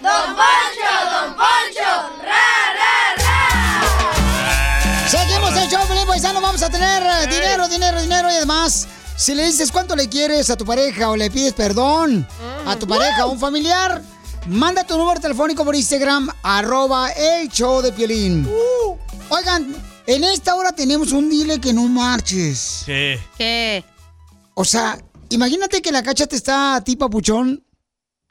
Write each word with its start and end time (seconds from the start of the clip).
¡Don 0.00 0.36
Poncho, 0.36 0.90
Don 1.10 1.34
Poncho! 1.34 1.90
¡Ra, 2.22 2.46
ra, 2.78 3.18
Seguimos 5.08 5.56
el 5.56 5.68
show, 5.68 5.84
Felipe 5.88 6.06
Paisano. 6.06 6.40
Vamos 6.40 6.62
a 6.62 6.70
tener 6.70 7.02
eh, 7.02 7.26
dinero, 7.26 7.68
dinero, 7.68 8.00
dinero 8.00 8.30
y 8.30 8.36
además. 8.36 8.86
Si 9.16 9.34
le 9.34 9.44
dices 9.44 9.72
cuánto 9.72 9.96
le 9.96 10.08
quieres 10.08 10.50
a 10.50 10.56
tu 10.56 10.64
pareja 10.64 11.10
o 11.10 11.16
le 11.16 11.28
pides 11.32 11.52
perdón 11.52 12.28
a 12.64 12.76
tu 12.76 12.86
pareja 12.86 13.26
o 13.26 13.32
un 13.32 13.40
familiar, 13.40 14.00
manda 14.46 14.84
tu 14.84 14.96
número 14.96 15.20
telefónico 15.20 15.64
por 15.64 15.74
Instagram, 15.74 16.30
arroba 16.44 17.10
el 17.10 17.48
show 17.48 17.82
de 17.82 17.90
Piolín. 17.90 18.48
Oigan, 19.30 19.74
en 20.06 20.22
esta 20.22 20.54
hora 20.54 20.70
tenemos 20.70 21.10
un 21.10 21.28
dile 21.28 21.60
que 21.60 21.72
no 21.72 21.88
marches. 21.88 22.84
¿Qué? 22.86 23.18
¿Qué? 23.36 23.84
O 24.54 24.64
sea, 24.64 24.96
imagínate 25.30 25.82
que 25.82 25.90
la 25.90 26.04
cacha 26.04 26.28
te 26.28 26.36
está 26.36 26.76
a 26.76 26.84
ti, 26.84 26.94
papuchón, 26.94 27.64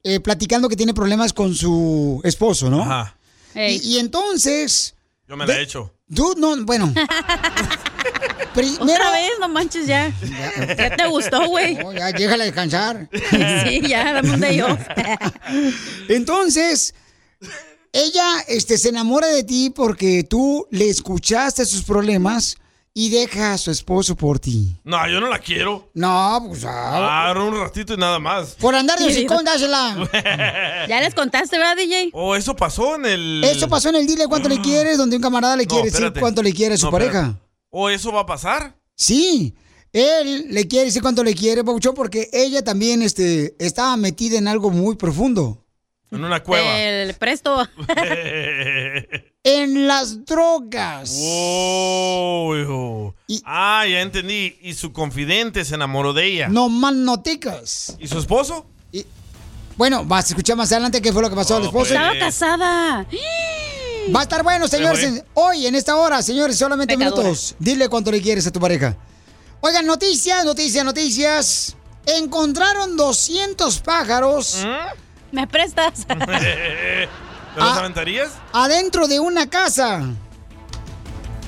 eh, 0.04 0.20
platicando 0.20 0.70
que 0.70 0.76
tiene 0.76 0.94
problemas 0.94 1.34
con 1.34 1.54
su 1.56 2.22
esposo, 2.24 2.70
¿no? 2.70 2.82
Ajá. 2.84 3.18
Y, 3.56 3.96
y 3.96 4.00
entonces, 4.00 4.96
Yo 5.28 5.36
me 5.36 5.46
la 5.46 5.58
he 5.58 5.64
hecho. 5.64 5.94
tú, 6.14 6.36
no, 6.38 6.56
bueno. 6.66 6.94
Primero, 8.54 8.84
Otra 8.86 9.12
vez, 9.12 9.32
no 9.40 9.50
manches 9.50 9.86
ya. 9.86 10.12
Ya 10.76 10.96
te 10.96 11.06
gustó, 11.08 11.46
güey. 11.48 11.76
No, 11.76 11.94
ya, 11.94 12.12
déjala 12.12 12.44
descansar. 12.46 13.08
Sí, 13.68 13.82
ya, 13.88 14.14
dame 14.14 14.34
un 14.34 14.62
off. 14.72 14.80
Entonces, 16.08 16.96
ella 17.94 18.26
este, 18.48 18.78
se 18.78 18.90
enamora 18.90 19.28
de 19.28 19.44
ti 19.44 19.70
porque 19.70 20.24
tú 20.24 20.68
le 20.72 20.90
escuchaste 20.90 21.66
sus 21.66 21.84
problemas 21.84 22.58
y 23.00 23.12
deja 23.12 23.54
a 23.54 23.60
su 23.60 23.70
esposo 23.70 24.16
por 24.16 24.40
ti. 24.40 24.76
No, 24.84 25.08
yo 25.08 25.20
no 25.22 25.30
la 25.30 25.38
quiero. 25.38 25.92
No, 25.94 26.44
pues 26.48 26.66
ah, 26.66 27.28
Ah, 27.30 27.34
un 27.40 27.56
ratito 27.56 27.94
y 27.94 27.98
nada 27.98 28.18
más. 28.18 28.56
por 28.56 28.74
andar 28.74 28.98
de 28.98 29.06
hocicón, 29.06 29.46
dásela. 29.46 29.96
Ya 30.90 31.00
les 31.00 31.14
contaste, 31.14 31.60
¿verdad, 31.60 31.78
DJ? 31.78 32.10
Oh, 32.14 32.36
eso 32.36 32.56
pasó 32.56 32.96
en 32.96 33.06
el. 33.06 33.44
Eso 33.44 33.68
pasó 33.70 33.90
en 33.90 33.98
el 33.98 34.08
dile 34.08 34.26
cuánto 34.28 34.50
le 34.50 34.60
quieres, 34.62 34.98
donde 34.98 35.16
un 35.16 35.22
camarada 35.22 35.56
le 35.56 35.66
No, 35.66 35.70
quiere 35.70 35.92
decir 35.92 36.12
cuánto 36.20 36.42
le 36.42 36.52
quiere 36.52 36.74
a 36.74 36.78
su 36.80 36.88
No, 36.88 36.92
pareja. 36.92 37.20
espérate. 37.20 37.40
Oh, 37.70 37.88
eso 37.88 38.12
va 38.12 38.22
a 38.22 38.26
pasar. 38.26 38.76
Sí, 38.96 39.54
él 39.94 40.48
le 40.50 40.68
quiere 40.68 40.86
decir 40.86 41.04
cuánto 41.04 41.24
le 41.24 41.36
quiere, 41.36 41.64
Pauchón, 41.64 41.94
porque 41.94 42.32
ella 42.34 42.64
también 42.64 43.04
este, 43.04 43.56
estaba 43.64 43.96
metida 43.96 44.40
en 44.40 44.48
algo 44.48 44.72
muy 44.72 44.96
profundo. 44.96 45.64
En 46.10 46.26
una 46.26 46.42
cueva. 46.42 46.80
El 46.82 47.14
presto. 47.14 47.68
En 49.50 49.88
las 49.88 50.26
drogas. 50.26 51.18
Oh, 51.22 52.54
hijo. 52.62 53.16
Ah, 53.46 53.86
ya 53.88 54.02
entendí. 54.02 54.58
Y 54.62 54.74
su 54.74 54.92
confidente 54.92 55.64
se 55.64 55.76
enamoró 55.76 56.12
de 56.12 56.26
ella. 56.26 56.50
No 56.50 56.68
más 56.68 56.94
noticas. 56.94 57.96
¿Y 57.98 58.10
su 58.10 58.20
esposo? 58.20 58.66
Bueno, 59.78 60.04
vas 60.04 60.26
a 60.26 60.28
escuchar 60.30 60.58
más 60.58 60.70
adelante 60.74 61.02
qué 61.02 61.14
fue 61.14 61.22
lo 61.22 61.30
que 61.30 61.36
pasó 61.38 61.56
al 61.56 61.64
esposo. 61.64 61.94
Estaba 61.94 62.18
casada. 62.20 63.06
Va 64.14 64.20
a 64.20 64.24
estar 64.24 64.44
bueno, 64.44 64.68
señores. 64.68 65.24
hoy, 65.34 65.66
en 65.66 65.76
esta 65.76 65.96
hora, 65.96 66.22
señores, 66.22 66.58
solamente 66.58 66.98
minutos. 66.98 67.56
Dile 67.58 67.88
cuánto 67.88 68.12
le 68.12 68.22
quieres 68.22 68.48
a 68.48 68.52
tu 68.52 68.60
pareja. 68.60 68.98
Oigan, 69.62 69.86
noticias, 69.86 70.44
noticias, 70.44 70.84
noticias. 70.84 71.76
Encontraron 72.06 72.96
200 72.98 73.80
pájaros 73.80 74.66
¿Me 75.32 75.46
prestas? 75.48 76.06
¿Te 77.58 77.64
los 77.64 77.72
Ah. 77.76 77.80
aventarías? 77.80 78.30
adentro 78.54 79.08
de 79.08 79.20
una 79.20 79.50
casa. 79.50 80.04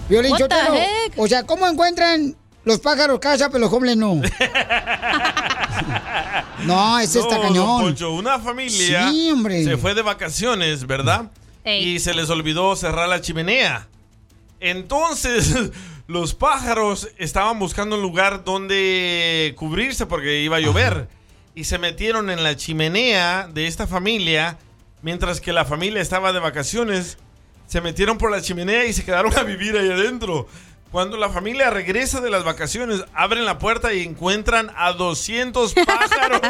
Violín 0.09 0.31
What 0.31 0.39
the 0.39 0.43
Sotelo, 0.45 0.73
heck? 0.73 1.13
O 1.17 1.27
sea, 1.27 1.43
¿cómo 1.43 1.67
encuentran 1.67 2.35
los 2.65 2.79
pájaros 2.79 3.19
casa, 3.19 3.49
pero 3.49 3.59
los 3.65 3.71
hombres 3.73 3.95
no? 3.95 4.15
no, 6.65 6.99
ese 6.99 7.19
está 7.19 7.35
No, 7.35 7.41
cañón. 7.43 7.67
don 7.67 7.81
Poncho, 7.81 8.11
una 8.11 8.39
familia 8.39 9.09
Sí, 9.11 9.29
hombre. 9.31 9.63
se 9.63 9.77
fue 9.77 9.93
de 9.93 10.01
vacaciones, 10.01 10.87
¿verdad? 10.87 11.29
Y 11.65 11.99
se 11.99 12.15
les 12.15 12.29
olvidó 12.31 12.75
cerrar 12.75 13.07
la 13.07 13.21
chimenea. 13.21 13.87
Entonces, 14.59 15.53
los 16.07 16.33
pájaros 16.33 17.09
estaban 17.17 17.59
buscando 17.59 17.95
un 17.97 18.01
lugar 18.01 18.43
donde 18.43 19.53
cubrirse 19.57 20.07
porque 20.07 20.41
iba 20.41 20.57
a 20.57 20.59
llover. 20.59 21.07
Y 21.53 21.65
se 21.65 21.77
metieron 21.77 22.31
en 22.31 22.41
la 22.43 22.55
chimenea 22.55 23.47
de 23.53 23.67
esta 23.67 23.85
familia, 23.85 24.57
mientras 25.01 25.41
que 25.41 25.53
la 25.53 25.65
familia 25.65 26.01
estaba 26.01 26.31
de 26.33 26.39
vacaciones. 26.39 27.17
Se 27.67 27.81
metieron 27.81 28.17
por 28.17 28.31
la 28.31 28.41
chimenea 28.41 28.85
y 28.85 28.93
se 28.93 29.05
quedaron 29.05 29.37
a 29.37 29.43
vivir 29.43 29.77
ahí 29.77 29.89
adentro. 29.89 30.47
Cuando 30.91 31.17
la 31.17 31.29
familia 31.29 31.69
regresa 31.69 32.19
de 32.19 32.31
las 32.31 32.43
vacaciones, 32.43 33.03
abren 33.13 33.45
la 33.45 33.59
puerta 33.59 33.93
y 33.93 34.01
encuentran 34.01 34.71
a 34.75 34.93
200 34.93 35.73
pájaros. 35.85 36.41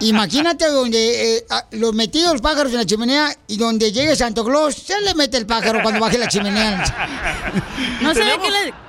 Imagínate 0.00 0.66
donde 0.66 1.36
eh, 1.38 1.44
los 1.70 1.94
metidos 1.94 2.32
los 2.32 2.42
pájaros 2.42 2.72
en 2.72 2.78
la 2.78 2.86
chimenea 2.86 3.28
y 3.46 3.56
donde 3.56 3.92
llegue 3.92 4.16
Santo 4.16 4.44
Claus, 4.44 4.74
se 4.74 5.00
le 5.00 5.14
mete 5.14 5.36
el 5.36 5.46
pájaro 5.46 5.80
cuando 5.82 6.00
baje 6.00 6.18
la 6.18 6.26
chimenea. 6.26 6.82
No 8.00 8.12
sabía 8.14 8.38
que 8.38 8.50
la- 8.50 8.85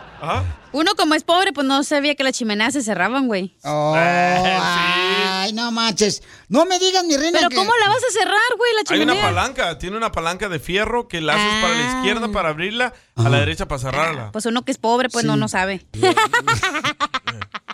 Uno 0.71 0.95
como 0.95 1.13
es 1.15 1.23
pobre, 1.23 1.53
pues 1.53 1.65
no 1.65 1.83
sabía 1.83 2.15
que 2.15 2.23
las 2.23 2.33
chimeneas 2.33 2.73
se 2.73 2.81
cerraban, 2.83 3.27
güey. 3.27 3.55
Oh, 3.63 3.93
ay, 3.97 5.53
no 5.53 5.71
manches. 5.71 6.21
No 6.49 6.65
me 6.65 6.77
digas, 6.79 7.03
mi 7.05 7.15
reina. 7.17 7.37
Pero 7.39 7.49
que- 7.49 7.55
¿cómo 7.55 7.71
la 7.81 7.87
vas 7.89 8.03
a 8.03 8.11
cerrar, 8.11 8.35
güey, 8.57 8.71
la 8.73 8.79
Hay 8.95 9.01
una 9.01 9.13
chimenea? 9.13 9.23
palanca, 9.33 9.77
tiene 9.77 9.97
una 9.97 10.11
palanca 10.11 10.49
de 10.49 10.59
fierro 10.59 11.07
que 11.07 11.21
la 11.21 11.33
haces 11.35 11.61
para 11.61 11.75
la 11.75 11.97
izquierda 11.97 12.27
para 12.31 12.49
abrirla, 12.49 12.93
a 13.15 13.29
la 13.29 13.39
derecha 13.39 13.67
para 13.67 13.79
cerrarla. 13.79 14.31
Pues 14.31 14.45
uno 14.45 14.63
que 14.65 14.71
es 14.71 14.77
pobre, 14.77 15.09
pues 15.09 15.25
no, 15.25 15.33
Sí. 15.33 15.39
no 15.39 15.47
sabe. 15.47 15.85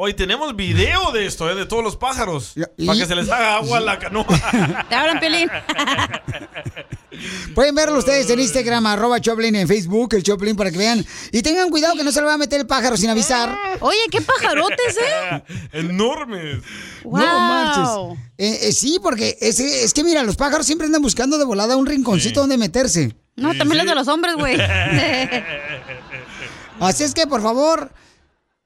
Hoy 0.00 0.14
tenemos 0.14 0.54
video 0.54 1.10
de 1.10 1.26
esto, 1.26 1.50
¿eh? 1.50 1.56
de 1.56 1.66
todos 1.66 1.82
los 1.82 1.96
pájaros, 1.96 2.52
y- 2.76 2.86
para 2.86 3.00
que 3.00 3.06
se 3.06 3.16
les 3.16 3.28
haga 3.28 3.56
agua 3.56 3.78
a 3.78 3.80
la 3.80 3.98
canoa. 3.98 4.26
Te 4.88 4.94
hablan, 4.94 5.18
Pelín. 5.18 5.50
Pueden 7.52 7.74
verlo 7.74 7.98
ustedes 7.98 8.30
en 8.30 8.38
Instagram, 8.38 8.86
arroba 8.86 9.20
Choplin, 9.20 9.56
en 9.56 9.66
Facebook, 9.66 10.14
el 10.14 10.22
Choplin, 10.22 10.54
para 10.54 10.70
que 10.70 10.78
vean. 10.78 11.04
Y 11.32 11.42
tengan 11.42 11.68
cuidado 11.68 11.96
que 11.96 12.04
no 12.04 12.12
se 12.12 12.20
le 12.20 12.28
va 12.28 12.34
a 12.34 12.38
meter 12.38 12.60
el 12.60 12.66
pájaro 12.68 12.96
sin 12.96 13.10
avisar. 13.10 13.58
Oye, 13.80 13.98
qué 14.08 14.20
pajarotes, 14.20 14.98
¿eh? 14.98 15.42
Enormes. 15.72 16.58
No 17.04 17.10
manches. 17.10 18.18
Eh, 18.38 18.68
eh, 18.68 18.72
sí, 18.72 19.00
porque 19.02 19.36
es, 19.40 19.58
es 19.58 19.92
que 19.92 20.04
mira, 20.04 20.22
los 20.22 20.36
pájaros 20.36 20.64
siempre 20.64 20.86
andan 20.86 21.02
buscando 21.02 21.38
de 21.38 21.44
volada 21.44 21.76
un 21.76 21.86
rinconcito 21.86 22.38
donde 22.38 22.56
meterse. 22.56 23.16
No, 23.34 23.48
también 23.56 23.78
los 23.78 23.86
de 23.88 23.94
los 23.96 24.06
hombres, 24.06 24.36
güey. 24.36 24.60
Así 26.78 27.02
es 27.02 27.14
que, 27.14 27.26
por 27.26 27.42
favor, 27.42 27.90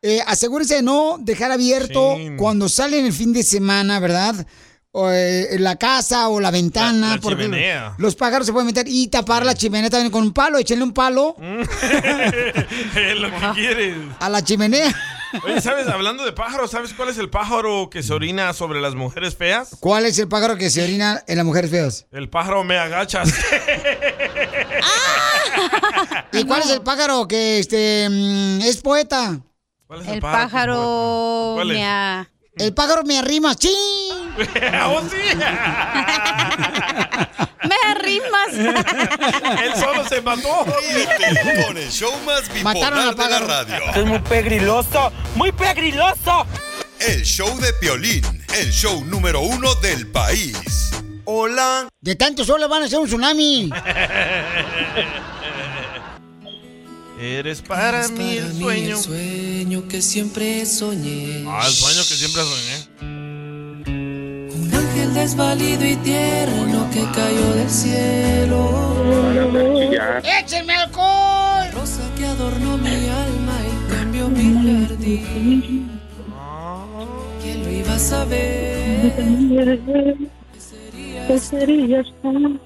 eh, 0.03 0.21
asegúrense 0.27 0.75
de 0.77 0.83
no 0.83 1.17
dejar 1.21 1.53
abierto 1.53 2.17
cuando 2.37 2.69
salen 2.69 3.07
el 3.07 3.13
fin 3.13 3.33
de 3.33 3.43
semana, 3.43 3.99
¿verdad? 4.01 4.47
O, 4.95 5.09
eh, 5.11 5.57
la 5.59 5.77
casa 5.77 6.29
o 6.29 6.39
la 6.39 6.51
ventana. 6.51 7.09
La- 7.11 7.15
la 7.17 7.21
porque 7.23 7.45
chimenea. 7.45 7.95
Los 7.97 8.15
pájaros 8.15 8.47
se 8.47 8.53
pueden 8.53 8.67
meter 8.67 8.87
y 8.89 9.07
tapar 9.09 9.47
la 9.47 9.55
chimenea 9.55 9.89
también 9.89 10.11
con 10.13 10.23
un 10.23 10.33
palo. 10.35 10.59
Échenle 10.59 10.85
un 10.85 10.93
palo 10.93 11.35
es 11.41 13.17
lo 13.17 13.31
que 13.31 13.51
quieres. 13.55 13.97
a 14.21 14.29
la 14.29 14.45
chimenea. 14.45 14.95
Oye, 15.45 15.63
¿sabes? 15.63 15.87
Hablando 15.93 16.27
de 16.27 16.33
pájaros, 16.33 16.71
¿sabes 16.73 16.93
cuál 16.93 17.09
es 17.09 17.17
el 17.17 17.31
pájaro 17.31 17.89
que 17.89 18.03
se 18.03 18.13
orina 18.13 18.53
sobre 18.53 18.83
las 18.83 18.95
mujeres 18.95 19.35
feas? 19.35 19.71
¿Cuál 19.81 20.05
es 20.05 20.19
el 20.19 20.29
pájaro 20.29 20.59
que 20.59 20.69
se 20.69 20.83
orina 20.85 21.23
en 21.27 21.39
las 21.39 21.47
mujeres 21.47 21.71
feas? 21.71 22.05
El 22.13 22.29
pájaro 22.29 22.63
me 22.65 22.77
agachas. 22.77 23.33
¿Y 26.33 26.45
cuál 26.45 26.63
es 26.63 26.71
el 26.71 26.83
pájaro 26.83 27.27
que 27.29 27.59
este 27.59 28.09
mm, 28.11 28.61
es 28.63 28.77
poeta? 28.83 29.41
¿Cuál 29.93 30.03
es 30.05 30.09
El 30.09 30.21
pájaro 30.21 31.53
¿Cuál 31.57 31.71
es? 31.71 31.77
mea- 31.77 32.27
El 32.57 32.73
pájaro 32.73 33.03
me 33.05 33.19
arrima, 33.19 33.55
¡ching! 33.55 33.75
¡Oh, 34.87 35.03
sí! 35.03 35.17
¡Me 37.69 37.77
arrimas! 37.91 38.49
Él 39.63 39.75
solo 39.79 40.09
se 40.09 40.23
mató. 40.23 40.65
Con 41.67 41.77
el 41.77 41.91
show 41.91 42.11
más 42.25 42.43
Mataron 42.63 42.71
bipolar 42.73 42.95
de 42.95 43.05
la 43.05 43.15
pájaro. 43.15 43.47
radio. 43.47 43.81
Es 44.01 44.07
muy 44.07 44.19
pegriloso, 44.21 45.13
muy 45.35 45.53
pegriloso. 45.53 46.47
El 46.99 47.23
show 47.25 47.55
de 47.61 47.75
Piolín, 47.75 48.25
el 48.55 48.71
show 48.73 49.05
número 49.05 49.41
uno 49.41 49.75
del 49.75 50.07
país. 50.07 50.91
Hola. 51.27 51.87
De 52.01 52.17
tanto 52.17 52.47
solo 52.47 52.67
van 52.67 52.83
a 52.83 52.87
hacer 52.87 52.99
un 52.99 53.07
tsunami. 53.09 53.71
Eres 57.23 57.63
para 57.63 58.09
mí 58.09 58.37
el 58.37 58.53
sueño. 58.53 58.97
sueño 58.97 59.87
que 59.87 60.03
siempre 60.03 60.67
soñé. 60.67 61.45
Ah, 61.47 61.63
el 61.65 61.73
sueño 61.73 62.01
que 62.01 62.17
siempre 62.17 62.43
soñé. 62.43 62.89
Un 64.57 64.75
ángel 64.75 65.15
desvalido 65.15 65.87
y 65.87 65.95
tierno 65.99 66.91
que 66.91 67.05
cayó 67.15 67.55
del 67.55 67.71
cielo. 67.71 68.61
¡Échenme 70.25 70.75
alcohol! 70.75 71.71
Rosa 71.73 72.03
que 72.17 72.27
adornó 72.27 72.77
mi 72.77 73.09
alma 73.09 73.57
y 73.71 73.93
cambió 73.93 74.29
mi 74.29 74.89
jardín. 74.89 76.01
¿Quién 77.41 77.63
lo 77.63 77.71
iba 77.71 77.95
a 77.95 77.99
saber? 78.01 79.15
¿Qué 81.29 81.39
serías 81.39 82.07
tú? 82.21 82.59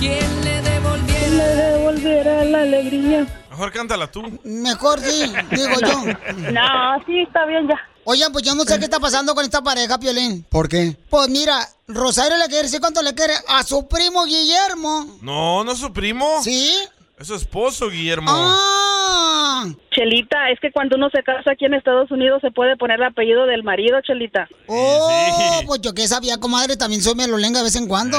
¿Quién 0.00 0.44
le 0.44 0.62
devolviera? 0.62 1.12
Le 1.30 1.44
devolverá 1.54 2.44
la 2.44 2.62
alegría. 2.62 3.41
Mejor 3.52 3.70
cántala 3.70 4.10
tú. 4.10 4.22
Mejor 4.44 4.98
sí, 5.00 5.30
digo 5.50 5.74
yo. 5.82 6.04
No, 6.52 7.04
sí, 7.04 7.20
está 7.20 7.44
bien 7.44 7.68
ya. 7.68 7.74
Oigan, 8.04 8.32
pues 8.32 8.44
yo 8.44 8.54
no 8.54 8.64
sé 8.64 8.78
qué 8.78 8.86
está 8.86 8.98
pasando 8.98 9.34
con 9.34 9.44
esta 9.44 9.60
pareja, 9.60 9.98
Piolín. 9.98 10.42
¿Por 10.48 10.70
qué? 10.70 10.96
Pues 11.10 11.28
mira, 11.28 11.68
Rosario 11.86 12.38
le 12.38 12.46
quiere 12.46 12.62
decir 12.62 12.80
cuánto 12.80 13.02
le 13.02 13.14
quiere 13.14 13.34
a 13.48 13.62
su 13.62 13.86
primo 13.88 14.24
Guillermo. 14.24 15.18
No, 15.20 15.64
no 15.64 15.72
es 15.72 15.78
su 15.78 15.92
primo. 15.92 16.42
¿Sí? 16.42 16.74
Es 17.18 17.26
su 17.26 17.34
esposo, 17.34 17.90
Guillermo. 17.90 18.30
Ah. 18.32 19.66
Chelita, 19.90 20.48
es 20.50 20.58
que 20.58 20.72
cuando 20.72 20.96
uno 20.96 21.10
se 21.10 21.22
casa 21.22 21.52
aquí 21.52 21.66
en 21.66 21.74
Estados 21.74 22.10
Unidos 22.10 22.40
se 22.40 22.50
puede 22.52 22.78
poner 22.78 23.00
el 23.00 23.06
apellido 23.06 23.44
del 23.44 23.64
marido, 23.64 24.00
Chelita. 24.00 24.48
Oh, 24.66 25.60
pues 25.66 25.82
yo 25.82 25.92
que 25.92 26.08
sabía, 26.08 26.38
comadre, 26.38 26.78
también 26.78 27.02
soy 27.02 27.14
melolenga 27.16 27.58
de 27.58 27.64
vez 27.64 27.76
en 27.76 27.86
cuando. 27.86 28.16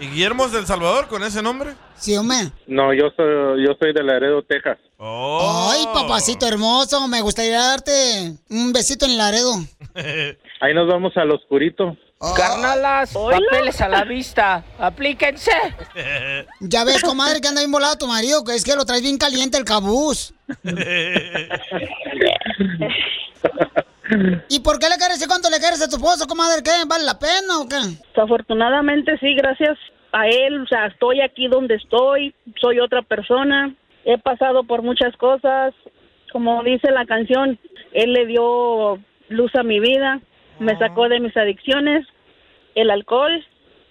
¿Y 0.00 0.08
Guillermo 0.08 0.46
es 0.46 0.52
del 0.52 0.66
Salvador 0.66 1.06
con 1.08 1.22
ese 1.22 1.40
nombre? 1.42 1.74
Sí, 1.96 2.16
hombre. 2.16 2.50
No, 2.66 2.92
yo 2.92 3.10
soy, 3.16 3.64
yo 3.64 3.74
soy 3.78 3.92
de 3.92 4.02
Laredo, 4.02 4.42
Texas. 4.42 4.78
Oh. 4.98 5.70
Ay, 5.72 5.84
papacito 5.92 6.46
hermoso, 6.46 7.06
me 7.06 7.20
gustaría 7.20 7.60
darte 7.60 7.92
un 8.50 8.72
besito 8.72 9.04
en 9.04 9.12
el 9.12 9.18
Laredo. 9.18 9.54
Ahí 10.60 10.74
nos 10.74 10.88
vamos 10.88 11.16
al 11.16 11.30
oscurito. 11.30 11.96
Carnalas, 12.36 13.12
papeles 13.12 13.80
a 13.80 13.88
la 13.88 14.04
vista. 14.04 14.64
Aplíquense. 14.78 15.52
Ya 16.60 16.84
ves, 16.84 17.02
comadre, 17.02 17.40
que 17.40 17.48
anda 17.48 17.60
bien 17.60 17.70
volado 17.70 17.98
tu 17.98 18.06
marido, 18.06 18.42
que 18.44 18.54
es 18.54 18.64
que 18.64 18.74
lo 18.74 18.86
traes 18.86 19.02
bien 19.02 19.18
caliente 19.18 19.58
el 19.58 19.64
cabús. 19.64 20.32
¿Y 24.48 24.60
por 24.60 24.78
qué 24.78 24.88
le 24.88 24.96
quieres 24.96 25.16
decir 25.16 25.28
cuánto 25.28 25.50
le 25.50 25.58
quieres 25.58 25.82
a 25.82 25.88
tu 25.88 25.96
esposo, 25.96 26.26
comadre? 26.26 26.62
¿Qué? 26.62 26.70
¿Vale 26.86 27.04
la 27.04 27.18
pena 27.18 27.58
o 27.60 27.68
qué? 27.68 27.76
Afortunadamente 28.20 29.18
sí, 29.18 29.34
gracias 29.34 29.78
a 30.12 30.28
él, 30.28 30.62
o 30.62 30.66
sea, 30.66 30.86
estoy 30.86 31.20
aquí 31.20 31.48
donde 31.48 31.74
estoy, 31.74 32.34
soy 32.60 32.78
otra 32.78 33.02
persona, 33.02 33.74
he 34.04 34.16
pasado 34.18 34.64
por 34.64 34.82
muchas 34.82 35.16
cosas, 35.16 35.74
como 36.32 36.62
dice 36.62 36.90
la 36.92 37.04
canción, 37.04 37.58
él 37.92 38.12
le 38.12 38.26
dio 38.26 38.98
luz 39.28 39.54
a 39.56 39.62
mi 39.62 39.80
vida, 39.80 40.20
me 40.60 40.78
sacó 40.78 41.08
de 41.08 41.18
mis 41.18 41.36
adicciones, 41.36 42.06
el 42.76 42.90
alcohol, 42.90 43.44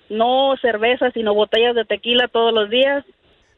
no 0.09 0.53
cerveza, 0.61 1.11
sino 1.13 1.33
botellas 1.33 1.75
de 1.75 1.85
tequila 1.85 2.29
todos 2.29 2.53
los 2.53 2.69
días. 2.69 3.03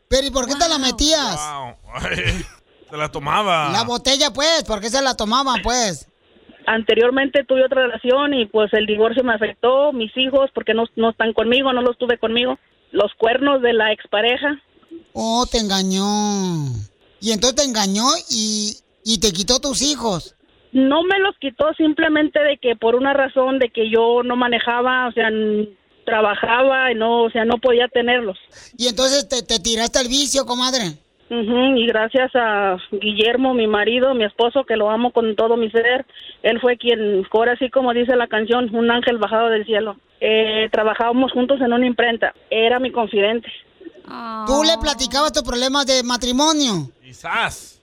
Pero 0.07 0.25
¿y 0.25 0.31
por 0.31 0.47
qué 0.47 0.55
te 0.55 0.69
la 0.69 0.79
metías? 0.79 1.35
Wow. 1.35 1.75
Ay, 2.01 2.97
la 2.97 3.09
tomaba. 3.09 3.69
La 3.71 3.83
botella, 3.83 4.31
pues, 4.31 4.63
¿por 4.63 4.79
qué 4.81 4.89
se 4.89 5.01
la 5.01 5.15
tomaba, 5.15 5.55
pues? 5.61 6.07
Anteriormente 6.67 7.44
tuve 7.44 7.65
otra 7.65 7.83
relación 7.83 8.33
y 8.33 8.45
pues 8.45 8.73
el 8.73 8.85
divorcio 8.85 9.23
me 9.23 9.33
afectó, 9.33 9.94
mis 9.94 10.15
hijos, 10.17 10.50
porque 10.53 10.73
no, 10.73 10.85
no 10.95 11.12
están 11.12 11.33
conmigo, 11.33 11.71
no 11.73 11.81
los 11.81 11.97
tuve 11.97 12.17
conmigo, 12.17 12.57
los 12.91 13.13
cuernos 13.15 13.62
de 13.62 13.73
la 13.73 13.91
expareja. 13.91 14.62
Oh, 15.13 15.45
te 15.50 15.59
engañó. 15.59 16.06
Y 17.19 17.31
entonces 17.31 17.56
te 17.56 17.63
engañó 17.63 18.06
y, 18.29 18.77
y 19.03 19.19
te 19.19 19.31
quitó 19.31 19.59
tus 19.59 19.81
hijos. 19.81 20.35
No 20.71 21.03
me 21.03 21.19
los 21.19 21.38
quitó 21.39 21.73
simplemente 21.77 22.39
de 22.39 22.57
que 22.57 22.75
por 22.75 22.95
una 22.95 23.13
razón 23.13 23.59
de 23.59 23.69
que 23.69 23.89
yo 23.89 24.23
no 24.23 24.35
manejaba, 24.35 25.07
o 25.07 25.12
sea, 25.12 25.29
trabajaba 26.06 26.91
y 26.91 26.95
no, 26.95 27.23
o 27.23 27.29
sea, 27.29 27.45
no 27.45 27.57
podía 27.57 27.88
tenerlos. 27.88 28.38
Y 28.77 28.88
entonces 28.88 29.27
te, 29.29 29.41
te 29.44 29.59
tiraste 29.59 30.00
al 30.00 30.07
vicio, 30.07 30.45
comadre. 30.45 30.97
Ujú, 31.30 31.75
y 31.77 31.88
gracias 31.88 32.31
a 32.36 32.77
Guillermo, 32.92 33.54
mi 33.56 33.66
marido, 33.68 34.13
mi 34.13 34.24
esposo, 34.25 34.63
que 34.63 34.77
lo 34.77 34.92
amo 34.92 35.12
con 35.12 35.36
todo 35.36 35.57
mi 35.57 35.72
ser, 35.72 36.06
él 36.44 36.60
fue 36.62 36.77
quien, 36.77 37.25
ahora 37.31 37.54
así 37.54 37.69
como 37.72 37.94
dice 37.94 38.16
la 38.16 38.27
canción, 38.27 38.74
un 38.75 38.92
ángel 38.92 39.18
bajado 39.18 39.50
del 39.50 39.66
cielo. 39.66 39.98
Eh, 40.22 40.69
trabajábamos 40.72 41.31
juntos 41.31 41.60
en 41.62 41.74
una 41.74 41.86
imprenta, 41.86 42.33
era 42.51 42.80
mi 42.80 42.92
confidente. 42.92 43.51
Tú 44.45 44.63
le 44.63 44.77
platicabas 44.80 45.33
tus 45.33 45.42
problemas 45.44 45.88
de 45.88 46.04
matrimonio. 46.04 46.92
Quizás. 47.04 47.81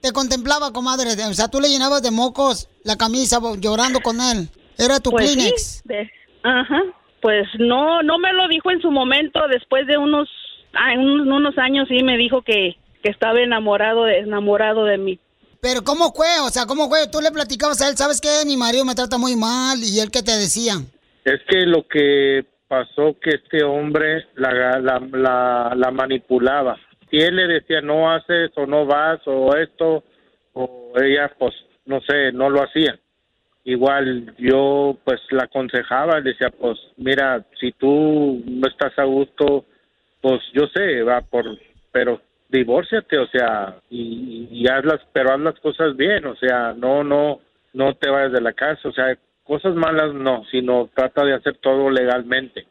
Te 0.00 0.12
contemplaba, 0.12 0.72
comadre. 0.72 1.10
O 1.28 1.34
sea, 1.34 1.48
tú 1.48 1.60
le 1.60 1.68
llenabas 1.68 2.02
de 2.02 2.10
mocos 2.10 2.68
la 2.82 2.96
camisa 2.96 3.38
llorando 3.60 4.00
con 4.00 4.16
él. 4.22 4.48
Era 4.78 5.00
tu 5.00 5.10
Pues 5.10 5.30
sí, 5.30 5.34
Kleenex. 5.36 5.82
de- 5.84 6.10
ajá, 6.44 6.80
pues 7.20 7.46
no, 7.58 8.02
no 8.02 8.18
me 8.18 8.32
lo 8.32 8.48
dijo 8.48 8.70
en 8.70 8.80
su 8.80 8.90
momento, 8.90 9.40
después 9.50 9.86
de 9.86 9.98
unos, 9.98 10.28
unos, 10.96 11.26
unos 11.26 11.58
años 11.58 11.88
sí 11.88 12.02
me 12.02 12.16
dijo 12.16 12.42
que, 12.42 12.76
que 13.02 13.10
estaba 13.10 13.40
enamorado 13.40 14.04
de, 14.04 14.18
enamorado 14.18 14.84
de 14.84 14.98
mí. 14.98 15.18
Pero 15.60 15.82
¿cómo 15.82 16.12
fue? 16.12 16.28
O 16.46 16.50
sea, 16.50 16.66
¿cómo 16.66 16.88
fue? 16.88 17.08
Tú 17.10 17.20
le 17.20 17.32
platicabas 17.32 17.82
a 17.82 17.88
él, 17.88 17.96
¿sabes 17.96 18.20
qué? 18.20 18.46
Mi 18.46 18.56
marido 18.56 18.84
me 18.84 18.94
trata 18.94 19.18
muy 19.18 19.34
mal. 19.36 19.78
¿Y 19.82 19.98
él 20.00 20.10
qué 20.12 20.22
te 20.22 20.32
decía? 20.32 20.74
Es 21.24 21.40
que 21.48 21.66
lo 21.66 21.86
que 21.88 22.44
pasó 22.68 23.16
que 23.20 23.30
este 23.30 23.64
hombre 23.64 24.26
la, 24.36 24.80
la, 24.80 25.00
la, 25.00 25.72
la 25.74 25.90
manipulaba. 25.90 26.76
Si 27.10 27.16
él 27.16 27.36
le 27.36 27.46
decía 27.46 27.80
no 27.80 28.10
haces 28.12 28.50
o 28.56 28.66
no 28.66 28.86
vas 28.86 29.20
o 29.26 29.56
esto, 29.56 30.04
o 30.52 30.92
ella 31.02 31.32
pues 31.38 31.54
no 31.86 32.00
sé, 32.02 32.32
no 32.32 32.50
lo 32.50 32.62
hacía. 32.62 32.98
Igual 33.64 34.34
yo 34.38 34.96
pues 35.04 35.20
la 35.30 35.44
aconsejaba, 35.44 36.20
le 36.20 36.30
decía 36.32 36.50
pues 36.50 36.78
mira, 36.98 37.44
si 37.58 37.72
tú 37.72 38.42
no 38.46 38.68
estás 38.68 38.96
a 38.98 39.04
gusto, 39.04 39.64
pues 40.20 40.40
yo 40.52 40.66
sé, 40.74 41.02
va 41.02 41.20
por, 41.20 41.44
pero 41.92 42.20
divórciate, 42.48 43.18
o 43.18 43.26
sea, 43.28 43.76
y, 43.90 44.48
y 44.50 44.66
haz 44.68 44.84
las, 44.84 45.00
pero 45.12 45.32
haz 45.32 45.40
las 45.40 45.58
cosas 45.60 45.96
bien, 45.96 46.24
o 46.26 46.36
sea, 46.36 46.72
no, 46.76 47.04
no, 47.04 47.40
no 47.74 47.94
te 47.94 48.08
vayas 48.10 48.32
de 48.32 48.40
la 48.40 48.52
casa, 48.52 48.88
o 48.88 48.92
sea, 48.92 49.16
cosas 49.44 49.74
malas 49.74 50.12
no, 50.14 50.44
sino 50.50 50.90
trata 50.94 51.24
de 51.24 51.34
hacer 51.34 51.56
todo 51.58 51.90
legalmente, 51.90 52.66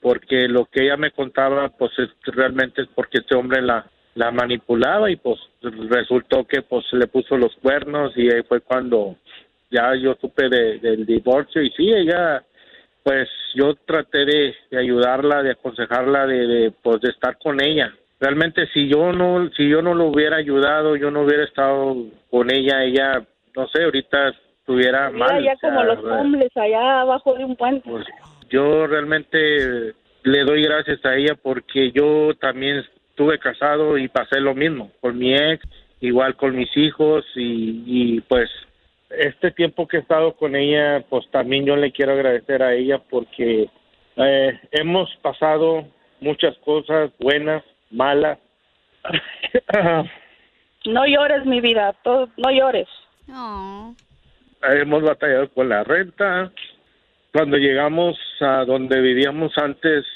porque 0.00 0.46
lo 0.48 0.66
que 0.66 0.84
ella 0.84 0.96
me 0.96 1.10
contaba, 1.12 1.68
pues 1.70 1.92
es, 1.98 2.08
realmente 2.24 2.82
es 2.82 2.88
porque 2.94 3.18
este 3.18 3.34
hombre 3.34 3.62
la, 3.62 3.86
la 4.14 4.30
manipulaba 4.30 5.10
y 5.10 5.16
pues 5.16 5.38
resultó 5.62 6.44
que 6.46 6.62
pues 6.62 6.84
le 6.92 7.06
puso 7.06 7.36
los 7.36 7.54
cuernos 7.56 8.12
y 8.16 8.30
ahí 8.30 8.42
fue 8.42 8.60
cuando 8.60 9.16
ya 9.70 9.94
yo 9.94 10.16
supe 10.20 10.48
de- 10.48 10.78
del 10.80 11.06
divorcio 11.06 11.62
y 11.62 11.70
sí, 11.70 11.92
ella, 11.92 12.42
pues 13.02 13.28
yo 13.54 13.74
traté 13.86 14.24
de, 14.24 14.54
de 14.70 14.78
ayudarla, 14.78 15.42
de 15.42 15.52
aconsejarla, 15.52 16.26
de, 16.26 16.46
de, 16.46 16.70
pues 16.70 17.00
de 17.00 17.10
estar 17.10 17.38
con 17.38 17.62
ella. 17.62 17.92
Realmente 18.20 18.66
si 18.74 18.88
yo 18.88 19.12
no, 19.12 19.48
si 19.56 19.68
yo 19.68 19.80
no 19.80 19.94
lo 19.94 20.06
hubiera 20.06 20.36
ayudado, 20.36 20.96
yo 20.96 21.10
no 21.10 21.22
hubiera 21.22 21.44
estado 21.44 21.96
con 22.30 22.52
ella, 22.52 22.84
ella, 22.84 23.24
no 23.56 23.66
sé, 23.68 23.84
ahorita 23.84 24.34
estuviera 24.60 25.10
mal. 25.10 25.42
ya 25.42 25.54
o 25.54 25.58
sea, 25.58 25.70
como 25.70 25.84
los 25.84 26.04
hombres 26.04 26.50
allá 26.56 27.00
abajo 27.00 27.34
de 27.34 27.44
un 27.44 27.56
puente. 27.56 27.88
pues, 27.88 28.06
yo 28.50 28.86
realmente 28.86 29.94
le 30.22 30.44
doy 30.44 30.62
gracias 30.62 31.04
a 31.04 31.16
ella 31.16 31.34
porque 31.40 31.92
yo 31.92 32.34
también 32.38 32.84
estuve 33.08 33.38
casado 33.38 33.96
y 33.96 34.08
pasé 34.08 34.40
lo 34.40 34.54
mismo 34.54 34.90
con 35.00 35.16
mi 35.18 35.34
ex, 35.34 35.64
igual 36.00 36.36
con 36.36 36.56
mis 36.56 36.74
hijos 36.76 37.24
y, 37.36 37.84
y 37.86 38.20
pues 38.20 38.50
este 39.10 39.50
tiempo 39.50 39.86
que 39.88 39.98
he 39.98 40.00
estado 40.00 40.34
con 40.34 40.54
ella, 40.56 41.04
pues 41.08 41.28
también 41.30 41.66
yo 41.66 41.76
le 41.76 41.92
quiero 41.92 42.12
agradecer 42.12 42.62
a 42.62 42.74
ella 42.74 42.98
porque 43.10 43.68
eh, 44.16 44.60
hemos 44.70 45.14
pasado 45.16 45.86
muchas 46.20 46.56
cosas 46.58 47.10
buenas, 47.18 47.64
malas. 47.90 48.38
No 50.86 51.06
llores, 51.06 51.44
mi 51.44 51.60
vida, 51.60 51.94
todo, 52.02 52.30
no 52.38 52.50
llores. 52.50 52.88
hemos 54.62 55.02
batallado 55.02 55.50
con 55.50 55.68
la 55.68 55.84
renta. 55.84 56.50
Cuando 57.32 57.58
llegamos 57.58 58.18
a 58.40 58.64
donde 58.64 58.98
vivíamos 59.02 59.52
antes, 59.58 60.06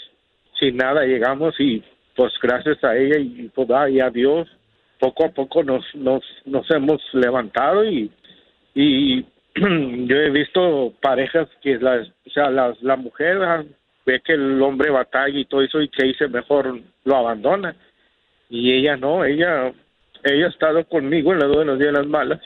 sin 0.58 0.78
nada, 0.78 1.04
llegamos 1.04 1.54
y 1.60 1.84
pues 2.16 2.32
gracias 2.40 2.82
a 2.82 2.96
ella 2.96 3.18
y, 3.18 3.50
pues, 3.54 3.68
y 3.90 4.00
a 4.00 4.08
Dios, 4.08 4.48
poco 4.98 5.26
a 5.26 5.28
poco 5.28 5.62
nos, 5.62 5.84
nos, 5.94 6.24
nos 6.46 6.68
hemos 6.70 7.02
levantado 7.12 7.84
y, 7.84 8.10
y 8.74 9.22
yo 9.54 10.16
he 10.16 10.30
visto 10.30 10.92
parejas 11.00 11.48
que 11.62 11.78
las, 11.78 12.08
o 12.26 12.30
sea, 12.30 12.50
las, 12.50 12.80
la 12.82 12.96
mujer 12.96 13.42
ah, 13.42 13.64
ve 14.04 14.20
que 14.20 14.32
el 14.32 14.60
hombre 14.60 14.90
batalla 14.90 15.38
y 15.38 15.44
todo 15.44 15.62
eso 15.62 15.80
y 15.80 15.88
que 15.88 16.06
dice 16.06 16.28
mejor 16.28 16.80
lo 17.04 17.16
abandona. 17.16 17.76
Y 18.50 18.72
ella 18.72 18.96
no, 18.96 19.24
ella, 19.24 19.72
ella 20.22 20.46
ha 20.46 20.50
estado 20.50 20.84
conmigo 20.86 21.32
en 21.32 21.38
las 21.38 21.48
buenas 21.48 21.80
y 21.80 21.84
en 21.84 21.94
las 21.94 22.06
malas. 22.06 22.40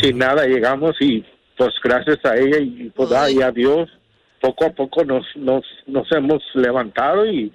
Sin 0.00 0.18
nada 0.18 0.46
llegamos 0.46 0.96
y 1.00 1.24
pues 1.56 1.74
gracias 1.82 2.24
a 2.24 2.36
ella 2.36 2.58
y 2.58 2.90
pues 2.90 3.10
ay, 3.12 3.42
a 3.42 3.50
Dios 3.50 3.90
poco 4.40 4.66
a 4.66 4.70
poco 4.70 5.04
nos, 5.04 5.24
nos, 5.36 5.64
nos 5.86 6.10
hemos 6.12 6.42
levantado 6.54 7.26
y, 7.26 7.52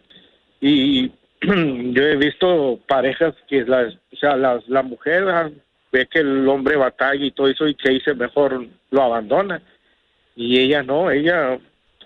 y 0.61 1.11
yo 1.41 2.03
he 2.03 2.15
visto 2.15 2.79
parejas 2.87 3.33
que 3.47 3.63
las, 3.63 3.93
o 4.13 4.15
sea, 4.19 4.35
las, 4.35 4.67
la 4.67 4.83
mujer 4.83 5.29
ah, 5.29 5.51
ve 5.97 6.07
que 6.11 6.19
el 6.19 6.47
hombre 6.47 6.75
batalla 6.75 7.25
y 7.25 7.31
todo 7.31 7.47
eso 7.47 7.67
y 7.67 7.75
que 7.75 7.89
dice 7.89 8.13
mejor 8.13 8.67
lo 8.91 9.01
abandona. 9.01 9.61
Y 10.35 10.59
ella 10.59 10.83
no, 10.83 11.09
ella, 11.09 11.59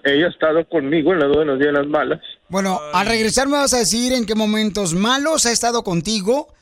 ella 0.03 0.27
ha 0.27 0.29
estado 0.29 0.67
conmigo 0.67 1.13
en 1.13 1.19
las 1.19 1.29
buenas 1.29 1.59
y 1.59 1.63
en 1.63 1.73
las 1.73 1.87
malas. 1.87 2.21
Bueno, 2.49 2.79
al 2.93 3.07
regresar 3.07 3.47
me 3.47 3.57
vas 3.57 3.73
a 3.73 3.79
decir 3.79 4.13
en 4.13 4.25
qué 4.25 4.35
momentos 4.35 4.93
malos 4.93 5.45
ha 5.45 5.51
estado 5.51 5.83
contigo. 5.83 6.53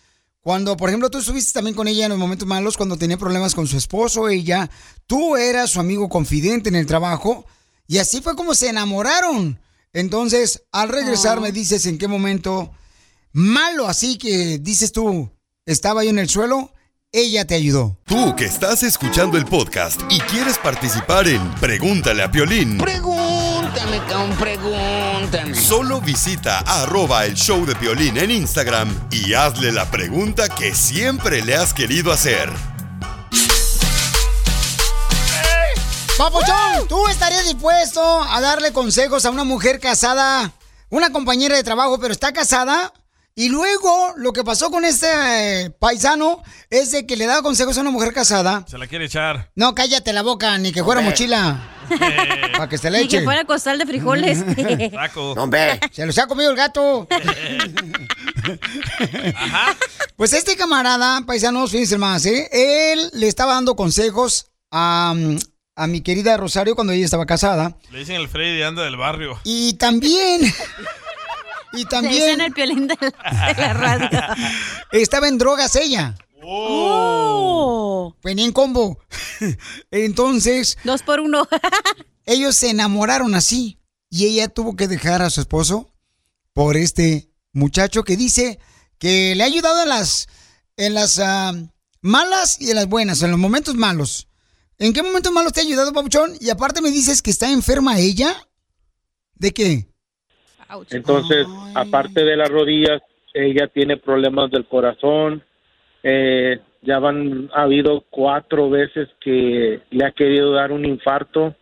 Cuando, 0.41 0.77
por 0.77 0.89
ejemplo, 0.89 1.09
tú 1.09 1.17
estuviste 1.17 1.53
también 1.53 1.75
con 1.75 1.88
ella 1.88 2.05
en 2.05 2.12
los 2.12 2.17
momentos 2.17 2.48
malos, 2.48 2.77
cuando 2.77 2.98
tenía 2.98 3.17
problemas 3.17 3.53
con 3.53 3.67
su 3.67 3.77
esposo, 3.77 4.29
ella, 4.29 4.69
tú 5.05 5.36
eras 5.36 5.71
su 5.71 5.79
amigo 5.79 6.07
confidente 6.07 6.69
en 6.69 6.75
el 6.75 6.86
trabajo, 6.86 7.45
y 7.88 7.98
así 7.98 8.21
fue 8.21 8.36
como 8.36 8.55
se 8.55 8.69
enamoraron. 8.69 9.59
Entonces, 9.91 10.63
al 10.71 10.89
regresar 10.89 11.41
me 11.41 11.51
dices 11.51 11.86
en 11.88 11.98
qué 11.98 12.07
momento 12.07 12.71
malo, 13.33 13.88
así 13.88 14.17
que 14.17 14.59
dices 14.59 14.91
tú, 14.91 15.29
estaba 15.65 16.03
yo 16.03 16.09
en 16.12 16.19
el 16.19 16.29
suelo, 16.29 16.71
ella 17.12 17.46
te 17.46 17.56
ayudó. 17.56 17.98
Tú 18.06 18.36
que 18.36 18.46
estás 18.46 18.84
escuchando 18.84 19.38
el 19.38 19.46
podcast 19.46 20.00
y 20.10 20.20
quieres 20.22 20.60
participar 20.60 21.28
en 21.28 21.54
Pregúntale 21.56 22.22
a 22.22 22.32
Piolín. 22.32 22.78
Pregúntame, 22.78 23.98
cabrón, 24.08 24.38
pregúntame. 24.38 25.56
Solo 25.56 26.01
visita 26.01 26.60
arroba 26.60 27.25
el 27.25 27.34
show 27.34 27.66
de 27.66 27.75
Piolín 27.75 28.18
en 28.18 28.30
Instagram 28.30 29.08
y 29.12 29.34
hazle 29.34 29.72
la 29.72 29.89
pregunta 29.89 30.50
que 30.50 30.75
siempre 30.75 31.42
le 31.42 31.56
has 31.56 31.74
querido 31.74 32.12
hacer. 32.12 32.51
Papuchón, 36.18 36.88
¿tú 36.88 37.08
estarías 37.08 37.46
dispuesto 37.46 38.01
a 38.22 38.39
darle 38.42 38.72
consejos 38.74 39.25
a 39.25 39.32
una 39.32 39.46
mujer 39.46 39.80
casada, 39.80 40.51
una 40.89 41.12
compañera 41.12 41.56
de 41.56 41.63
trabajo, 41.63 41.98
pero 42.00 42.13
está 42.13 42.34
casada? 42.34 42.94
Y 43.39 43.48
luego 43.48 44.15
lo 44.17 44.34
que 44.34 44.43
pasó 44.43 44.69
con 44.69 44.84
este 44.84 45.08
eh, 45.08 45.69
paisano 45.69 46.43
es 46.69 46.91
de 46.91 47.08
que 47.08 47.15
le 47.15 47.25
daba 47.25 47.41
consejos 47.41 47.77
a 47.77 47.81
una 47.81 47.89
mujer 47.89 48.12
casada. 48.12 48.65
Se 48.67 48.77
la 48.77 48.86
quiere 48.86 49.05
echar. 49.05 49.50
No, 49.55 49.74
cállate 49.74 50.12
la 50.12 50.24
boca, 50.24 50.58
ni 50.58 50.74
que 50.74 50.84
fuera 50.84 51.00
Hombre. 51.00 51.13
mochila. 51.13 51.58
Para 52.58 52.67
que 52.67 52.77
se 52.77 52.91
le 52.91 52.98
Ni 52.98 53.05
eche. 53.05 53.19
que 53.19 53.24
fuera 53.24 53.46
costal 53.46 53.77
de 53.77 53.86
frijoles. 53.86 54.39
Saco. 54.91 55.31
Hombre, 55.31 55.79
se 55.89 56.05
los 56.05 56.17
ha 56.17 56.27
comido 56.27 56.51
el 56.51 56.58
gato. 56.58 57.08
Pues 60.17 60.34
este 60.34 60.58
camarada, 60.58 61.22
paisanos, 61.25 61.72
fíjense 61.72 61.98
más, 61.98 62.25
¿eh? 62.25 62.50
Él 62.51 63.10
le 63.13 63.29
estaba 63.29 63.53
dando 63.53 63.77
consejos 63.77 64.48
a, 64.69 65.13
mm, 65.15 65.38
a 65.77 65.88
mi 65.88 66.01
querida 66.01 66.36
Rosario 66.36 66.75
cuando 66.75 66.91
ella 66.91 67.05
estaba 67.05 67.25
casada. 67.25 67.77
Le 67.89 68.00
dicen 68.00 68.17
el 68.17 68.27
Freddy 68.27 68.62
anda 68.63 68.84
del 68.84 68.98
barrio. 68.98 69.39
Y 69.46 69.74
también... 69.75 70.41
Y 71.74 71.86
también 71.86 72.30
en 72.30 72.42
el 72.42 72.52
piolín 72.54 72.88
de 72.88 72.98
la, 73.00 73.54
de 73.54 73.62
la 73.62 73.74
radio. 73.74 74.10
estaba 74.92 75.28
en 75.28 75.38
drogas 75.38 75.76
ella. 75.76 76.16
Oh. 76.44 78.16
Venía 78.24 78.46
en 78.46 78.52
combo. 78.52 78.98
Entonces... 79.92 80.78
Dos 80.84 81.04
por 81.04 81.20
uno. 81.20 81.48
ellos 82.26 82.56
se 82.56 82.70
enamoraron 82.70 83.36
así. 83.36 83.80
Y 84.10 84.26
ella 84.26 84.48
tuvo 84.48 84.76
que 84.76 84.88
dejar 84.88 85.22
a 85.22 85.30
su 85.30 85.42
esposo 85.42 85.94
por 86.54 86.78
este 86.78 87.30
muchacho 87.54 88.04
que 88.04 88.18
dice 88.18 88.60
que 88.98 89.36
le 89.36 89.44
ha 89.44 89.48
ayudado 89.48 89.84
en 89.84 89.90
las, 89.90 90.28
en 90.78 90.94
las 90.94 91.20
ah, 91.20 91.54
malas 92.02 92.60
y 92.60 92.70
en 92.72 92.76
las 92.76 92.88
buenas, 92.88 93.22
en 93.22 93.32
los 93.32 93.40
momentos 93.40 93.76
malos. 93.76 94.28
¿En 94.78 94.94
qué 94.94 95.04
momentos 95.04 95.32
malos 95.32 95.54
te 95.54 95.60
ha 95.60 95.64
ayudado, 95.64 95.94
Papuchón? 95.94 96.38
Y 96.40 96.50
aparte 96.50 96.82
me 96.82 96.90
dices 96.90 97.22
que 97.22 97.32
está 97.32 97.52
enferma 97.52 98.00
ella. 98.00 98.48
¿De 99.36 99.54
qué? 99.54 99.90
Entonces, 100.92 101.48
aparte 101.76 102.24
de 102.24 102.36
las 102.36 102.50
rodillas, 102.50 103.02
ella 103.34 103.68
tiene 103.68 103.98
problemas 103.98 104.52
del 104.52 104.66
corazón. 104.66 105.44
Eh, 106.04 106.60
ya 106.82 107.00
van, 107.00 107.50
ha 107.54 107.64
habido 107.64 108.06
cuatro 108.10 108.70
veces 108.70 109.10
que 109.20 109.82
le 109.90 110.06
ha 110.06 110.12
querido 110.12 110.52
dar 110.54 110.72
un 110.72 110.86
infarto. 110.86 111.56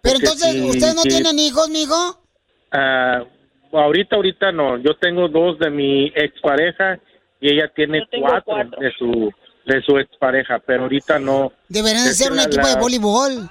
Pero 0.00 0.16
entonces, 0.16 0.52
sí, 0.52 0.60
¿ustedes 0.62 0.94
no 0.94 1.02
sí. 1.02 1.08
tienen 1.08 1.38
hijos, 1.38 1.68
mijo? 1.68 2.20
Ah, 2.70 3.22
ahorita, 3.72 4.16
ahorita 4.16 4.52
no. 4.52 4.78
Yo 4.78 4.94
tengo 4.96 5.28
dos 5.28 5.58
de 5.58 5.70
mi 5.70 6.06
expareja 6.14 6.98
y 7.40 7.52
ella 7.52 7.70
tiene 7.74 8.06
cuatro, 8.20 8.42
cuatro. 8.44 8.80
de 8.80 8.92
su 8.92 9.32
de 9.66 9.82
su 9.82 9.98
expareja, 9.98 10.60
pero 10.64 10.84
ahorita 10.84 11.18
no. 11.18 11.52
Deberían 11.68 12.04
de 12.04 12.12
ser 12.12 12.30
un 12.30 12.36
la- 12.36 12.44
equipo 12.44 12.66
de 12.68 12.76
voleibol. 12.76 13.50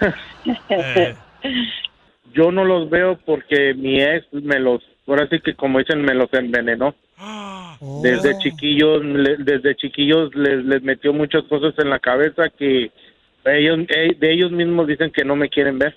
Yo 2.34 2.50
no 2.52 2.64
los 2.64 2.88
veo 2.90 3.18
porque 3.24 3.74
mi 3.74 4.00
ex 4.02 4.26
me 4.32 4.58
los, 4.58 4.82
ahora 5.06 5.28
sí 5.30 5.40
que 5.40 5.54
como 5.54 5.78
dicen, 5.78 6.02
me 6.02 6.14
los 6.14 6.28
envenenó. 6.32 6.94
Desde 8.02 8.38
chiquillos, 8.38 9.04
le- 9.04 9.36
desde 9.38 9.74
chiquillos 9.76 10.34
les, 10.34 10.64
les 10.64 10.82
metió 10.82 11.12
muchas 11.12 11.42
cosas 11.44 11.74
en 11.78 11.90
la 11.90 11.98
cabeza 11.98 12.48
que 12.56 12.90
ellos, 13.44 13.78
eh, 13.88 14.16
de 14.18 14.32
ellos 14.32 14.52
mismos 14.52 14.86
dicen 14.86 15.10
que 15.10 15.24
no 15.24 15.34
me 15.36 15.48
quieren 15.48 15.78
ver. 15.78 15.94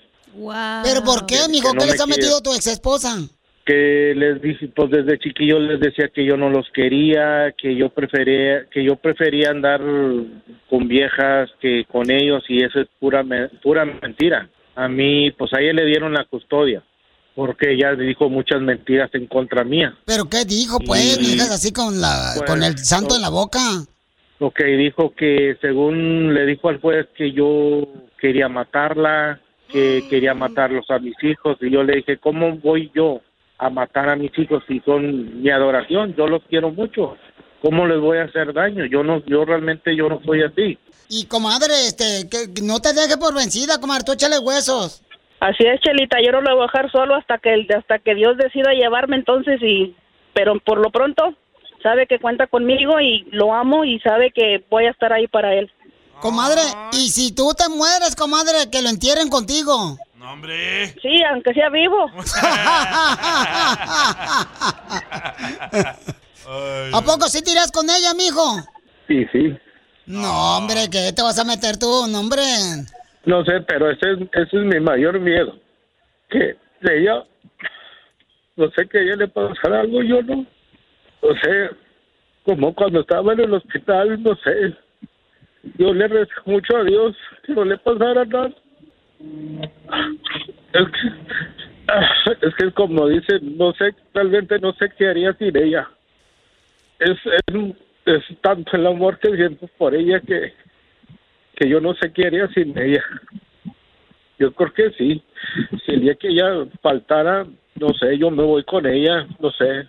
¿Pero 0.84 1.02
por 1.04 1.26
qué, 1.26 1.36
mijo? 1.50 1.70
que 1.70 1.74
no 1.74 1.80
¿Qué 1.80 1.86
me 1.86 1.92
les 1.92 2.00
ha 2.00 2.04
quiere. 2.04 2.20
metido 2.22 2.40
tu 2.42 2.52
ex 2.52 2.66
esposa? 2.66 3.16
que 3.64 4.14
les 4.14 4.40
dije 4.40 4.68
pues 4.68 4.90
desde 4.92 5.18
chiquillos 5.18 5.60
les 5.60 5.80
decía 5.80 6.06
que 6.14 6.24
yo 6.24 6.36
no 6.36 6.48
los 6.50 6.70
quería 6.72 7.52
que 7.58 7.74
yo 7.74 7.88
prefería 7.88 8.64
que 8.70 8.84
yo 8.84 8.94
prefería 8.94 9.50
andar 9.50 9.80
con 10.70 10.86
viejas 10.86 11.50
que 11.60 11.84
con 11.90 12.08
ellos 12.08 12.44
y 12.48 12.62
eso 12.62 12.78
es 12.80 12.86
pura 13.00 13.24
me- 13.24 13.48
pura 13.64 13.84
mentira 13.84 14.48
a 14.76 14.88
mí 14.88 15.30
pues 15.32 15.52
a 15.54 15.60
ella 15.60 15.72
le 15.72 15.84
dieron 15.86 16.12
la 16.12 16.24
custodia 16.24 16.82
porque 17.34 17.72
ella 17.72 17.94
dijo 17.94 18.30
muchas 18.30 18.60
mentiras 18.62 19.10
en 19.14 19.26
contra 19.26 19.64
mía 19.64 19.94
¿Pero 20.06 20.24
qué 20.26 20.44
dijo, 20.44 20.78
pues? 20.86 21.18
Y- 21.20 21.40
así 21.40 21.72
con, 21.72 22.00
la, 22.00 22.32
Pues, 22.36 22.50
con 22.50 22.62
el 22.62 22.78
santo 22.78 23.16
en 23.16 23.22
la 23.22 23.28
boca. 23.30 23.58
lo 24.38 24.50
que 24.50 24.64
dijo 24.64 25.12
que 25.14 25.56
según 25.60 26.32
le 26.34 26.46
dijo 26.46 26.68
al 26.68 26.80
juez 26.80 27.06
que 27.16 27.32
yo 27.32 27.86
quería 28.18 28.48
matarla, 28.48 29.40
que 29.72 30.04
quería 30.08 30.32
matarlos 30.34 30.90
a 30.90 30.98
mis 30.98 31.14
hijos 31.22 31.56
y 31.60 31.70
yo 31.70 31.82
le 31.82 31.96
dije, 31.96 32.18
¿cómo 32.18 32.56
voy 32.58 32.90
yo 32.94 33.20
a 33.58 33.68
matar 33.70 34.08
a 34.10 34.16
mis 34.16 34.36
hijos 34.38 34.62
si 34.68 34.80
son 34.80 35.42
mi 35.42 35.50
adoración? 35.50 36.14
Yo 36.16 36.26
los 36.26 36.42
quiero 36.48 36.70
mucho. 36.70 37.16
¿Cómo 37.66 37.84
les 37.84 38.00
voy 38.00 38.18
a 38.18 38.26
hacer 38.26 38.52
daño? 38.52 38.84
Yo 38.84 39.02
no 39.02 39.24
yo 39.26 39.44
realmente 39.44 39.96
yo 39.96 40.08
no 40.08 40.20
soy 40.24 40.44
así. 40.44 40.78
Y 41.08 41.26
comadre, 41.26 41.74
este, 41.88 42.28
que 42.30 42.46
no 42.62 42.78
te 42.78 42.92
dejes 42.92 43.16
por 43.16 43.34
vencida, 43.34 43.80
comadre, 43.80 44.04
tú 44.04 44.12
échale 44.12 44.38
huesos. 44.38 45.02
Así 45.40 45.66
es, 45.66 45.80
Chelita, 45.80 46.18
yo 46.24 46.30
no 46.30 46.42
lo 46.42 46.54
voy 46.54 46.62
a 46.62 46.66
dejar 46.66 46.92
solo 46.92 47.16
hasta 47.16 47.38
que 47.38 47.66
hasta 47.76 47.98
que 47.98 48.14
Dios 48.14 48.36
decida 48.36 48.72
llevarme 48.72 49.16
entonces 49.16 49.60
y 49.60 49.96
pero 50.32 50.60
por 50.60 50.78
lo 50.78 50.92
pronto 50.92 51.34
sabe 51.82 52.06
que 52.06 52.20
cuenta 52.20 52.46
conmigo 52.46 53.00
y 53.00 53.26
lo 53.32 53.52
amo 53.52 53.84
y 53.84 53.98
sabe 53.98 54.30
que 54.30 54.64
voy 54.70 54.84
a 54.84 54.90
estar 54.90 55.12
ahí 55.12 55.26
para 55.26 55.52
él. 55.52 55.68
Comadre, 56.20 56.60
y 56.92 57.08
si 57.08 57.34
tú 57.34 57.52
te 57.58 57.68
mueres, 57.68 58.14
comadre, 58.14 58.70
que 58.70 58.80
lo 58.80 58.90
entierren 58.90 59.28
contigo. 59.28 59.98
No, 60.14 60.32
hombre. 60.32 60.86
Sí, 61.02 61.20
aunque 61.32 61.52
sea 61.52 61.68
vivo. 61.68 62.06
¿A 66.48 67.02
poco 67.02 67.26
sí 67.28 67.42
tiras 67.42 67.72
con 67.72 67.86
ella, 67.90 68.14
mijo? 68.14 68.62
Sí, 69.08 69.26
sí. 69.32 69.56
No, 70.06 70.58
hombre, 70.58 70.88
¿qué 70.90 71.12
te 71.12 71.22
vas 71.22 71.38
a 71.38 71.44
meter 71.44 71.76
tú? 71.78 72.06
No, 72.08 72.20
hombre. 72.20 72.42
No 73.24 73.44
sé, 73.44 73.60
pero 73.66 73.90
ese 73.90 74.12
es, 74.12 74.18
ese 74.32 74.56
es 74.56 74.64
mi 74.64 74.78
mayor 74.78 75.18
miedo. 75.18 75.58
Que 76.30 76.56
de 76.82 77.00
ella, 77.00 77.24
no 78.56 78.70
sé 78.70 78.86
que 78.88 78.98
a 78.98 79.02
ella 79.02 79.16
le 79.16 79.28
pasar 79.28 79.72
algo, 79.72 80.02
yo 80.02 80.22
no. 80.22 80.46
No 81.22 81.28
sé, 81.42 81.70
como 82.44 82.72
cuando 82.74 83.00
estaba 83.00 83.32
en 83.32 83.40
el 83.40 83.54
hospital, 83.54 84.22
no 84.22 84.36
sé. 84.36 84.76
Yo 85.78 85.92
le 85.92 86.06
rezo 86.06 86.32
mucho 86.44 86.76
a 86.76 86.84
Dios 86.84 87.16
que 87.44 87.52
no 87.52 87.64
le 87.64 87.76
pasara 87.78 88.24
nada. 88.24 88.52
Es 90.72 90.86
que, 90.92 92.46
es 92.46 92.54
que 92.54 92.66
es 92.68 92.74
como 92.74 93.08
dice, 93.08 93.40
no 93.42 93.72
sé, 93.72 93.92
realmente 94.14 94.60
no 94.60 94.72
sé 94.74 94.92
qué 94.96 95.08
haría 95.08 95.32
sin 95.34 95.56
ella. 95.56 95.88
Es, 96.98 97.18
es, 98.06 98.22
tanto 98.40 98.76
el 98.76 98.86
amor 98.86 99.18
que 99.18 99.36
siento 99.36 99.68
por 99.78 99.94
ella 99.94 100.20
que, 100.20 100.52
que 101.56 101.68
yo 101.68 101.80
no 101.80 101.94
sé 101.94 102.12
qué 102.12 102.26
haría 102.26 102.48
sin 102.48 102.76
ella. 102.78 103.04
Yo 104.38 104.52
creo 104.52 104.72
que 104.72 104.90
sí. 104.92 105.22
Si 105.84 105.92
el 105.92 106.00
día 106.02 106.14
que 106.14 106.28
ella 106.28 106.66
faltara, 106.82 107.46
no 107.74 107.88
sé, 107.98 108.18
yo 108.18 108.30
me 108.30 108.42
voy 108.42 108.64
con 108.64 108.86
ella, 108.86 109.26
no 109.40 109.50
sé. 109.50 109.88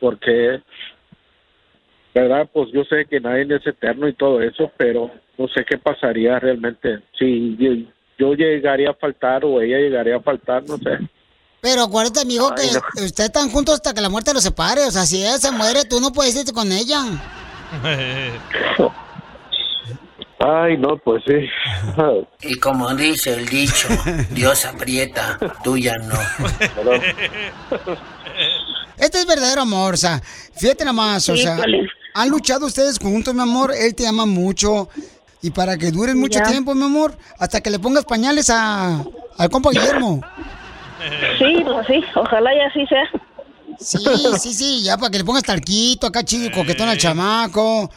Porque 0.00 0.60
¿verdad? 2.14 2.48
Pues 2.52 2.70
yo 2.72 2.84
sé 2.84 3.06
que 3.06 3.20
nadie 3.20 3.46
es 3.50 3.66
eterno 3.66 4.06
y 4.06 4.12
todo 4.12 4.40
eso, 4.40 4.70
pero 4.76 5.10
no 5.36 5.48
sé 5.48 5.64
qué 5.64 5.78
pasaría 5.78 6.38
realmente 6.38 7.00
si 7.18 7.56
yo, 7.56 7.72
yo 8.18 8.34
llegaría 8.34 8.90
a 8.90 8.94
faltar 8.94 9.44
o 9.44 9.60
ella 9.60 9.78
llegaría 9.78 10.16
a 10.16 10.22
faltar, 10.22 10.62
no 10.68 10.76
sé. 10.78 10.98
Pero 11.64 11.82
acuérdate, 11.84 12.20
amigo, 12.20 12.50
Ay, 12.58 12.68
que 12.94 13.04
ustedes 13.06 13.30
están 13.30 13.50
juntos 13.50 13.76
hasta 13.76 13.94
que 13.94 14.02
la 14.02 14.10
muerte 14.10 14.34
los 14.34 14.42
separe. 14.42 14.84
O 14.84 14.90
sea, 14.90 15.06
si 15.06 15.22
ella 15.22 15.38
se 15.38 15.50
muere, 15.50 15.86
tú 15.86 15.98
no 15.98 16.12
puedes 16.12 16.36
irte 16.36 16.52
con 16.52 16.70
ella. 16.70 17.02
Ay, 20.40 20.76
no, 20.76 20.98
pues 21.02 21.22
sí. 21.26 21.32
Y 22.42 22.56
como 22.58 22.94
dice 22.94 23.32
el 23.32 23.48
dicho, 23.48 23.88
Dios 24.32 24.66
aprieta, 24.66 25.38
tú 25.64 25.78
ya 25.78 25.94
no. 25.96 26.14
Este 28.98 29.20
es 29.20 29.26
verdadero 29.26 29.62
amor, 29.62 29.94
o 29.94 29.96
sea, 29.96 30.20
fíjate 30.54 30.84
nomás, 30.84 31.26
o 31.30 31.34
Sí, 31.36 31.42
sea, 31.42 31.58
han 32.14 32.28
luchado 32.28 32.66
ustedes 32.66 32.98
juntos, 32.98 33.34
mi 33.34 33.40
amor, 33.40 33.72
él 33.74 33.94
te 33.94 34.06
ama 34.06 34.26
mucho. 34.26 34.88
Y 35.42 35.50
para 35.50 35.76
que 35.78 35.90
duren 35.90 36.18
mucho 36.20 36.38
Ya. 36.40 36.44
tiempo, 36.50 36.74
mi 36.74 36.84
amor, 36.84 37.16
hasta 37.38 37.60
que 37.62 37.70
le 37.70 37.78
pongas 37.78 38.04
pañales 38.04 38.50
a, 38.50 39.02
al 39.38 39.50
compa 39.50 39.70
Guillermo. 39.70 40.20
Sí, 41.38 41.62
pues 41.64 41.86
sí, 41.86 42.04
ojalá 42.14 42.54
y 42.54 42.60
así 42.60 42.86
sea. 42.86 43.08
Sí, 43.78 43.98
sí, 44.38 44.54
sí, 44.54 44.82
ya 44.84 44.96
para 44.96 45.10
que 45.10 45.18
le 45.18 45.24
pongas 45.24 45.42
talquito 45.42 46.06
acá 46.06 46.24
chido 46.24 46.46
y 46.46 46.50
coquetón 46.50 46.88
al 46.88 46.98
chamaco. 46.98 47.90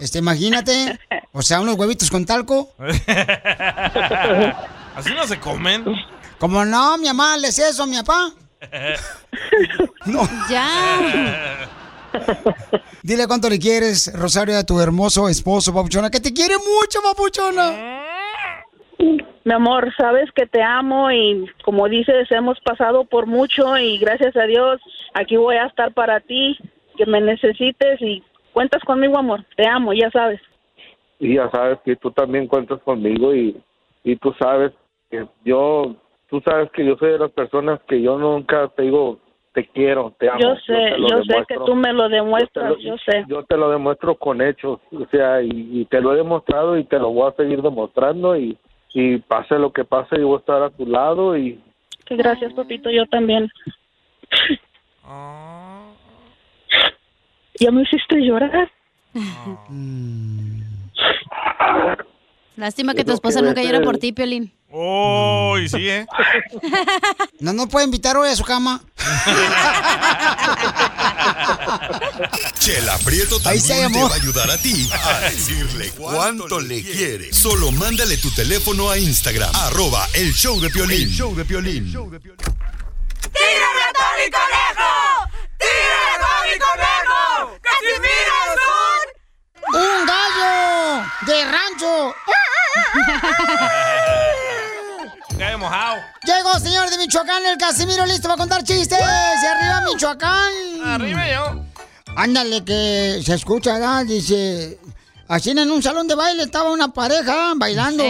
Este, 0.00 0.18
imagínate, 0.18 0.98
o 1.32 1.42
sea, 1.42 1.60
unos 1.60 1.76
huevitos 1.76 2.10
con 2.10 2.26
talco. 2.26 2.72
Así 4.96 5.14
no 5.14 5.26
se 5.26 5.38
comen. 5.38 5.84
Como 6.38 6.64
no, 6.64 6.98
mi 6.98 7.06
mamá 7.06 7.36
le 7.36 7.48
hace 7.48 7.68
eso 7.68 7.84
a 7.84 7.86
mi 7.86 7.96
papá. 7.96 8.32
No. 10.06 10.28
Ya. 10.50 11.68
Dile 13.02 13.26
cuánto 13.26 13.48
le 13.48 13.58
quieres, 13.58 14.12
Rosario, 14.12 14.58
a 14.58 14.64
tu 14.64 14.80
hermoso 14.80 15.28
esposo, 15.28 15.72
papuchona, 15.72 16.10
que 16.10 16.20
te 16.20 16.32
quiere 16.32 16.56
mucho, 16.58 17.00
papuchona. 17.02 18.02
Mi 19.44 19.52
amor, 19.52 19.92
sabes 19.96 20.30
que 20.32 20.46
te 20.46 20.62
amo 20.62 21.10
y 21.10 21.46
como 21.64 21.88
dices, 21.88 22.30
hemos 22.30 22.60
pasado 22.60 23.04
por 23.04 23.26
mucho 23.26 23.76
y 23.76 23.98
gracias 23.98 24.36
a 24.36 24.44
Dios 24.44 24.80
aquí 25.14 25.36
voy 25.36 25.56
a 25.56 25.66
estar 25.66 25.92
para 25.92 26.20
ti, 26.20 26.56
que 26.96 27.06
me 27.06 27.20
necesites 27.20 28.00
y 28.00 28.22
cuentas 28.52 28.82
conmigo, 28.84 29.18
amor. 29.18 29.44
Te 29.56 29.66
amo, 29.66 29.92
ya 29.92 30.10
sabes. 30.10 30.40
Y 31.18 31.34
ya 31.34 31.50
sabes 31.50 31.78
que 31.84 31.96
tú 31.96 32.10
también 32.12 32.46
cuentas 32.46 32.80
conmigo 32.82 33.34
y, 33.34 33.60
y 34.04 34.16
tú 34.16 34.32
sabes 34.38 34.72
que 35.10 35.26
yo, 35.44 35.96
tú 36.28 36.40
sabes 36.40 36.70
que 36.70 36.84
yo 36.84 36.96
soy 36.96 37.12
de 37.12 37.18
las 37.18 37.30
personas 37.32 37.80
que 37.88 38.00
yo 38.00 38.18
nunca 38.18 38.68
te 38.68 38.82
digo, 38.82 39.18
te 39.54 39.66
quiero, 39.66 40.14
te 40.18 40.28
amo. 40.28 40.40
Yo 40.40 40.54
sé, 40.66 40.94
yo 40.98 41.22
sé 41.24 41.44
que 41.48 41.56
tú 41.66 41.74
me 41.74 41.92
lo 41.92 42.08
demuestras, 42.08 42.74
Yo 42.78 42.96
sé. 42.98 43.24
Yo 43.28 43.42
te 43.44 43.56
lo 43.56 43.70
demuestro 43.70 44.14
con 44.14 44.40
hechos, 44.40 44.78
o 44.92 45.06
sea, 45.10 45.42
y, 45.42 45.50
y 45.50 45.84
te 45.86 46.00
lo 46.00 46.12
he 46.12 46.16
demostrado 46.16 46.78
y 46.78 46.84
te 46.84 46.98
lo 46.98 47.10
voy 47.10 47.28
a 47.28 47.36
seguir 47.36 47.60
demostrando 47.60 48.36
y, 48.36 48.56
y 48.94 49.18
pase 49.18 49.58
lo 49.58 49.72
que 49.72 49.84
pase, 49.84 50.16
yo 50.18 50.28
voy 50.28 50.36
a 50.36 50.40
estar 50.40 50.62
a 50.62 50.70
tu 50.70 50.86
lado 50.86 51.36
y 51.36 51.60
gracias, 52.08 52.52
papito, 52.52 52.90
yo 52.90 53.06
también. 53.06 53.48
Ya 57.58 57.70
me 57.70 57.82
hiciste 57.82 58.16
llorar. 58.20 58.70
Lástima 62.56 62.94
que 62.94 63.04
tu 63.04 63.12
esposa 63.12 63.40
que 63.40 63.46
nunca 63.46 63.62
llora 63.62 63.80
por 63.82 63.98
ti, 63.98 64.12
Piolín. 64.12 64.52
Oh, 64.74 65.58
y 65.58 65.68
sí, 65.68 65.86
¿eh? 65.88 66.06
No 67.40 67.52
nos 67.52 67.68
puede 67.68 67.84
invitar 67.84 68.16
hoy 68.16 68.28
a 68.30 68.36
su 68.36 68.42
cama. 68.44 68.80
Chela 72.58 72.96
Prieto 73.04 73.36
Ahí 73.44 73.60
también 73.60 73.62
se 73.62 73.74
te 73.74 73.80
llamó. 73.82 74.08
va 74.08 74.14
a 74.14 74.18
ayudar 74.18 74.50
a 74.50 74.56
ti 74.58 74.88
a 74.92 75.20
decirle 75.20 75.90
cuánto 75.90 76.58
le 76.60 76.82
quiere. 76.82 77.32
Solo 77.32 77.70
mándale 77.72 78.16
tu 78.16 78.30
teléfono 78.30 78.88
a 78.90 78.96
Instagram, 78.98 79.54
arroba 79.54 80.08
el 80.14 80.32
show 80.32 80.58
de 80.60 80.70
Piolín. 80.70 81.02
El 81.08 81.14
show 81.14 81.34
de 81.36 81.44
Piolín. 81.44 81.84
¡Tírame 81.92 82.10
a 82.10 83.92
Tony 83.92 84.30
Conejo! 84.30 85.28
¡Tírame 85.58 86.06
a 86.08 86.18
Tony 86.18 86.58
Conejo! 86.58 87.58
¡Casimiro 87.60 88.34
es 88.48 88.58
un... 89.74 89.80
¡Un 89.80 90.06
gallo 90.06 91.04
de 91.26 91.36
rancho! 91.44 92.14
Cae 95.42 95.56
mojado. 95.56 95.96
Llegó, 96.22 96.56
señor 96.60 96.88
de 96.88 96.98
Michoacán, 96.98 97.44
el 97.44 97.58
Casimiro 97.58 98.06
listo 98.06 98.28
para 98.28 98.36
contar 98.36 98.62
chistes. 98.62 98.96
¡Y 98.96 99.46
arriba, 99.46 99.82
Michoacán! 99.92 100.52
Arriba 100.84 101.32
yo. 101.32 101.64
Ándale, 102.14 102.64
que 102.64 103.20
se 103.26 103.34
escucha, 103.34 103.72
¿verdad? 103.72 104.06
Dice, 104.06 104.78
así 105.26 105.50
en 105.50 105.68
un 105.68 105.82
salón 105.82 106.06
de 106.06 106.14
baile 106.14 106.44
estaba 106.44 106.70
una 106.70 106.92
pareja 106.92 107.54
bailando. 107.56 108.04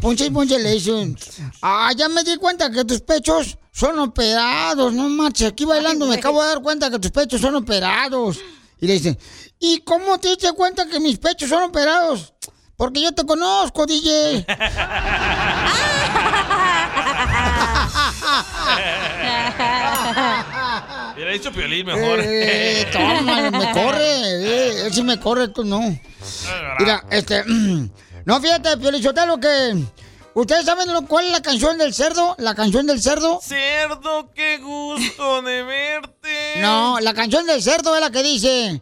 Ponche 0.00 0.26
y 0.26 0.30
ponche 0.30 0.58
le 0.58 0.72
dicen, 0.72 1.16
ah, 1.62 1.92
ya 1.96 2.08
me 2.08 2.24
di 2.24 2.36
cuenta 2.36 2.68
que 2.68 2.84
tus 2.84 3.00
pechos 3.02 3.56
son 3.70 4.00
operados, 4.00 4.92
no 4.92 5.08
marches, 5.08 5.50
aquí 5.52 5.64
bailando 5.64 6.08
me 6.08 6.16
acabo 6.16 6.42
de 6.42 6.48
dar 6.48 6.62
cuenta 6.62 6.90
que 6.90 6.98
tus 6.98 7.12
pechos 7.12 7.40
son 7.40 7.54
operados. 7.54 8.40
Y 8.80 8.88
le 8.88 8.94
dicen, 8.94 9.16
¿y 9.60 9.82
cómo 9.82 10.18
te 10.18 10.30
diste 10.30 10.52
cuenta 10.54 10.86
que 10.86 10.98
mis 10.98 11.16
pechos 11.18 11.48
son 11.48 11.62
operados? 11.62 12.34
Porque 12.76 13.00
yo 13.00 13.12
te 13.12 13.24
conozco, 13.24 13.86
DJ. 13.86 14.44
Hubiera 21.14 21.32
dicho 21.32 21.52
Piolín 21.52 21.86
mejor. 21.86 22.20
Eh, 22.22 22.88
toma, 22.92 23.50
me 23.50 23.72
corre. 23.72 24.04
eh, 24.04 24.86
él 24.86 24.92
sí 24.92 25.02
me 25.02 25.18
corre, 25.20 25.48
tú 25.48 25.64
no. 25.64 25.80
Mira, 26.78 27.04
este. 27.10 27.44
No, 28.24 28.40
fíjate, 28.40 28.76
Piolichotelo, 28.76 29.40
que. 29.40 29.82
¿Ustedes 30.34 30.64
saben 30.64 30.92
lo- 30.92 31.04
cuál 31.08 31.26
es 31.26 31.32
la 31.32 31.42
canción 31.42 31.76
del 31.76 31.92
cerdo? 31.92 32.36
¿La 32.38 32.54
canción 32.54 32.86
del 32.86 33.02
cerdo? 33.02 33.40
Cerdo, 33.42 34.30
qué 34.32 34.58
gusto 34.58 35.42
de 35.42 35.64
verte. 35.64 36.54
No, 36.60 37.00
la 37.00 37.14
canción 37.14 37.44
del 37.46 37.60
cerdo 37.60 37.96
es 37.96 38.00
la 38.00 38.10
que 38.10 38.22
dice. 38.22 38.80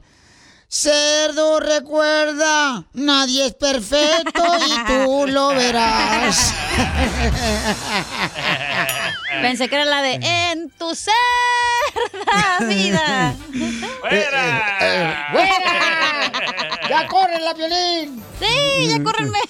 Cerdo, 0.72 1.58
recuerda, 1.58 2.84
nadie 2.92 3.46
es 3.46 3.54
perfecto 3.54 4.44
y 4.68 4.86
tú 4.86 5.26
lo 5.26 5.48
verás. 5.48 6.54
Pensé 9.42 9.68
que 9.68 9.74
era 9.74 9.84
la 9.84 10.00
de 10.00 10.20
En 10.22 10.70
tu 10.70 10.94
cerda 10.94 11.12
vida. 12.68 13.34
¡Fuera! 14.00 15.32
¡Ya 16.88 17.04
corren 17.08 17.44
la 17.44 17.52
violín! 17.54 18.22
Sí, 18.38 18.86
ya 18.90 19.02
córrenme. 19.02 19.40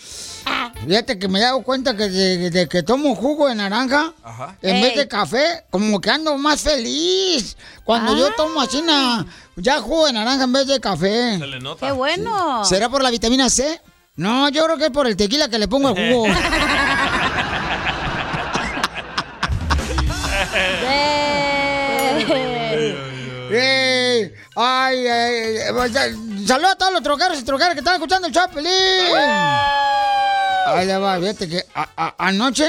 Fíjate 0.86 1.18
que 1.18 1.28
me 1.28 1.38
he 1.38 1.42
dado 1.42 1.62
cuenta 1.62 1.94
que 1.96 2.08
de, 2.08 2.50
de 2.50 2.68
que 2.68 2.82
tomo 2.82 3.14
jugo 3.14 3.48
de 3.48 3.54
naranja, 3.54 4.12
en 4.62 4.76
Ey. 4.76 4.82
vez 4.82 4.96
de 4.96 5.08
café, 5.08 5.64
como 5.70 6.00
que 6.00 6.10
ando 6.10 6.36
más 6.38 6.60
feliz. 6.62 7.56
Cuando 7.84 8.16
yo 8.16 8.32
tomo 8.34 8.60
así, 8.60 8.80
na- 8.82 9.26
ya 9.56 9.80
jugo 9.80 10.06
de 10.06 10.14
naranja 10.14 10.44
en 10.44 10.52
vez 10.52 10.66
de 10.66 10.80
café. 10.80 11.38
Se 11.38 11.46
le 11.46 11.60
nota. 11.60 11.86
Qué 11.86 11.92
bueno. 11.92 12.64
¿Será 12.64 12.88
por 12.88 13.02
la 13.02 13.10
vitamina 13.10 13.50
C? 13.50 13.80
No, 14.16 14.48
yo 14.48 14.64
creo 14.64 14.76
que 14.78 14.84
es 14.86 14.90
por 14.90 15.06
el 15.06 15.16
tequila 15.16 15.48
que 15.48 15.58
le 15.58 15.68
pongo 15.68 15.88
al 15.88 15.94
jugo. 15.94 16.26
¡Ey! 23.50 24.32
¡Ay, 24.56 25.06
ay! 25.06 25.56
ay, 25.96 26.46
¡Saludos 26.46 26.72
a 26.72 26.76
todos 26.76 26.92
los 26.92 27.02
troqueros 27.02 27.38
y 27.38 27.42
troqueras 27.44 27.74
que 27.74 27.80
están 27.80 27.94
escuchando 27.94 28.26
el 28.28 28.32
Chapelín! 28.34 28.70
Ahí 30.78 30.86
le 30.86 30.96
va, 30.98 31.18
fíjate 31.18 31.48
que 31.48 31.64
a- 31.74 31.88
a- 31.96 32.14
anoche, 32.28 32.66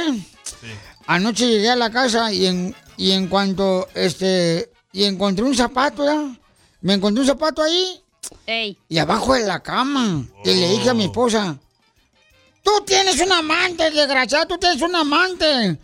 anoche 1.07 1.47
llegué 1.47 1.69
a 1.69 1.75
la 1.75 1.89
casa 1.91 2.31
y 2.31 2.45
en, 2.45 2.75
y 2.97 3.11
en 3.11 3.27
cuanto, 3.27 3.87
este, 3.93 4.71
y 4.91 5.03
encontré 5.05 5.43
un 5.45 5.55
zapato, 5.55 6.05
¿ya? 6.05 6.35
Me 6.81 6.93
encontré 6.93 7.21
un 7.21 7.27
zapato 7.27 7.61
ahí 7.63 8.01
Ey. 8.45 8.77
y 8.89 8.97
abajo 8.97 9.33
de 9.33 9.45
la 9.45 9.61
cama. 9.61 10.25
Y 10.43 10.53
le 10.53 10.69
dije 10.69 10.89
a 10.89 10.93
mi 10.93 11.05
esposa, 11.05 11.57
tú 12.63 12.71
tienes 12.85 13.19
un 13.21 13.31
amante, 13.31 13.89
desgraciado, 13.91 14.47
tú 14.47 14.57
tienes 14.57 14.81
un 14.81 14.95
amante. 14.95 15.77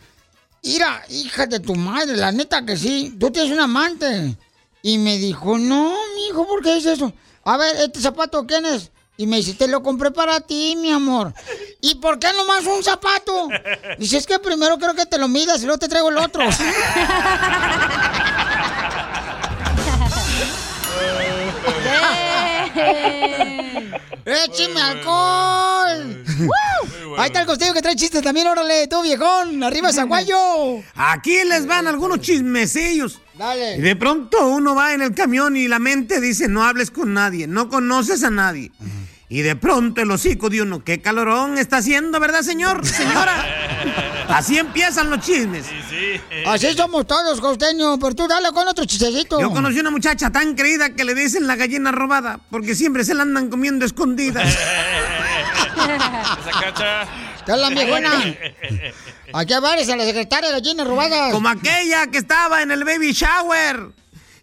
Mira, 0.63 1.03
hija 1.09 1.45
de 1.45 1.59
tu 1.59 1.75
madre, 1.75 2.15
la 2.17 2.31
neta 2.31 2.65
que 2.65 2.75
sí, 2.75 3.15
tú 3.19 3.29
tienes 3.31 3.51
un 3.51 3.59
amante. 3.59 4.35
Y 4.81 4.97
me 4.97 5.17
dijo, 5.17 5.57
no, 5.57 5.93
mijo, 6.15 6.47
¿por 6.47 6.61
qué 6.63 6.75
dices 6.75 6.93
eso? 6.93 7.13
A 7.43 7.57
ver, 7.57 7.75
¿este 7.77 7.99
zapato 8.01 8.45
quién 8.45 8.65
es? 8.65 8.91
Y 9.19 9.25
me 9.25 9.37
dice, 9.37 9.55
te 9.55 9.67
lo 9.67 9.81
compré 9.81 10.11
para 10.11 10.39
ti, 10.41 10.75
mi 10.77 10.91
amor. 10.91 11.33
¿Y 11.81 11.95
por 11.95 12.19
qué 12.19 12.27
nomás 12.33 12.63
un 12.67 12.83
zapato? 12.83 13.49
Dice, 13.97 14.17
es 14.17 14.27
que 14.27 14.37
primero 14.37 14.77
creo 14.77 14.93
que 14.93 15.07
te 15.07 15.17
lo 15.17 15.27
midas 15.27 15.59
y 15.61 15.65
luego 15.65 15.79
te 15.79 15.89
traigo 15.89 16.09
el 16.09 16.17
otro. 16.17 16.43
¡Écheme 24.25 24.81
alcohol! 24.81 26.23
Ahí 27.17 27.27
está 27.27 27.39
el 27.39 27.47
costeño 27.47 27.73
que 27.73 27.81
trae 27.81 27.95
chistes 27.95 28.21
también, 28.21 28.45
órale, 28.47 28.87
tú 28.87 29.01
viejón, 29.01 29.63
arriba 29.63 29.91
Zaguayo. 29.91 30.83
Aquí 30.93 31.43
les 31.45 31.65
van 31.65 31.87
algunos 31.87 32.19
chismecillos 32.21 33.19
Dale. 33.37 33.77
Y 33.77 33.81
de 33.81 33.95
pronto 33.95 34.47
uno 34.47 34.75
va 34.75 34.93
en 34.93 35.01
el 35.01 35.15
camión 35.15 35.55
y 35.57 35.67
la 35.67 35.79
mente 35.79 36.19
dice, 36.21 36.47
no 36.47 36.63
hables 36.63 36.91
con 36.91 37.13
nadie, 37.13 37.47
no 37.47 37.69
conoces 37.69 38.23
a 38.23 38.29
nadie. 38.29 38.71
Y 39.29 39.41
de 39.41 39.57
pronto 39.57 40.01
el 40.01 40.09
hocico 40.09 40.49
de 40.49 40.61
uno, 40.61 40.85
qué 40.85 41.01
calorón 41.01 41.57
está 41.57 41.77
haciendo, 41.77 42.17
¿verdad, 42.19 42.43
señor? 42.43 42.85
Señora. 42.85 43.45
Así 44.29 44.57
empiezan 44.57 45.09
los 45.09 45.19
chismes. 45.19 45.65
Así 46.45 46.73
somos 46.73 47.05
todos, 47.05 47.41
costeño. 47.41 47.99
Pero 47.99 48.15
tú 48.15 48.27
dale 48.27 48.51
con 48.51 48.67
otro 48.67 48.85
chistecito. 48.85 49.39
Yo 49.41 49.51
conocí 49.51 49.79
una 49.79 49.91
muchacha 49.91 50.29
tan 50.29 50.55
creída 50.55 50.91
que 50.91 51.03
le 51.03 51.13
dicen 51.13 51.45
la 51.45 51.57
gallina 51.57 51.91
robada, 51.91 52.39
porque 52.49 52.73
siempre 52.73 53.03
se 53.03 53.13
la 53.13 53.23
andan 53.23 53.49
comiendo 53.49 53.85
escondidas. 53.85 54.47
Esa 55.77 56.59
cacha. 56.59 57.05
¿Qué 57.45 57.51
es 57.51 57.57
la 57.57 57.69
viejona? 57.69 58.11
Aquí 59.33 59.53
varias 59.61 59.89
a 59.89 59.95
la 59.97 60.05
secretaria 60.05 60.51
gallinas 60.51 60.87
robadas. 60.87 61.33
Como 61.33 61.49
aquella 61.49 62.07
que 62.07 62.19
estaba 62.19 62.61
en 62.61 62.71
el 62.71 62.85
baby 62.85 63.11
shower. 63.11 63.91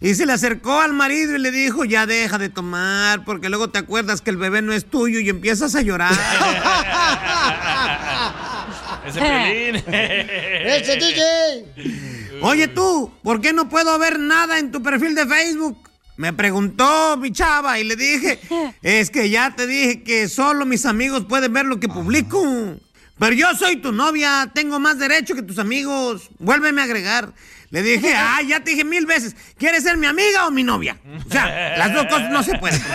Y 0.04 0.14
se 0.14 0.26
le 0.26 0.34
acercó 0.34 0.82
al 0.82 0.92
marido 0.92 1.34
y 1.34 1.38
le 1.38 1.50
dijo, 1.50 1.86
ya 1.86 2.04
deja 2.04 2.36
de 2.36 2.50
tomar, 2.50 3.24
porque 3.24 3.48
luego 3.48 3.70
te 3.70 3.78
acuerdas 3.78 4.20
que 4.20 4.28
el 4.28 4.36
bebé 4.36 4.60
no 4.60 4.74
es 4.74 4.84
tuyo 4.84 5.18
y 5.18 5.30
empiezas 5.30 5.74
a 5.74 5.80
llorar. 5.80 6.12
Ese 9.06 9.18
pelín. 9.18 9.76
¡Ese 9.86 10.96
DJ! 10.96 12.38
Oye 12.42 12.68
tú, 12.68 13.14
¿por 13.22 13.40
qué 13.40 13.54
no 13.54 13.70
puedo 13.70 13.98
ver 13.98 14.20
nada 14.20 14.58
en 14.58 14.70
tu 14.70 14.82
perfil 14.82 15.14
de 15.14 15.26
Facebook? 15.26 15.88
Me 16.18 16.34
preguntó 16.34 17.16
mi 17.16 17.32
chava 17.32 17.78
y 17.78 17.84
le 17.84 17.96
dije, 17.96 18.38
es 18.82 19.08
que 19.08 19.30
ya 19.30 19.56
te 19.56 19.66
dije 19.66 20.02
que 20.02 20.28
solo 20.28 20.66
mis 20.66 20.84
amigos 20.84 21.24
pueden 21.26 21.54
ver 21.54 21.64
lo 21.64 21.80
que 21.80 21.88
publico. 21.88 22.78
Pero 23.18 23.34
yo 23.34 23.54
soy 23.54 23.76
tu 23.76 23.90
novia, 23.90 24.50
tengo 24.54 24.78
más 24.78 24.98
derecho 24.98 25.34
que 25.34 25.42
tus 25.42 25.58
amigos. 25.58 26.28
Vuélveme 26.38 26.82
a 26.82 26.84
agregar. 26.84 27.32
Le 27.74 27.82
dije, 27.82 28.14
ah, 28.14 28.40
ya 28.40 28.62
te 28.62 28.70
dije 28.70 28.84
mil 28.84 29.04
veces, 29.04 29.34
¿quieres 29.58 29.82
ser 29.82 29.96
mi 29.96 30.06
amiga 30.06 30.46
o 30.46 30.52
mi 30.52 30.62
novia? 30.62 30.96
O 31.26 31.28
sea, 31.28 31.76
las 31.76 31.92
dos 31.92 32.06
cosas 32.06 32.30
no 32.30 32.40
se 32.44 32.56
pueden. 32.56 32.80
¿Te 32.86 32.92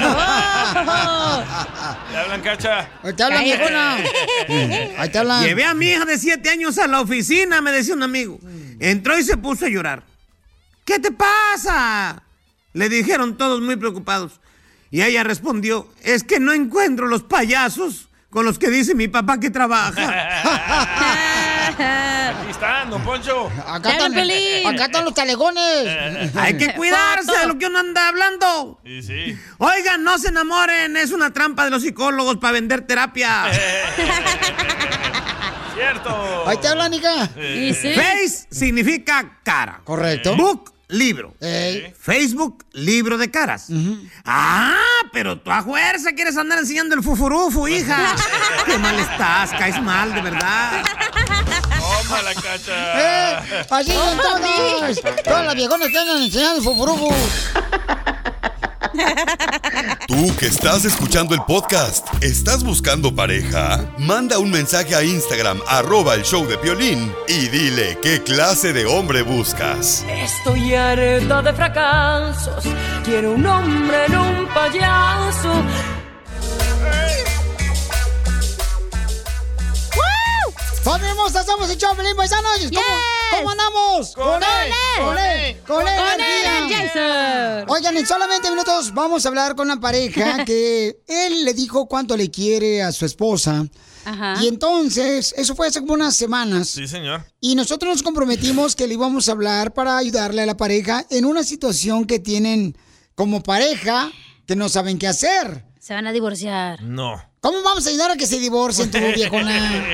hablan, 2.18 2.42
cacha? 2.42 2.89
Te 3.13 3.22
hablan, 3.22 3.44
viejona. 3.44 3.98
Ahí 4.98 5.10
te 5.12 5.18
hablan. 5.18 5.44
Llevé 5.44 5.65
a 5.65 5.74
mi 5.74 5.88
hija 5.88 6.06
de 6.06 6.18
siete 6.18 6.50
años 6.50 6.78
a 6.78 6.88
la 6.88 7.02
oficina, 7.02 7.60
me 7.60 7.74
decía 7.74 7.94
un 7.94 8.04
amigo. 8.04 8.39
Entró 8.80 9.18
y 9.18 9.24
se 9.24 9.36
puso 9.36 9.65
a 9.65 9.68
llorar. 9.68 10.02
¿Qué 10.86 10.98
te 10.98 11.12
pasa? 11.12 12.24
Le 12.72 12.88
dijeron 12.88 13.38
todos 13.38 13.60
muy 13.60 13.76
preocupados. 13.76 14.39
Y 14.92 15.02
ella 15.02 15.26
respondió, 15.26 15.89
es 16.04 16.24
que 16.24 16.39
no 16.39 16.54
encuentro 16.54 17.08
los 17.08 17.24
payasos 17.24 18.08
con 18.30 18.46
los 18.46 18.58
que 18.58 18.70
dice 18.70 18.96
mi 18.96 19.10
papá 19.10 19.42
que 19.42 19.50
trabaja. 19.50 21.26
Aquí 21.80 22.52
están, 22.52 22.89
don 22.89 23.02
Poncho. 23.04 23.50
Acá 23.65 23.92
están, 23.92 24.13
acá 24.13 24.86
están 24.86 25.06
los 25.06 25.13
talegones. 25.13 26.36
Hay 26.36 26.58
que 26.58 26.74
cuidarse 26.74 27.32
de 27.39 27.48
lo 27.48 27.58
que 27.58 27.68
uno 27.68 27.80
anda 27.80 28.10
hablando. 28.10 28.80
Sí, 28.84 29.02
sí. 29.02 29.39
Oigan, 29.58 30.04
no 30.04 30.18
se 30.18 30.28
enamoren, 30.30 30.98
es 30.98 31.12
una 31.12 31.32
trampa 31.32 31.63
de 31.63 31.72
los 31.72 31.82
psicólogos 31.82 32.38
para 32.38 32.54
vender 32.54 32.82
terapia. 32.82 33.46
Cierto. 35.74 36.44
Ahí 36.48 36.58
te 36.58 36.68
hablan, 36.68 36.94
hija. 36.94 37.28
Face 37.28 38.48
significa 38.52 39.39
cara. 39.44 39.80
Correcto. 39.86 40.36
Book, 40.36 40.74
libro. 40.89 41.34
Facebook, 41.98 42.65
libro 42.74 43.18
de 43.18 43.32
caras. 43.32 43.68
Ah, 44.26 44.76
pero 45.13 45.39
tú 45.39 45.52
a 45.52 45.63
fuerza 45.63 46.12
quieres 46.12 46.36
andar 46.36 46.60
enseñando 46.60 46.96
el 46.96 47.04
fufurufu, 47.04 47.68
hija. 47.70 48.15
Qué 48.65 48.78
mal 48.78 49.00
estás, 49.00 49.52
caes 49.52 49.82
mal, 49.82 50.13
de 50.13 50.22
verdad. 50.22 50.84
Toma 52.10 52.22
la 52.24 52.32
Eh, 52.32 52.36
cacha. 52.36 53.76
así 53.78 53.91
son 53.91 54.17
todas. 54.17 55.24
Todas 55.24 55.45
las 55.45 55.56
viejonas 55.56 55.88
andan 55.88 56.22
enseñando 56.24 56.58
el 56.58 56.63
fufurufu. 56.63 57.13
Tú 60.08 60.36
que 60.38 60.48
estás 60.48 60.84
escuchando 60.86 61.36
el 61.36 61.41
podcast, 61.43 62.08
¿estás 62.24 62.63
buscando 62.63 63.13
pareja? 63.15 63.86
Manda 64.00 64.39
un 64.39 64.50
mensaje 64.50 64.95
a 64.95 65.04
Instagram, 65.04 65.62
arroba 65.67 66.15
el 66.15 66.24
show 66.24 66.45
de 66.48 66.58
violín, 66.58 67.13
y 67.28 67.48
dile 67.48 67.98
qué 68.02 68.22
clase 68.24 68.74
de 68.74 68.86
hombre 68.88 69.22
buscas. 69.22 70.04
Estoy 70.10 70.74
harta 70.74 71.41
de 71.43 71.54
fracasos. 71.54 72.63
Quiero 73.06 73.34
un 73.34 73.45
hombre 73.45 74.06
en 74.08 74.17
un 74.17 74.48
payaso. 74.48 75.63
¡Familia 80.89 81.12
hermosa! 81.12 81.43
¡Somos 81.43 81.69
el 81.69 81.78
Choplin 81.78 82.15
Paisanos! 82.15 82.52
¿Cómo, 82.73 83.38
¿Cómo 83.38 83.52
andamos? 83.52 84.15
¡Con 84.15 84.41
él! 84.41 84.49
él! 84.65 84.73
¡Con 84.97 85.17
él! 85.19 85.58
¡Con 85.67 85.88
él! 85.88 85.97
¡Con 85.99 86.21
él, 86.21 86.73
Jason! 86.73 87.65
Oigan, 87.69 87.95
en 87.95 88.08
solamente 88.08 88.49
minutos 88.49 88.91
vamos 88.95 89.23
a 89.23 89.30
hablar 89.30 89.56
con 89.56 89.67
una 89.67 89.80
pareja 89.80 90.43
que 90.45 90.99
él 91.08 91.45
le 91.45 91.54
dijo 91.54 91.88
cuánto 91.88 92.17
le 92.17 92.32
quiere 92.32 92.82
a 92.82 92.91
su 92.91 93.06
esposa. 93.06 93.67
Ajá. 94.04 94.38
Y 94.41 94.47
entonces, 94.47 95.36
eso 95.38 95.56
fue 95.56 95.67
hace 95.67 95.80
como 95.80 95.93
unas 95.93 96.15
semanas. 96.15 96.69
Sí, 96.69 96.88
señor. 96.88 97.23
Y 97.39 97.54
nosotros 97.54 97.93
nos 97.93 98.02
comprometimos 98.02 98.75
que 98.75 98.88
le 98.88 98.95
íbamos 98.95 99.30
a 99.30 99.34
hablar 99.34 99.75
para 99.75 99.95
ayudarle 99.95 100.41
a 100.41 100.47
la 100.47 100.58
pareja 100.58 101.06
en 101.12 101.25
una 101.25 101.43
situación 101.43 102.06
que 102.06 102.17
tienen 102.17 102.75
como 103.13 103.43
pareja 103.43 104.12
que 104.47 104.56
no 104.56 104.67
saben 104.69 104.97
qué 104.97 105.08
hacer. 105.08 105.65
Se 105.80 105.93
van 105.93 106.08
a 106.08 106.12
divorciar. 106.12 106.82
No. 106.82 107.29
¿Cómo 107.41 107.62
vamos 107.63 107.86
a 107.86 107.89
ayudar 107.89 108.12
a 108.12 108.15
que 108.15 108.25
se 108.28 108.39
divorcien, 108.39 108.91
tu 108.91 108.97
viejona? 109.15 109.86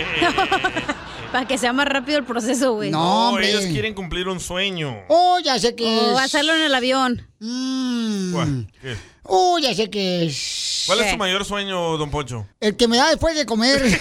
Para 1.31 1.47
que 1.47 1.57
sea 1.57 1.73
más 1.73 1.87
rápido 1.87 2.17
el 2.17 2.23
proceso, 2.23 2.73
güey. 2.75 2.91
No, 2.91 3.29
hombre. 3.29 3.49
ellos 3.49 3.65
quieren 3.65 3.93
cumplir 3.93 4.27
un 4.29 4.39
sueño. 4.39 5.03
Oh, 5.09 5.37
ya 5.43 5.59
sé 5.59 5.75
que 5.75 5.85
O 5.85 6.17
es. 6.17 6.25
hacerlo 6.25 6.55
en 6.55 6.61
el 6.61 6.73
avión. 6.73 7.27
Mm. 7.39 8.31
¿Cuál? 8.33 8.67
¿Qué? 8.81 8.95
Oh, 9.23 9.59
ya 9.59 9.73
sé 9.75 9.89
que 9.89 10.25
es. 10.27 10.83
¿Cuál 10.85 11.01
es 11.01 11.11
su 11.11 11.17
mayor 11.17 11.43
sueño, 11.43 11.97
don 11.97 12.09
Poncho? 12.09 12.47
El 12.61 12.77
que 12.77 12.87
me 12.87 12.95
da 12.95 13.09
después 13.09 13.35
de 13.35 13.45
comer. 13.45 13.81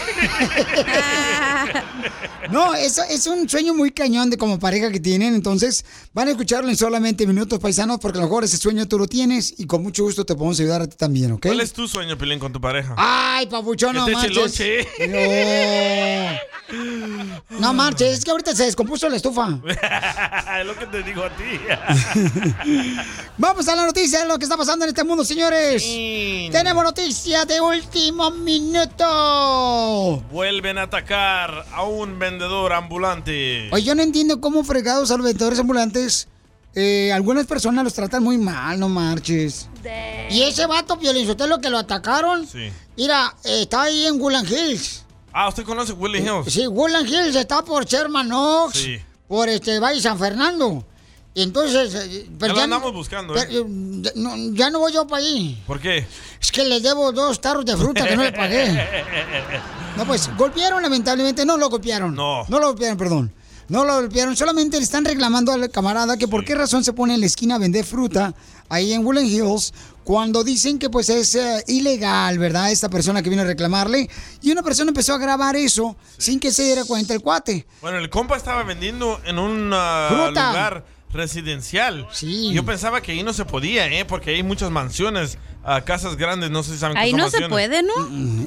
no, 2.55 2.73
es, 2.73 2.99
es 2.99 3.27
un 3.27 3.49
sueño 3.49 3.75
muy 3.75 3.91
cañón 3.91 4.31
de 4.31 4.39
como 4.39 4.61
pareja 4.61 4.93
que 4.93 5.01
tienen. 5.01 5.35
Entonces, 5.35 5.85
van 6.13 6.29
a 6.29 6.31
escucharlo 6.31 6.71
en 6.71 6.77
solamente 6.77 7.27
minutos 7.27 7.59
paisanos, 7.59 7.99
porque 7.99 8.19
a 8.19 8.21
lo 8.21 8.29
mejor 8.29 8.45
ese 8.45 8.59
sueño 8.59 8.87
tú 8.87 8.97
lo 8.97 9.09
tienes 9.09 9.55
y 9.59 9.67
con 9.67 9.83
mucho 9.83 10.05
gusto 10.05 10.25
te 10.25 10.37
podemos 10.37 10.61
ayudar 10.61 10.83
a 10.83 10.87
ti 10.87 10.97
también, 10.97 11.33
¿ok? 11.33 11.47
¿Cuál 11.47 11.61
es 11.61 11.73
tu 11.73 11.89
sueño, 11.89 12.17
Pilín, 12.17 12.39
con 12.39 12.53
tu 12.53 12.61
pareja? 12.61 12.95
Ay, 12.97 13.47
papuchón, 13.47 13.97
no 13.97 14.09
lonche. 14.09 14.87
No. 17.51 17.59
no 17.59 17.75
marches, 17.75 18.19
es 18.19 18.25
que 18.25 18.31
ahorita 18.31 18.55
se 18.55 18.67
descompuso 18.67 19.09
la 19.09 19.17
estufa. 19.17 19.59
es 20.61 20.67
lo 20.67 20.77
que 20.77 20.87
te 20.87 21.03
digo 21.03 21.25
a 21.25 21.31
ti. 21.31 21.59
Vamos 23.37 23.67
a 23.67 23.75
la 23.75 23.85
noticia 23.85 24.21
de 24.21 24.29
lo 24.29 24.39
que 24.39 24.45
está 24.45 24.57
pasando 24.57 24.85
en 24.85 24.91
este 24.91 25.03
mundo, 25.03 25.25
señores. 25.25 25.83
Tenemos 25.83 26.85
noticia 26.85 27.45
de 27.45 27.61
último 27.61 28.31
minuto. 28.31 29.05
Vuelven 30.31 30.79
a 30.79 30.83
atacar 30.83 31.67
a 31.73 31.83
un 31.83 32.19
vendedor 32.19 32.44
ambulante. 32.73 33.69
Oye, 33.73 33.83
yo 33.85 33.95
no 33.95 34.03
entiendo 34.03 34.41
cómo 34.41 34.65
fregados 34.65 35.11
a 35.11 35.17
los 35.17 35.25
vendedores 35.27 35.59
ambulantes. 35.59 36.29
eh, 36.77 37.13
algunas 37.13 37.47
personas 37.47 37.85
los 37.85 37.95
tratan 37.95 38.25
muy 38.25 38.37
mal, 38.37 38.81
no 38.81 38.89
marches. 38.89 39.69
Y 40.29 40.43
ese 40.43 40.67
vato, 40.67 40.99
lo 41.47 41.61
que 41.61 41.71
lo 41.71 41.79
atacaron, 41.79 42.49
Sí. 42.49 42.69
mira, 42.97 43.33
eh, 43.45 43.63
está 43.63 43.83
ahí 43.83 44.07
en 44.07 44.21
Woodland 44.21 44.51
Hills. 44.51 45.05
Ah, 45.33 45.49
¿usted 45.49 45.63
conoce 45.63 45.93
Willie 45.93 46.21
Hills? 46.21 46.53
Sí, 46.53 46.67
Woodland 46.67 47.09
Hills 47.09 47.37
está 47.37 47.63
por 47.65 47.85
Sherman 47.85 48.33
Oaks, 48.33 48.77
Sí. 48.77 48.99
por 49.29 49.49
este 49.49 49.79
Valle 49.79 50.01
San 50.01 50.19
Fernando. 50.19 50.85
Entonces... 51.35 51.95
eh, 51.95 52.29
Ya 52.39 52.47
lo 52.49 52.55
no- 52.55 52.61
andamos 52.63 52.93
buscando, 52.93 53.35
pero, 53.35 53.51
¿eh? 53.51 53.65
eh, 53.67 54.03
ya 54.03 54.11
no, 54.15 54.37
ya 54.55 54.71
no 54.71 54.79
voy 54.79 54.93
yo 54.93 55.07
para 55.07 55.23
ahí. 55.23 55.63
¿Por 55.67 55.81
qué? 55.81 56.07
Es 56.41 56.53
que 56.53 56.65
le 56.65 56.81
debo 56.81 57.11
dos 57.13 57.41
tarros 57.41 57.65
de 57.65 57.77
fruta 57.77 58.07
que 58.07 58.17
no 58.17 58.23
le 58.23 58.33
pagué. 58.33 58.89
No, 59.97 60.05
pues, 60.07 60.29
golpearon 60.37 60.83
lamentablemente, 60.83 61.47
no 61.47 61.57
lo 61.57 61.71
golpearon. 61.71 62.15
No. 62.17 62.45
No 62.49 62.59
lo 62.59 62.67
golpearon, 62.69 62.99
perdón. 62.99 63.33
No 63.69 63.85
lo 63.85 63.95
golpearon, 63.95 64.37
solamente 64.37 64.77
le 64.77 64.83
están 64.83 65.05
reclamando 65.05 65.53
al 65.53 65.71
camarada 65.71 66.17
que 66.17 66.27
por 66.29 66.45
qué 66.45 66.55
razón 66.57 66.83
se 66.85 66.93
pone 66.93 67.15
en 67.15 67.21
la 67.21 67.27
esquina 67.27 67.55
a 67.55 67.59
vender 67.59 67.85
fruta 67.85 68.35
ahí 68.69 68.93
en 68.93 69.07
Woodland 69.07 69.29
Hills 69.31 69.73
cuando 70.03 70.43
dicen 70.45 70.79
que 70.81 70.91
pues 70.91 71.09
es 71.09 71.35
eh, 71.37 71.63
ilegal, 71.69 72.39
¿verdad? 72.41 72.71
Esta 72.73 72.89
persona 72.91 73.23
que 73.23 73.31
vino 73.31 73.43
a 73.43 73.45
reclamarle. 73.47 74.11
Y 74.43 74.51
una 74.51 74.63
persona 74.65 74.91
empezó 74.91 75.15
a 75.15 75.19
grabar 75.19 75.55
eso 75.57 75.97
sin 76.19 76.41
que 76.41 76.51
se 76.51 76.65
diera 76.65 76.85
cuenta 76.85 77.15
el 77.15 77.21
cuate. 77.23 77.65
Bueno, 77.81 77.99
el 77.99 78.11
compa 78.11 78.37
estaba 78.37 78.65
vendiendo 78.65 79.21
en 79.25 79.39
un 79.39 79.69
Fruta. 80.09 80.49
lugar 80.49 80.85
residencial. 81.15 82.07
Sí. 82.13 82.53
Yo 82.53 82.65
pensaba 82.65 83.01
que 83.01 83.13
ahí 83.13 83.23
no 83.23 83.33
se 83.33 83.45
podía, 83.45 83.87
¿eh? 83.87 84.05
Porque 84.05 84.31
hay 84.31 84.43
muchas 84.43 84.71
mansiones, 84.71 85.39
ah, 85.65 85.81
casas 85.83 86.17
grandes, 86.17 86.51
no 86.51 86.63
sé 86.63 86.73
si 86.73 86.79
saben 86.79 86.97
Ahí 86.97 87.13
no 87.13 87.31
se 87.31 87.49
puede, 87.49 87.83
¿no? 87.83 87.93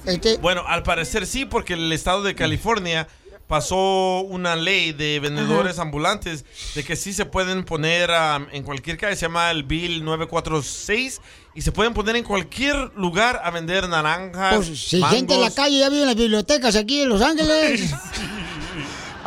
Este, 0.05 0.37
Bueno, 0.37 0.63
al 0.67 0.83
parecer 0.83 1.25
sí, 1.25 1.45
porque 1.45 1.73
el 1.73 1.91
estado 1.91 2.21
de 2.21 2.35
California 2.35 3.07
pasó 3.47 4.21
una 4.21 4.55
ley 4.57 4.91
de 4.91 5.19
vendedores 5.21 5.79
ambulantes 5.79 6.43
de 6.75 6.83
que 6.83 6.97
sí 6.97 7.13
se 7.13 7.25
pueden 7.25 7.63
poner 7.63 8.11
ah, 8.11 8.45
en 8.51 8.63
cualquier 8.63 8.97
calle, 8.97 9.15
se 9.15 9.23
llama 9.23 9.49
el 9.51 9.63
Bill 9.63 10.03
946, 10.03 11.21
y 11.55 11.61
se 11.61 11.71
pueden 11.71 11.93
poner 11.93 12.17
en 12.17 12.23
cualquier 12.23 12.91
lugar 12.95 13.41
a 13.43 13.49
vender 13.49 13.87
naranjas. 13.87 14.55
Pues 14.55 14.79
si 14.79 15.01
gente 15.01 15.33
en 15.33 15.41
la 15.41 15.51
calle 15.51 15.79
ya 15.79 15.89
vive 15.89 16.01
en 16.01 16.07
las 16.07 16.15
bibliotecas 16.15 16.75
aquí 16.75 17.01
en 17.01 17.09
Los 17.09 17.21
Ángeles. 17.21 17.89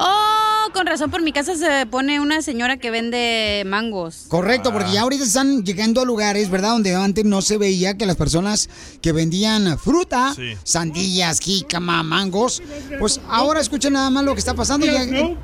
Oh, 0.02 0.39
con 0.72 0.86
razón 0.86 1.10
por 1.10 1.22
mi 1.22 1.32
casa 1.32 1.56
se 1.56 1.86
pone 1.86 2.20
una 2.20 2.42
señora 2.42 2.76
que 2.78 2.90
vende 2.90 3.62
mangos. 3.66 4.24
Correcto, 4.28 4.72
porque 4.72 4.92
ya 4.92 5.02
ahorita 5.02 5.24
están 5.24 5.64
llegando 5.64 6.00
a 6.00 6.04
lugares, 6.04 6.50
¿verdad? 6.50 6.70
Donde 6.70 6.94
antes 6.94 7.24
no 7.24 7.42
se 7.42 7.58
veía 7.58 7.96
que 7.96 8.06
las 8.06 8.16
personas 8.16 8.68
que 9.00 9.12
vendían 9.12 9.78
fruta, 9.78 10.32
Sí. 10.34 10.54
sandías, 10.64 11.40
jícama, 11.40 12.02
mangos, 12.02 12.62
pues 12.98 13.20
ahora 13.28 13.60
escuchen 13.60 13.92
nada 13.94 14.10
más 14.10 14.24
lo 14.24 14.32
que 14.34 14.38
está 14.40 14.54
pasando. 14.54 14.86
Ya- 14.86 15.02
eh, 15.04 15.36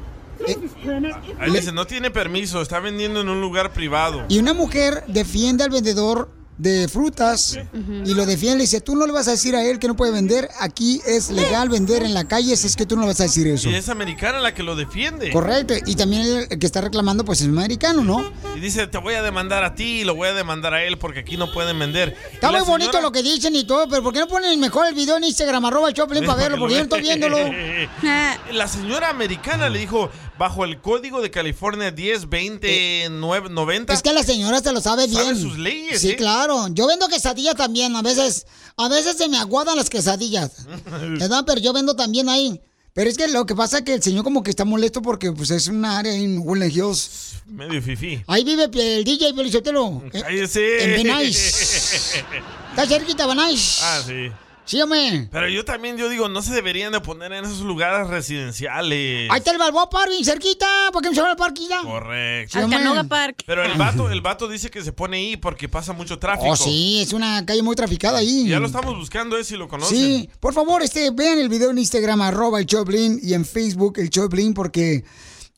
Ahí 1.41 1.51
dice, 1.51 1.73
no 1.73 1.87
tiene 1.87 2.11
permiso, 2.11 2.61
está 2.61 2.79
vendiendo 2.79 3.21
en 3.23 3.29
un 3.29 3.41
lugar 3.41 3.73
privado. 3.73 4.25
y 4.29 4.39
una 4.39 4.53
mujer 4.53 5.03
defiende 5.09 5.65
al 5.65 5.71
vendedor 5.71 6.31
de 6.59 6.89
frutas 6.89 7.59
y 8.05 8.15
lo 8.15 8.27
defiende. 8.27 8.59
Le 8.59 8.63
dice, 8.63 8.81
tú 8.81 8.97
no 8.97 9.07
le 9.07 9.13
vas 9.13 9.29
a 9.29 9.33
decir 9.33 9.55
a 9.55 9.65
él 9.65 9.79
que 9.79 9.89
no 9.89 9.97
puede 9.97 10.13
vender. 10.13 10.49
Aquí 10.61 11.01
es 11.07 11.31
legal 11.31 11.69
vender 11.69 12.03
en 12.03 12.15
la 12.15 12.27
calle, 12.27 12.55
así 12.55 12.67
es 12.67 12.77
que 12.77 12.87
tú 12.87 12.97
no 12.97 13.03
le 13.03 13.09
vas 13.09 13.21
a 13.21 13.25
decir 13.25 13.47
eso. 13.47 13.69
Y 13.69 13.75
es 13.75 13.89
americana 13.89 14.41
la 14.41 14.55
que 14.55 14.63
lo 14.63 14.77
defiende. 14.77 15.31
Correcto. 15.31 15.75
Y 15.87 15.95
también 15.97 16.47
el 16.51 16.59
que 16.59 16.67
está 16.67 16.81
reclamando, 16.81 17.25
pues 17.25 17.41
es 17.41 17.49
americano, 17.49 18.03
¿no? 18.03 18.33
Y 18.55 18.61
dice, 18.61 18.87
te 18.87 18.99
voy 18.99 19.15
a 19.15 19.23
demandar 19.23 19.65
a 19.65 19.75
ti 19.75 20.01
y 20.01 20.05
lo 20.05 20.15
voy 20.15 20.29
a 20.29 20.35
demandar 20.35 20.75
a 20.75 20.83
él 20.83 20.99
porque 20.99 21.21
aquí 21.21 21.37
no 21.37 21.53
pueden 21.53 21.79
vender. 21.79 22.17
Está 22.33 22.51
muy 22.51 22.63
bonito 22.63 23.01
lo 23.01 23.13
que 23.13 23.23
dicen 23.23 23.55
y 23.55 23.65
todo, 23.65 23.89
pero 23.89 24.03
¿por 24.03 24.13
qué 24.13 24.21
no 24.21 24.29
ponen 24.29 24.59
mejor 24.59 24.87
el 24.87 24.95
video 24.95 25.17
en 25.17 25.25
Instagram, 25.25 25.65
arroba 25.65 25.89
el 25.89 25.95
Choplin, 25.95 26.25
para 26.27 26.39
verlo? 26.39 26.59
Porque 26.59 26.75
yo 26.75 26.81
no 26.81 26.85
estoy 26.85 27.03
viéndolo. 27.03 27.39
La 28.53 28.69
señora 28.69 29.11
americana 29.11 29.69
le 29.69 29.79
dijo, 29.79 30.11
bajo 30.39 30.65
el 30.65 30.81
código 30.81 31.21
de 31.23 31.31
California 31.31 31.91
10, 31.91 32.29
20, 32.29 33.09
9, 33.11 33.49
90. 33.51 33.93
Es 33.93 34.03
que 34.03 34.13
la 34.13 34.23
señora 34.23 34.61
se 34.61 34.73
lo 34.73 34.81
sabe 34.81 35.09
Sabe 35.09 35.25
bien. 35.33 35.41
sus 35.41 35.59
leyes, 35.59 36.01
Sí, 36.01 36.11
¿eh? 36.11 36.17
claro. 36.17 36.69
Yo 36.71 36.87
vendo 36.87 37.09
quesadillas 37.09 37.55
también. 37.57 37.95
A 37.97 38.03
veces, 38.03 38.47
a 38.77 38.89
veces 38.89 39.17
se 39.17 39.29
me 39.29 39.39
aguadan 39.39 39.77
las 39.77 39.91
quesadillas. 39.91 40.67
¿Verdad? 41.19 41.45
Pero 41.47 41.61
yo 41.61 41.73
vendo 41.73 41.95
también 41.97 42.29
ahí. 42.29 42.61
Pero 42.93 43.11
es 43.11 43.19
que 43.19 43.29
lo 43.29 43.45
que 43.45 43.55
pasa 43.55 43.79
es 43.79 43.85
que 43.85 43.93
el 43.93 44.03
señor 44.03 44.25
como 44.25 44.43
que 44.43 44.49
está 44.49 44.65
molesto 44.65 45.03
porque 45.03 45.31
pues 45.31 45.51
es 45.51 45.69
una 45.69 45.99
área 45.99 46.15
en 46.15 46.43
Hills. 46.43 47.33
Medio 47.45 47.83
fifí. 47.83 48.23
Ahí 48.27 48.43
vive 48.43 48.65
el 48.73 49.05
DJ 49.05 49.35
Pelizotelo. 49.35 50.03
Cállese. 50.11 50.83
En 50.83 51.03
Benais. 51.03 52.15
Está 52.71 52.87
cerquita, 52.87 53.27
Benais. 53.27 53.81
Ah, 53.83 54.01
sí. 54.07 54.31
Sí, 54.67 54.83
hombre. 54.83 55.29
Pero 55.31 55.49
yo 55.49 55.65
también, 55.65 55.97
yo 55.97 56.09
digo, 56.09 56.29
no 56.29 56.43
se 56.43 56.53
deberían 56.53 56.93
de 56.93 57.01
poner 57.01 57.33
en 57.33 57.45
esos 57.45 57.61
lugares 57.61 58.09
residenciales. 58.09 59.31
Ahí 59.31 59.39
está 59.39 59.53
el 59.53 59.59
Balboa 59.59 59.89
Park, 59.89 60.11
bien 60.11 60.25
cerquita. 60.25 60.67
¿Por 60.93 61.03
qué 61.03 61.11
me 61.11 61.17
llama 61.17 61.31
el 61.31 61.37
parque 61.37 61.63
ya? 61.69 61.83
Correcto. 61.83 62.59
Canoga 62.69 63.05
Park. 63.05 63.45
Pero 63.47 63.65
el 63.65 63.79
vato, 63.79 64.11
el 64.11 64.21
vato 64.21 64.49
dice 64.49 64.71
que 64.71 64.83
se 64.83 64.93
pone 64.93 65.17
ahí 65.19 65.37
porque 65.37 65.69
pasa 65.69 65.93
mucho 65.93 66.19
tráfico. 66.19 66.51
Oh, 66.51 66.57
sí, 66.57 67.01
es 67.01 67.13
una 67.13 67.47
calle 67.47 67.63
muy 67.63 67.77
traficada 67.77 68.19
ahí. 68.19 68.49
Ya 68.49 68.59
lo 68.59 68.67
estamos 68.67 68.97
buscando, 68.97 69.39
eh, 69.39 69.45
si 69.45 69.57
lo 69.57 69.69
conocen. 69.69 69.97
Sí, 69.97 70.31
por 70.41 70.53
favor, 70.53 70.83
este, 70.83 71.11
vean 71.13 71.39
el 71.39 71.49
video 71.49 71.71
en 71.71 71.79
Instagram, 71.79 72.21
arroba 72.23 72.59
el 72.59 72.67
Choplin, 72.67 73.21
y 73.23 73.35
en 73.35 73.45
Facebook 73.45 73.99
el 73.99 74.11
Choplin, 74.11 74.53
porque 74.53 75.05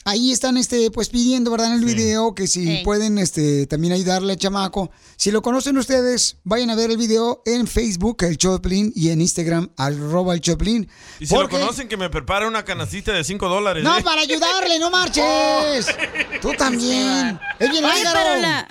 ahí 0.04 0.32
están, 0.32 0.56
este, 0.56 0.90
pues 0.90 1.08
pidiendo, 1.10 1.50
¿verdad? 1.50 1.68
En 1.74 1.80
el 1.80 1.84
video 1.84 2.34
que 2.34 2.46
si 2.46 2.64
Sí. 2.64 2.80
pueden, 2.84 3.18
este, 3.18 3.66
también 3.66 3.92
ayudarle 3.92 4.32
al 4.32 4.38
chamaco. 4.38 4.90
Si 5.16 5.30
lo 5.30 5.42
conocen 5.42 5.76
ustedes, 5.76 6.36
vayan 6.44 6.70
a 6.70 6.74
ver 6.76 6.90
el 6.90 6.96
video 6.96 7.42
en 7.44 7.66
Facebook, 7.66 8.18
el 8.24 8.38
Choplin, 8.38 8.92
y 8.94 9.10
en 9.10 9.20
Instagram, 9.20 9.70
arroba 9.76 10.32
el 10.34 10.40
Choplin. 10.40 10.88
Y 11.20 11.26
si 11.26 11.34
lo 11.34 11.48
conocen, 11.48 11.88
que 11.88 11.96
me 11.96 12.08
prepare 12.08 12.46
una 12.46 12.64
canacita 12.64 13.12
de 13.12 13.22
5 13.24 13.48
dólares. 13.48 13.84
No, 13.84 13.98
¿eh? 13.98 14.02
para 14.02 14.22
ayudarle, 14.22 14.78
no 14.78 14.90
marches. 14.90 15.86
Tú 16.40 16.52
también. 16.56 17.38
Es 17.58 17.70
bien 17.70 17.84
Oye, 17.84 18.02
pero 18.12 18.40
la, 18.40 18.68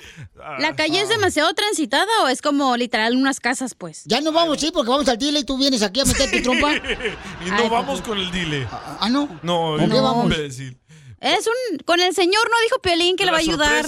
la 0.58 0.74
calle 0.74 1.02
es 1.02 1.08
demasiado 1.08 1.52
transitada 1.54 2.08
o 2.24 2.28
es 2.28 2.42
como 2.42 2.76
literal 2.76 3.14
unas 3.16 3.38
casas, 3.38 3.74
pues. 3.74 4.02
Ya 4.06 4.20
no 4.20 4.32
vamos, 4.32 4.58
sí, 4.60 4.70
porque 4.72 4.90
vamos 4.90 5.06
al 5.08 5.18
dile 5.18 5.40
y 5.40 5.44
tú 5.44 5.56
vienes 5.58 5.82
aquí 5.82 6.00
a 6.00 6.04
meter 6.04 6.30
tu 6.30 6.42
trompa. 6.42 6.74
y 7.46 7.50
no 7.50 7.68
vamos 7.68 8.00
con 8.00 8.18
el 8.18 8.30
dile. 8.32 8.66
Ah, 8.72 9.08
no. 9.10 9.28
No, 9.42 9.76
¿Con 9.78 9.90
qué 9.90 10.00
vamos? 10.00 10.24
imbécil. 10.24 10.78
Es 11.20 11.46
un. 11.46 11.78
Con 11.84 12.00
el 12.00 12.14
señor 12.14 12.42
no 12.48 12.56
dijo 12.62 12.78
Piolín 12.80 13.16
que 13.16 13.24
le 13.24 13.30
va 13.32 13.38
a 13.38 13.40
ayudar. 13.40 13.84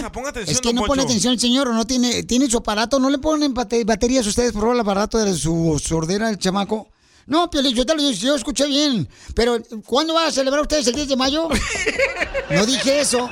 Es 0.46 0.60
que 0.60 0.72
no 0.72 0.82
pone 0.84 1.02
atención 1.02 1.32
el 1.34 1.40
señor 1.40 1.68
o 1.68 1.72
no 1.72 1.86
tiene, 1.86 2.24
tiene 2.24 2.50
su 2.50 2.58
aparato, 2.58 2.98
no 2.98 3.08
le 3.08 3.18
ponen 3.18 3.54
bate- 3.54 3.84
baterías 3.84 4.26
ustedes, 4.26 4.52
por 4.52 4.62
favor, 4.62 4.74
el 4.74 4.80
aparato 4.80 5.18
de 5.18 5.34
su 5.36 5.80
sordera, 5.84 6.28
el 6.28 6.38
chamaco. 6.38 6.88
No, 7.26 7.48
Piolín, 7.48 7.74
yo 7.76 7.86
te 7.86 7.94
lo 7.94 8.02
digo, 8.02 8.12
yo 8.12 8.34
escuché 8.34 8.66
bien. 8.66 9.08
Pero, 9.34 9.58
¿cuándo 9.86 10.14
van 10.14 10.26
a 10.26 10.32
celebrar 10.32 10.62
ustedes 10.62 10.86
el 10.88 10.94
10 10.96 11.08
de 11.08 11.16
mayo? 11.16 11.48
No 12.50 12.66
dije 12.66 13.00
eso. 13.00 13.30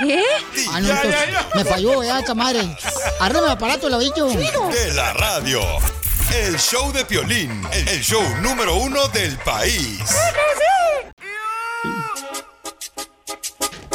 ¿Qué? 0.00 0.22
Ah, 0.70 0.80
no, 0.80 0.88
Ya, 0.88 0.94
entonces, 1.02 1.20
ya, 1.26 1.30
ya. 1.30 1.48
me 1.54 1.64
falló, 1.64 2.02
ya, 2.02 2.24
chamadre. 2.24 2.60
Arregla 3.20 3.44
el 3.48 3.50
aparato, 3.52 3.86
el 3.88 3.92
ladillo. 3.92 4.26
De 4.28 4.94
la 4.94 5.12
radio. 5.12 5.60
El 6.34 6.58
show 6.58 6.90
de 6.92 7.04
Piolín, 7.04 7.62
el 7.72 8.00
show 8.02 8.22
número 8.40 8.76
uno 8.76 9.08
del 9.08 9.36
país. 9.38 10.00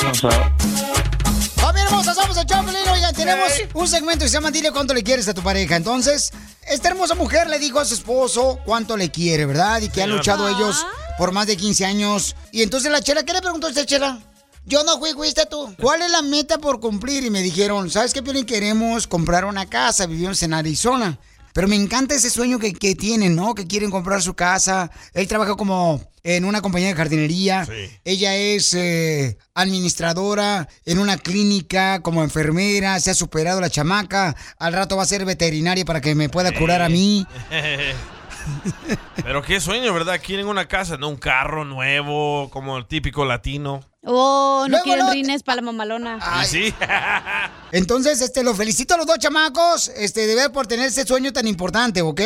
¡Familia 0.02 1.86
hermosa! 1.86 2.16
Somos 2.16 2.36
el 2.36 2.46
Choplin. 2.48 2.90
Oigan, 2.92 3.14
tenemos 3.14 3.52
un 3.76 3.88
segmento 3.88 4.26
que 4.26 4.30
se 4.30 4.34
llama 4.34 4.50
Dile 4.50 4.72
cuánto 4.72 4.96
le 4.96 5.04
quieres 5.04 5.28
a 5.28 5.34
tu 5.36 5.44
pareja. 5.44 5.76
Entonces, 5.76 6.32
esta 6.68 6.90
hermosa 6.90 7.14
mujer 7.14 7.48
le 7.48 7.60
dijo 7.60 7.80
a 7.80 7.86
su 7.86 7.94
esposo 7.94 8.60
cuánto 8.66 8.98
le 8.98 9.12
quiere, 9.12 9.46
¿verdad? 9.46 9.80
Y 9.80 9.90
que 9.90 10.02
han 10.02 10.10
luchado 10.10 10.50
ellos 10.50 10.84
por 11.20 11.32
más 11.32 11.46
de 11.46 11.56
15 11.56 11.86
años. 11.86 12.36
Y 12.52 12.64
entonces 12.64 12.92
la 12.92 13.02
chela, 13.02 13.22
¿qué 13.24 13.34
le 13.34 13.42
preguntó 13.42 13.68
esta 13.68 13.86
chela? 13.86 14.20
Yo 14.66 14.84
no 14.84 14.98
fui, 14.98 15.12
fuiste 15.14 15.46
tú. 15.46 15.76
¿Cuál 15.80 16.02
es 16.02 16.10
la 16.12 16.24
meta 16.24 16.58
por 16.58 16.80
cumplir? 16.80 17.24
Y 17.24 17.30
me 17.30 17.42
dijeron, 17.42 17.92
¿sabes 17.92 18.12
qué, 18.12 18.24
Piolín? 18.24 18.46
Queremos 18.46 19.06
comprar 19.06 19.46
una 19.46 19.68
casa. 19.68 20.08
Vivimos 20.08 20.42
en 20.42 20.56
Arizona. 20.56 21.20
Pero 21.54 21.68
me 21.68 21.76
encanta 21.76 22.16
ese 22.16 22.30
sueño 22.30 22.60
que, 22.60 22.74
que 22.74 22.96
tienen, 22.96 23.36
¿no? 23.36 23.56
Que 23.56 23.68
quieren 23.68 23.92
comprar 23.92 24.22
su 24.22 24.34
casa. 24.34 24.92
Él 25.14 25.28
trabaja 25.28 25.56
como 25.56 26.02
en 26.24 26.46
una 26.46 26.62
compañía 26.62 26.90
de 26.90 26.96
jardinería. 26.96 27.68
Ella 28.04 28.36
es 28.36 28.74
eh, 28.74 29.38
administradora 29.54 30.68
en 30.86 31.00
una 31.00 31.18
clínica 31.18 32.02
como 32.02 32.24
enfermera. 32.24 33.00
Se 33.00 33.12
ha 33.12 33.16
superado 33.16 33.62
la 33.62 33.70
chamaca. 33.70 34.36
Al 34.60 34.74
rato 34.74 34.98
va 34.98 35.04
a 35.04 35.08
ser 35.08 35.26
veterinaria 35.26 35.86
para 35.86 36.02
que 36.02 36.16
me 36.16 36.30
pueda 36.30 36.54
curar 36.54 36.82
a 36.82 36.90
mí. 36.90 37.26
Pero 39.24 39.42
qué 39.44 39.60
sueño, 39.60 39.94
¿verdad? 39.94 40.20
Quieren 40.24 40.48
una 40.48 40.68
casa, 40.68 40.98
no 40.98 41.10
un 41.10 41.18
carro 41.18 41.66
nuevo, 41.66 42.50
como 42.50 42.78
el 42.78 42.86
típico 42.86 43.26
latino. 43.26 43.82
Oh, 44.04 44.62
no 44.64 44.70
Luego, 44.70 44.84
quieren 44.84 45.06
luego- 45.06 45.14
rines 45.14 45.44
para 45.44 45.58
la 45.58 45.62
mamalona. 45.62 46.20
Y 46.42 46.46
sí. 46.46 46.74
Entonces, 47.72 48.20
este, 48.22 48.44
los 48.44 48.58
felicito 48.58 48.96
a 48.96 48.98
los 48.98 49.06
dos 49.06 49.20
chamacos, 49.20 49.90
este, 49.90 50.26
de 50.28 50.36
ver 50.36 50.52
por 50.52 50.66
tener 50.68 50.88
ese 50.88 51.06
sueño 51.06 51.32
tan 51.32 51.48
importante, 51.48 52.02
¿ok? 52.02 52.22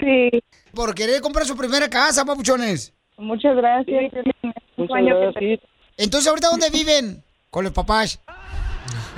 Sí. 0.00 0.30
Por 0.74 0.94
querer 0.94 1.20
comprar 1.20 1.46
su 1.46 1.56
primera 1.56 1.88
casa, 1.90 2.24
papuchones. 2.24 2.92
Muchas 3.18 3.54
gracias. 3.56 4.12
Un 4.76 4.88
sueño 4.88 5.14
que 5.38 5.60
Entonces, 5.98 6.28
¿ahorita 6.28 6.48
dónde 6.48 6.70
viven? 6.70 7.22
Con 7.50 7.64
los 7.64 7.72
papás. 7.72 8.18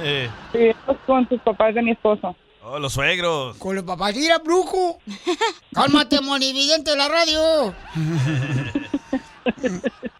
Eh, 0.00 0.28
Vivimos 0.52 0.96
con 1.06 1.26
sus 1.28 1.40
papás 1.40 1.74
de 1.74 1.82
mi 1.82 1.92
esposo. 1.92 2.36
oh, 2.62 2.78
los 2.78 2.92
suegros. 2.92 3.56
Con 3.56 3.74
los 3.76 3.84
papás. 3.84 4.14
Mira, 4.14 4.38
brujo. 4.38 4.98
Cálmate, 5.72 6.20
monividente 6.20 6.90
de 6.90 6.96
la 6.96 7.08
radio. 7.08 7.74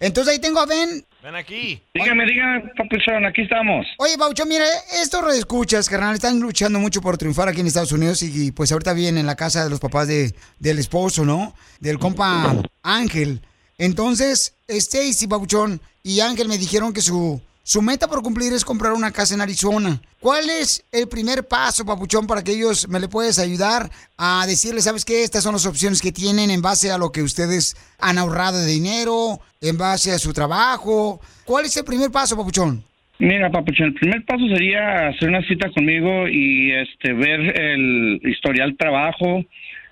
Entonces 0.01 0.33
ahí 0.33 0.39
tengo 0.41 0.61
a 0.61 0.67
Ben. 0.67 1.05
Ven 1.27 1.35
aquí. 1.35 1.83
Dígame, 1.93 2.25
dígame, 2.25 2.73
papuchón, 2.77 3.27
aquí 3.27 3.43
estamos. 3.43 3.85
Oye, 3.99 4.17
Baucho, 4.17 4.47
mira, 4.47 4.65
estos 5.03 5.25
redescuchas, 5.25 5.89
carnal, 5.89 6.15
están 6.15 6.39
luchando 6.39 6.79
mucho 6.79 7.01
por 7.01 7.19
triunfar 7.19 7.49
aquí 7.49 7.63
en 7.63 7.67
Estados 7.67 7.91
Unidos 7.91 8.23
y 8.23 8.53
pues 8.53 8.71
ahorita 8.71 8.93
vienen 8.93 9.19
en 9.19 9.27
la 9.27 9.35
casa 9.35 9.65
de 9.65 9.71
los 9.71 9.81
papás 9.81 10.07
de, 10.07 10.33
del 10.61 10.79
esposo, 10.79 11.25
¿no? 11.25 11.53
Del 11.81 11.99
compa 11.99 12.55
Ángel. 12.85 13.41
Entonces, 13.77 14.55
Stacy, 14.69 15.27
Bauchón 15.27 15.81
y 16.05 16.21
Ángel 16.21 16.47
me 16.47 16.59
dijeron 16.59 16.93
que 16.93 17.01
su, 17.01 17.43
su 17.67 17.83
meta 17.83 18.07
por 18.07 18.23
cumplir 18.23 18.53
es 18.53 18.65
comprar 18.65 18.93
una 18.93 19.11
casa 19.11 19.35
en 19.35 19.41
Arizona. 19.41 20.01
¿Cuál 20.21 20.49
es 20.49 20.87
el 20.93 21.09
primer 21.09 21.49
paso, 21.49 21.85
Papuchón, 21.85 22.25
para 22.25 22.45
que 22.45 22.53
ellos 22.53 22.89
me 22.89 23.01
le 23.01 23.09
puedes 23.09 23.41
ayudar 23.41 23.91
a 24.17 24.47
decirles, 24.47 24.85
sabes 24.85 25.05
qué, 25.05 25.25
estas 25.25 25.43
son 25.43 25.55
las 25.55 25.67
opciones 25.67 26.01
que 26.01 26.13
tienen 26.13 26.53
en 26.53 26.63
base 26.63 26.93
a 26.93 26.97
lo 26.97 27.11
que 27.11 27.23
ustedes 27.23 27.75
han 27.99 28.19
ahorrado 28.19 28.61
de 28.61 28.71
dinero, 28.71 29.41
en 29.61 29.77
base 29.77 30.13
a 30.13 30.19
su 30.19 30.33
trabajo? 30.33 31.21
¿Cuál 31.45 31.65
es 31.65 31.77
el 31.77 31.85
primer 31.85 32.13
paso, 32.13 32.37
Papuchón? 32.37 32.85
Mira, 33.19 33.51
papuchón, 33.51 33.89
el 33.89 33.95
primer 33.95 34.25
paso 34.25 34.47
sería 34.47 35.09
hacer 35.09 35.29
una 35.29 35.43
cita 35.43 35.69
conmigo 35.73 36.29
y 36.29 36.71
este 36.71 37.15
ver 37.15 37.61
el 37.61 38.21
historial 38.23 38.77
trabajo 38.77 39.45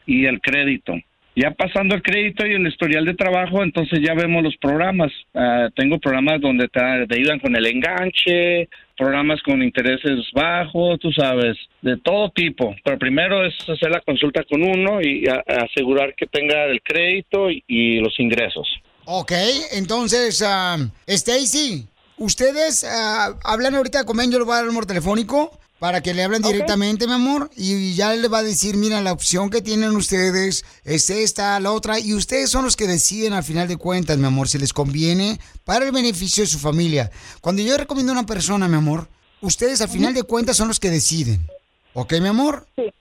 y 0.07 0.27
el 0.27 0.41
crédito. 0.41 0.95
Ya 1.37 1.51
pasando 1.51 1.97
el 1.97 2.03
crédito 2.03 2.47
y 2.47 2.53
el 2.55 2.67
historial 2.67 3.05
de 3.05 3.15
trabajo, 3.15 3.65
entonces 3.65 3.99
ya 4.01 4.15
vemos 4.15 4.43
los 4.45 4.57
programas. 4.59 5.11
Ah, 5.35 5.69
tengo 5.75 5.99
programas 5.99 6.41
donde 6.41 6.69
te, 6.69 6.81
te 7.09 7.15
ayudan 7.17 7.41
con 7.41 7.57
el 7.57 7.67
enganche, 7.67 8.69
programas 8.97 9.43
con 9.43 9.61
intereses 9.61 10.21
bajos, 10.33 11.01
tú 11.01 11.11
sabes, 11.13 11.57
de 11.83 11.97
todo 11.97 12.31
tipo. 12.31 12.77
Pero 12.85 12.99
primero 13.01 13.45
es 13.45 13.55
hacer 13.69 13.91
la 13.91 14.01
consulta 14.01 14.45
con 14.49 14.63
uno 14.63 15.03
y 15.03 15.27
a- 15.27 15.43
asegurar 15.65 16.15
que 16.15 16.27
tenga 16.27 16.67
el 16.67 16.81
crédito 16.83 17.49
y, 17.51 17.99
los 17.99 18.19
ingresos. 18.21 18.69
Ok, 19.05 19.33
entonces, 19.73 20.41
ah, 20.47 20.77
Stacy, 21.07 21.85
ustedes 22.17 22.85
ah, 22.89 23.35
hablan 23.45 23.75
ahorita 23.75 24.05
con 24.05 24.17
Ben, 24.17 24.31
yo 24.31 24.39
les 24.39 24.47
voy 24.47 24.53
a 24.53 24.57
dar 24.59 24.65
el 24.65 24.69
número 24.69 24.87
telefónico 24.87 25.51
para 25.79 26.01
que 26.01 26.15
le 26.15 26.23
hablen 26.23 26.43
directamente, 26.43 27.07
mi 27.07 27.13
amor, 27.13 27.51
y 27.57 27.95
ya 27.95 28.15
le 28.15 28.29
va 28.29 28.39
a 28.39 28.43
decir, 28.43 28.77
mira, 28.77 29.01
la 29.01 29.13
opción 29.13 29.51
que 29.51 29.61
tienen 29.61 29.97
ustedes 29.97 30.65
es 30.85 31.11
esta, 31.11 31.59
la 31.61 31.73
otra, 31.73 31.99
y 31.99 32.15
ustedes 32.15 32.51
son 32.51 32.65
los 32.65 32.77
que 32.77 32.87
deciden 32.87 33.33
al 33.33 33.45
final 33.45 33.69
de 33.69 33.77
cuentas, 33.77 34.17
mi 34.19 34.27
amor, 34.27 34.49
si 34.49 34.59
les 34.59 34.73
conviene 34.73 35.41
para 35.65 35.85
el 35.85 35.93
beneficio 35.93 36.43
de 36.43 36.49
su 36.49 36.59
familia. 36.59 37.11
Cuando 37.41 37.63
yo 37.63 37.77
recomiendo 37.77 38.13
a 38.13 38.19
una 38.19 38.27
persona, 38.27 38.69
mi 38.69 38.77
amor, 38.77 39.09
ustedes 39.41 39.81
al 39.81 39.89
final 39.89 40.15
de 40.15 40.23
cuentas 40.23 40.57
son 40.57 40.69
los 40.69 40.81
que 40.81 40.91
deciden. 40.91 41.47
¿Ok, 41.93 42.15
mi 42.21 42.29
amor? 42.29 42.67
Sí. 42.77 42.93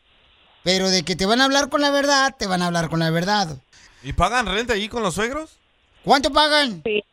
Pero 0.64 0.90
de 0.90 1.04
que 1.04 1.16
te 1.16 1.26
van 1.26 1.42
a 1.42 1.46
hablar 1.46 1.70
con 1.70 1.82
la 1.82 1.92
verdad, 1.92 2.36
te 2.38 2.48
van 2.48 2.62
a 2.62 2.68
hablar 2.68 2.90
con 2.90 3.00
la 3.00 3.10
verdad. 3.10 3.58
¿Y 4.02 4.14
pagan 4.14 4.46
renta 4.46 4.74
ahí 4.74 4.90
con 4.90 5.04
los 5.04 5.16
suegros? 5.16 5.58
¿Cuánto 6.04 6.32
pagan? 6.32 6.82
Sí. 6.84 7.04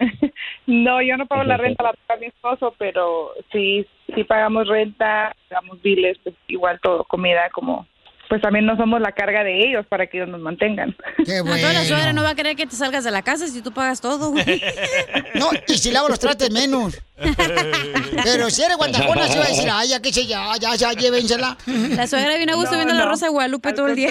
No, 0.70 1.02
yo 1.02 1.16
no 1.16 1.26
pago 1.26 1.42
la 1.42 1.56
renta, 1.56 1.82
la 1.82 1.92
paga 2.06 2.20
mi 2.20 2.26
esposo, 2.26 2.72
pero 2.78 3.32
sí, 3.50 3.84
sí 4.14 4.22
pagamos 4.22 4.68
renta, 4.68 5.34
pagamos 5.48 5.82
biles, 5.82 6.16
pues 6.22 6.36
igual 6.46 6.78
todo, 6.80 7.02
comida, 7.04 7.50
como, 7.50 7.88
pues 8.28 8.40
también 8.40 8.64
no 8.66 8.76
somos 8.76 9.00
la 9.00 9.10
carga 9.10 9.42
de 9.42 9.68
ellos 9.68 9.84
para 9.88 10.06
que 10.06 10.18
ellos 10.18 10.28
nos 10.28 10.40
mantengan. 10.40 10.94
Qué 11.26 11.42
No, 11.44 11.56
toda 11.56 11.72
la 11.72 11.84
suegra 11.84 12.12
no 12.12 12.22
va 12.22 12.30
a 12.30 12.34
querer 12.36 12.54
que 12.54 12.66
te 12.66 12.76
salgas 12.76 13.02
de 13.02 13.10
la 13.10 13.22
casa 13.22 13.48
si 13.48 13.62
tú 13.62 13.72
pagas 13.72 14.00
todo, 14.00 14.30
güey. 14.30 14.44
No, 15.34 15.48
y 15.66 15.78
si 15.78 15.90
lavo 15.90 16.08
los 16.08 16.20
trastes 16.20 16.52
menos. 16.52 17.02
Pero 18.24 18.48
si 18.50 18.62
eres 18.62 18.76
guantajona, 18.76 19.26
se 19.26 19.38
va 19.38 19.44
a 19.44 19.48
decir, 19.48 19.68
ay, 19.72 19.88
ya 19.88 20.00
que 20.00 20.12
se 20.12 20.26
ya, 20.26 20.52
ya, 20.60 20.76
ya, 20.76 20.92
llévensela. 20.92 21.56
La 21.66 22.06
suegra 22.06 22.36
viene 22.36 22.52
a 22.52 22.54
gusto 22.54 22.72
No, 22.72 22.76
viendo 22.76 22.94
la. 22.94 23.06
Rosa 23.06 23.26
de 23.26 23.32
Guadalupe 23.32 23.72
todo 23.72 23.88
el 23.88 23.96
día. 23.96 24.10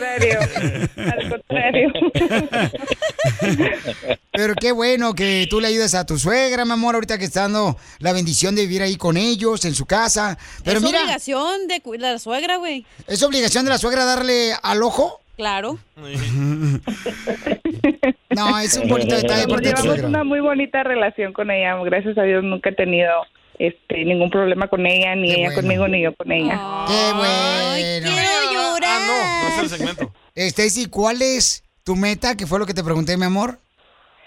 Al 0.98 1.30
contrario. 1.30 1.91
Pero 4.39 4.56
qué 4.56 4.71
bueno 4.71 5.15
que 5.15 5.47
tú 5.49 5.60
le 5.60 5.67
ayudes 5.67 5.93
a 5.95 6.06
tu 6.06 6.17
suegra, 6.17 6.63
mi 6.63 6.71
amor, 6.71 6.95
ahorita 6.95 7.17
que 7.17 7.25
está 7.25 7.41
dando 7.41 7.75
la 7.99 8.13
bendición 8.13 8.56
de 8.56 8.62
vivir 8.62 8.82
ahí 8.82 8.95
con 8.95 9.17
ellos, 9.17 9.65
en 9.65 9.75
su 9.75 9.86
casa. 9.86 10.38
Pero 10.63 10.78
es 10.78 10.84
mira, 10.86 11.02
obligación 11.02 11.67
de, 11.67 11.82
la 11.97 12.17
suegra, 12.19 12.56
güey. 12.56 12.86
¿es 13.06 13.21
obligación 13.21 13.65
de 13.65 13.71
la 13.71 13.78
suegra 13.78 14.06
darle 14.06 14.54
al 14.63 14.82
ojo? 14.82 15.19
Claro. 15.36 15.78
No, 18.30 18.58
es 18.60 18.78
un 18.78 18.88
bonito 18.88 19.15
detalle 19.15 19.47
por 19.47 19.60
Llevamos 19.62 19.86
suegra. 19.86 20.08
una 20.08 20.23
muy 20.23 20.39
bonita 20.39 20.84
relación 20.84 21.34
con 21.34 21.52
ella. 21.52 21.75
Gracias 21.84 22.17
a 22.17 22.21
Dios 22.21 22.43
nunca 22.43 22.69
he 22.69 22.75
tenido 22.75 23.12
este 23.58 24.06
ningún 24.06 24.30
problema 24.30 24.69
con 24.69 24.86
ella, 24.86 25.15
ni 25.15 25.32
ella 25.32 25.54
conmigo, 25.54 25.88
ni 25.88 26.04
yo 26.04 26.15
con 26.15 26.32
ella. 26.32 26.86
Qué 26.88 27.12
bueno. 27.13 28.13
quiero 28.15 28.54
llorar. 28.54 29.02
Ah, 29.02 29.08
no, 29.08 29.49
no 29.49 29.56
es 29.56 29.63
el 29.63 29.78
segmento. 29.78 30.13
Stacy, 30.36 30.86
¿cuál 30.86 31.21
es 31.23 31.63
tu 31.84 31.97
meta? 31.97 32.38
Que 32.38 32.45
fue 32.47 32.60
lo 32.60 32.67
que 32.67 32.75
te 32.75 32.84
pregunté, 32.84 33.17
mi 33.17 33.25
amor. 33.25 33.60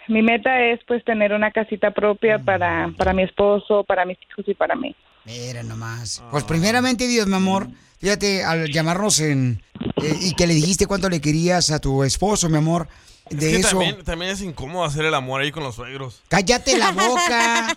Mi 0.08 0.22
meta 0.22 0.60
es 0.64 0.80
pues 0.86 1.04
tener 1.04 1.32
una 1.32 1.50
casita 1.50 1.90
propia 1.92 2.38
para, 2.38 2.92
para 2.96 3.12
mi 3.12 3.22
esposo, 3.22 3.84
para 3.84 4.04
mis 4.04 4.18
hijos 4.28 4.44
y 4.48 4.54
para 4.54 4.74
mí. 4.74 4.94
Mira 5.24 5.62
nomás. 5.62 6.22
Pues 6.30 6.44
primeramente, 6.44 7.06
Dios, 7.06 7.26
mi 7.26 7.36
amor, 7.36 7.68
fíjate, 7.98 8.44
al 8.44 8.68
llamarnos 8.70 9.20
en... 9.20 9.62
eh, 10.02 10.16
y 10.20 10.34
que 10.34 10.46
le 10.46 10.54
dijiste 10.54 10.86
cuánto 10.86 11.08
le 11.08 11.20
querías 11.20 11.70
a 11.70 11.78
tu 11.80 12.02
esposo, 12.02 12.48
mi 12.48 12.56
amor, 12.58 12.88
de 13.30 13.46
es 13.46 13.52
que 13.52 13.60
eso... 13.60 13.78
También, 13.78 14.02
también 14.04 14.32
es 14.32 14.42
incómodo 14.42 14.84
hacer 14.84 15.04
el 15.04 15.14
amor 15.14 15.40
ahí 15.42 15.52
con 15.52 15.62
los 15.62 15.76
suegros. 15.76 16.22
¡Cállate 16.28 16.76
la 16.76 16.90
boca! 16.90 17.68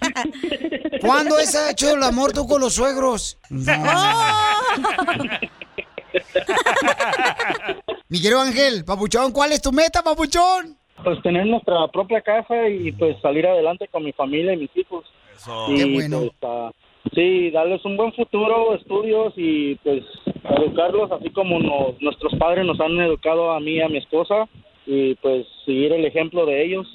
¿Cuándo 1.02 1.38
has 1.38 1.56
hecho 1.70 1.94
el 1.94 2.02
amor 2.02 2.34
tú 2.34 2.48
con 2.48 2.60
los 2.62 2.74
suegros? 2.74 3.38
No. 3.50 3.72
Mi 8.10 8.22
querido 8.22 8.42
Ángel, 8.42 8.86
papuchón, 8.86 9.32
¿cuál 9.32 9.52
es 9.52 9.62
tu 9.62 9.72
meta, 9.72 10.02
papuchón? 10.04 10.78
Pues 11.04 11.22
tener 11.22 11.46
nuestra 11.46 11.88
propia 11.90 12.22
casa 12.22 12.68
y 12.70 12.92
pues 12.94 13.18
salir 13.22 13.46
adelante 13.46 13.88
con 13.90 14.04
mi 14.04 14.12
familia 14.14 14.54
y 14.54 14.58
mis 14.58 14.76
hijos. 14.78 15.06
Y, 15.70 15.76
Qué 15.76 15.86
bueno. 15.86 16.32
pues, 16.40 16.74
sí, 17.14 17.52
darles 17.52 17.84
un 17.86 17.98
buen 17.98 18.14
futuro, 18.14 18.74
estudios 18.76 19.34
y 19.36 19.76
pues 19.76 20.04
educarlos 20.58 21.12
así 21.12 21.30
como 21.32 21.60
nos- 21.60 22.02
nuestros 22.02 22.34
padres 22.40 22.66
nos 22.66 22.80
han 22.80 22.98
educado 23.00 23.52
a 23.52 23.60
mí 23.60 23.74
y 23.74 23.82
a 23.82 23.90
mi 23.90 23.98
esposa 23.98 24.48
y 24.86 25.16
pues 25.16 25.46
seguir 25.66 25.92
el 25.94 26.06
ejemplo 26.06 26.46
de 26.46 26.64
ellos. 26.66 26.88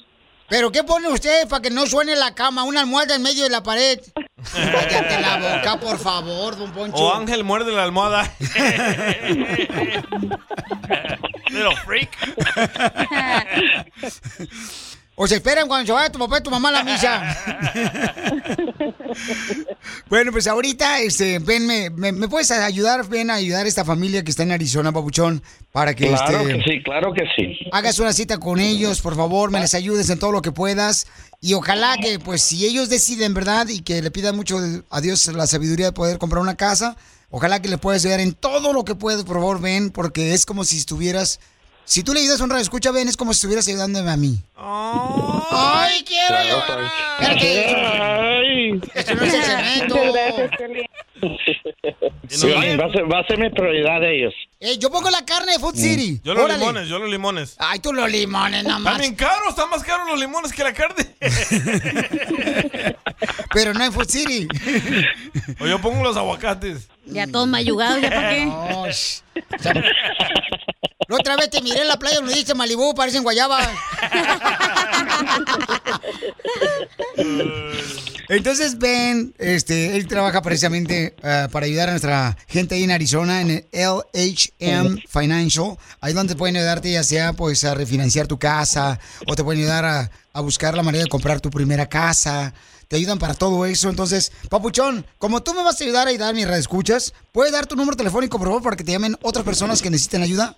¿Pero 0.49 0.73
qué 0.73 0.83
pone 0.83 1.07
usted 1.09 1.49
para 1.49 1.63
que 1.63 1.71
no 1.71 1.87
suene 1.87 2.17
la 2.17 2.35
cama? 2.35 2.65
Una 2.65 2.81
almohada 2.81 3.15
en 3.15 3.23
medio 3.23 3.45
de 3.45 3.51
la 3.51 3.63
pared. 3.63 3.99
Cállate 4.53 5.21
la 5.21 5.37
boca, 5.39 5.81
por 5.81 5.99
favor, 5.99 6.57
don 6.57 6.71
Poncho. 6.73 6.97
O 6.97 7.15
Ángel 7.15 7.45
muerde 7.45 7.73
la 7.73 7.85
almohada. 7.85 8.31
Little 11.51 11.77
freak. 11.85 12.11
O 15.23 15.27
se 15.27 15.35
esperan 15.35 15.69
cuando 15.69 15.87
se 15.87 15.93
vaya 15.93 16.11
tu 16.11 16.19
papá 16.19 16.39
y 16.39 16.43
tu 16.43 16.51
mamá 16.51 16.71
a 16.71 16.73
la 16.73 16.83
misa. 16.83 17.37
bueno, 20.09 20.33
pues 20.33 20.47
ahorita, 20.47 21.01
este, 21.01 21.39
ven, 21.41 21.67
me, 21.67 21.91
me, 21.91 22.11
me 22.11 22.27
puedes 22.27 22.51
ayudar, 22.51 23.07
ven 23.07 23.29
a 23.31 23.35
ayudar 23.35 23.67
a 23.67 23.69
esta 23.69 23.85
familia 23.85 24.25
que 24.25 24.31
está 24.31 24.45
en 24.45 24.53
Arizona, 24.53 24.93
papuchón, 24.93 25.43
para 25.73 25.95
que, 25.95 26.07
claro 26.07 26.41
este, 26.41 26.55
que 26.55 26.63
sí, 26.63 26.83
claro 26.83 27.13
que 27.13 27.25
sí. 27.37 27.69
hagas 27.71 27.99
una 27.99 28.15
cita 28.15 28.39
con 28.39 28.61
ellos, 28.61 29.03
por 29.03 29.15
favor, 29.15 29.51
me 29.51 29.61
les 29.61 29.75
ayudes 29.75 30.09
en 30.09 30.19
todo 30.19 30.33
lo 30.33 30.41
que 30.41 30.53
puedas. 30.53 31.07
Y 31.43 31.53
ojalá 31.53 31.99
que, 32.01 32.19
pues, 32.19 32.41
si 32.41 32.65
ellos 32.65 32.89
deciden, 32.89 33.35
¿verdad? 33.35 33.69
Y 33.69 33.83
que 33.83 34.01
le 34.01 34.11
pidan 34.11 34.37
mucho 34.37 34.59
a 34.89 35.01
Dios 35.03 35.27
la 35.27 35.47
sabiduría 35.47 35.85
de 35.85 35.93
poder 35.93 36.17
comprar 36.17 36.41
una 36.41 36.57
casa, 36.57 36.97
ojalá 37.29 37.61
que 37.61 37.69
le 37.69 37.77
puedas 37.77 38.03
ayudar 38.07 38.21
en 38.21 38.33
todo 38.33 38.73
lo 38.73 38.87
que 38.87 38.95
puedas, 38.95 39.25
por 39.25 39.37
favor, 39.37 39.61
ven, 39.61 39.91
porque 39.91 40.33
es 40.33 40.47
como 40.47 40.65
si 40.65 40.79
estuvieras... 40.79 41.41
Si 41.91 42.05
tú 42.05 42.15
le 42.15 42.21
ayudas 42.21 42.41
a 42.41 42.45
un 42.45 42.51
radio, 42.51 42.63
escucha, 42.63 42.93
ven, 42.93 43.09
es 43.09 43.17
como 43.17 43.33
si 43.33 43.39
estuvieras 43.39 43.67
ayudándome 43.67 44.09
a 44.13 44.17
mí. 44.17 44.39
¡Ay, 44.55 46.05
quiero 46.07 46.37
llorar! 46.45 46.89
Ay. 47.19 48.81
Esto 48.95 49.15
no 49.17 49.25
es 49.25 49.35
el 49.35 49.43
cemento. 49.43 49.97
Sí, 52.29 52.49
va, 52.49 52.85
a 52.87 52.93
ser, 52.93 53.13
va 53.13 53.19
a 53.19 53.27
ser 53.27 53.39
mi 53.39 53.51
prioridad 53.51 54.01
de 54.01 54.19
ellos. 54.19 54.33
Eh, 54.61 54.79
yo 54.79 54.89
pongo 54.93 55.11
la 55.11 55.25
carne 55.25 55.51
de 55.55 55.59
Food 55.59 55.75
City. 55.75 56.21
Yo 56.23 56.33
los 56.35 56.45
Órale. 56.45 56.61
limones, 56.61 56.87
yo 56.89 57.01
los 57.01 57.11
limones. 57.11 57.57
Ay, 57.59 57.81
tú 57.81 57.93
los 57.93 58.09
limones, 58.09 58.63
nada 58.63 58.79
Están 58.79 58.93
más. 58.93 58.99
bien 59.01 59.17
caros, 59.17 59.49
están 59.49 59.69
más 59.69 59.83
caros 59.83 60.07
los 60.09 60.21
limones 60.21 60.53
que 60.53 60.63
la 60.63 60.73
carne. 60.73 61.07
Pero 63.53 63.75
no 63.75 63.85
en 63.85 63.93
Food 63.93 64.09
City. 64.09 64.47
o 65.59 65.67
yo 65.67 65.81
pongo 65.81 66.05
los 66.05 66.17
aguacates. 66.17 66.87
Ya 67.07 67.27
todos 67.27 67.49
mayugados, 67.49 68.01
¿ya 68.01 68.11
para 68.11 68.31
qué? 68.31 68.47
No, 68.47 68.85
La 71.11 71.17
otra 71.17 71.35
vez 71.35 71.51
te 71.51 71.61
miré 71.61 71.81
en 71.81 71.89
la 71.89 71.99
playa 71.99 72.19
donde 72.19 72.35
dice 72.35 72.55
Malibú, 72.55 72.95
parecen 72.95 73.25
guayabas. 73.25 73.67
Entonces, 78.29 78.79
Ben, 78.79 79.35
este, 79.39 79.97
él 79.97 80.07
trabaja 80.07 80.41
precisamente 80.41 81.17
eh, 81.21 81.49
para 81.51 81.67
ayudar 81.67 81.89
a 81.89 81.95
nuestra 81.95 82.39
gente 82.47 82.77
ahí 82.77 82.85
en 82.85 82.93
Arizona, 82.93 83.41
en 83.41 83.51
el 83.51 83.67
LHM 83.73 84.99
Financial. 85.09 85.77
Ahí 86.01 86.13
donde 86.13 86.37
pueden 86.37 86.57
ayudarte 86.57 86.93
ya 86.93 87.03
sea 87.03 87.33
pues 87.33 87.65
a 87.65 87.75
refinanciar 87.75 88.29
tu 88.29 88.39
casa 88.39 89.01
o 89.27 89.35
te 89.35 89.43
pueden 89.43 89.63
ayudar 89.63 89.85
a, 89.85 90.13
a 90.33 90.41
buscar 90.43 90.77
la 90.77 90.85
manera 90.85 91.03
de 91.03 91.11
comprar 91.11 91.41
tu 91.41 91.51
primera 91.51 91.89
casa. 91.89 92.55
Te 92.87 92.95
ayudan 92.95 93.19
para 93.19 93.35
todo 93.35 93.67
eso. 93.67 93.89
Entonces, 93.89 94.31
Papuchón, 94.49 95.05
como 95.19 95.43
tú 95.43 95.55
me 95.55 95.65
vas 95.65 95.81
a 95.81 95.85
ayudar 95.85 96.07
a 96.07 96.11
ayudar 96.11 96.31
a 96.31 96.35
mis 96.35 96.47
escuchas, 96.47 97.13
¿puedes 97.33 97.53
dar 97.53 97.67
tu 97.67 97.75
número 97.75 97.97
telefónico, 97.97 98.39
por 98.39 98.47
favor, 98.47 98.63
para 98.63 98.77
que 98.77 98.85
te 98.85 98.93
llamen 98.93 99.17
otras 99.23 99.45
personas 99.45 99.83
que 99.83 99.91
necesiten 99.91 100.23
ayuda? 100.23 100.57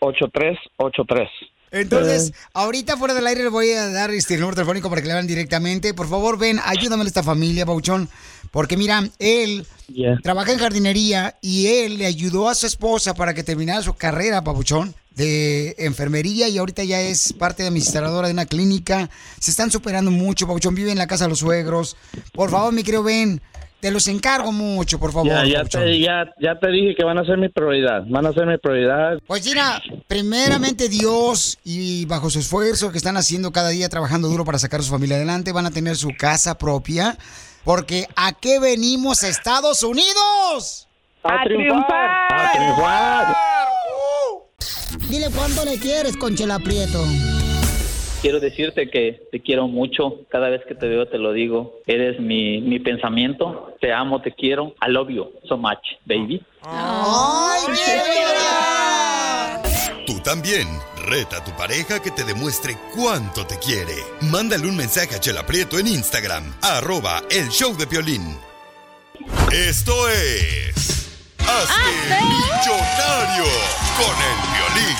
602-802-8383. 0.00 1.28
Entonces, 1.72 2.32
ahorita 2.52 2.96
fuera 2.96 3.14
del 3.14 3.28
aire 3.28 3.44
le 3.44 3.48
voy 3.48 3.70
a 3.70 3.88
dar 3.90 4.10
este 4.10 4.34
número 4.36 4.56
telefónico 4.56 4.88
para 4.90 5.02
que 5.02 5.06
le 5.06 5.12
hagan 5.12 5.28
directamente. 5.28 5.94
Por 5.94 6.08
favor, 6.08 6.36
ven, 6.36 6.58
ayúdame 6.64 7.04
a 7.04 7.06
esta 7.06 7.22
familia, 7.22 7.64
Pauchón. 7.64 8.08
Porque 8.50 8.76
mira, 8.76 9.02
él 9.20 9.64
Yeah. 9.92 10.16
trabaja 10.22 10.52
en 10.52 10.58
jardinería 10.58 11.36
y 11.40 11.66
él 11.68 11.98
le 11.98 12.06
ayudó 12.06 12.48
a 12.48 12.54
su 12.56 12.66
esposa 12.66 13.14
para 13.14 13.34
que 13.34 13.42
terminara 13.44 13.82
su 13.82 13.94
carrera, 13.94 14.42
Papuchón, 14.44 14.94
de 15.14 15.74
enfermería 15.78 16.48
y 16.48 16.58
ahorita 16.58 16.84
ya 16.84 17.00
es 17.00 17.32
parte 17.32 17.62
administradora 17.64 18.28
de 18.28 18.34
una 18.34 18.46
clínica. 18.46 19.10
Se 19.38 19.50
están 19.50 19.70
superando 19.70 20.10
mucho, 20.10 20.46
Papuchón. 20.46 20.74
Vive 20.74 20.92
en 20.92 20.98
la 20.98 21.06
casa 21.06 21.24
de 21.24 21.30
los 21.30 21.40
suegros. 21.40 21.96
Por 22.32 22.50
favor, 22.50 22.72
mi 22.72 22.82
querido 22.82 23.02
Ben, 23.02 23.40
te 23.80 23.90
los 23.90 24.08
encargo 24.08 24.52
mucho, 24.52 24.98
por 24.98 25.12
favor. 25.12 25.46
Ya, 25.46 25.64
te, 25.64 25.98
ya, 25.98 26.26
ya 26.38 26.58
te 26.58 26.70
dije 26.70 26.94
que 26.94 27.04
van 27.04 27.18
a 27.18 27.24
ser 27.24 27.38
mi 27.38 27.48
prioridad. 27.48 28.04
Van 28.06 28.26
a 28.26 28.32
ser 28.32 28.46
mi 28.46 28.58
prioridad. 28.58 29.18
Pues 29.26 29.44
mira, 29.46 29.82
primeramente 30.06 30.88
Dios 30.88 31.58
y 31.64 32.04
bajo 32.04 32.30
su 32.30 32.38
esfuerzo 32.38 32.92
que 32.92 32.98
están 32.98 33.16
haciendo 33.16 33.52
cada 33.52 33.70
día 33.70 33.88
trabajando 33.88 34.28
duro 34.28 34.44
para 34.44 34.58
sacar 34.58 34.80
a 34.80 34.82
su 34.82 34.90
familia 34.90 35.16
adelante, 35.16 35.52
van 35.52 35.66
a 35.66 35.70
tener 35.70 35.96
su 35.96 36.10
casa 36.16 36.58
propia. 36.58 37.16
Porque 37.64 38.06
¿a 38.16 38.32
qué 38.32 38.58
venimos 38.58 39.22
a 39.22 39.28
Estados 39.28 39.82
Unidos? 39.82 40.88
¡A 41.24 41.44
triunfar! 41.44 42.32
¡A 42.32 42.52
triunfar! 42.52 43.36
Dile 45.10 45.26
cuánto 45.34 45.64
le 45.64 45.76
quieres, 45.78 46.16
Conchela 46.16 46.60
Prieto. 46.60 47.04
quiero 48.22 48.38
decirte 48.38 48.88
que 48.90 49.22
te 49.32 49.40
quiero 49.40 49.66
mucho. 49.66 50.20
Cada 50.28 50.48
vez 50.50 50.60
que 50.68 50.74
te 50.76 50.86
veo 50.86 51.08
te 51.08 51.18
lo 51.18 51.32
digo. 51.32 51.80
Eres 51.86 52.20
mi, 52.20 52.60
mi 52.60 52.78
pensamiento. 52.78 53.74
Te 53.80 53.92
amo, 53.92 54.22
te 54.22 54.32
quiero. 54.32 54.74
I 54.86 54.90
love 54.90 55.08
you 55.10 55.32
so 55.48 55.56
much, 55.56 55.78
baby. 56.06 56.40
¡Ay, 56.62 57.74
Tú 60.06 60.20
también. 60.20 60.68
Reta 61.06 61.38
a 61.38 61.44
tu 61.44 61.50
pareja 61.56 62.00
que 62.00 62.10
te 62.12 62.22
demuestre 62.24 62.76
cuánto 62.94 63.44
te 63.46 63.58
quiere. 63.58 63.94
Mándale 64.30 64.68
un 64.68 64.76
mensaje 64.76 65.16
a 65.16 65.18
Chela 65.18 65.44
Prieto 65.44 65.78
en 65.78 65.88
Instagram. 65.88 66.54
Arroba 66.62 67.22
el 67.30 67.48
show 67.48 67.76
de 67.76 67.86
Piolín. 67.86 68.36
Esto 69.52 70.08
es... 70.08 71.09
Hazte 71.48 72.20
millonario 72.24 73.44
con 73.96 74.14
el 74.16 74.36
violín. 74.52 74.96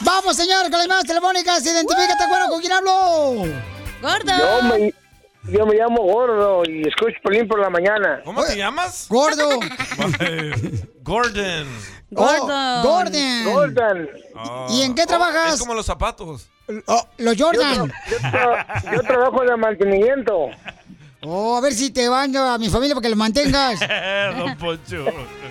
Vamos, 0.00 0.36
señor, 0.36 0.62
con 0.64 0.72
las 0.72 0.82
llamadas 0.82 1.04
telefónicas. 1.06 1.64
Identifícate, 1.64 2.26
bueno, 2.28 2.48
¿con 2.48 2.60
quién 2.60 2.72
hablo? 2.72 2.92
Gordo. 4.02 4.32
Yo 4.38 4.62
me, 4.62 4.94
yo 5.52 5.66
me 5.66 5.74
llamo 5.76 6.02
Gordo 6.02 6.62
y 6.66 6.86
escucho 6.86 7.16
Pelín 7.24 7.48
por 7.48 7.60
la 7.60 7.70
mañana. 7.70 8.20
¿Cómo 8.24 8.44
te 8.44 8.56
llamas? 8.56 9.06
Gordo. 9.08 9.48
Gordon. 11.02 11.66
Oh, 12.14 12.82
Gordon. 12.82 13.44
Gordon. 13.52 14.08
¿Y 14.70 14.82
en 14.82 14.94
qué 14.94 15.02
Oh, 15.02 15.06
trabajas? 15.06 15.54
Es 15.54 15.60
como 15.60 15.74
los 15.74 15.86
zapatos. 15.86 16.48
Oh, 16.86 17.06
los 17.18 17.36
Jordan. 17.38 17.92
Yo, 18.10 18.18
tra- 18.18 18.92
yo 18.94 19.00
trabajo 19.02 19.42
de 19.42 19.56
mantenimiento. 19.56 20.48
Oh, 21.28 21.56
a 21.56 21.60
ver 21.60 21.74
si 21.74 21.90
te 21.90 22.08
baño 22.08 22.40
a 22.44 22.56
mi 22.56 22.68
familia 22.70 22.94
para 22.94 23.02
que 23.02 23.08
los 23.08 23.18
mantengas. 23.18 23.80
Don 24.38 24.56
Poncho. 24.56 25.06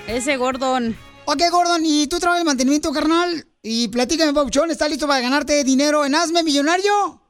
Ese 0.07 0.37
Gordon. 0.37 0.95
Ok, 1.25 1.41
Gordon, 1.51 1.81
¿y 1.83 2.07
tú 2.07 2.17
trabajas 2.19 2.41
en 2.41 2.47
mantenimiento, 2.47 2.91
carnal? 2.93 3.45
Y 3.61 3.87
platícame, 3.89 4.31
Pauchón, 4.33 4.71
¿estás 4.71 4.89
listo 4.89 5.07
para 5.07 5.19
ganarte 5.21 5.63
dinero 5.63 6.05
en 6.05 6.15
Hazme 6.15 6.43
Millonario? 6.43 7.21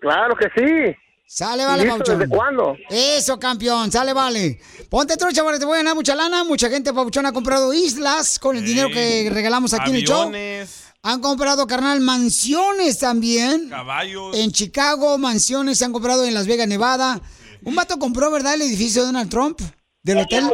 Claro 0.00 0.36
que 0.36 0.46
sí. 0.54 0.96
Sale, 1.26 1.64
vale, 1.64 1.84
¿Listo 1.84 1.98
Pauchón. 1.98 2.18
desde 2.18 2.30
cuándo? 2.30 2.76
Eso, 2.90 3.38
campeón, 3.38 3.90
sale, 3.90 4.12
vale. 4.12 4.60
Ponte 4.88 5.16
trucha 5.16 5.42
porque 5.42 5.58
te 5.58 5.64
voy 5.64 5.74
a 5.74 5.78
ganar 5.78 5.94
mucha 5.94 6.14
lana. 6.14 6.44
Mucha 6.44 6.68
gente, 6.68 6.92
Pauchón, 6.92 7.24
ha 7.26 7.32
comprado 7.32 7.72
islas 7.72 8.38
con 8.38 8.56
el 8.56 8.64
dinero 8.64 8.88
que 8.92 9.28
regalamos 9.32 9.72
aquí 9.74 9.90
en 9.90 9.96
el 9.96 10.04
show. 10.04 10.22
Aviones, 10.28 10.84
Han 11.02 11.20
comprado, 11.20 11.66
carnal, 11.66 12.00
mansiones 12.00 12.98
también. 12.98 13.70
caballos. 13.70 14.36
En 14.36 14.52
Chicago, 14.52 15.16
mansiones 15.18 15.78
se 15.78 15.84
han 15.84 15.92
comprado 15.92 16.24
en 16.24 16.34
Las 16.34 16.46
Vegas, 16.46 16.68
Nevada. 16.68 17.20
Un 17.64 17.74
vato 17.74 17.98
compró, 17.98 18.30
¿verdad?, 18.30 18.54
el 18.54 18.62
edificio 18.62 19.02
de 19.02 19.06
Donald 19.06 19.30
Trump, 19.30 19.60
del 20.02 20.18
hotel. 20.18 20.50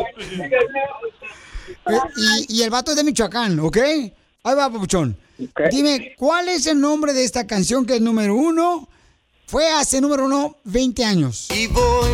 Y, 2.16 2.58
y 2.58 2.62
el 2.62 2.70
vato 2.70 2.90
es 2.90 2.96
de 2.96 3.04
Michoacán, 3.04 3.58
¿ok? 3.60 3.76
Ahí 3.78 4.54
va, 4.54 4.70
papuchón. 4.70 5.16
Dime, 5.70 6.14
¿cuál 6.16 6.48
es 6.48 6.66
el 6.66 6.80
nombre 6.80 7.12
de 7.12 7.24
esta 7.24 7.46
canción 7.46 7.84
que 7.84 7.96
es 7.96 8.00
número 8.00 8.34
uno? 8.34 8.88
Fue 9.46 9.68
hace 9.70 10.00
número 10.00 10.24
uno 10.24 10.56
20 10.64 11.04
años. 11.04 11.48
Y 11.54 11.66
voy 11.68 12.10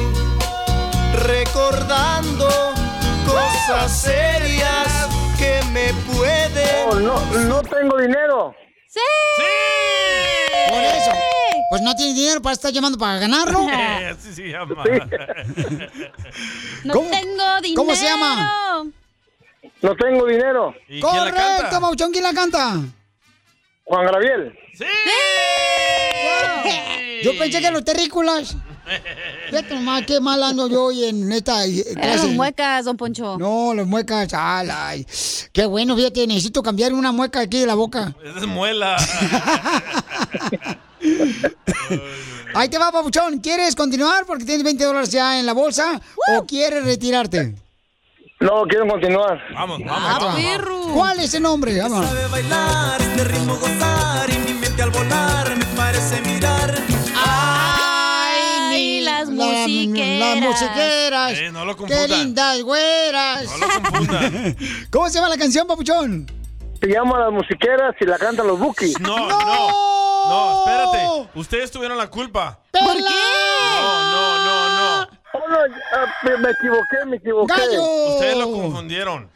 recordando 1.15 2.49
cosas 3.27 4.03
serias 4.03 5.09
que 5.39 5.61
me 5.73 5.93
pueden. 6.13 6.89
Oh, 6.91 6.95
no, 6.97 7.39
no 7.49 7.63
tengo 7.63 7.99
dinero. 7.99 8.55
¡Sí! 8.93 9.01
Por 10.69 10.83
eso. 10.83 11.13
Pues 11.71 11.81
no 11.81 11.95
tiene 11.95 12.13
dinero 12.13 12.43
para 12.43 12.53
estar 12.53 12.71
llamando 12.71 12.99
para 12.99 13.19
ganarlo. 13.19 13.67
Así 14.11 14.35
se 14.35 14.49
llama. 14.51 14.85
No 16.85 16.93
¿Cómo? 16.93 17.11
tengo 17.11 17.61
dinero. 17.63 17.77
¿Cómo 17.77 17.95
se 17.95 18.05
llama? 18.05 18.85
No 19.81 19.97
tengo 19.97 20.27
dinero. 20.27 20.75
¿Y 20.89 21.01
quién 21.01 21.25
la 21.25 21.33
canta? 21.33 21.57
Correcto, 21.57 21.81
Pauchón, 21.81 22.13
¿quién 22.13 22.25
la 22.25 22.35
canta? 22.35 22.77
Juan 23.85 24.07
Gabriel. 24.07 24.59
¡Sí! 24.75 24.85
Yo 27.25 27.39
pensé 27.39 27.61
que 27.61 27.71
los 27.71 27.85
terrícolas. 27.85 28.57
Fíjate 29.51 29.75
nomás 29.75 30.05
qué 30.07 30.21
mal 30.21 30.43
ando 30.43 30.69
yo 30.69 30.85
hoy 30.85 31.05
en 31.05 31.31
esta 31.33 31.65
eh, 31.67 31.85
clase. 31.95 32.17
los 32.27 32.35
muecas, 32.35 32.85
don 32.85 32.97
Poncho. 32.97 33.37
No, 33.39 33.75
los 33.75 33.87
muecas, 33.87 34.33
ay. 34.35 35.07
Qué 35.53 35.67
bueno, 35.67 35.95
fíjate, 35.97 36.27
necesito 36.27 36.63
cambiar 36.63 36.93
una 36.93 37.13
mueca 37.13 37.41
aquí 37.41 37.61
de 37.61 37.67
la 37.67 37.75
boca. 37.75 38.15
Esa 38.25 38.39
es 38.39 38.47
muela. 38.47 38.97
Ahí 42.55 42.69
te 42.69 42.79
va, 42.79 42.93
papuchón. 42.93 43.39
¿Quieres 43.39 43.75
continuar 43.75 44.27
porque 44.27 44.45
tienes 44.45 44.63
20 44.65 44.85
dólares 44.85 45.11
ya 45.11 45.39
en 45.41 45.47
la 45.47 45.53
bolsa 45.55 46.01
o 46.39 46.45
quieres 46.45 46.85
retirarte? 46.85 47.55
No, 48.41 48.65
quiero 48.69 48.87
continuar. 48.89 49.41
Vamos, 49.55 49.81
Ah, 49.89 50.19
vamos. 50.21 50.37
te 50.37 50.59
va. 50.59 50.65
¿Cuál 50.95 51.21
es 51.21 51.33
el 51.35 51.43
nombre? 51.43 51.79
Vamos. 51.81 52.05
Sabe 52.07 52.27
bailar, 52.29 53.01
este 53.01 53.25
ritmo 53.25 53.57
gozar 53.57 54.31
y 54.31 54.39
mi 54.39 54.55
mente 54.61 54.83
al 54.83 54.91
volar 54.91 55.57
me 55.57 55.65
parece 55.77 56.21
mirar. 56.23 56.92
Las 59.67 59.69
La- 59.69 59.69
musiqueras. 59.69 60.19
Las 60.21 60.37
musiqueras. 60.43 61.39
Eh, 61.39 61.51
no 61.53 61.65
lo 61.65 61.77
Qué 61.77 62.09
lindas 62.09 62.63
güeras. 62.63 63.45
No 63.45 63.57
lo 63.59 63.69
confundan. 63.83 64.57
¿Cómo 64.91 65.09
se 65.09 65.15
llama 65.15 65.29
la 65.29 65.37
canción, 65.39 65.67
papuchón? 65.67 66.31
Se 66.81 66.89
llama 66.89 67.17
Las 67.21 67.31
Musiqueras 67.33 67.95
y 68.01 68.05
la 68.07 68.19
cantan 68.19 68.45
los 68.47 68.59
Bookies. 68.59 68.99
No, 69.01 69.17
no. 69.17 69.69
No, 70.29 70.59
espérate. 70.59 71.29
Ustedes 71.37 71.71
tuvieron 71.71 71.97
la 71.97 72.09
culpa. 72.09 72.59
¿Por 72.73 72.83
No, 72.83 72.91
no, 74.11 74.39
no, 74.45 74.69
no. 75.01 75.09
Oh, 75.35 75.49
no, 75.49 75.57
ah, 75.97 76.07
me, 76.25 76.37
me 76.39 76.51
equivoqué, 76.51 77.07
me 77.07 77.17
equivoqué. 77.17 77.55
¡Gallo! 77.55 77.83
Ustedes 78.15 78.37
lo 78.37 78.51
confundieron. 78.53 79.31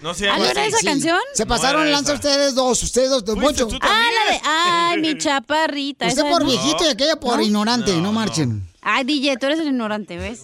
No 0.00 0.12
se 0.14 0.28
¿Ah, 0.28 0.38
no 0.38 0.44
era 0.44 0.64
esa 0.66 0.78
canción? 0.84 1.18
Se 1.32 1.44
No 1.44 1.48
pasaron 1.48 1.82
era 1.82 1.90
lanza 1.92 2.12
ustedes 2.14 2.54
dos, 2.54 2.82
ustedes 2.82 3.10
dos, 3.10 3.22
Poncho. 3.24 3.66
tú 3.68 3.78
Ah, 3.80 4.02
la 4.26 4.32
de. 4.32 4.40
Ay, 4.44 5.00
mi 5.00 5.18
chaparrita. 5.18 6.06
Usted 6.06 6.20
esa 6.22 6.30
por 6.30 6.42
no. 6.42 6.48
viejito 6.48 6.84
y 6.84 6.88
aquella 6.88 7.16
por 7.16 7.36
¿No? 7.36 7.42
ignorante, 7.42 7.90
no, 7.92 7.96
No, 7.98 8.02
no. 8.04 8.12
marchen. 8.12 8.68
Ay, 8.84 9.04
DJ, 9.04 9.38
tú 9.38 9.46
eres 9.46 9.58
el 9.60 9.68
ignorante, 9.68 10.18
¿ves? 10.18 10.42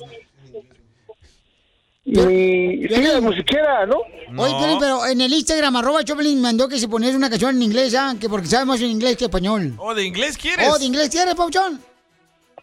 Y 2.05 2.15
sí, 2.15 2.89
Las 2.89 3.21
Musiqueras, 3.23 3.87
¿no? 3.87 3.99
Oye, 4.43 4.53
No. 4.53 4.59
Piolín, 4.59 4.79
pero 4.81 5.07
en 5.07 5.21
el 5.21 5.33
Instagram, 5.33 5.77
arroba 5.77 6.03
Choplin, 6.03 6.41
mandó 6.41 6.67
que 6.69 6.79
si 6.79 6.87
ponías 6.87 7.15
una 7.15 7.29
canción 7.29 7.55
en 7.55 7.63
inglés, 7.63 7.95
¿ah? 7.95 8.15
Que 8.19 8.29
porque 8.29 8.47
sabe 8.47 8.65
más 8.65 8.81
en 8.81 8.89
inglés 8.89 9.17
que 9.17 9.27
español. 9.27 9.75
Oh, 9.79 9.95
¿de 9.95 10.05
inglés 10.05 10.39
quieres? 10.39 10.67
Oh, 10.69 10.79
¿de 10.79 10.87
inglés 10.87 11.11
quieres, 11.11 11.35
Pauchón? 11.35 11.81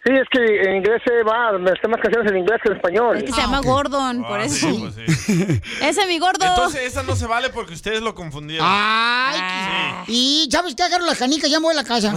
Sí, 0.07 0.13
es 0.13 0.27
que 0.31 0.61
en 0.69 0.77
inglés 0.77 1.01
sé 1.05 1.11
más, 1.25 1.59
me 1.59 1.69
sé 1.81 1.87
más 1.89 1.99
canciones 1.99 2.31
en 2.31 2.37
inglés 2.37 2.61
que 2.63 2.69
en 2.69 2.75
español. 2.77 3.17
Es 3.17 3.23
que 3.25 3.31
se 3.33 3.41
Ah, 3.41 3.43
llama 3.43 3.59
ok. 3.59 3.65
Gordon, 3.65 4.23
por 4.23 4.39
Ah, 4.39 4.45
eso. 4.45 4.69
sí, 4.69 4.77
pues 4.79 4.95
sí. 4.95 5.61
Ese 5.81 6.07
mi 6.07 6.17
gordo. 6.17 6.45
Entonces 6.45 6.81
esa 6.83 7.03
no 7.03 7.13
se 7.17 7.27
vale 7.27 7.49
porque 7.49 7.73
ustedes 7.73 8.01
lo 8.01 8.15
confundieron. 8.15 8.65
Ay, 8.69 9.37
Ah. 9.41 10.03
y 10.07 10.47
¿sabes 10.49 10.75
qué? 10.75 10.83
Agarro 10.83 11.05
las 11.05 11.17
canicas, 11.17 11.49
ya 11.49 11.59
me 11.59 11.65
voy 11.65 11.73
a 11.73 11.81
la 11.81 11.83
casa. 11.83 12.13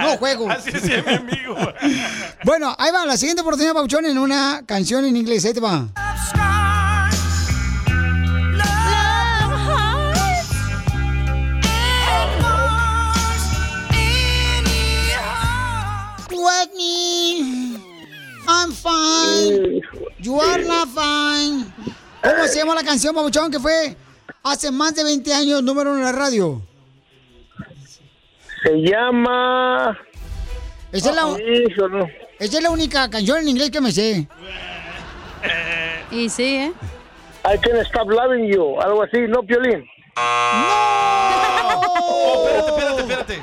No 0.00 0.16
juego. 0.18 0.48
Así 0.50 0.70
es, 0.70 0.84
mi 1.04 1.12
amigo. 1.14 1.56
Bueno, 2.44 2.74
ahí 2.78 2.90
va, 2.92 3.04
la 3.06 3.16
siguiente 3.16 3.42
oportunidad, 3.42 3.72
Pauchón, 3.72 4.04
en 4.06 4.18
una 4.18 4.62
canción 4.66 5.04
en 5.04 5.16
inglés. 5.16 5.44
Ahí 5.44 5.54
te 5.54 5.60
va. 5.60 5.86
Whitney, 16.62 17.76
I'm 18.46 18.70
fine. 18.70 19.80
You 20.20 20.38
are 20.40 20.62
not 20.64 20.88
fine. 20.88 21.66
¿Cómo 22.22 22.46
se 22.46 22.60
llama 22.60 22.76
la 22.76 22.84
canción, 22.84 23.12
Pabuchón, 23.14 23.50
que 23.50 23.58
fue 23.58 23.96
hace 24.44 24.70
más 24.70 24.94
de 24.94 25.02
20 25.02 25.34
años 25.34 25.60
número 25.62 25.90
uno 25.90 25.98
en 25.98 26.04
la 26.04 26.12
radio? 26.12 26.62
Se 28.62 28.76
llama... 28.76 29.98
Esa 30.92 31.10
es, 31.10 31.16
la, 31.16 31.22
Hijo, 31.40 31.88
no. 31.88 32.06
esa 32.38 32.58
es 32.58 32.62
la 32.62 32.70
única 32.70 33.10
canción 33.10 33.38
en 33.38 33.48
inglés 33.48 33.70
que 33.70 33.80
me 33.80 33.90
sé. 33.90 34.28
Y 36.12 36.28
sí, 36.28 36.58
¿eh? 36.58 36.72
I 37.44 37.58
can't 37.58 37.84
stop 37.88 38.08
loving 38.08 38.46
you, 38.46 38.80
algo 38.80 39.02
así, 39.02 39.18
¿no, 39.26 39.42
Piolín? 39.42 39.84
Oh, 40.16 42.46
espérate, 42.46 43.00
espérate, 43.00 43.00
espérate. 43.00 43.40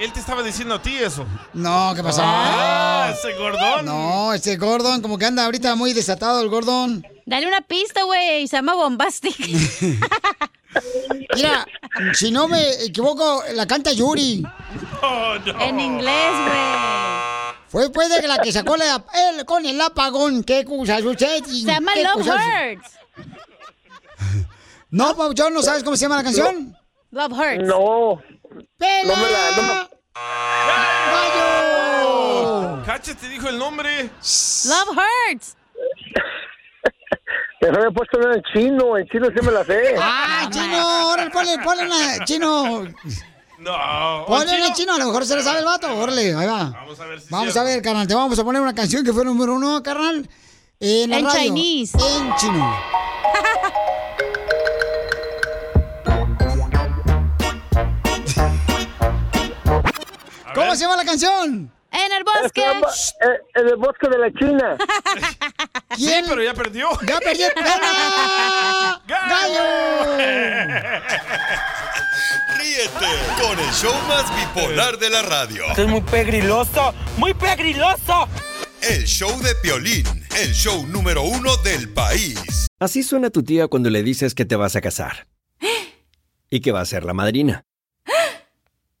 Él 0.00 0.12
te 0.12 0.20
estaba 0.20 0.42
diciendo 0.42 0.76
a 0.76 0.82
ti 0.82 0.96
eso. 0.96 1.26
No, 1.52 1.92
¿qué 1.94 2.02
pasó? 2.02 2.22
Ah, 2.24 3.12
ese 3.12 3.34
gordón. 3.36 3.84
No, 3.84 4.32
ese 4.32 4.56
Gordon, 4.56 5.02
como 5.02 5.18
que 5.18 5.26
anda 5.26 5.44
ahorita 5.44 5.74
muy 5.74 5.92
desatado 5.92 6.40
el 6.40 6.48
Gordon. 6.48 7.04
Dale 7.26 7.48
una 7.48 7.60
pista, 7.62 8.04
güey. 8.04 8.46
Se 8.46 8.56
llama 8.56 8.74
Bombastic. 8.74 9.36
Mira, 11.34 11.66
si 12.12 12.30
no 12.30 12.46
me 12.46 12.84
equivoco, 12.84 13.42
la 13.54 13.66
canta 13.66 13.92
Yuri. 13.92 14.44
Oh, 15.02 15.34
no. 15.44 15.60
en 15.60 15.80
inglés, 15.80 16.30
güey. 16.30 16.88
Fue 17.68 17.82
después 17.82 18.08
de 18.08 18.26
la 18.26 18.38
que 18.38 18.52
sacó 18.52 18.76
la, 18.76 19.04
el, 19.30 19.44
con 19.44 19.66
el 19.66 19.80
apagón. 19.80 20.44
¿Qué 20.44 20.64
cosa 20.64 21.00
sucede? 21.00 21.44
Se 21.44 21.64
llama 21.64 21.92
¿Qué 21.94 22.04
Love 22.04 22.26
Hurts. 22.26 22.90
No, 24.90 25.14
Pauchón, 25.16 25.52
¿no 25.52 25.62
sabes 25.62 25.82
cómo 25.82 25.96
se 25.96 26.02
llama 26.02 26.16
la 26.16 26.22
canción? 26.24 26.76
Love 27.10 27.32
Hurts. 27.32 27.64
No, 27.64 28.22
¡Pela! 28.78 29.14
no 29.14 29.16
me 29.16 29.30
la... 29.30 29.50
No 29.56 29.62
me... 29.62 29.74
¡Gallo! 31.12 32.82
Cacha 32.84 33.14
te 33.14 33.28
dijo 33.28 33.48
el 33.48 33.58
nombre. 33.58 34.04
Love 34.04 34.98
Hurts. 35.30 35.56
Me 37.60 37.68
había 37.68 37.90
puesto 37.90 38.18
en 38.32 38.42
chino, 38.52 38.96
en 38.96 39.06
chino 39.08 39.26
sí 39.28 39.44
me 39.44 39.50
la 39.50 39.64
sé. 39.64 39.94
¡Ah, 40.00 40.48
chino! 40.50 40.78
Ahora 40.78 41.28
ponle, 41.30 41.58
ponle 41.58 41.86
una, 41.86 42.24
chino. 42.24 42.84
No. 43.58 44.24
Ponle 44.26 44.54
en 44.56 44.64
el 44.64 44.72
chino, 44.72 44.94
a 44.94 44.98
lo 44.98 45.06
mejor 45.06 45.26
se 45.26 45.34
le 45.34 45.42
sabe 45.42 45.58
el 45.58 45.64
vato. 45.64 45.92
Órale, 45.98 46.34
ahí 46.34 46.46
va. 46.46 46.70
Vamos 46.70 47.00
a 47.00 47.06
ver 47.06 47.20
si 47.20 47.28
Vamos 47.30 47.56
a 47.56 47.64
ver, 47.64 47.82
carnal. 47.82 48.06
Te 48.06 48.14
vamos 48.14 48.38
a 48.38 48.44
poner 48.44 48.62
una 48.62 48.74
canción 48.74 49.04
que 49.04 49.12
fue 49.12 49.24
número 49.24 49.54
uno, 49.54 49.82
carnal. 49.82 50.28
En 50.78 51.10
la 51.10 51.18
En 51.18 51.24
radio. 51.24 51.40
Chinese. 51.40 51.98
En 51.98 52.34
chino. 52.36 52.76
¿Cómo 60.58 60.74
se 60.74 60.82
llama 60.82 60.96
la 60.96 61.04
canción? 61.04 61.72
En 61.90 62.12
el 62.12 62.24
bosque. 62.24 62.62
En 63.54 63.66
el 63.66 63.76
bosque 63.76 64.08
de 64.08 64.18
la 64.18 64.32
China. 64.32 64.76
Sí, 65.96 66.12
pero 66.28 66.40
ya 66.40 66.54
perdió. 66.54 66.90
¡Ya 67.04 67.18
perdió! 67.18 67.48
¡Gana! 67.56 69.02
¡Gallo! 69.08 70.16
Ríete 72.56 73.06
con 73.42 73.58
el 73.58 73.70
show 73.72 73.94
más 74.06 74.24
bipolar 74.36 74.98
de 74.98 75.10
la 75.10 75.22
radio. 75.22 75.64
Esto 75.70 75.82
es 75.82 75.88
muy 75.88 76.02
pegriloso, 76.02 76.94
muy 77.16 77.34
pegriloso. 77.34 78.28
El 78.80 79.04
show 79.06 79.40
de 79.40 79.56
Piolín, 79.56 80.04
el 80.38 80.52
show 80.52 80.86
número 80.86 81.22
uno 81.22 81.56
del 81.58 81.88
país. 81.92 82.68
Así 82.78 83.02
suena 83.02 83.30
tu 83.30 83.42
tía 83.42 83.66
cuando 83.66 83.90
le 83.90 84.04
dices 84.04 84.34
que 84.36 84.44
te 84.44 84.54
vas 84.54 84.76
a 84.76 84.80
casar. 84.80 85.26
Y 86.50 86.60
que 86.60 86.70
va 86.70 86.80
a 86.80 86.86
ser 86.86 87.04
la 87.04 87.12
madrina. 87.12 87.64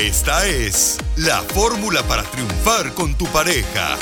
Esta 0.00 0.46
es 0.46 0.98
la 1.16 1.40
fórmula 1.40 2.02
para 2.02 2.22
triunfar 2.24 2.92
con 2.92 3.16
tu 3.16 3.24
pareja. 3.28 3.96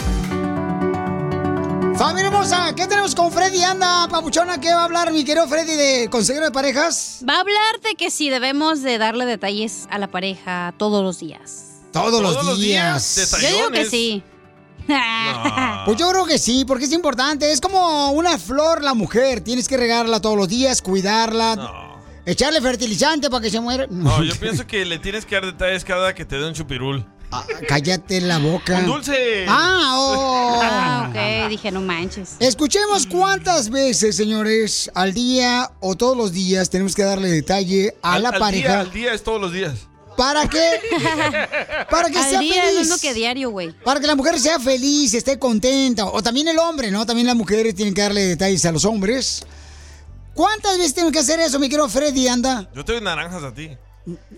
Familia 1.97 2.27
hermosa, 2.27 2.75
¿qué 2.75 2.89
tenemos 2.89 3.15
con 3.15 3.31
Freddy? 3.31 3.63
Anda, 3.63 4.09
papuchona, 4.09 4.61
¿qué 4.61 4.75
va 4.75 4.81
a 4.81 4.85
hablar 4.87 5.13
mi 5.13 5.25
querido 5.25 5.47
Freddy 5.47 5.77
de 5.77 6.09
consejero 6.11 6.47
de 6.47 6.51
parejas? 6.51 7.21
Va 7.27 7.37
a 7.37 7.41
hablar 7.41 7.81
de 7.81 7.95
que 7.95 8.11
si 8.11 8.29
debemos 8.29 8.83
de 8.83 8.99
darle 8.99 9.25
detalles 9.25 9.87
a 9.89 9.99
la 9.99 10.09
pareja 10.09 10.75
todos 10.79 11.05
los 11.05 11.21
días. 11.21 11.83
Todos, 11.93 12.21
los 12.21 12.59
días. 12.59 13.39
Yo 13.41 13.49
digo 13.49 13.71
que 13.71 13.85
sí. 13.87 14.21
Pues 15.85 15.97
yo 15.97 16.11
creo 16.11 16.27
que 16.27 16.39
sí, 16.39 16.65
porque 16.65 16.87
es 16.87 16.93
importante. 16.93 17.53
Es 17.53 17.61
como 17.61 18.11
una 18.11 18.37
flor 18.37 18.83
la 18.83 18.95
mujer. 18.95 19.43
Tienes 19.43 19.69
que 19.69 19.77
regarla 19.77 20.21
todos 20.21 20.37
los 20.37 20.49
días, 20.49 20.83
cuidarla. 20.83 21.84
Echarle 22.27 22.61
fertilizante 22.61 23.29
para 23.29 23.43
que 23.43 23.51
se 23.51 23.61
muera. 23.61 23.87
No, 23.91 24.23
yo 24.23 24.35
pienso 24.41 24.67
que 24.67 24.85
le 24.85 24.99
tienes 24.99 25.27
que 25.27 25.35
dar 25.35 25.47
detalles 25.47 25.85
cada 25.85 26.15
que 26.15 26.25
te 26.25 26.39
dé 26.39 26.47
un 26.47 26.55
chupirul. 26.55 27.05
Ah, 27.31 27.45
cállate 27.69 28.21
la 28.21 28.39
boca. 28.39 28.79
Un 28.79 28.87
dulce. 28.87 29.45
Ah, 29.49 29.95
oh. 29.97 30.61
Ah, 30.63 31.09
ok, 31.11 31.49
dije, 31.51 31.73
no 31.73 31.81
manches. 31.81 32.37
Escuchemos 32.39 33.07
cuántas 33.07 33.71
veces, 33.71 34.15
señores, 34.17 34.89
al 34.95 35.13
día 35.15 35.71
o 35.81 35.97
todos 35.97 36.17
los 36.17 36.33
días 36.33 36.71
tenemos 36.71 36.95
que 36.95 37.03
darle 37.03 37.29
detalle 37.29 37.97
a 38.03 38.15
Al- 38.15 38.23
la 38.23 38.29
al 38.29 38.39
pareja. 38.39 38.69
Día, 38.69 38.81
al 38.81 38.93
día 38.93 39.15
es 39.15 39.23
todos 39.25 39.41
los 39.41 39.53
días. 39.53 39.73
¿Para 40.17 40.49
qué? 40.49 40.79
Para 41.91 42.09
que 42.09 42.19
Al 42.19 42.31
sea 42.31 42.39
día 42.39 42.55
es 42.55 42.61
feliz. 42.71 42.75
lo 42.75 42.81
mismo 42.95 42.97
que 43.01 43.15
diario, 43.15 43.51
güey. 43.51 43.73
Para 43.83 43.99
que 43.99 44.07
la 44.07 44.15
mujer 44.15 44.39
sea 44.39 44.61
feliz, 44.61 45.13
esté 45.13 45.37
contenta. 45.41 46.07
O 46.07 46.23
también 46.23 46.47
el 46.47 46.59
hombre, 46.61 46.93
¿no? 46.93 47.05
También 47.05 47.27
las 47.27 47.35
mujeres 47.37 47.75
tienen 47.75 47.95
que 47.95 48.03
darle 48.03 48.23
detalles 48.23 48.65
a 48.65 48.71
los 48.71 48.85
hombres. 48.85 49.45
¿Cuántas 50.35 50.77
veces 50.79 50.95
tenemos 50.95 51.13
que 51.13 51.21
hacer 51.21 51.41
eso, 51.41 51.59
mi 51.59 51.69
querido 51.69 51.89
Freddy? 51.89 52.29
Anda. 52.29 52.69
Yo 52.75 52.85
te 52.85 52.93
doy 52.93 53.01
naranjas 53.01 53.43
a 53.43 53.55
ti. 53.55 53.71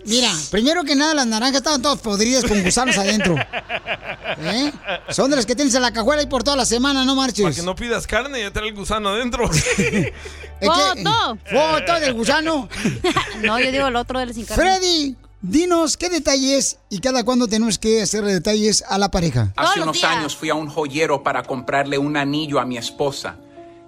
Mira, 0.05 0.31
primero 0.49 0.83
que 0.85 0.95
nada, 0.95 1.13
las 1.13 1.27
naranjas 1.27 1.57
estaban 1.57 1.81
todas 1.81 1.99
podridas 1.99 2.45
con 2.45 2.63
gusanos 2.63 2.97
adentro. 2.97 3.35
¿Eh? 4.39 4.71
Son 5.09 5.29
de 5.29 5.35
las 5.35 5.45
que 5.45 5.55
tienes 5.55 5.75
en 5.75 5.81
la 5.81 5.91
cajuela 5.91 6.21
y 6.21 6.27
por 6.27 6.43
toda 6.43 6.55
la 6.55 6.65
semana, 6.65 7.03
no 7.03 7.15
Para 7.15 7.27
marches. 7.27 7.55
que 7.55 7.63
no 7.63 7.75
pidas 7.75 8.07
carne 8.07 8.39
y 8.39 8.43
ya 8.43 8.51
trae 8.51 8.69
el 8.69 8.75
gusano 8.75 9.09
adentro. 9.09 9.49
¡Foto! 10.61 11.37
¡Foto 11.51 11.99
del 11.99 12.13
gusano! 12.13 12.69
No, 13.43 13.59
yo 13.59 13.71
digo 13.71 13.87
el 13.87 13.95
otro 13.95 14.19
del 14.19 14.33
sin 14.33 14.45
carne. 14.45 14.63
Freddy, 14.63 15.15
dinos 15.41 15.95
qué 15.97 16.09
detalles 16.09 16.77
y 16.89 16.99
cada 16.99 17.23
cuándo 17.23 17.47
tenemos 17.47 17.77
que 17.77 18.01
hacerle 18.01 18.33
detalles 18.33 18.83
a 18.87 18.97
la 18.97 19.11
pareja. 19.11 19.53
Hace 19.55 19.81
unos 19.81 20.03
años 20.03 20.35
fui 20.35 20.49
a 20.49 20.55
un 20.55 20.67
joyero 20.67 21.21
para 21.23 21.43
comprarle 21.43 21.97
un 21.97 22.17
anillo 22.17 22.59
a 22.59 22.65
mi 22.65 22.77
esposa. 22.77 23.35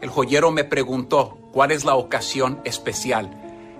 El 0.01 0.09
joyero 0.09 0.51
me 0.51 0.63
preguntó 0.63 1.37
cuál 1.51 1.71
es 1.71 1.83
la 1.83 1.95
ocasión 1.95 2.61
especial. 2.63 3.29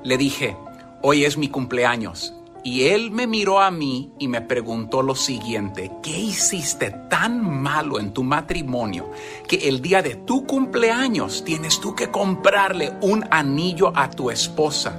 Le 0.04 0.18
dije, 0.18 0.58
hoy 1.02 1.24
es 1.24 1.38
mi 1.38 1.48
cumpleaños. 1.48 2.34
Y 2.62 2.88
él 2.88 3.10
me 3.10 3.26
miró 3.26 3.62
a 3.62 3.72
mí 3.72 4.12
y 4.20 4.28
me 4.28 4.42
preguntó 4.42 5.02
lo 5.02 5.16
siguiente, 5.16 5.92
¿qué 6.04 6.12
hiciste 6.12 6.92
tan 7.10 7.62
malo 7.62 8.00
en 8.00 8.12
tu 8.12 8.22
matrimonio 8.22 9.10
que 9.48 9.70
el 9.70 9.82
día 9.82 10.02
de 10.02 10.16
tu 10.16 10.46
cumpleaños 10.46 11.46
tienes 11.46 11.80
tú 11.80 11.96
que 11.96 12.12
comprarle 12.12 12.92
un 13.02 13.24
anillo 13.32 13.94
a 13.96 14.10
tu 14.10 14.30
esposa? 14.30 14.94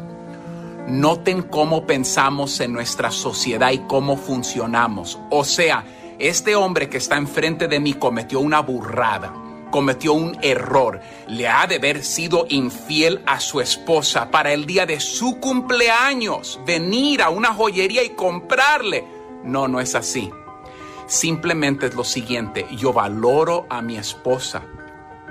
Noten 0.89 1.43
cómo 1.43 1.87
pensamos 1.87 2.59
en 2.61 2.73
nuestra 2.73 3.11
sociedad 3.11 3.71
y 3.73 3.81
cómo 3.81 4.17
funcionamos. 4.17 5.19
O 5.29 5.45
sea, 5.45 5.85
este 6.19 6.57
hombre 6.57 6.89
que 6.89 6.97
está 6.97 7.19
enfrente 7.19 7.69
de 7.69 7.79
mí 7.79 7.93
cometió 7.93 8.41
una 8.41 8.61
burrada, 8.61 9.35
cometió 9.71 10.13
un 10.13 10.37
error. 10.43 11.01
Le 11.29 11.49
ha 11.49 11.67
de 11.67 11.77
haber 11.77 12.05
sido 12.05 12.47
infiel 12.49 13.23
a 13.27 13.41
su 13.41 13.61
esposa 13.61 14.31
para 14.31 14.53
el 14.53 14.67
día 14.67 14.87
de 14.87 15.01
su 15.01 15.41
cumpleaños 15.41 16.61
venir 16.67 17.23
a 17.23 17.31
una 17.31 17.55
joyería 17.55 18.03
y 18.03 18.11
comprarle. 18.11 19.05
No, 19.45 19.69
no 19.69 19.81
es 19.81 19.95
así. 19.95 20.31
Simplemente 21.07 21.87
es 21.87 21.95
lo 21.95 22.05
siguiente, 22.05 22.67
yo 22.71 22.93
valoro 22.93 23.67
a 23.69 23.83
mi 23.83 23.97
esposa 23.97 24.63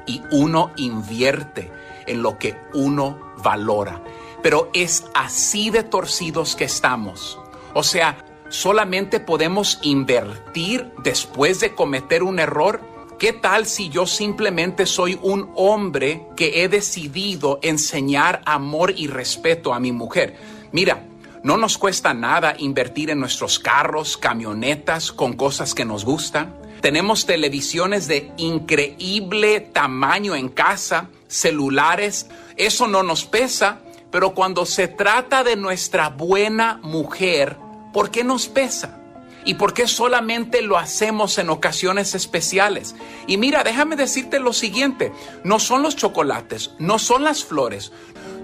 y 0.05 0.21
uno 0.31 0.71
invierte 0.75 1.71
en 2.05 2.21
lo 2.21 2.37
que 2.37 2.57
uno 2.73 3.33
valora. 3.37 4.01
Pero 4.41 4.69
es 4.73 5.05
así 5.13 5.69
de 5.69 5.83
torcidos 5.83 6.55
que 6.55 6.65
estamos. 6.65 7.39
O 7.73 7.83
sea, 7.83 8.25
solamente 8.49 9.19
podemos 9.19 9.79
invertir 9.83 10.91
después 11.03 11.59
de 11.59 11.75
cometer 11.75 12.23
un 12.23 12.39
error. 12.39 12.81
¿Qué 13.19 13.33
tal 13.33 13.65
si 13.65 13.89
yo 13.89 14.07
simplemente 14.07 14.85
soy 14.85 15.19
un 15.21 15.51
hombre 15.55 16.25
que 16.37 16.63
he 16.63 16.69
decidido 16.69 17.59
enseñar 17.61 18.41
amor 18.45 18.93
y 18.95 19.07
respeto 19.07 19.73
a 19.73 19.79
mi 19.81 19.91
mujer? 19.91 20.37
Mira, 20.71 21.05
no 21.43 21.57
nos 21.57 21.77
cuesta 21.77 22.13
nada 22.13 22.55
invertir 22.57 23.09
en 23.09 23.19
nuestros 23.19 23.59
carros, 23.59 24.15
camionetas, 24.15 25.11
con 25.11 25.33
cosas 25.33 25.75
que 25.75 25.83
nos 25.83 26.05
gustan. 26.05 26.55
Tenemos 26.79 27.25
televisiones 27.25 28.07
de 28.07 28.31
increíble 28.37 29.59
tamaño 29.59 30.33
en 30.33 30.47
casa, 30.47 31.09
celulares. 31.27 32.27
Eso 32.55 32.87
no 32.87 33.03
nos 33.03 33.25
pesa, 33.25 33.79
pero 34.11 34.33
cuando 34.33 34.65
se 34.65 34.87
trata 34.87 35.43
de 35.43 35.57
nuestra 35.57 36.07
buena 36.07 36.79
mujer, 36.83 37.57
¿por 37.91 38.11
qué 38.11 38.23
nos 38.23 38.47
pesa? 38.47 38.98
¿Y 39.45 39.55
por 39.55 39.73
qué 39.73 39.87
solamente 39.87 40.61
lo 40.61 40.77
hacemos 40.77 41.37
en 41.37 41.49
ocasiones 41.49 42.13
especiales? 42.13 42.95
Y 43.27 43.37
mira, 43.37 43.63
déjame 43.63 43.95
decirte 43.95 44.39
lo 44.39 44.53
siguiente, 44.53 45.11
no 45.43 45.59
son 45.59 45.81
los 45.81 45.95
chocolates, 45.95 46.71
no 46.77 46.99
son 46.99 47.23
las 47.23 47.43
flores. 47.43 47.91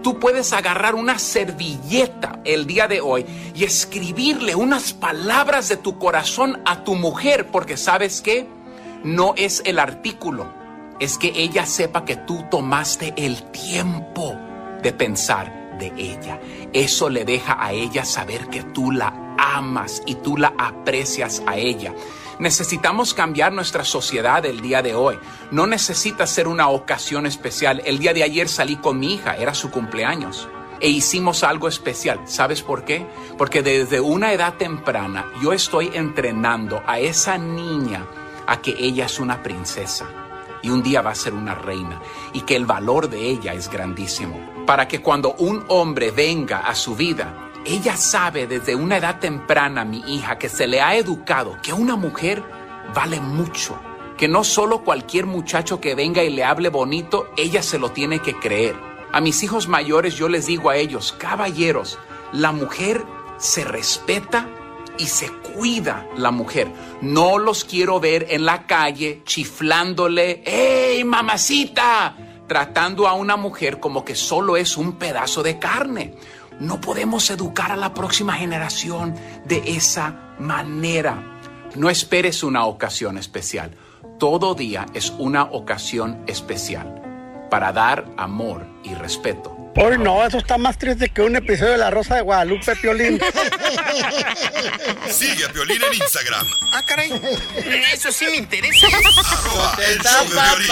Tú 0.02 0.20
puedes 0.20 0.54
agarrar 0.54 0.96
una 0.96 1.20
servilleta 1.20 2.40
el 2.46 2.68
día 2.68 2.88
de 2.88 3.02
hoy 3.02 3.26
y 3.56 3.64
escribirle 3.64 4.56
unas 4.56 4.94
palabras 4.94 5.68
de 5.68 5.78
tu 5.78 5.98
corazón 5.98 6.62
a 6.66 6.84
tu 6.84 6.96
mujer, 6.96 7.48
porque 7.48 7.76
sabes 7.76 8.22
qué, 8.22 8.48
no 9.04 9.34
es 9.36 9.62
el 9.66 9.80
artículo, 9.80 10.48
es 11.00 11.18
que 11.18 11.34
ella 11.36 11.66
sepa 11.66 12.06
que 12.06 12.16
tú 12.16 12.46
tomaste 12.50 13.14
el 13.18 13.52
tiempo 13.52 14.36
de 14.82 14.94
pensar 14.94 15.65
de 15.78 15.94
ella. 15.98 16.40
Eso 16.74 17.10
le 17.10 17.26
deja 17.26 17.58
a 17.64 17.72
ella 17.72 18.06
saber 18.06 18.48
que 18.48 18.64
tú 18.64 18.92
la 18.92 19.36
amas 19.38 20.02
y 20.06 20.16
tú 20.16 20.38
la 20.38 20.54
aprecias 20.58 21.42
a 21.46 21.58
ella. 21.58 21.94
Necesitamos 22.40 23.14
cambiar 23.14 23.54
nuestra 23.54 23.86
sociedad 23.86 24.46
el 24.46 24.62
día 24.62 24.82
de 24.82 24.94
hoy. 24.94 25.18
No 25.52 25.68
necesita 25.68 26.28
ser 26.28 26.48
una 26.48 26.68
ocasión 26.70 27.26
especial. 27.26 27.82
El 27.86 28.00
día 28.00 28.14
de 28.14 28.24
ayer 28.24 28.50
salí 28.50 28.76
con 28.76 29.00
mi 29.00 29.14
hija, 29.14 29.38
era 29.38 29.54
su 29.54 29.72
cumpleaños. 29.72 30.50
E 30.82 30.90
hicimos 30.90 31.44
algo 31.44 31.70
especial. 31.70 32.20
¿Sabes 32.26 32.62
por 32.62 32.84
qué? 32.84 33.08
Porque 33.38 33.62
desde 33.62 34.02
una 34.02 34.34
edad 34.34 34.56
temprana 34.56 35.32
yo 35.42 35.54
estoy 35.54 35.92
entrenando 35.94 36.84
a 36.86 37.00
esa 37.00 37.38
niña 37.38 38.06
a 38.48 38.62
que 38.62 38.76
ella 38.78 39.06
es 39.06 39.20
una 39.20 39.42
princesa 39.42 40.25
y 40.66 40.72
un 40.72 40.82
día 40.82 41.04
va 41.04 41.12
a 41.12 41.16
ser 41.16 41.36
una 41.36 41.54
reina 41.54 42.02
y 42.34 42.42
que 42.42 42.56
el 42.56 42.66
valor 42.66 43.08
de 43.08 43.30
ella 43.30 43.54
es 43.54 43.70
grandísimo. 43.70 44.66
Para 44.66 44.88
que 44.88 45.00
cuando 45.00 45.36
un 45.36 45.64
hombre 45.68 46.10
venga 46.10 46.62
a 46.62 46.74
su 46.74 46.96
vida, 46.96 47.52
ella 47.64 47.96
sabe 47.96 48.48
desde 48.48 48.74
una 48.74 48.98
edad 48.98 49.20
temprana, 49.20 49.86
mi 49.86 50.00
hija, 50.08 50.40
que 50.40 50.50
se 50.50 50.66
le 50.66 50.82
ha 50.82 50.96
educado 50.96 51.60
que 51.62 51.72
una 51.72 51.96
mujer 51.96 52.44
vale 52.96 53.22
mucho, 53.22 53.80
que 54.18 54.28
no 54.28 54.44
solo 54.44 54.84
cualquier 54.84 55.28
muchacho 55.28 55.80
que 55.80 55.94
venga 55.94 56.24
y 56.24 56.32
le 56.32 56.44
hable 56.44 56.70
bonito, 56.70 57.28
ella 57.38 57.62
se 57.62 57.78
lo 57.78 57.92
tiene 57.92 58.20
que 58.20 58.34
creer. 58.34 58.76
A 59.12 59.22
mis 59.22 59.44
hijos 59.44 59.68
mayores 59.68 60.16
yo 60.16 60.30
les 60.30 60.48
digo 60.48 60.72
a 60.72 60.78
ellos, 60.78 61.14
caballeros, 61.20 62.00
la 62.34 62.52
mujer 62.52 63.06
se 63.38 63.64
respeta 63.64 64.48
y 64.98 65.06
se 65.08 65.32
cuida 65.32 66.08
la 66.18 66.32
mujer. 66.32 66.72
No 67.02 67.38
los 67.38 67.66
quiero 67.66 68.00
ver 68.00 68.28
en 68.30 68.46
la 68.46 68.66
calle 68.66 69.22
chiflándole, 69.26 70.44
¡Ey, 70.46 71.04
mamacita! 71.04 72.16
Tratando 72.48 73.08
a 73.08 73.14
una 73.14 73.38
mujer 73.38 73.80
como 73.80 74.06
que 74.06 74.16
solo 74.16 74.56
es 74.58 74.78
un 74.78 74.94
pedazo 74.94 75.42
de 75.42 75.58
carne. 75.58 76.16
No 76.60 76.80
podemos 76.80 77.30
educar 77.30 77.72
a 77.72 77.76
la 77.76 77.94
próxima 77.94 78.34
generación 78.34 79.16
de 79.46 79.64
esa 79.66 80.36
manera. 80.40 81.40
No 81.76 81.90
esperes 81.90 82.44
una 82.44 82.66
ocasión 82.66 83.18
especial. 83.18 83.72
Todo 84.20 84.56
día 84.56 84.86
es 84.94 85.10
una 85.18 85.44
ocasión 85.44 86.24
especial 86.28 87.02
para 87.50 87.74
dar 87.74 88.06
amor 88.18 88.66
y 88.84 88.94
respeto. 88.94 89.65
Hoy 89.78 89.98
no, 89.98 90.26
eso 90.26 90.38
está 90.38 90.58
más 90.58 90.78
triste 90.78 91.10
que 91.10 91.22
un 91.22 91.36
episodio 91.36 91.74
de 91.74 91.78
La 91.78 91.92
Rosa 91.92 92.16
de 92.16 92.22
Guadalupe, 92.22 92.78
Piolín. 92.78 93.20
Sigue 95.12 95.44
a 95.46 95.52
Piolín 95.52 95.82
en 95.84 95.94
Instagram. 95.96 96.48
Ah, 96.72 96.82
caray. 96.86 97.12
Eso 97.94 98.10
sí 98.12 98.26
me 98.26 98.38
interesa. 98.38 98.88
Arroba 98.88 99.78
el 99.86 100.00
show 100.02 100.24
de 100.24 100.36
Piolín. 100.64 100.72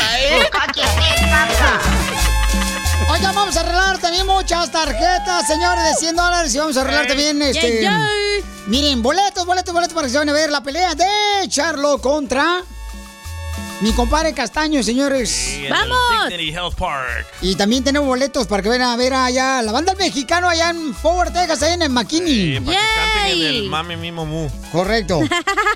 Oigan, 3.10 3.36
vamos 3.36 3.58
a 3.58 3.60
arreglar 3.60 3.98
también 4.00 4.26
muchas 4.26 4.72
tarjetas, 4.72 5.48
señores, 5.48 5.84
de 5.84 5.94
100 5.96 6.16
dólares. 6.16 6.56
Y 6.56 6.60
vamos 6.60 6.78
a 6.78 6.82
arreglar 6.82 7.06
también, 7.08 7.42
este... 7.42 7.90
Miren, 8.68 9.02
boletos, 9.04 9.46
boletos, 9.46 9.74
boletos 9.74 9.94
para 9.94 10.08
que 10.08 10.14
se 10.14 10.18
van 10.18 10.30
a 10.30 10.34
ver 10.34 10.50
la 10.50 10.64
pelea 10.64 10.96
de 10.96 11.50
Charlo 11.50 12.00
contra... 12.00 12.64
Mi 13.82 13.92
compadre 13.92 14.34
Castaño, 14.34 14.82
señores. 14.82 15.60
¡Vamos! 15.70 15.98
Dignity 16.30 16.52
Health 16.56 16.76
Park. 16.76 17.26
Y 17.42 17.56
también 17.56 17.84
tenemos 17.84 18.08
boletos 18.08 18.48
para 18.48 18.64
que 18.64 18.70
vayan 18.70 18.84
a 18.90 18.96
ver 18.96 19.14
allá 19.14 19.62
la 19.62 19.72
banda 19.74 19.94
del 19.94 20.06
mexicano 20.06 20.48
allá 20.48 20.70
en 20.70 20.94
Forward, 20.96 21.34
Texas, 21.34 21.62
ahí 21.64 21.74
en 21.74 21.82
el 21.82 21.90
McKinney. 21.90 22.56
Eh, 22.58 22.62
para 22.62 22.78
que 22.78 22.84
canten 22.96 23.42
en 23.42 23.42
el 23.56 23.64
Mami 23.64 23.98
Mimo 23.98 24.26
Mu. 24.26 24.48
Correcto. 24.72 25.20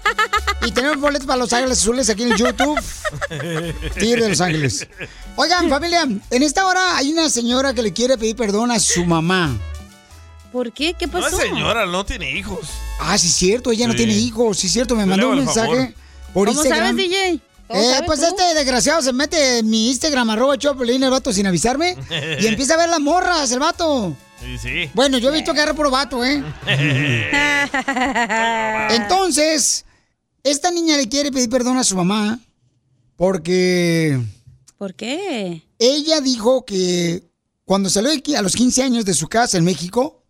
y 0.66 0.72
tenemos 0.72 1.02
boletos 1.02 1.28
para 1.28 1.38
Los 1.40 1.52
Ángeles 1.52 1.80
Azules 1.80 2.10
aquí 2.10 2.24
en 2.24 2.32
el 2.32 2.38
YouTube. 2.38 2.80
Tigre 4.00 4.24
de 4.24 4.30
Los 4.30 4.42
Ángeles. 4.42 4.88
Oigan, 5.36 5.70
familia, 5.70 6.04
en 6.04 6.44
esta 6.44 6.66
hora 6.66 6.96
hay 6.98 7.12
una 7.12 7.30
señora 7.30 7.74
que 7.74 7.82
le 7.82 7.92
quiere 7.92 8.18
pedir 8.18 8.38
perdón 8.38 8.72
a 8.72 8.80
su 8.80 9.06
mamá. 9.06 9.58
¿Por 10.54 10.72
qué? 10.72 10.94
¿Qué 10.94 11.08
No, 11.08 11.12
pasó? 11.14 11.38
señora, 11.38 11.86
no 11.86 12.06
tiene 12.06 12.32
hijos. 12.32 12.70
Ah, 13.02 13.18
sí 13.18 13.28
es 13.28 13.34
cierto, 13.34 13.72
ella 13.72 13.86
no 13.86 13.94
Sí. 13.94 13.98
tiene 13.98 14.14
hijos, 14.14 14.58
sí 14.58 14.68
es 14.68 14.74
cierto, 14.74 14.96
me 14.96 15.06
mandó 15.06 15.30
un 15.30 15.40
mensaje 15.40 15.68
favor. 15.68 15.94
por 16.34 16.48
¿Cómo 16.48 16.62
Instagram. 16.64 16.96
sabes, 16.96 17.10
DJ? 17.10 17.40
¿Cómo 17.68 17.82
Eh, 17.82 18.02
pues 18.06 18.20
tú? 18.22 18.26
este 18.28 18.54
desgraciado 18.56 19.02
se 19.02 19.12
mete 19.14 19.60
en 19.60 19.70
mi 19.70 19.90
Instagram, 19.90 20.30
arroba 20.30 20.58
Choplin, 20.58 21.04
el 21.04 21.10
vato 21.12 21.34
sin 21.34 21.48
avisarme, 21.48 21.98
y 22.40 22.46
empieza 22.48 22.76
a 22.76 22.78
ver 22.78 22.90
las 22.90 23.00
morras, 23.02 23.52
el 23.52 23.60
vato. 23.60 24.16
Sí, 24.42 24.58
sí. 24.58 24.90
Bueno, 24.94 25.18
yo 25.18 25.30
he 25.30 25.34
visto 25.34 25.54
que 25.54 25.60
agarra 25.60 25.76
por 25.76 25.92
vato, 25.92 26.24
¿eh? 26.24 26.42
Entonces, 28.92 29.86
esta 30.44 30.72
niña 30.72 30.98
le 30.98 31.10
quiere 31.10 31.32
pedir 31.32 31.50
perdón 31.50 31.78
a 31.78 31.84
su 31.84 31.96
mamá 31.96 32.40
porque 33.16 34.20
¿Por 34.78 34.94
qué? 34.94 35.64
ella 35.80 36.22
dijo 36.22 36.66
que 36.66 37.24
cuando 37.66 37.90
salió 37.90 38.12
a 38.38 38.42
los 38.42 38.56
15 38.56 38.84
años 38.84 39.06
de 39.06 39.14
su 39.14 39.28
casa 39.28 39.58
en 39.58 39.66
México, 39.66 40.24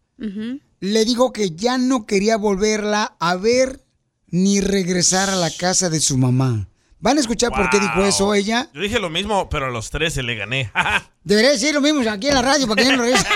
le 0.79 1.05
dijo 1.05 1.31
que 1.33 1.51
ya 1.51 1.77
no 1.77 2.05
quería 2.05 2.37
volverla 2.37 3.15
a 3.19 3.35
ver 3.35 3.83
ni 4.27 4.61
regresar 4.61 5.29
a 5.29 5.35
la 5.35 5.51
casa 5.51 5.89
de 5.89 5.99
su 5.99 6.17
mamá. 6.17 6.67
¿Van 6.99 7.17
a 7.17 7.21
escuchar 7.21 7.51
por 7.51 7.69
qué 7.69 7.79
dijo 7.79 8.03
eso 8.03 8.33
ella? 8.33 8.69
Yo 8.73 8.81
dije 8.81 8.99
lo 8.99 9.09
mismo, 9.09 9.49
pero 9.49 9.67
a 9.67 9.69
los 9.69 9.91
13 9.91 10.23
le 10.23 10.35
gané. 10.35 10.71
Debería 11.23 11.51
decir 11.51 11.73
lo 11.73 11.81
mismo 11.81 12.01
aquí 12.09 12.27
en 12.27 12.33
la 12.33 12.41
radio 12.41 12.67
para 12.67 12.83
que 12.83 12.91
no 12.91 13.03
regrese. 13.03 13.25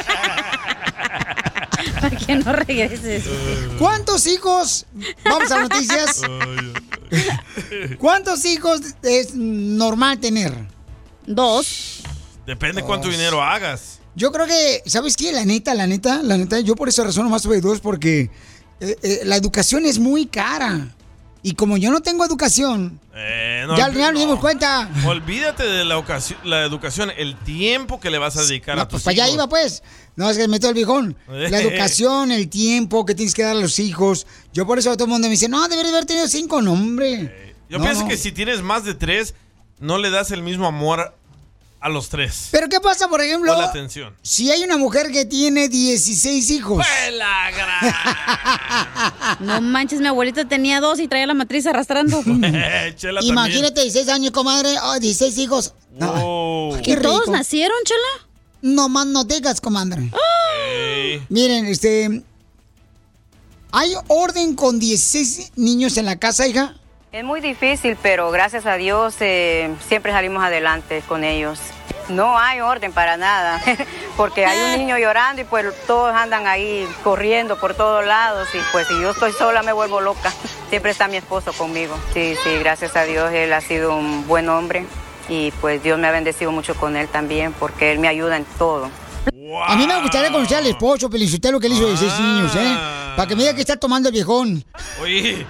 Para 2.00 2.16
que 2.16 2.36
no 2.36 2.54
regreses. 2.54 3.24
¿Cuántos 3.78 4.26
hijos? 4.28 4.86
Vamos 5.24 5.52
a 5.52 5.62
noticias. 5.62 6.22
¿Cuántos 8.00 8.46
hijos 8.46 8.82
es 9.04 9.36
normal 9.36 10.20
tener? 10.20 10.54
Dos. 11.26 12.02
Depende 12.46 12.84
cuánto 12.84 13.08
dinero 13.10 13.42
hagas. 13.42 14.00
Yo 14.16 14.32
creo 14.32 14.48
que, 14.48 14.84
¿sabes 14.86 15.16
qué? 15.16 15.32
La 15.32 15.46
neta, 15.46 15.74
la 15.74 15.88
neta, 15.88 16.22
la 16.24 16.38
neta, 16.38 16.60
yo 16.60 16.76
por 16.76 16.90
esa 16.90 17.04
razón 17.04 17.24
nomás 17.26 17.44
tuve 17.44 17.62
dos 17.62 17.80
porque 17.80 18.30
eh, 18.80 18.98
eh, 19.02 19.22
la 19.26 19.36
educación 19.36 19.86
es 19.86 20.00
muy 20.00 20.26
cara. 20.26 20.88
Y 21.44 21.54
como 21.54 21.78
yo 21.78 21.92
no 21.92 22.02
tengo 22.02 22.26
educación, 22.26 23.00
Eh, 23.14 23.66
no, 23.68 23.78
ya 23.78 23.86
al 23.86 23.92
final 23.94 24.14
nos 24.14 24.22
dimos 24.22 24.40
cuenta. 24.40 24.90
Olvídate 25.06 25.64
de 25.64 25.84
la, 25.84 26.02
la 26.46 26.64
educación, 26.64 27.12
el 27.18 27.36
tiempo 27.36 28.00
que 28.00 28.10
le 28.10 28.18
vas 28.18 28.38
a 28.38 28.44
dedicar 28.44 28.80
a 28.80 28.88
tus 28.88 28.92
Pues 28.92 29.04
para 29.04 29.12
allá 29.14 29.26
hijos. 29.26 29.36
iba, 29.36 29.50
pues. 29.50 29.84
No, 30.16 30.30
es 30.30 30.38
que 30.38 30.44
me 30.44 30.50
metió 30.54 30.70
el 30.70 30.76
viejón. 30.76 31.18
La 31.28 31.60
educación, 31.62 32.32
el 32.32 32.48
tiempo 32.50 33.06
que 33.06 33.14
tienes 33.16 33.34
que 33.34 33.44
dar 33.44 33.56
a 33.58 33.60
los 33.60 33.80
hijos. 33.80 34.28
Yo 34.54 34.66
por 34.66 34.80
eso 34.80 34.94
todo 34.94 35.06
el 35.06 35.10
mundo 35.12 35.28
me 35.28 35.32
dice, 35.32 35.50
no, 35.50 35.68
deberías 35.68 35.94
haber 35.94 36.06
tenido 36.06 36.28
cinco, 36.28 36.62
no, 36.62 36.74
hombre. 36.74 37.56
Yo 37.70 37.80
No, 37.80 37.84
pienso 37.84 38.08
que 38.08 38.18
si 38.18 38.32
tienes 38.32 38.62
más 38.62 38.86
de 38.86 38.94
tres, 38.94 39.34
no 39.80 39.98
le 39.98 40.10
das 40.10 40.32
el 40.32 40.42
mismo 40.44 40.68
amor 40.68 41.14
a 41.82 41.90
los 41.90 42.10
tres. 42.10 42.50
Pero 42.52 42.70
¿qué 42.70 42.80
pasa, 42.80 43.08
por 43.08 43.22
ejemplo, 43.22 43.54
la 43.58 43.66
atención. 43.66 44.16
si 44.22 44.52
hay 44.52 44.64
una 44.64 44.78
mujer 44.78 45.12
que 45.12 45.26
tiene 45.26 45.68
16 45.68 46.50
hijos? 46.52 46.86
No 49.40 49.60
manches, 49.62 50.00
mi 50.00 50.08
abuelita 50.08 50.46
tenía 50.48 50.80
dos 50.80 51.00
y 51.00 51.08
traía 51.08 51.26
la 51.28 51.34
matriz 51.34 51.66
arrastrando. 51.66 52.22
Chela 52.96 53.22
Imagínate 53.24 53.82
16 53.82 54.10
años, 54.10 54.32
comadre. 54.32 54.76
Oh, 54.84 55.00
16 55.00 55.38
hijos. 55.40 55.74
No, 55.98 56.12
Wow. 56.14 56.82
qué 56.84 56.92
¿Y 56.92 56.96
todos 56.98 57.28
nacieron, 57.28 57.78
chela? 57.84 58.28
No 58.62 58.88
más 58.90 59.08
no 59.08 59.24
digas, 59.24 59.60
comadre. 59.60 60.12
Ey. 60.76 61.22
Miren, 61.30 61.66
este... 61.66 62.24
¿Hay 63.72 63.94
orden 64.08 64.56
con 64.56 64.80
16 64.80 65.54
niños 65.56 65.98
en 65.98 66.06
la 66.06 66.18
casa, 66.20 66.46
hija? 66.48 66.76
Es 67.12 67.26
muy 67.26 67.42
difícil, 67.42 67.98
pero 68.02 68.32
gracias 68.32 68.66
a 68.66 68.76
Dios 68.76 69.16
eh, 69.20 69.70
siempre 69.86 70.14
salimos 70.14 70.42
adelante 70.42 71.04
con 71.06 71.26
ellos. 71.26 71.60
No 72.08 72.40
hay 72.40 72.62
orden 72.62 72.94
para 72.94 73.18
nada, 73.18 73.62
porque 74.18 74.46
hay 74.46 74.58
un 74.74 74.80
niño 74.86 74.98
llorando 74.98 75.42
y 75.42 75.44
pues 75.44 75.66
todos 75.86 76.14
andan 76.16 76.48
ahí 76.48 76.88
corriendo 77.04 77.60
por 77.60 77.74
todos 77.74 78.06
lados 78.06 78.48
y 78.54 78.60
pues 78.72 78.88
si 78.88 78.94
yo 79.02 79.12
estoy 79.12 79.34
sola 79.34 79.62
me 79.62 79.74
vuelvo 79.74 80.00
loca. 80.00 80.32
Siempre 80.70 80.92
está 80.92 81.10
mi 81.10 81.18
esposo 81.18 81.52
conmigo. 81.52 81.98
Sí, 82.14 82.34
sí, 82.42 82.50
gracias 82.60 82.96
a 82.96 83.04
Dios 83.04 83.30
él 83.34 83.52
ha 83.52 83.60
sido 83.60 83.94
un 83.94 84.26
buen 84.26 84.48
hombre 84.48 84.86
y 85.28 85.52
pues 85.60 85.84
Dios 85.84 86.00
me 86.00 86.08
ha 86.08 86.12
bendecido 86.12 86.54
mucho 86.54 86.76
con 86.76 86.96
él 86.96 87.10
también 87.10 87.52
porque 87.52 87.92
él 87.92 88.00
me 88.00 88.08
ayuda 88.08 88.38
en 88.38 88.46
todo. 88.58 88.90
A 89.68 89.76
mí 89.76 89.86
me 89.86 90.02
gustaría 90.02 90.32
conocer 90.32 90.60
al 90.60 90.68
esposo, 90.68 91.10
lo 91.10 91.60
que 91.60 91.68
le 91.68 91.76
hizo 91.76 91.88
16 91.88 92.20
niños, 92.22 92.56
¿eh? 92.56 92.78
Para 93.18 93.28
que 93.28 93.36
me 93.36 93.42
diga 93.42 93.54
que 93.54 93.60
está 93.60 93.76
tomando 93.76 94.08
el 94.08 94.14
viejón. 94.14 94.64
Oye, 95.02 95.46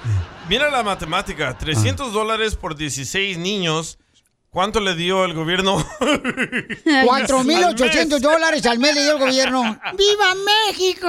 mira 0.51 0.69
la 0.69 0.83
matemática. 0.83 1.57
300 1.57 2.11
dólares 2.11 2.57
por 2.57 2.75
16 2.75 3.37
niños 3.37 3.97
¿Cuánto 4.53 4.81
le 4.81 4.95
dio 4.95 5.23
el 5.23 5.33
gobierno? 5.33 5.77
4.800 6.01 8.19
dólares 8.19 8.65
al 8.65 8.79
mes 8.79 8.95
le 8.95 9.03
dio 9.03 9.13
el 9.13 9.19
gobierno. 9.19 9.61
¡Viva 9.97 10.35
México! 10.67 11.07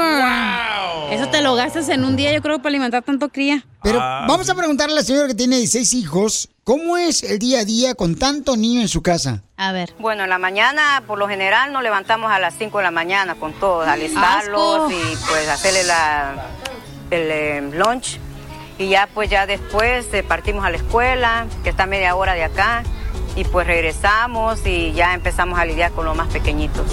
Eso 1.10 1.28
te 1.28 1.42
lo 1.42 1.56
gastas 1.56 1.88
en 1.88 2.04
un 2.04 2.14
día, 2.14 2.32
yo 2.32 2.40
creo, 2.40 2.58
para 2.58 2.68
alimentar 2.68 3.02
tanto 3.02 3.30
cría. 3.30 3.66
Pero 3.82 3.98
Ah, 4.00 4.26
vamos 4.28 4.48
a 4.48 4.54
preguntarle 4.54 4.92
a 4.92 4.96
la 4.98 5.02
señora 5.02 5.26
que 5.26 5.34
tiene 5.34 5.56
16 5.56 5.92
hijos, 5.94 6.50
¿cómo 6.62 6.96
es 6.96 7.24
el 7.24 7.40
día 7.40 7.58
a 7.58 7.64
día 7.64 7.96
con 7.96 8.14
tanto 8.14 8.56
niño 8.56 8.80
en 8.80 8.86
su 8.86 9.02
casa? 9.02 9.42
A 9.56 9.72
ver. 9.72 9.92
Bueno, 9.98 10.22
en 10.22 10.30
la 10.30 10.38
mañana, 10.38 11.02
por 11.08 11.18
lo 11.18 11.26
general, 11.26 11.72
nos 11.72 11.82
levantamos 11.82 12.30
a 12.30 12.38
las 12.38 12.54
5 12.56 12.78
de 12.78 12.84
la 12.84 12.92
mañana 12.92 13.34
con 13.34 13.54
todos, 13.54 13.88
alistarlos 13.88 14.82
Asco. 14.82 14.90
y 14.92 15.16
pues 15.28 15.48
hacerle 15.48 15.82
la, 15.82 16.46
el 17.10 17.28
eh, 17.28 17.60
lunch. 17.74 18.20
Y 18.82 18.88
ya 18.88 19.08
pues 19.14 19.30
ya 19.30 19.46
después 19.46 20.06
eh, 20.12 20.22
partimos 20.24 20.64
a 20.64 20.70
la 20.70 20.76
escuela, 20.76 21.46
que 21.62 21.70
está 21.70 21.84
a 21.84 21.86
media 21.86 22.16
hora 22.16 22.34
de 22.34 22.42
acá, 22.42 22.82
y 23.36 23.44
pues 23.44 23.64
regresamos 23.66 24.66
y 24.66 24.92
ya 24.92 25.14
empezamos 25.14 25.56
a 25.58 25.64
lidiar 25.64 25.92
con 25.92 26.04
los 26.04 26.16
más 26.16 26.28
pequeñitos. 26.32 26.86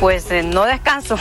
Pues 0.00 0.30
eh, 0.30 0.42
no 0.44 0.64
descanso, 0.64 1.18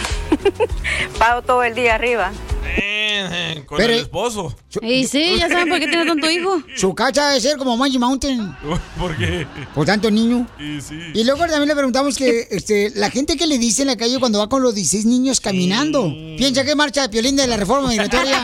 pago 1.20 1.42
todo 1.42 1.64
el 1.64 1.74
día 1.74 1.96
arriba. 1.96 2.32
Eh, 2.78 3.64
con 3.66 3.78
Pero- 3.78 3.94
el 3.94 4.00
esposo. 4.00 4.54
Y 4.82 5.08
sí, 5.08 5.38
ya 5.40 5.48
saben 5.48 5.70
por 5.70 5.80
qué 5.80 5.88
tiene 5.88 6.06
tanto 6.06 6.30
hijo. 6.30 6.62
Su 6.76 6.94
casa 6.94 7.30
debe 7.30 7.40
ser 7.42 7.58
como 7.58 7.78
Magic 7.78 8.00
Mountain, 8.00 8.56
¿Por 9.00 9.16
qué? 9.18 9.48
por 9.74 9.86
tanto 9.86 10.12
niño. 10.12 10.46
Y 10.60 10.82
sí. 10.82 11.00
Y 11.14 11.24
luego 11.24 11.40
también 11.48 11.68
le 11.70 11.76
preguntamos 11.76 12.18
que 12.18 12.48
este, 12.52 12.92
la 12.96 13.10
gente 13.10 13.38
que 13.38 13.48
le 13.48 13.58
dice 13.58 13.84
en 13.84 13.88
la 13.88 13.96
calle 13.98 14.20
cuando 14.20 14.40
va 14.40 14.50
con 14.50 14.62
los 14.62 14.76
16 14.76 15.06
niños 15.06 15.40
caminando, 15.42 16.12
piensa 16.38 16.64
que 16.66 16.76
marcha 16.76 17.04
de 17.04 17.10
Piolín 17.10 17.36
de 17.38 17.48
la 17.48 17.58
reforma 17.58 17.88
migratoria. 17.90 18.44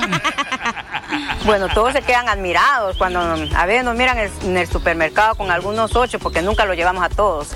Bueno, 1.46 1.68
todos 1.74 1.94
se 1.94 2.02
quedan 2.02 2.30
admirados 2.30 2.98
cuando 2.98 3.20
a 3.20 3.66
veces 3.66 3.84
nos 3.84 3.96
miran 3.96 4.18
en 4.20 4.58
el, 4.58 4.68
supermercado 4.68 5.36
con 5.36 5.50
algunos 5.50 5.96
ocho, 5.96 6.20
porque 6.20 6.42
nunca 6.42 6.66
los 6.66 6.76
llevamos 6.76 7.04
a 7.04 7.10
todos. 7.10 7.50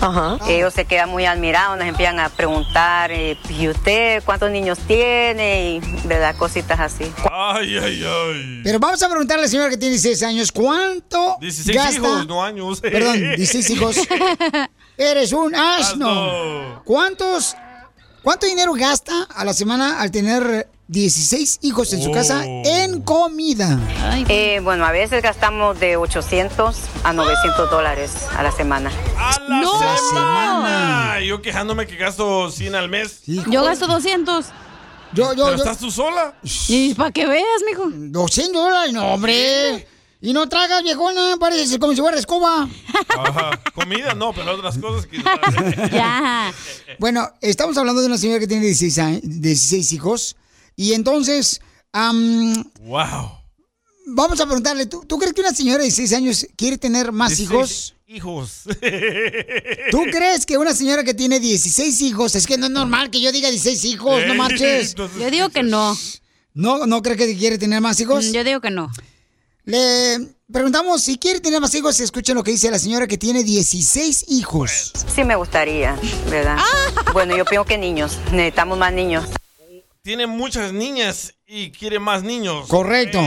Ellos 0.48 0.74
se 0.74 0.86
quedan 0.86 1.10
muy 1.10 1.26
admirados, 1.26 1.78
nos 1.78 1.88
empiezan 1.88 2.20
a 2.20 2.30
preguntar, 2.30 3.12
eh, 3.12 3.38
¿y 3.50 3.68
usted 3.68 4.24
cuántos 4.24 4.50
niños 4.50 4.80
tiene? 4.88 5.72
Y 5.72 5.80
verdad, 6.08 6.36
cositas 6.36 6.80
así. 6.80 7.12
Ay, 7.32 7.78
ay, 7.78 8.04
ay. 8.04 8.62
Pero 8.64 8.80
vamos 8.80 9.02
a 9.04 9.10
preguntarle 9.10 9.44
a 9.44 9.46
la 9.46 9.50
señora 9.50 9.70
que 9.70 9.78
tiene 9.78 9.92
16 9.92 10.24
años, 10.24 10.52
¿cuánto 10.52 11.38
16 11.40 11.76
gasta? 11.78 11.94
hijos, 11.94 12.28
no 12.28 12.44
años. 12.44 12.82
Perdón, 12.82 13.20
16 13.20 13.70
hijos. 13.72 13.98
Eres 14.98 15.32
un 15.32 15.54
asno. 15.54 16.10
Asno. 16.10 16.82
¿Cuántos, 16.86 17.56
¿Cuánto 18.24 18.48
dinero 18.48 18.74
gasta 18.74 19.28
a 19.36 19.46
la 19.46 19.54
semana 19.54 20.02
al 20.02 20.10
tener 20.10 20.70
16 20.88 21.60
hijos 21.64 21.92
en 21.94 22.04
su 22.04 22.12
casa 22.12 22.44
Oh. 22.48 22.62
en 22.66 23.02
comida? 23.02 23.80
Eh, 24.30 24.60
bueno, 24.64 24.86
a 24.86 24.92
veces 24.92 25.24
gastamos 25.24 25.80
de 25.80 25.98
800 25.98 26.76
a 27.04 27.12
900 27.14 27.72
dólares 27.72 28.12
a 28.38 28.44
la 28.44 28.52
semana. 28.52 28.92
¡A 29.18 29.40
la 29.50 29.62
¡No! 29.62 29.80
semana! 30.10 31.20
Yo 31.22 31.42
quejándome 31.42 31.88
que 31.88 31.96
gasto 31.96 32.52
100 32.52 32.76
al 32.76 32.90
mes. 32.90 33.22
Yo 33.26 33.64
gasto 33.64 33.88
200. 33.88 34.46
Yo, 35.14 35.34
yo, 35.34 35.46
¿Pero 35.46 35.58
yo. 35.58 35.64
estás 35.64 35.80
tú 35.80 35.90
sola? 35.90 36.36
Y 36.68 36.94
para 36.94 37.12
que 37.12 37.26
veas, 37.26 37.62
mijo. 37.68 37.90
200 37.90 38.54
dólares, 38.64 38.94
no, 38.94 39.08
hombre. 39.14 39.88
Y 40.22 40.34
no 40.34 40.48
tragas, 40.50 40.84
viejona, 40.84 41.36
parece 41.40 41.80
como 41.80 41.94
si 41.94 42.02
fuera 42.02 42.18
escoba. 42.18 42.68
Ajá. 43.18 43.60
Comida 43.74 44.14
no, 44.14 44.34
pero 44.34 44.54
otras 44.56 44.78
cosas 44.78 45.06
que... 45.08 45.18
Ya. 45.92 46.52
Bueno, 47.00 47.30
estamos 47.42 47.78
hablando 47.78 48.02
de 48.02 48.08
una 48.08 48.18
señora 48.18 48.40
que 48.40 48.48
tiene 48.48 48.66
16, 48.66 48.98
años- 49.00 49.22
16 49.24 49.94
hijos. 49.94 50.36
Y 50.76 50.94
entonces, 50.94 51.62
am, 51.92 52.54
Wow. 52.82 53.32
vamos 54.08 54.40
a 54.40 54.46
preguntarle, 54.46 54.86
¿tú, 54.86 55.04
tú 55.08 55.18
crees 55.18 55.34
que 55.34 55.42
una 55.42 55.54
señora 55.54 55.78
de 55.80 55.84
16 55.86 56.14
años 56.14 56.48
quiere 56.56 56.78
tener 56.78 57.12
más 57.12 57.40
hijos? 57.40 57.96
Hijos. 58.08 58.64
¿Tú 59.92 60.04
crees 60.12 60.46
que 60.46 60.58
una 60.58 60.74
señora 60.76 61.04
que 61.04 61.14
tiene 61.14 61.40
16 61.40 62.02
hijos, 62.02 62.36
es 62.36 62.46
que 62.46 62.58
no 62.58 62.66
es 62.68 62.72
normal 62.72 63.10
que 63.10 63.20
yo 63.22 63.32
diga 63.32 63.50
16 63.50 63.84
hijos, 63.86 64.22
no 64.28 64.36
marches? 64.36 64.90
Entonces- 64.92 65.20
Yo 65.22 65.32
digo 65.32 65.50
que 65.50 65.64
no. 65.64 65.98
¿No, 66.54 66.86
no 66.86 67.02
cree 67.02 67.18
que 67.18 67.36
quiere 67.38 67.58
tener 67.58 67.82
más 67.82 68.00
hijos? 68.00 68.26
Mm, 68.28 68.32
Yo 68.32 68.44
digo 68.44 68.62
que 68.62 68.70
no. 68.72 68.90
Le 69.66 70.36
preguntamos 70.52 71.02
si 71.02 71.18
quiere 71.18 71.40
tener 71.40 71.60
más 71.60 71.74
hijos, 71.74 72.00
escuchen 72.00 72.36
lo 72.36 72.44
que 72.44 72.52
dice 72.52 72.70
la 72.70 72.78
señora 72.80 73.08
que 73.08 73.18
tiene 73.18 73.44
16 73.44 74.26
hijos. 74.30 74.92
Sí 75.14 75.24
me 75.24 75.36
gustaría, 75.36 75.98
¿verdad? 76.30 76.58
Bueno, 77.14 77.36
yo 77.36 77.44
pienso 77.46 77.66
que 77.66 77.78
niños, 77.78 78.18
necesitamos 78.32 78.78
más 78.78 78.94
niños. 78.94 79.26
Tiene 80.06 80.28
muchas 80.28 80.72
niñas 80.72 81.34
y 81.48 81.72
quiere 81.72 81.98
más 81.98 82.22
niños. 82.22 82.68
Correcto. 82.68 83.20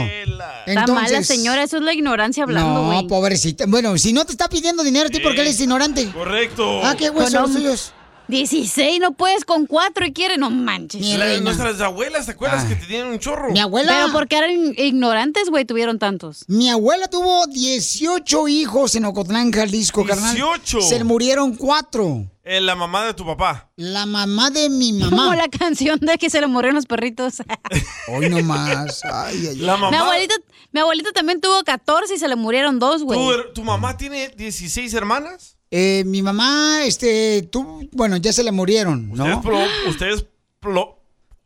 Está 0.65 0.87
mala, 0.87 1.25
señora. 1.25 1.65
Eso 1.65 1.79
es 1.79 1.83
la 1.83 1.93
ignorancia 1.93 2.45
hablando, 2.45 2.85
güey. 2.85 3.03
No, 3.03 3.09
pobrecita. 3.09 3.65
Bueno, 3.67 3.99
si 3.99 4.13
no 4.13 4.25
te 4.25 4.31
está 4.31 4.49
pidiendo 4.49 4.85
dinero, 4.85 5.09
¿a 5.09 5.11
ti 5.11 5.19
por 5.19 5.35
qué 5.35 5.41
eres 5.41 5.59
ignorante? 5.59 6.09
Correcto. 6.13 6.81
Ah, 6.85 6.95
qué 6.97 7.11
huesos 7.11 7.33
Con 7.35 7.43
los 7.43 7.53
suyos. 7.53 7.93
16, 8.29 9.01
no 9.01 9.13
puedes 9.13 9.45
con 9.45 9.67
cuatro 9.67 10.05
y 10.07 10.13
quiere, 10.13 10.37
no 10.37 10.51
manches. 10.51 11.01
Mi 11.01 11.17
La- 11.17 11.41
nuestras 11.41 11.81
abuelas, 11.81 12.27
¿te 12.27 12.33
acuerdas 12.33 12.65
que 12.67 12.77
tenían 12.77 13.09
un 13.09 13.19
chorro? 13.19 13.51
Mi 13.51 13.61
abuela. 13.61 13.93
Pero 13.93 14.13
porque 14.13 14.37
eran 14.37 14.51
ignorantes, 14.77 15.49
güey, 15.51 15.65
tuvieron 15.65 15.99
tantos. 15.99 16.45
Mi 16.47 16.69
abuela 16.71 17.09
tuvo 17.09 17.47
18 17.47 18.49
hijos 18.49 18.95
en 18.95 19.05
Ocotlán, 19.07 19.51
Jalisco, 19.53 20.05
carnal. 20.05 20.35
18. 20.35 20.81
Se 20.83 20.99
le 20.99 21.05
murieron 21.05 21.57
cuatro. 21.57 22.27
Eh, 22.45 22.61
la 22.63 22.75
mamá 22.75 23.05
de 23.05 23.13
tu 23.13 23.27
papá. 23.27 23.71
La 23.77 24.07
mamá 24.07 24.51
de 24.51 24.71
mi 24.71 24.99
Como 25.01 25.17
mamá. 25.17 25.37
la 25.37 25.49
canción 25.49 25.99
de 26.01 26.17
que 26.17 26.31
se 26.31 26.41
le 26.41 26.47
murieron 26.47 26.77
los 26.77 26.87
perritos. 26.87 27.43
Hoy 28.09 28.31
nomás. 28.31 29.05
Ay, 29.05 29.37
ay, 29.41 29.47
ay. 29.49 29.57
La 29.57 29.77
mamá. 29.77 29.91
mi, 29.91 29.97
abuelita, 29.99 30.35
mi 30.73 30.81
abuelita 30.81 31.13
también 31.13 31.43
tuvo 31.43 31.63
14 31.63 32.15
y 32.15 32.19
se 32.19 32.27
le 32.27 32.37
murieron 32.37 32.79
dos, 32.79 33.03
güey. 33.03 33.19
¿Tu, 33.19 33.31
her- 33.33 33.53
tu 33.53 33.65
mamá 33.65 33.99
tiene 33.99 34.29
16 34.29 34.95
hermanas? 34.95 35.58
Eh, 35.71 36.03
mi 36.07 36.23
mamá, 36.23 36.85
este, 36.85 37.43
tú, 37.53 37.89
bueno, 37.93 38.17
ya 38.17 38.33
se 38.33 38.43
le 38.43 38.53
murieron, 38.53 39.11
Ustedes, 39.11 39.45
¿no? 39.45 39.89
ustedes 39.89 40.25
plo- 40.63 40.95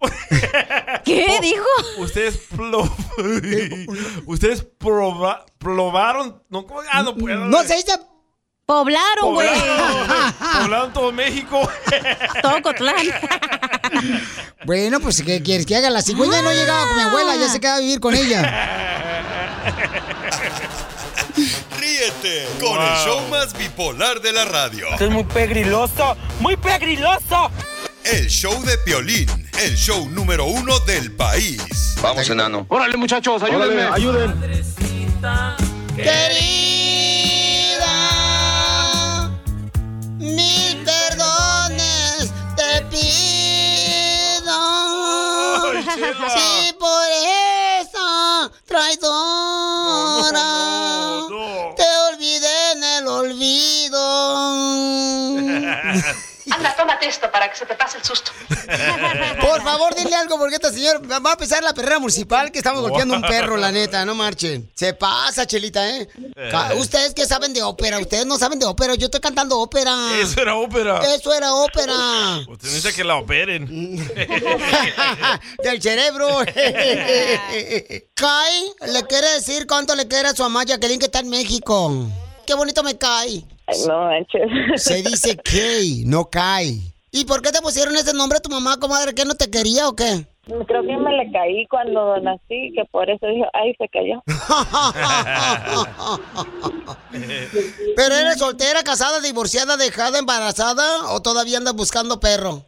¿Qué 1.04 1.38
dijo? 1.40 1.64
Ustedes 1.98 2.48
plo- 2.50 2.90
ustedes 4.26 4.64
proba- 4.78 5.44
probaron 5.58 6.42
no 6.50 6.66
¿cómo? 6.66 6.80
ah, 6.90 7.02
no 7.02 7.14
puedo 7.16 7.46
No 7.46 7.62
se 7.64 7.76
dice 7.76 7.92
Poblaron, 8.64 9.34
güey. 9.34 9.48
poblaron, 9.48 10.34
poblaron 10.62 10.92
todo 10.92 11.12
México 11.12 11.68
Todo 12.42 12.62
Cotlán. 12.62 13.06
Bueno, 14.64 15.00
pues, 15.00 15.20
¿qué 15.22 15.42
quieres 15.42 15.66
que 15.66 15.74
haga? 15.76 15.90
La 15.90 16.00
cigüeña 16.00 16.40
no 16.42 16.52
llegaba 16.52 16.86
con 16.86 16.96
mi 16.96 17.02
abuela, 17.02 17.34
ya 17.36 17.48
se 17.48 17.58
quedaba 17.58 17.78
a 17.78 17.80
vivir 17.80 17.98
con 18.00 18.14
ella. 18.14 18.42
Ríete 22.02 22.48
con 22.58 22.72
el 22.82 22.88
Wow. 22.88 23.04
show 23.04 23.20
más 23.28 23.52
bipolar 23.56 24.20
de 24.20 24.32
la 24.32 24.44
radio. 24.44 24.88
Esto 24.90 25.04
es 25.04 25.10
muy 25.12 25.22
pegriloso, 25.22 26.16
muy 26.40 26.56
pegriloso. 26.56 27.48
El 28.02 28.26
show 28.28 28.60
de 28.64 28.76
Piolín, 28.78 29.28
el 29.60 29.76
show 29.76 30.08
número 30.08 30.46
uno 30.46 30.80
del 30.80 31.12
país. 31.12 31.62
Vamos, 32.02 32.28
enano. 32.28 32.66
Órale, 32.68 32.96
muchachos, 32.96 33.40
ayúdenme. 33.44 33.82
ayuden. 33.82 34.34
Querida, 38.32 39.30
mil 40.18 40.84
perdones 40.84 42.32
te 42.56 42.82
pido. 42.90 44.58
Ay. 45.72 45.84
Si 46.34 46.72
por 46.72 47.06
esa 47.80 48.50
traidora 48.66 50.42
olvido. 53.32 53.98
Anda, 56.50 56.74
tómate 56.76 57.06
esto 57.06 57.30
para 57.30 57.48
que 57.48 57.56
se 57.56 57.64
te 57.64 57.74
pase 57.76 57.98
el 57.98 58.04
susto. 58.04 58.32
Por 59.40 59.62
favor, 59.62 59.94
dile 59.94 60.14
algo 60.16 60.36
porque 60.38 60.56
esta 60.56 60.72
señora 60.72 60.98
va 61.20 61.30
a 61.30 61.32
empezar 61.34 61.62
la 61.62 61.72
perrera 61.72 62.00
municipal 62.00 62.50
que 62.50 62.58
estamos 62.58 62.80
golpeando 62.82 63.14
un 63.14 63.22
perro, 63.22 63.56
la 63.56 63.70
neta, 63.70 64.04
no 64.04 64.16
marchen. 64.16 64.68
Se 64.74 64.92
pasa, 64.92 65.46
Chelita, 65.46 65.88
¿eh? 65.88 66.08
Ca- 66.50 66.74
Ustedes 66.74 67.14
que 67.14 67.26
saben 67.26 67.52
de 67.54 67.62
ópera, 67.62 68.00
ustedes 68.00 68.26
no 68.26 68.38
saben 68.38 68.58
de 68.58 68.66
ópera, 68.66 68.96
yo 68.96 69.04
estoy 69.06 69.20
cantando 69.20 69.60
ópera. 69.60 69.96
eso 70.20 70.40
era 70.42 70.56
ópera 70.56 71.00
Eso 71.14 71.32
era 71.32 71.54
ópera. 71.54 72.38
usted 72.48 72.68
necesita 72.68 72.92
que 72.92 73.04
la 73.04 73.16
operen 73.16 73.66
Del 75.62 75.80
cerebro. 75.80 76.38
Kai 78.14 78.72
le 78.92 79.02
quiere 79.06 79.28
decir 79.34 79.66
cuánto 79.68 79.94
le 79.94 80.08
quiere 80.08 80.28
a 80.28 80.34
su 80.34 80.42
mamá 80.42 80.64
Jacqueline 80.64 80.98
que 80.98 81.06
está 81.06 81.20
en 81.20 81.28
México. 81.30 82.08
Qué 82.46 82.54
bonito 82.54 82.82
me 82.82 82.96
cae. 82.98 83.42
No 83.86 84.00
manches. 84.04 84.82
Se 84.82 85.02
dice 85.02 85.36
Kay, 85.44 86.04
no 86.06 86.24
Kai. 86.26 86.80
¿Y 87.10 87.24
por 87.26 87.42
qué 87.42 87.50
te 87.52 87.60
pusieron 87.60 87.94
ese 87.96 88.14
nombre 88.14 88.38
a 88.38 88.40
tu 88.40 88.48
mamá, 88.48 88.78
comadre? 88.78 89.14
¿Que 89.14 89.24
no 89.24 89.34
te 89.34 89.50
quería 89.50 89.88
o 89.88 89.94
qué? 89.94 90.26
Creo 90.44 90.82
que 90.82 90.96
me 90.96 91.12
le 91.12 91.30
caí 91.30 91.66
cuando 91.68 92.18
nací, 92.20 92.72
que 92.74 92.84
por 92.90 93.08
eso 93.08 93.26
dijo, 93.26 93.46
ay, 93.52 93.74
se 93.78 93.88
cayó. 93.88 94.20
¿Pero 97.96 98.14
eres 98.14 98.38
soltera, 98.38 98.82
casada, 98.82 99.20
divorciada, 99.20 99.76
dejada, 99.76 100.18
embarazada 100.18 101.12
o 101.12 101.20
todavía 101.22 101.58
andas 101.58 101.74
buscando 101.74 102.18
perro? 102.18 102.64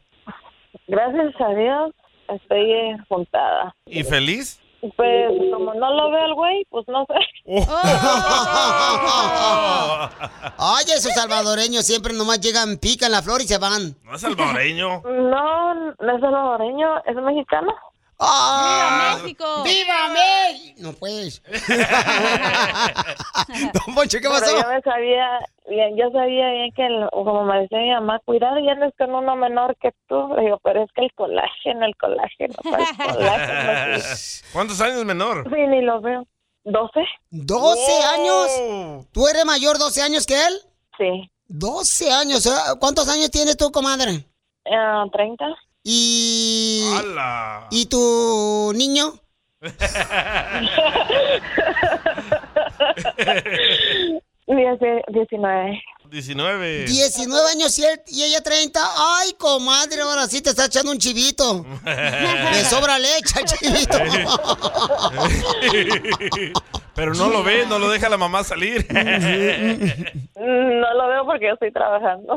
Gracias 0.86 1.34
a 1.40 1.48
Dios, 1.54 1.90
estoy 2.28 2.70
eh, 2.70 2.96
juntada. 3.08 3.74
y 3.86 4.04
feliz 4.04 4.60
Pues 4.96 5.30
como 5.52 5.72
no 5.74 5.94
lo 5.94 6.10
veo 6.10 6.26
el 6.26 6.34
güey, 6.34 6.66
pues 6.68 6.86
no 6.88 7.06
sé. 7.06 7.14
Oye, 10.58 10.94
esos 10.94 11.12
salvadoreños 11.14 11.86
siempre 11.86 12.12
nomás 12.12 12.40
llegan, 12.40 12.76
pican 12.76 13.10
la 13.12 13.22
flor 13.22 13.40
y 13.40 13.44
se 13.44 13.56
van. 13.58 13.96
No 14.04 14.14
es 14.14 14.20
salvadoreño. 14.20 15.00
No, 15.04 15.74
no 15.74 16.14
es 16.14 16.20
salvadoreño, 16.20 16.98
es 17.06 17.16
mexicano. 17.16 17.72
¡Ah! 18.26 19.16
¡Viva 19.16 19.22
México! 19.22 19.62
¡Viva 19.64 20.08
México! 20.08 20.80
No 20.82 20.92
pues. 20.94 21.42
Don 23.72 23.94
Poncho, 23.94 24.18
¿qué 24.20 24.28
pasó? 24.28 24.44
Pero 24.46 24.60
yo 24.62 24.68
me 24.68 24.80
sabía 24.82 25.38
bien, 25.68 25.96
yo 25.96 26.10
sabía 26.10 26.50
bien 26.50 26.72
que, 26.74 26.86
el- 26.86 27.08
como 27.10 27.44
me 27.44 27.60
decía 27.60 27.78
mi 27.78 27.90
mamá, 27.90 28.20
cuidado, 28.24 28.56
ya 28.64 28.74
no 28.74 28.86
es 28.86 28.94
con 28.98 29.14
uno 29.14 29.36
menor 29.36 29.76
que 29.80 29.92
tú. 30.08 30.34
Le 30.36 30.42
digo, 30.42 30.58
pero 30.62 30.84
es 30.84 30.90
que 30.94 31.02
el 31.04 31.12
colágeno, 31.14 31.86
el 31.86 31.96
colágeno, 31.96 32.54
¿cuál 32.62 32.84
colágeno? 32.96 33.98
Sí, 34.00 34.44
¿Cuántos 34.52 34.80
años 34.80 35.04
menor? 35.04 35.44
Sí, 35.48 35.60
ni 35.68 35.82
lo 35.82 36.00
veo. 36.00 36.26
¿12? 36.64 36.90
¿12 37.30 37.76
años? 38.14 39.06
¿Tú 39.12 39.28
eres 39.28 39.44
mayor 39.44 39.78
12 39.78 40.00
años 40.02 40.26
que 40.26 40.34
él? 40.46 40.60
Sí. 40.96 41.30
12 41.48 42.10
años. 42.10 42.46
¿eh? 42.46 42.50
¿Cuántos 42.80 43.06
años 43.08 43.30
tienes 43.30 43.56
tú, 43.58 43.70
comadre? 43.70 44.24
Ah, 44.72 45.04
30. 45.12 45.44
¿Y, 45.86 46.82
¿Y 47.70 47.86
tu 47.86 48.72
niño? 48.74 49.20
Diece- 54.46 55.02
19. 55.08 55.82
19. 56.10 56.84
19 56.86 57.50
años 57.50 57.78
y 57.78 58.22
ella 58.22 58.40
30. 58.42 58.80
Ay, 58.96 59.32
comadre, 59.34 60.00
ahora 60.02 60.26
sí 60.26 60.40
te 60.42 60.50
está 60.50 60.66
echando 60.66 60.90
un 60.92 60.98
chivito. 60.98 61.64
Le 61.84 62.64
sobra 62.64 62.98
leche 62.98 63.38
al 63.40 63.44
chivito. 63.44 63.98
Pero 66.94 67.12
no 67.14 67.28
lo 67.28 67.42
ve, 67.42 67.66
no 67.68 67.78
lo 67.78 67.90
deja 67.90 68.08
la 68.08 68.18
mamá 68.18 68.44
salir. 68.44 68.86
No 70.36 70.92
lo 70.94 71.08
veo 71.08 71.24
porque 71.24 71.46
yo 71.46 71.54
estoy 71.54 71.72
trabajando. 71.72 72.36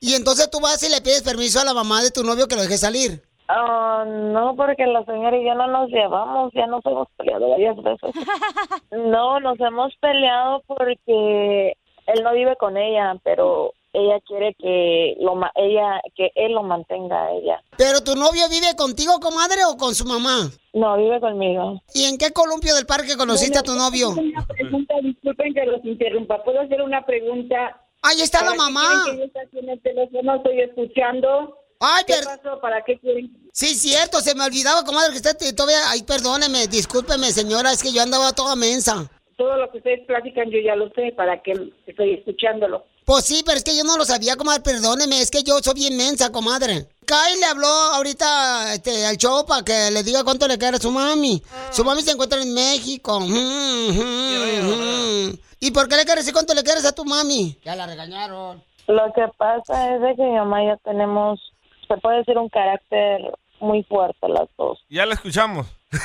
y 0.00 0.14
entonces 0.14 0.48
tú 0.50 0.60
vas 0.60 0.80
y 0.82 0.88
le 0.90 1.00
pides 1.00 1.22
permiso 1.22 1.60
a 1.60 1.64
la 1.64 1.74
mamá 1.74 2.02
de 2.02 2.12
tu 2.12 2.22
novio 2.22 2.46
que 2.46 2.54
lo 2.54 2.62
deje 2.62 2.78
salir. 2.78 3.20
Ah, 3.48 4.04
no, 4.06 4.54
porque 4.56 4.86
la 4.86 5.04
señora 5.04 5.36
y 5.36 5.44
yo 5.44 5.54
no 5.54 5.66
nos 5.66 5.90
llevamos, 5.90 6.52
ya 6.54 6.66
nos 6.66 6.84
hemos 6.86 7.08
peleado 7.16 7.50
varias 7.50 7.76
veces. 7.82 8.10
No, 8.92 9.40
nos 9.40 9.58
hemos 9.60 9.94
peleado 9.96 10.62
porque 10.66 11.76
él 12.06 12.22
no 12.22 12.32
vive 12.32 12.56
con 12.56 12.76
ella, 12.76 13.16
pero 13.24 13.72
ella 13.92 14.20
quiere 14.26 14.54
que 14.58 15.16
lo 15.20 15.34
ma- 15.34 15.52
ella 15.54 16.00
que 16.16 16.30
él 16.34 16.52
lo 16.52 16.62
mantenga 16.62 17.24
a 17.24 17.30
ella. 17.32 17.62
¿Pero 17.76 18.02
tu 18.02 18.14
novio 18.16 18.48
vive 18.48 18.74
contigo, 18.76 19.20
comadre, 19.20 19.64
o 19.66 19.76
con 19.76 19.94
su 19.94 20.04
mamá? 20.04 20.50
No, 20.72 20.96
vive 20.96 21.20
conmigo. 21.20 21.80
¿Y 21.94 22.04
en 22.04 22.16
qué 22.18 22.32
columpio 22.32 22.74
del 22.74 22.86
parque 22.86 23.16
conociste 23.16 23.58
a 23.58 23.62
tu 23.62 23.74
novio? 23.74 24.10
Una 24.10 24.46
pregunta, 24.46 24.94
disculpen 25.02 25.52
que 25.54 25.64
los 25.66 25.84
interrumpa. 25.84 26.42
¿Puedo 26.42 26.60
hacer 26.60 26.80
una 26.82 27.04
pregunta? 27.04 27.78
Ahí 28.02 28.20
está 28.20 28.40
la 28.40 28.46
¿Para 28.46 28.52
qué 28.56 28.58
mamá. 28.62 29.02
que 29.10 29.16
yo 29.18 29.24
esté 29.24 29.40
aquí 29.40 29.58
en 29.58 29.68
el 29.68 29.82
teléfono? 29.82 30.34
Estoy 30.36 30.60
escuchando. 30.62 31.58
Ay, 31.80 32.04
¿Qué 32.06 32.14
per- 32.14 32.24
pasó? 32.24 32.60
¿Para 32.60 32.82
qué 32.84 32.98
quieren? 32.98 33.36
Sí, 33.52 33.74
cierto, 33.74 34.20
se 34.20 34.34
me 34.34 34.44
olvidaba, 34.44 34.84
comadre, 34.84 35.10
que 35.10 35.16
usted 35.16 35.36
t- 35.36 35.52
todavía... 35.52 35.90
Ay, 35.90 36.02
perdóneme, 36.04 36.66
discúlpeme, 36.68 37.30
señora, 37.32 37.72
es 37.72 37.82
que 37.82 37.92
yo 37.92 38.00
andaba 38.02 38.32
toda 38.32 38.56
mensa. 38.56 39.10
Todo 39.42 39.56
lo 39.56 39.68
que 39.72 39.78
ustedes 39.78 40.06
platican 40.06 40.50
yo 40.52 40.58
ya 40.64 40.76
lo 40.76 40.88
sé, 40.90 41.12
¿para 41.16 41.42
qué 41.42 41.52
estoy 41.88 42.14
escuchándolo? 42.14 42.84
Pues 43.04 43.24
sí, 43.24 43.42
pero 43.44 43.58
es 43.58 43.64
que 43.64 43.76
yo 43.76 43.82
no 43.82 43.96
lo 43.96 44.04
sabía, 44.04 44.36
comadre, 44.36 44.62
perdóneme, 44.62 45.20
es 45.20 45.32
que 45.32 45.42
yo 45.42 45.58
soy 45.58 45.74
bien 45.74 45.96
mensa, 45.96 46.30
comadre. 46.30 46.86
Kai 47.04 47.40
le 47.40 47.46
habló 47.46 47.66
ahorita 47.66 48.72
este, 48.72 49.04
al 49.04 49.16
show 49.16 49.44
para 49.44 49.64
que 49.64 49.90
le 49.90 50.04
diga 50.04 50.22
cuánto 50.22 50.46
le 50.46 50.56
queda 50.58 50.76
a 50.76 50.78
su 50.78 50.92
mami. 50.92 51.42
Su 51.72 51.82
mami 51.84 52.02
se 52.02 52.12
encuentra 52.12 52.40
en 52.40 52.54
México. 52.54 53.18
Mm, 53.18 53.90
mm, 53.90 55.30
mm. 55.30 55.38
¿Y 55.58 55.72
por 55.72 55.88
qué 55.88 55.96
le 55.96 56.04
quieres 56.04 56.22
decir 56.24 56.34
cuánto 56.34 56.54
le 56.54 56.62
quieres 56.62 56.84
a 56.84 56.92
tu 56.92 57.04
mami? 57.04 57.58
Ya 57.64 57.74
la 57.74 57.88
regañaron. 57.88 58.62
Lo 58.86 59.12
que 59.12 59.26
pasa 59.36 59.96
es 59.96 60.02
de 60.02 60.14
que 60.14 60.22
mi 60.22 60.36
mamá 60.36 60.62
y 60.62 60.68
yo 60.68 60.76
tenemos, 60.84 61.40
se 61.88 61.96
puede 61.96 62.18
decir 62.18 62.38
un 62.38 62.48
carácter 62.48 63.20
muy 63.58 63.82
fuerte 63.82 64.28
las 64.28 64.48
dos. 64.56 64.78
Ya 64.88 65.04
la 65.04 65.14
escuchamos. 65.14 65.66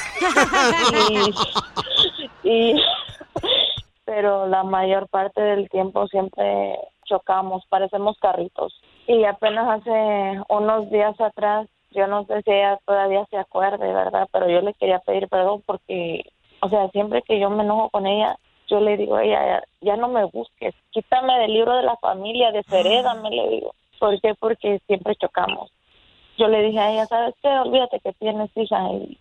y, 2.44 2.50
y- 2.72 2.82
pero 4.06 4.48
la 4.48 4.64
mayor 4.64 5.08
parte 5.10 5.42
del 5.42 5.70
tiempo 5.70 6.08
siempre 6.08 6.78
chocamos, 7.06 7.66
parecemos 7.68 8.18
carritos. 8.20 8.74
Y 9.08 9.24
apenas 9.24 9.82
hace 9.82 10.42
unos 10.50 10.90
días 10.90 11.20
atrás, 11.20 11.68
yo 11.92 12.08
no 12.08 12.26
sé 12.26 12.42
si 12.44 12.52
ella 12.52 12.80
todavía 12.86 13.26
se 13.30 13.38
acuerde, 13.38 13.94
¿verdad? 13.94 14.28
Pero 14.32 14.50
yo 14.50 14.62
le 14.62 14.74
quería 14.74 15.00
pedir 15.00 15.28
perdón 15.28 15.62
porque, 15.66 16.24
o 16.62 16.70
sea, 16.70 16.90
siempre 16.90 17.22
que 17.22 17.40
yo 17.40 17.50
me 17.50 17.64
enojo 17.64 17.90
con 17.90 18.06
ella, 18.06 18.38
yo 18.68 18.80
le 18.82 18.98
digo 18.98 19.16
a 19.16 19.24
ella, 19.24 19.64
ya, 19.82 19.96
no 19.96 20.10
me 20.10 20.26
busques, 20.26 20.76
quítame 20.92 21.40
del 21.40 21.54
libro 21.54 21.76
de 21.76 21.84
la 21.84 21.96
familia, 21.98 22.52
desherédame, 22.52 23.30
le 23.30 23.50
digo. 23.50 23.74
¿Por 24.00 24.20
qué? 24.22 24.36
Porque 24.36 24.80
siempre 24.88 25.16
chocamos. 25.16 25.72
Yo 26.38 26.48
le 26.48 26.62
dije 26.62 26.80
a 26.80 26.92
ella, 26.92 27.06
¿sabes 27.08 27.34
qué? 27.42 27.50
Olvídate 27.50 28.00
que 28.00 28.14
tienes 28.14 28.52
hija 28.56 28.90
y 28.94 29.18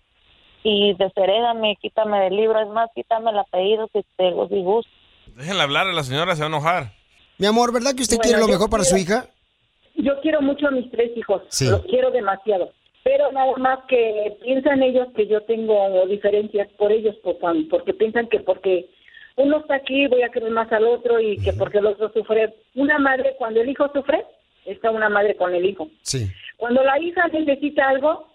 y 0.63 0.95
desherédame, 0.95 1.77
quítame 1.81 2.21
del 2.25 2.37
libro, 2.37 2.61
es 2.61 2.69
más, 2.69 2.91
quítame 2.95 3.31
el 3.31 3.39
apellido 3.39 3.89
si 3.93 4.03
te 4.17 4.31
si 4.49 4.63
gusta. 4.63 4.91
Déjenla 5.37 5.63
hablar, 5.65 5.87
la 5.87 6.03
señora 6.03 6.35
se 6.35 6.41
va 6.43 6.47
a 6.47 6.49
enojar. 6.49 6.93
Mi 7.39 7.47
amor, 7.47 7.73
¿verdad 7.73 7.95
que 7.95 8.03
usted 8.03 8.17
Bueno, 8.17 8.29
quiere 8.29 8.41
lo 8.41 8.49
mejor 8.49 8.71
para 8.71 8.85
su 8.85 8.97
hija? 8.97 9.27
Yo 9.95 10.21
quiero 10.21 10.41
mucho 10.43 10.69
a 10.69 10.71
mis 10.71 10.91
tres 10.91 11.17
hijos, 11.17 11.43
Sí. 11.49 11.69
los 11.69 11.83
quiero 11.87 12.11
demasiado. 12.11 12.73
Pero 13.03 13.31
nada 13.33 13.53
más 13.59 13.79
que 13.89 14.37
piensan 14.43 14.83
ellos 14.83 15.07
que 15.15 15.27
yo 15.29 15.41
tengo 15.43 16.07
diferencias 16.07 16.69
por 16.79 16.91
ellos, 16.91 17.15
porque 17.71 17.95
piensan 17.95 18.29
que 18.29 18.41
porque 18.41 18.89
uno 19.37 19.59
está 19.59 19.77
aquí 19.77 20.07
voy 20.09 20.23
a 20.23 20.31
querer 20.31 20.51
más 20.51 20.73
al 20.73 20.87
otro 20.87 21.21
y 21.21 21.37
que 21.39 21.53
porque 21.53 21.79
el 21.79 21.87
otro 21.87 22.11
sufre. 22.13 22.55
Una 22.75 22.99
madre, 22.99 23.35
cuando 23.39 23.61
el 23.61 23.69
hijo 23.69 23.89
sufre, 23.95 24.25
está 24.65 24.91
una 24.91 25.09
madre 25.09 25.37
con 25.37 25.55
el 25.55 25.65
hijo. 25.65 25.89
Sí. 26.03 26.27
Cuando 26.57 26.83
la 26.83 26.99
hija 26.99 27.29
necesita 27.29 27.89
algo, 27.89 28.27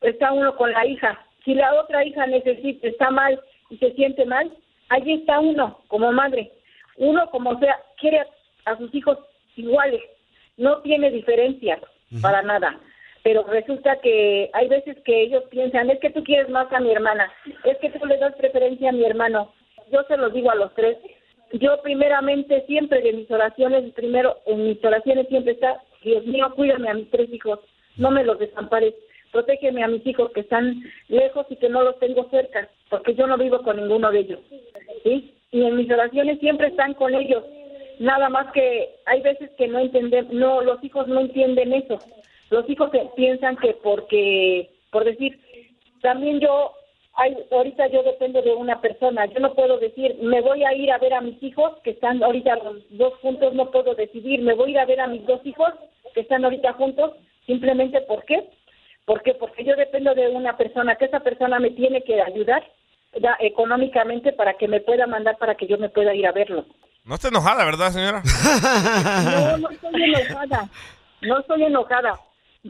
está 0.00 0.32
uno 0.32 0.56
con 0.56 0.72
la 0.72 0.84
hija. 0.86 1.24
Si 1.46 1.54
la 1.54 1.80
otra 1.80 2.04
hija 2.04 2.26
necesita, 2.26 2.88
está 2.88 3.10
mal 3.10 3.40
y 3.70 3.78
se 3.78 3.92
siente 3.92 4.26
mal, 4.26 4.52
allí 4.88 5.14
está 5.14 5.38
uno 5.38 5.80
como 5.86 6.12
madre. 6.12 6.50
Uno 6.96 7.30
como 7.30 7.56
sea, 7.60 7.78
quiere 7.98 8.18
a, 8.18 8.26
a 8.64 8.76
sus 8.76 8.92
hijos 8.94 9.16
iguales, 9.54 10.02
no 10.56 10.82
tiene 10.82 11.10
diferencias 11.10 11.80
para 12.20 12.42
nada. 12.42 12.78
Pero 13.22 13.44
resulta 13.44 14.00
que 14.00 14.50
hay 14.54 14.68
veces 14.68 14.96
que 15.04 15.22
ellos 15.22 15.44
piensan, 15.50 15.88
es 15.88 16.00
que 16.00 16.10
tú 16.10 16.24
quieres 16.24 16.48
más 16.48 16.72
a 16.72 16.80
mi 16.80 16.90
hermana, 16.90 17.32
es 17.64 17.78
que 17.78 17.90
tú 17.90 18.04
le 18.06 18.18
das 18.18 18.34
preferencia 18.34 18.90
a 18.90 18.92
mi 18.92 19.04
hermano. 19.04 19.52
Yo 19.92 20.02
se 20.08 20.16
los 20.16 20.32
digo 20.32 20.50
a 20.50 20.56
los 20.56 20.74
tres. 20.74 20.98
Yo 21.52 21.80
primeramente 21.82 22.64
siempre 22.66 23.02
de 23.02 23.12
mis 23.12 23.30
oraciones, 23.30 23.92
primero 23.94 24.38
en 24.46 24.66
mis 24.66 24.84
oraciones 24.84 25.28
siempre 25.28 25.52
está, 25.52 25.80
Dios 26.02 26.24
mío, 26.26 26.52
cuídame 26.56 26.90
a 26.90 26.94
mis 26.94 27.08
tres 27.10 27.32
hijos, 27.32 27.60
no 27.96 28.10
me 28.10 28.24
los 28.24 28.38
desampares, 28.40 28.94
protégeme 29.32 29.82
a 29.82 29.88
mis 29.88 30.06
hijos 30.06 30.30
que 30.32 30.40
están 30.40 30.82
lejos 31.08 31.46
y 31.50 31.56
que 31.56 31.68
no 31.68 31.82
los 31.82 31.98
tengo 31.98 32.28
cerca, 32.30 32.68
porque 32.90 33.14
yo 33.14 33.26
no 33.26 33.36
vivo 33.36 33.62
con 33.62 33.76
ninguno 33.76 34.10
de 34.10 34.20
ellos, 34.20 34.40
¿sí? 35.02 35.34
Y 35.52 35.62
en 35.64 35.76
mis 35.76 35.90
oraciones 35.90 36.38
siempre 36.40 36.68
están 36.68 36.94
con 36.94 37.14
ellos, 37.14 37.44
nada 37.98 38.28
más 38.28 38.52
que 38.52 38.96
hay 39.06 39.22
veces 39.22 39.50
que 39.56 39.68
no 39.68 39.78
entendemos, 39.78 40.32
no, 40.32 40.60
los 40.60 40.82
hijos 40.84 41.08
no 41.08 41.20
entienden 41.20 41.72
eso, 41.72 41.98
los 42.50 42.68
hijos 42.68 42.90
piensan 43.16 43.56
que 43.56 43.74
porque, 43.82 44.70
por 44.90 45.04
decir, 45.04 45.38
también 46.02 46.40
yo, 46.40 46.72
hay, 47.14 47.36
ahorita 47.50 47.88
yo 47.88 48.02
dependo 48.02 48.42
de 48.42 48.54
una 48.54 48.80
persona, 48.80 49.26
yo 49.26 49.40
no 49.40 49.54
puedo 49.54 49.78
decir, 49.78 50.16
me 50.20 50.40
voy 50.40 50.64
a 50.64 50.74
ir 50.74 50.92
a 50.92 50.98
ver 50.98 51.14
a 51.14 51.20
mis 51.20 51.42
hijos 51.42 51.72
que 51.82 51.90
están 51.90 52.22
ahorita 52.22 52.56
los 52.56 52.76
dos 52.90 53.14
juntos, 53.20 53.54
no 53.54 53.70
puedo 53.70 53.94
decidir, 53.94 54.42
me 54.42 54.54
voy 54.54 54.70
a 54.70 54.72
ir 54.72 54.78
a 54.78 54.84
ver 54.86 55.00
a 55.00 55.06
mis 55.06 55.26
dos 55.26 55.44
hijos 55.44 55.72
que 56.14 56.20
están 56.20 56.44
ahorita 56.44 56.74
juntos, 56.74 57.14
simplemente 57.46 58.00
¿por 58.02 58.24
qué? 58.24 58.48
¿Por 59.06 59.22
qué? 59.22 59.32
Porque 59.38 59.64
yo 59.64 59.74
dependo 59.76 60.14
de 60.14 60.28
una 60.28 60.56
persona, 60.58 60.96
que 60.96 61.06
esa 61.06 61.20
persona 61.20 61.58
me 61.58 61.70
tiene 61.70 62.02
que 62.04 62.20
ayudar 62.20 62.62
da- 63.20 63.36
económicamente 63.40 64.32
para 64.32 64.54
que 64.58 64.68
me 64.68 64.80
pueda 64.80 65.06
mandar 65.06 65.38
para 65.38 65.54
que 65.54 65.66
yo 65.66 65.78
me 65.78 65.88
pueda 65.88 66.14
ir 66.14 66.26
a 66.26 66.32
verlo. 66.32 66.66
No 67.04 67.14
está 67.14 67.28
enojada, 67.28 67.64
¿verdad, 67.64 67.92
señora? 67.92 68.22
No, 69.24 69.58
no 69.58 69.70
estoy 69.70 70.02
enojada, 70.02 70.70
no 71.22 71.38
estoy 71.40 71.62
enojada, 71.62 72.20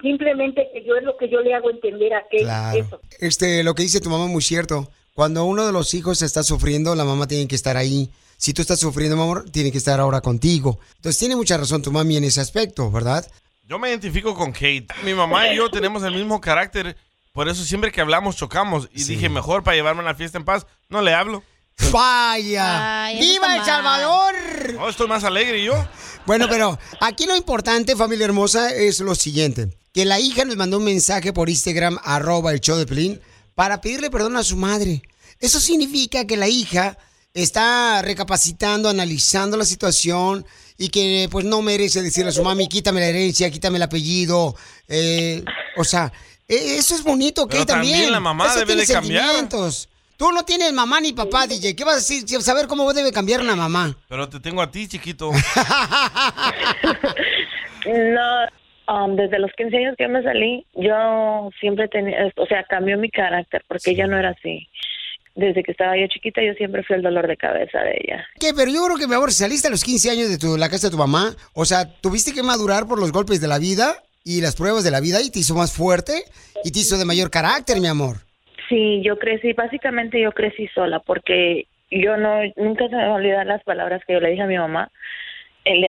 simplemente 0.01 0.69
que 0.73 0.85
yo 0.85 0.95
es 0.97 1.05
lo 1.05 1.17
que 1.17 1.29
yo 1.29 1.41
le 1.41 1.55
hago 1.55 1.71
entender 1.71 2.13
a 2.15 2.23
que 2.31 2.39
Claro. 2.39 2.79
eso. 2.79 3.01
Este, 3.19 3.65
lo 3.65 3.75
que 3.75 3.83
dice 3.83 4.01
tu 4.01 4.11
mamá 4.11 4.27
es 4.27 4.31
muy 4.31 4.43
cierto. 4.43 4.89
Cuando 5.15 5.45
uno 5.47 5.65
de 5.67 5.73
los 5.73 5.95
hijos 5.95 6.21
está 6.21 6.43
sufriendo, 6.43 6.95
la 6.95 7.05
mamá 7.05 7.27
tiene 7.27 7.49
que 7.49 7.55
estar 7.55 7.79
ahí. 7.79 8.11
Si 8.37 8.53
tú 8.53 8.61
estás 8.61 8.79
sufriendo, 8.79 9.17
mi 9.17 9.23
amor, 9.23 9.51
tiene 9.51 9.73
que 9.73 9.79
estar 9.79 9.99
ahora 9.99 10.21
contigo. 10.21 10.79
Entonces 10.97 11.19
tiene 11.19 11.35
mucha 11.37 11.57
razón 11.57 11.81
tu 11.81 11.91
mami 11.91 12.19
en 12.19 12.25
ese 12.25 12.43
aspecto, 12.43 12.91
¿verdad? 12.91 13.25
Yo 13.69 13.81
me 13.81 13.89
identifico 13.89 14.33
con 14.33 14.53
Kate. 14.53 14.87
Mi 15.03 15.13
mamá 15.13 15.49
y 15.49 15.57
yo 15.57 15.69
tenemos 15.73 16.05
el 16.05 16.15
mismo 16.15 16.41
carácter. 16.41 16.97
Por 17.33 17.49
eso 17.49 17.65
siempre 17.65 17.91
que 17.91 18.01
hablamos 18.01 18.37
chocamos. 18.37 18.89
Y 18.93 19.03
dije, 19.03 19.29
mejor 19.29 19.65
para 19.65 19.77
llevarme 19.77 20.03
a 20.03 20.05
la 20.05 20.15
fiesta 20.15 20.39
en 20.39 20.45
paz, 20.45 20.67
no 20.89 21.03
le 21.03 21.13
hablo. 21.13 21.43
¡Vaya! 21.91 23.07
Ay, 23.07 23.19
¡Viva 23.19 23.57
El. 23.57 23.65
Salvador! 23.65 24.35
No, 24.75 24.89
estoy 24.89 25.09
más 25.09 25.25
alegre 25.25 25.63
yo. 25.65 25.75
Bueno, 26.27 26.47
pero 26.49 26.79
aquí 27.01 27.27
lo 27.27 27.35
importante, 27.35 27.97
familia 27.97 28.27
hermosa, 28.27 28.71
es 28.71 29.01
lo 29.01 29.17
siguiente. 29.17 29.69
Que 29.93 30.05
la 30.05 30.21
hija 30.21 30.45
nos 30.45 30.57
mandó 30.57 30.79
un 30.79 30.85
mensaje 30.85 31.33
por 31.33 31.51
Instagram, 31.51 31.99
arroba 32.05 32.53
el 32.53 32.61
show 32.61 32.79
de 32.79 32.87
Pelín, 32.87 33.21
para 33.57 33.81
pedirle 33.81 34.11
perdón 34.11 34.37
a 34.37 34.45
su 34.45 34.57
madre. 34.57 35.03
Eso 35.41 35.59
significa 35.59 36.25
que 36.25 36.37
la 36.37 36.49
hija 36.49 36.97
está 37.35 38.01
recapacitando, 38.01 38.89
analizando 38.89 39.57
la 39.57 39.65
situación 39.65 40.47
y 40.79 40.89
que 40.89 41.29
pues 41.31 41.45
no 41.45 41.63
merece 41.63 42.03
decirle 42.03 42.31
a 42.31 42.33
su 42.33 42.43
mami, 42.43 42.69
quítame 42.69 43.01
la 43.01 43.07
herencia, 43.07 43.51
quítame 43.51 43.77
el 43.77 43.83
apellido. 43.83 44.55
eh, 44.89 45.43
o 45.77 45.85
sea, 45.85 46.13
e- 46.49 46.77
eso 46.77 46.95
es 46.95 47.03
bonito, 47.03 47.43
¿ok? 47.45 47.51
Pero 47.53 47.67
también 47.67 48.11
la 48.13 48.21
mamá 48.21 48.47
Eso 48.47 48.55
debe 48.61 48.67
tiene 48.75 48.87
de 48.87 48.93
cambiar. 48.93 49.23
sentimientos. 49.25 49.89
Tú 50.17 50.33
no 50.33 50.45
tienes 50.45 50.73
mamá 50.73 50.99
ni 51.01 51.13
papá, 51.13 51.47
DJ. 51.47 51.77
¿Qué 51.77 51.85
vas 51.85 51.95
a 51.95 51.97
decir? 51.99 52.43
Saber 52.43 52.67
cómo 52.69 52.91
debe 52.95 53.13
cambiar 53.13 53.43
una 53.43 53.55
mamá. 53.55 53.95
Pero 54.09 54.27
te 54.29 54.41
tengo 54.41 54.63
a 54.63 54.71
ti, 54.71 54.89
chiquito. 54.89 55.31
No, 57.87 58.47
um, 59.05 59.15
desde 59.17 59.39
los 59.39 59.51
15 59.57 59.77
años 59.77 59.95
que 59.97 60.05
yo 60.05 60.11
me 60.11 60.23
salí, 60.23 60.67
yo 60.75 61.51
siempre 61.61 61.87
tenía, 61.89 62.33
o 62.37 62.47
sea, 62.47 62.65
cambió 62.65 62.99
mi 62.99 63.11
carácter 63.11 63.65
porque 63.69 63.93
ella 63.93 64.07
no 64.07 64.19
era 64.19 64.31
así. 64.31 64.69
Desde 65.37 65.63
que 65.63 65.71
estaba 65.73 65.97
yo 65.97 66.07
chiquita, 66.09 66.43
yo 66.43 66.55
siempre 66.55 66.83
fui 66.83 66.97
el 66.97 67.03
dolor 67.03 67.27
de 67.29 67.37
cabeza 67.37 67.79
de 67.81 67.93
ella. 68.03 68.27
¿Qué? 68.41 68.53
Pero 68.57 68.71
yo 68.73 68.83
creo 68.87 68.97
que, 68.97 69.07
mi 69.07 69.15
amor, 69.15 69.31
si 69.33 69.39
saliste 69.45 69.69
a 69.69 69.71
los 69.71 69.85
15 69.85 70.11
años 70.11 70.29
de 70.31 70.39
tu, 70.39 70.57
la 70.57 70.69
casa 70.71 70.89
de 70.89 70.93
tu 70.93 70.97
mamá, 70.99 71.37
o 71.53 71.65
sea, 71.67 71.85
tuviste 72.01 72.33
que 72.33 72.43
madurar 72.43 72.87
por 72.89 72.99
los 72.99 73.13
golpes 73.13 73.41
de 73.41 73.47
la 73.47 73.59
vida 73.59 74.03
y 74.25 74.41
las 74.41 74.57
pruebas 74.57 74.83
de 74.83 74.91
la 74.91 75.01
vida 75.01 75.21
y 75.23 75.31
te 75.31 75.39
hizo 75.41 75.55
más 75.55 75.73
fuerte 75.77 76.25
y 76.65 76.73
te 76.73 76.79
hizo 76.81 76.97
de 76.99 77.05
mayor 77.05 77.31
carácter, 77.31 77.81
mi 77.81 77.87
amor. 77.87 78.17
Sí, 78.69 79.03
yo 79.05 79.19
crecí, 79.19 79.53
básicamente 79.53 80.21
yo 80.21 80.33
crecí 80.33 80.67
sola 80.75 80.99
porque 81.01 81.67
yo 81.91 82.17
no, 82.17 82.41
nunca 82.57 82.89
se 82.89 82.97
me 82.97 83.03
van 83.03 83.11
a 83.13 83.15
olvidar 83.15 83.47
las 83.47 83.63
palabras 83.63 84.03
que 84.07 84.15
yo 84.15 84.21
le 84.21 84.31
dije 84.31 84.43
a 84.43 84.47
mi 84.47 84.57
mamá. 84.59 84.91
El- 85.65 85.87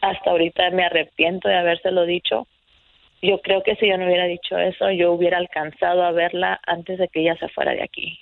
Hasta 0.00 0.30
ahorita 0.30 0.70
me 0.70 0.84
arrepiento 0.84 1.48
de 1.48 1.56
habérselo 1.56 2.04
dicho. 2.04 2.46
Yo 3.22 3.40
creo 3.42 3.62
que 3.62 3.76
si 3.76 3.88
yo 3.88 3.98
no 3.98 4.06
hubiera 4.06 4.24
dicho 4.24 4.56
eso, 4.58 4.90
yo 4.90 5.12
hubiera 5.12 5.36
alcanzado 5.38 6.02
a 6.02 6.12
verla 6.12 6.58
antes 6.66 6.98
de 6.98 7.08
que 7.08 7.20
ella 7.20 7.36
se 7.38 7.48
fuera 7.48 7.72
de 7.72 7.82
aquí. 7.82 8.18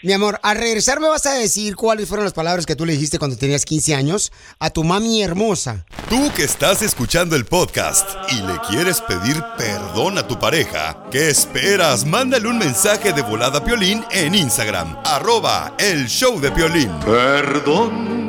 Mi 0.00 0.12
amor, 0.12 0.38
al 0.44 0.56
regresar 0.56 1.00
me 1.00 1.08
vas 1.08 1.26
a 1.26 1.34
decir 1.34 1.74
cuáles 1.74 2.08
fueron 2.08 2.24
las 2.24 2.32
palabras 2.32 2.66
que 2.66 2.76
tú 2.76 2.86
le 2.86 2.92
dijiste 2.92 3.18
cuando 3.18 3.36
tenías 3.36 3.64
15 3.64 3.96
años 3.96 4.32
a 4.60 4.70
tu 4.70 4.84
mami 4.84 5.22
hermosa. 5.22 5.86
Tú 6.08 6.30
que 6.36 6.44
estás 6.44 6.82
escuchando 6.82 7.34
el 7.34 7.46
podcast 7.46 8.08
y 8.30 8.36
le 8.36 8.58
quieres 8.68 9.00
pedir 9.00 9.42
perdón 9.56 10.16
a 10.18 10.28
tu 10.28 10.38
pareja, 10.38 11.02
¿qué 11.10 11.28
esperas? 11.28 12.06
Mándale 12.06 12.46
un 12.46 12.58
mensaje 12.58 13.12
de 13.12 13.22
volada 13.22 13.58
a 13.58 13.64
Piolín 13.64 14.04
en 14.12 14.36
Instagram, 14.36 14.98
arroba 15.04 15.74
el 15.80 16.06
show 16.06 16.38
de 16.38 16.52
Piolín. 16.52 16.92
Perdón. 17.00 18.27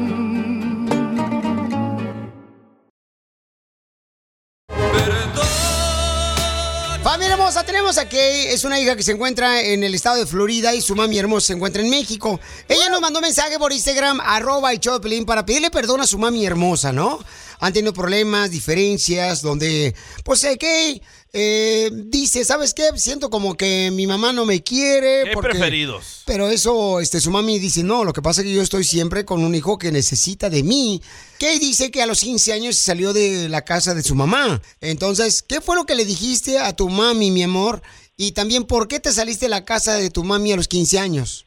Hermosa, 7.89 8.07
Kay, 8.07 8.45
es 8.49 8.65
una 8.65 8.79
hija 8.79 8.95
que 8.95 9.01
se 9.01 9.13
encuentra 9.13 9.61
en 9.63 9.83
el 9.83 9.95
estado 9.95 10.17
de 10.17 10.27
Florida 10.27 10.75
y 10.75 10.81
su 10.81 10.93
mami 10.95 11.17
hermosa 11.17 11.47
se 11.47 11.53
encuentra 11.53 11.81
en 11.81 11.89
México. 11.89 12.39
Ella 12.67 12.87
nos 12.87 13.01
mandó 13.01 13.19
mensaje 13.19 13.57
por 13.57 13.73
Instagram, 13.73 14.19
arroba 14.21 14.69
Pelín, 15.01 15.25
para 15.25 15.43
pedirle 15.43 15.71
perdón 15.71 15.99
a 16.01 16.05
su 16.05 16.19
mami 16.19 16.45
hermosa, 16.45 16.93
¿no? 16.93 17.17
Han 17.59 17.73
tenido 17.73 17.93
problemas, 17.93 18.51
diferencias, 18.51 19.41
donde, 19.41 19.93
pues, 20.23 20.43
eh, 20.43 20.57
Kay 20.57 21.01
eh, 21.31 21.91
dice, 21.93 22.43
¿sabes 22.43 22.73
qué? 22.73 22.89
Siento 22.95 23.29
como 23.29 23.55
que 23.55 23.91
mi 23.91 24.07
mamá 24.07 24.33
no 24.33 24.45
me 24.45 24.63
quiere. 24.63 25.25
¿Qué 25.25 25.31
porque... 25.33 25.49
preferidos? 25.49 26.23
Pero 26.25 26.49
eso, 26.49 26.99
este, 26.99 27.21
su 27.21 27.29
mami 27.29 27.59
dice, 27.59 27.83
no, 27.83 28.03
lo 28.03 28.13
que 28.13 28.21
pasa 28.21 28.41
es 28.41 28.47
que 28.47 28.53
yo 28.53 28.61
estoy 28.61 28.83
siempre 28.83 29.25
con 29.25 29.43
un 29.43 29.53
hijo 29.53 29.77
que 29.77 29.91
necesita 29.91 30.49
de 30.49 30.63
mí. 30.63 31.01
Kay 31.39 31.59
dice 31.59 31.91
que 31.91 32.01
a 32.01 32.07
los 32.07 32.21
15 32.21 32.53
años 32.53 32.77
salió 32.77 33.13
de 33.13 33.47
la 33.49 33.63
casa 33.63 33.93
de 33.93 34.03
su 34.03 34.15
mamá. 34.15 34.61
Entonces, 34.81 35.43
¿qué 35.43 35.61
fue 35.61 35.75
lo 35.75 35.85
que 35.85 35.95
le 35.95 36.05
dijiste 36.05 36.57
a 36.57 36.75
tu 36.75 36.89
mami, 36.89 37.29
mi 37.29 37.43
amor? 37.43 37.81
Y 38.17 38.31
también, 38.31 38.65
¿por 38.65 38.87
qué 38.87 38.99
te 38.99 39.11
saliste 39.11 39.45
de 39.45 39.49
la 39.49 39.65
casa 39.65 39.93
de 39.95 40.09
tu 40.09 40.23
mami 40.23 40.51
a 40.51 40.57
los 40.57 40.67
15 40.67 40.99
años? 40.99 41.45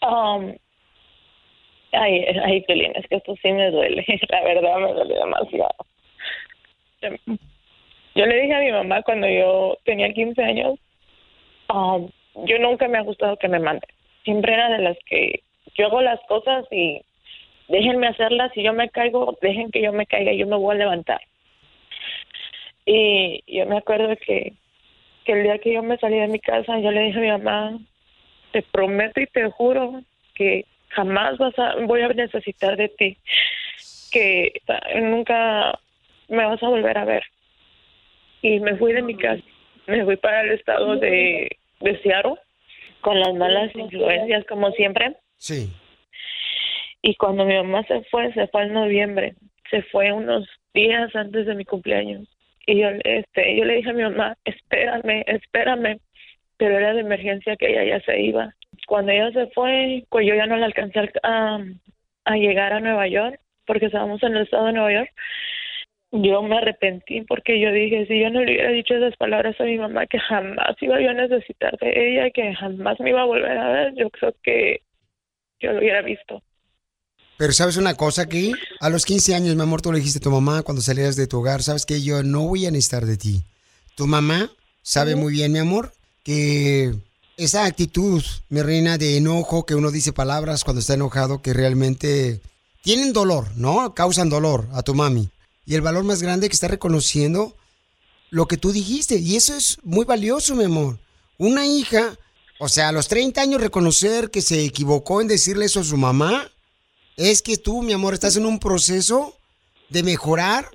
Um, 0.00 0.54
ay, 1.92 2.24
ay, 2.44 2.60
Pelín, 2.62 2.92
es 2.94 3.06
que 3.08 3.16
esto 3.16 3.34
sí 3.42 3.52
me 3.52 3.70
duele. 3.70 4.04
La 4.28 4.42
verdad 4.42 4.78
me 4.78 4.92
duele 4.92 5.14
demasiado. 5.14 5.74
Yo 8.14 8.26
le 8.26 8.40
dije 8.40 8.54
a 8.54 8.60
mi 8.60 8.72
mamá 8.72 9.02
cuando 9.02 9.28
yo 9.28 9.78
tenía 9.84 10.12
15 10.12 10.42
años, 10.42 10.78
um, 11.72 12.10
yo 12.46 12.58
nunca 12.58 12.88
me 12.88 12.98
ha 12.98 13.02
gustado 13.02 13.36
que 13.36 13.48
me 13.48 13.60
manden. 13.60 13.88
Siempre 14.24 14.54
era 14.54 14.68
de 14.70 14.78
las 14.78 14.98
que 15.06 15.42
yo 15.76 15.86
hago 15.86 16.00
las 16.02 16.20
cosas 16.26 16.66
y 16.72 17.00
déjenme 17.68 18.08
hacerlas. 18.08 18.52
Si 18.54 18.62
yo 18.62 18.72
me 18.72 18.88
caigo, 18.90 19.38
dejen 19.40 19.70
que 19.70 19.82
yo 19.82 19.92
me 19.92 20.06
caiga 20.06 20.32
yo 20.32 20.46
me 20.46 20.56
voy 20.56 20.74
a 20.74 20.78
levantar. 20.78 21.20
Y 22.84 23.42
yo 23.46 23.66
me 23.66 23.78
acuerdo 23.78 24.16
que, 24.16 24.54
que 25.24 25.32
el 25.32 25.42
día 25.44 25.58
que 25.58 25.74
yo 25.74 25.82
me 25.82 25.98
salí 25.98 26.18
de 26.18 26.26
mi 26.26 26.40
casa, 26.40 26.78
yo 26.80 26.90
le 26.90 27.02
dije 27.02 27.18
a 27.18 27.22
mi 27.22 27.28
mamá, 27.28 27.78
te 28.52 28.62
prometo 28.62 29.20
y 29.20 29.26
te 29.26 29.50
juro 29.50 30.00
que 30.34 30.64
jamás 30.90 31.38
vas 31.38 31.58
a, 31.58 31.76
voy 31.86 32.02
a 32.02 32.08
necesitar 32.08 32.76
de 32.76 32.88
ti, 32.88 33.16
que 34.10 34.52
nunca 34.96 35.78
me 36.28 36.44
vas 36.44 36.62
a 36.62 36.68
volver 36.68 36.96
a 36.98 37.04
ver. 37.04 37.22
Y 38.42 38.60
me 38.60 38.76
fui 38.76 38.92
de 38.92 39.02
mi 39.02 39.16
casa, 39.16 39.42
me 39.86 40.04
fui 40.04 40.16
para 40.16 40.42
el 40.42 40.52
estado 40.52 40.96
de, 40.96 41.56
de 41.80 42.02
Seattle 42.02 42.36
con 43.00 43.18
las 43.18 43.34
malas 43.34 43.74
influencias 43.74 44.44
como 44.46 44.70
siempre. 44.72 45.16
Sí. 45.36 45.70
Y 47.02 47.14
cuando 47.14 47.44
mi 47.44 47.54
mamá 47.54 47.84
se 47.84 48.02
fue, 48.10 48.32
se 48.32 48.48
fue 48.48 48.64
en 48.64 48.72
noviembre, 48.72 49.34
se 49.70 49.82
fue 49.82 50.12
unos 50.12 50.48
días 50.74 51.14
antes 51.14 51.46
de 51.46 51.54
mi 51.54 51.64
cumpleaños. 51.64 52.28
Y 52.66 52.80
yo, 52.80 52.88
este, 53.04 53.56
yo 53.56 53.64
le 53.64 53.76
dije 53.76 53.90
a 53.90 53.94
mi 53.94 54.02
mamá, 54.02 54.36
espérame, 54.44 55.24
espérame, 55.26 56.00
pero 56.56 56.76
era 56.76 56.92
de 56.92 57.00
emergencia 57.00 57.56
que 57.56 57.70
ella 57.70 57.84
ya 57.84 58.00
se 58.04 58.20
iba. 58.20 58.54
Cuando 58.86 59.12
ella 59.12 59.30
se 59.32 59.46
fue, 59.52 60.04
pues 60.10 60.26
yo 60.26 60.34
ya 60.34 60.46
no 60.46 60.56
la 60.56 60.66
alcancé 60.66 61.10
a, 61.22 61.58
a 62.24 62.36
llegar 62.36 62.72
a 62.72 62.80
Nueva 62.80 63.08
York, 63.08 63.40
porque 63.66 63.86
estábamos 63.86 64.22
en 64.22 64.36
el 64.36 64.44
estado 64.44 64.66
de 64.66 64.72
Nueva 64.72 64.92
York. 64.92 65.10
Yo 66.10 66.42
me 66.42 66.56
arrepentí 66.56 67.20
porque 67.22 67.60
yo 67.60 67.70
dije, 67.70 68.06
si 68.06 68.20
yo 68.20 68.30
no 68.30 68.40
le 68.40 68.52
hubiera 68.52 68.70
dicho 68.70 68.94
esas 68.94 69.14
palabras 69.16 69.60
a 69.60 69.64
mi 69.64 69.76
mamá, 69.76 70.06
que 70.06 70.18
jamás 70.18 70.74
iba 70.80 71.00
yo 71.00 71.10
a 71.10 71.14
necesitar 71.14 71.76
de 71.78 71.92
ella, 71.94 72.30
que 72.30 72.54
jamás 72.54 72.98
me 73.00 73.10
iba 73.10 73.22
a 73.22 73.26
volver 73.26 73.58
a 73.58 73.68
ver, 73.68 73.94
yo 73.94 74.08
creo 74.10 74.34
que 74.42 74.80
yo 75.60 75.72
lo 75.72 75.80
hubiera 75.80 76.00
visto. 76.00 76.42
Pero 77.36 77.52
¿sabes 77.52 77.76
una 77.76 77.94
cosa 77.94 78.22
aquí? 78.22 78.52
A 78.80 78.90
los 78.90 79.04
15 79.04 79.34
años, 79.34 79.54
mi 79.54 79.62
amor, 79.62 79.80
tú 79.80 79.92
le 79.92 79.98
dijiste 79.98 80.18
a 80.18 80.22
tu 80.22 80.30
mamá 80.30 80.62
cuando 80.62 80.82
salías 80.82 81.14
de 81.14 81.28
tu 81.28 81.38
hogar, 81.38 81.62
¿sabes 81.62 81.86
que 81.86 82.02
Yo 82.02 82.22
no 82.22 82.48
voy 82.48 82.66
a 82.66 82.70
necesitar 82.70 83.04
de 83.04 83.16
ti. 83.16 83.44
Tu 83.96 84.06
mamá 84.06 84.50
sabe 84.82 85.14
muy 85.14 85.32
bien, 85.32 85.52
mi 85.52 85.58
amor, 85.58 85.92
que 86.24 86.94
esa 87.38 87.64
actitud, 87.64 88.22
mi 88.48 88.62
reina, 88.62 88.98
de 88.98 89.16
enojo, 89.16 89.64
que 89.64 89.76
uno 89.76 89.92
dice 89.92 90.12
palabras 90.12 90.64
cuando 90.64 90.80
está 90.80 90.94
enojado, 90.94 91.40
que 91.40 91.54
realmente 91.54 92.42
tienen 92.82 93.12
dolor, 93.12 93.46
¿no? 93.54 93.94
Causan 93.94 94.28
dolor 94.28 94.68
a 94.72 94.82
tu 94.82 94.94
mami. 94.94 95.30
Y 95.64 95.76
el 95.76 95.80
valor 95.80 96.02
más 96.02 96.20
grande 96.20 96.48
que 96.48 96.54
está 96.54 96.66
reconociendo 96.66 97.56
lo 98.30 98.48
que 98.48 98.56
tú 98.56 98.72
dijiste. 98.72 99.18
Y 99.18 99.36
eso 99.36 99.54
es 99.54 99.78
muy 99.84 100.04
valioso, 100.04 100.56
mi 100.56 100.64
amor. 100.64 100.98
Una 101.38 101.64
hija, 101.64 102.18
o 102.58 102.68
sea, 102.68 102.88
a 102.88 102.92
los 102.92 103.06
30 103.06 103.40
años 103.40 103.60
reconocer 103.60 104.32
que 104.32 104.42
se 104.42 104.64
equivocó 104.64 105.20
en 105.20 105.28
decirle 105.28 105.66
eso 105.66 105.80
a 105.80 105.84
su 105.84 105.96
mamá, 105.96 106.50
es 107.16 107.40
que 107.40 107.56
tú, 107.56 107.82
mi 107.82 107.92
amor, 107.92 108.14
estás 108.14 108.36
en 108.36 108.46
un 108.46 108.58
proceso 108.58 109.36
de 109.90 110.02
mejorar 110.02 110.68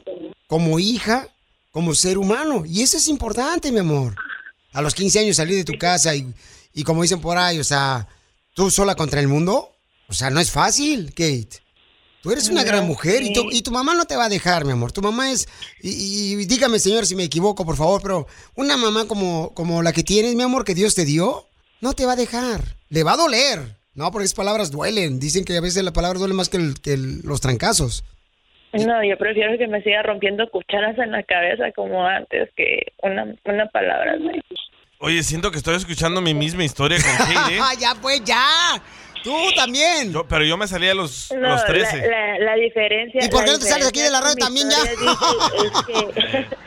como 0.48 0.80
hija, 0.80 1.28
como 1.72 1.94
ser 1.94 2.18
humano. 2.18 2.64
Y 2.66 2.84
eso 2.84 2.96
es 2.96 3.10
importante, 3.10 3.70
mi 3.70 3.80
amor. 3.80 4.16
A 4.74 4.82
los 4.82 4.94
15 4.96 5.20
años 5.20 5.36
salir 5.38 5.56
de 5.58 5.64
tu 5.64 5.78
casa 5.78 6.16
y, 6.16 6.34
y 6.74 6.84
como 6.84 7.02
dicen 7.04 7.22
por 7.22 7.38
ahí, 7.38 7.60
o 7.60 7.64
sea, 7.64 8.08
tú 8.54 8.70
sola 8.72 8.96
contra 8.96 9.20
el 9.20 9.28
mundo, 9.28 9.72
o 10.08 10.14
sea, 10.14 10.30
no 10.30 10.40
es 10.40 10.52
fácil, 10.52 11.10
Kate. 11.10 11.62
Tú 12.22 12.32
eres 12.32 12.48
una 12.48 12.64
gran 12.64 12.88
mujer 12.88 13.22
y, 13.22 13.34
tu, 13.34 13.52
y 13.52 13.62
tu 13.64 13.72
mamá 13.72 13.96
no 13.96 14.06
te 14.06 14.16
va 14.16 14.26
a 14.26 14.30
dejar, 14.30 14.64
mi 14.64 14.72
amor. 14.72 14.94
Tu 14.94 15.02
mamá 15.02 15.32
es, 15.32 15.46
y, 15.82 15.90
y 15.90 16.36
dígame, 16.46 16.80
señor, 16.80 17.06
si 17.06 17.16
me 17.16 17.24
equivoco, 17.26 17.66
por 17.66 17.76
favor, 17.76 18.02
pero 18.02 18.28
una 18.56 18.78
mamá 18.78 19.06
como, 19.08 19.54
como 19.54 19.84
la 19.84 19.92
que 19.92 20.04
tienes, 20.04 20.34
mi 20.36 20.44
amor, 20.44 20.64
que 20.64 20.74
Dios 20.74 20.96
te 20.96 21.04
dio, 21.04 21.46
no 21.82 21.94
te 21.94 22.06
va 22.06 22.14
a 22.14 22.16
dejar. 22.16 22.78
Le 22.90 23.04
va 23.04 23.14
a 23.14 23.18
doler. 23.18 23.78
No, 23.94 24.10
porque 24.12 24.24
esas 24.26 24.36
palabras 24.36 24.72
duelen. 24.72 25.20
Dicen 25.20 25.44
que 25.44 25.58
a 25.58 25.62
veces 25.62 25.84
las 25.84 25.94
palabras 25.94 26.20
duelen 26.20 26.38
más 26.38 26.48
que, 26.48 26.58
el- 26.58 26.80
que 26.80 26.94
el- 26.94 27.20
los 27.24 27.42
trancazos. 27.42 28.06
No, 28.74 29.04
yo 29.04 29.18
prefiero 29.18 29.58
que 29.58 29.68
me 29.68 29.82
siga 29.84 30.02
rompiendo 30.04 30.50
cucharas 30.50 30.98
en 30.98 31.12
la 31.12 31.24
cabeza 31.24 31.72
como 31.76 32.06
antes 32.06 32.50
que 32.56 32.94
una, 33.04 33.34
una 33.46 33.68
palabra. 33.68 34.16
Oye, 35.00 35.22
siento 35.24 35.52
que 35.52 35.58
estoy 35.58 35.76
escuchando 35.76 36.22
mi 36.22 36.34
misma 36.34 36.64
historia 36.64 36.98
con 37.02 37.16
Kate, 37.28 37.56
¿eh? 37.56 37.60
ya, 37.80 37.94
pues, 38.02 38.24
ya. 38.24 38.42
Tú 39.24 39.34
también. 39.56 40.12
Yo- 40.12 40.28
pero 40.28 40.44
yo 40.44 40.58
me 40.58 40.68
salí 40.68 40.90
a 40.90 40.94
los, 40.94 41.32
No, 41.32 41.50
los 41.50 41.62
la, 41.62 41.66
13. 41.68 42.08
la, 42.10 42.40
la 42.40 42.56
diferencia. 42.56 43.24
¿Y 43.24 43.30
por 43.30 43.46
qué 43.46 43.52
no 43.52 43.60
te 43.60 43.66
sales 43.66 43.88
aquí 43.88 44.02
de 44.02 44.10
la 44.12 44.20
radio 44.20 44.36
diferencia 44.36 44.46
también 44.46 44.70
dice, 44.70 44.94
es 45.66 45.86
que 45.88 46.48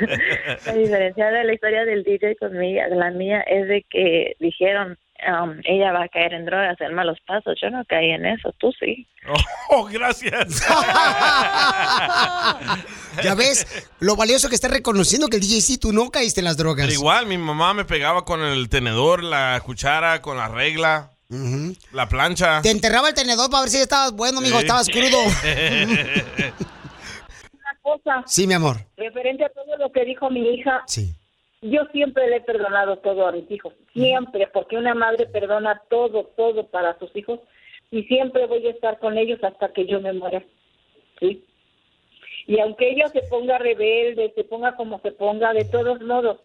la 0.66 0.72
diferencia 0.74 1.30
de 1.30 1.44
la 1.44 1.52
historia 1.54 1.84
del 1.84 2.04
DJ 2.04 2.36
con 2.36 2.56
mi, 2.58 2.74
la 2.74 3.10
mía 3.10 3.40
es 3.40 3.66
de 3.68 3.84
que 3.90 4.36
dijeron 4.38 4.98
um, 5.28 5.60
ella 5.64 5.92
va 5.92 6.04
a 6.04 6.08
caer 6.08 6.32
en 6.34 6.44
drogas, 6.46 6.80
en 6.80 6.94
malos 6.94 7.18
pasos. 7.26 7.58
Yo 7.60 7.70
no 7.70 7.84
caí 7.86 8.10
en 8.10 8.24
eso, 8.26 8.52
tú 8.58 8.72
sí. 8.78 9.06
Oh, 9.70 9.84
gracias. 9.84 10.62
Ya 13.22 13.34
ves, 13.34 13.66
lo 13.98 14.16
valioso 14.16 14.48
que 14.48 14.54
está 14.54 14.68
reconociendo 14.68 15.28
que 15.28 15.36
el 15.36 15.42
DJ 15.42 15.60
sí, 15.60 15.78
tú 15.78 15.92
no 15.92 16.10
caíste 16.10 16.40
en 16.40 16.44
las 16.44 16.56
drogas. 16.56 16.86
Pero 16.86 16.98
igual, 16.98 17.26
mi 17.26 17.36
mamá 17.38 17.74
me 17.74 17.84
pegaba 17.84 18.24
con 18.24 18.40
el 18.42 18.68
tenedor, 18.68 19.22
la 19.22 19.60
cuchara, 19.64 20.22
con 20.22 20.36
la 20.38 20.48
regla, 20.48 21.10
la 21.92 22.08
plancha. 22.08 22.62
Te 22.62 22.70
enterraba 22.70 23.08
el 23.08 23.14
tenedor 23.14 23.50
para 23.50 23.62
ver 23.62 23.70
si 23.70 23.78
estabas 23.78 24.12
bueno, 24.12 24.40
Sí. 24.40 24.52
estabas 24.56 24.88
crudo. 24.88 25.18
Una 27.52 27.78
cosa, 27.82 28.22
Sí, 28.26 28.46
mi 28.46 28.54
amor. 28.54 28.76
referente 28.96 29.44
a 29.44 29.48
todo 29.50 29.76
lo 29.78 29.90
que 29.92 30.04
dijo 30.04 30.30
mi 30.30 30.54
hija, 30.54 30.82
Sí. 30.86 31.14
Yo 31.62 31.84
siempre 31.92 32.28
le 32.28 32.36
he 32.36 32.40
perdonado 32.40 32.98
todo 32.98 33.26
a 33.26 33.32
mis 33.32 33.50
hijos, 33.50 33.74
siempre, 33.92 34.46
porque 34.52 34.76
una 34.76 34.94
madre 34.94 35.26
perdona 35.26 35.82
todo, 35.90 36.24
todo 36.36 36.66
para 36.66 36.98
sus 36.98 37.14
hijos 37.14 37.40
y 37.90 38.04
siempre 38.04 38.46
voy 38.46 38.66
a 38.66 38.70
estar 38.70 38.98
con 38.98 39.18
ellos 39.18 39.42
hasta 39.42 39.72
que 39.72 39.86
yo 39.86 40.00
me 40.00 40.12
muera, 40.12 40.42
¿sí? 41.18 41.44
Y 42.46 42.58
aunque 42.60 42.90
ella 42.90 43.08
se 43.08 43.22
ponga 43.22 43.58
rebelde, 43.58 44.32
se 44.34 44.44
ponga 44.44 44.74
como 44.74 45.00
se 45.00 45.12
ponga, 45.12 45.52
de 45.52 45.64
todos 45.66 46.00
modos, 46.00 46.40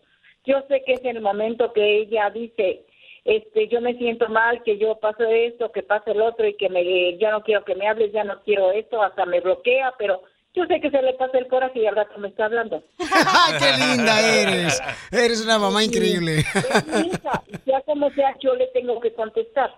yo 0.45 0.61
sé 0.67 0.83
que 0.83 0.93
es 0.93 1.05
el 1.05 1.21
momento 1.21 1.71
que 1.73 1.99
ella 1.99 2.29
dice, 2.29 2.85
este, 3.23 3.67
yo 3.69 3.81
me 3.81 3.95
siento 3.95 4.27
mal, 4.29 4.61
que 4.63 4.77
yo 4.77 4.99
paso 4.99 5.23
esto, 5.23 5.71
que 5.71 5.81
pasa 5.81 6.11
el 6.11 6.21
otro 6.21 6.47
y 6.47 6.55
que 6.55 6.69
me, 6.69 7.17
ya 7.17 7.31
no 7.31 7.41
quiero 7.41 7.63
que 7.63 7.73
me 7.73 7.87
hables, 7.87 8.11
ya 8.11 8.23
no 8.23 8.41
quiero 8.43 8.71
esto, 8.71 9.01
hasta 9.01 9.25
me 9.25 9.39
bloquea, 9.39 9.93
pero 9.97 10.21
yo 10.55 10.63
sé 10.67 10.79
que 10.81 10.89
se 10.89 11.01
le 11.01 11.13
pasa 11.13 11.37
el 11.37 11.47
coraje 11.47 11.79
y 11.79 11.85
al 11.85 11.95
rato 11.95 12.17
me 12.19 12.27
está 12.29 12.45
hablando. 12.45 12.81
¡Ay, 12.99 13.53
qué 13.59 13.71
linda 13.85 14.19
eres! 14.21 14.81
Eres 15.11 15.41
una 15.43 15.59
mamá 15.59 15.83
increíble. 15.83 16.43
Mi 16.87 17.07
hija, 17.07 17.43
sea 17.65 17.81
como 17.81 18.09
sea, 18.11 18.33
yo 18.41 18.55
le 18.55 18.67
tengo 18.67 18.99
que 19.01 19.13
contestar. 19.13 19.69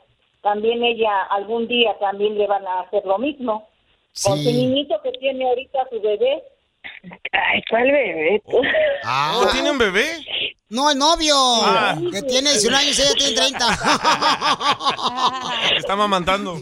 También 0.44 0.84
ella 0.84 1.24
algún 1.32 1.68
día 1.68 1.98
también 2.00 2.38
le 2.38 2.46
van 2.48 2.66
a 2.68 2.82
hacer 2.82 3.04
lo 3.06 3.18
mismo. 3.18 3.68
Con 4.24 4.38
Sí. 4.38 4.44
su 4.46 4.52
niñito 4.52 4.96
que 5.04 5.12
tiene 5.20 5.48
ahorita 5.48 5.80
su 5.92 6.00
bebé. 6.02 6.44
Ay, 7.34 7.62
¿cuál 7.70 7.84
bebé? 7.92 8.42
tú? 8.50 8.58
Ah. 9.04 9.40
¿Oh, 9.42 9.48
tiene 9.52 9.72
un 9.72 9.78
bebé? 9.78 10.06
No, 10.70 10.90
el 10.92 10.98
novio. 10.98 11.34
Ah. 11.38 11.96
Que 12.12 12.22
tiene 12.24 12.50
19 12.52 12.76
años, 12.84 13.00
ella 13.00 13.14
tiene 13.18 13.36
30. 13.36 13.68
Está 15.78 15.96
mamantando. 15.96 16.56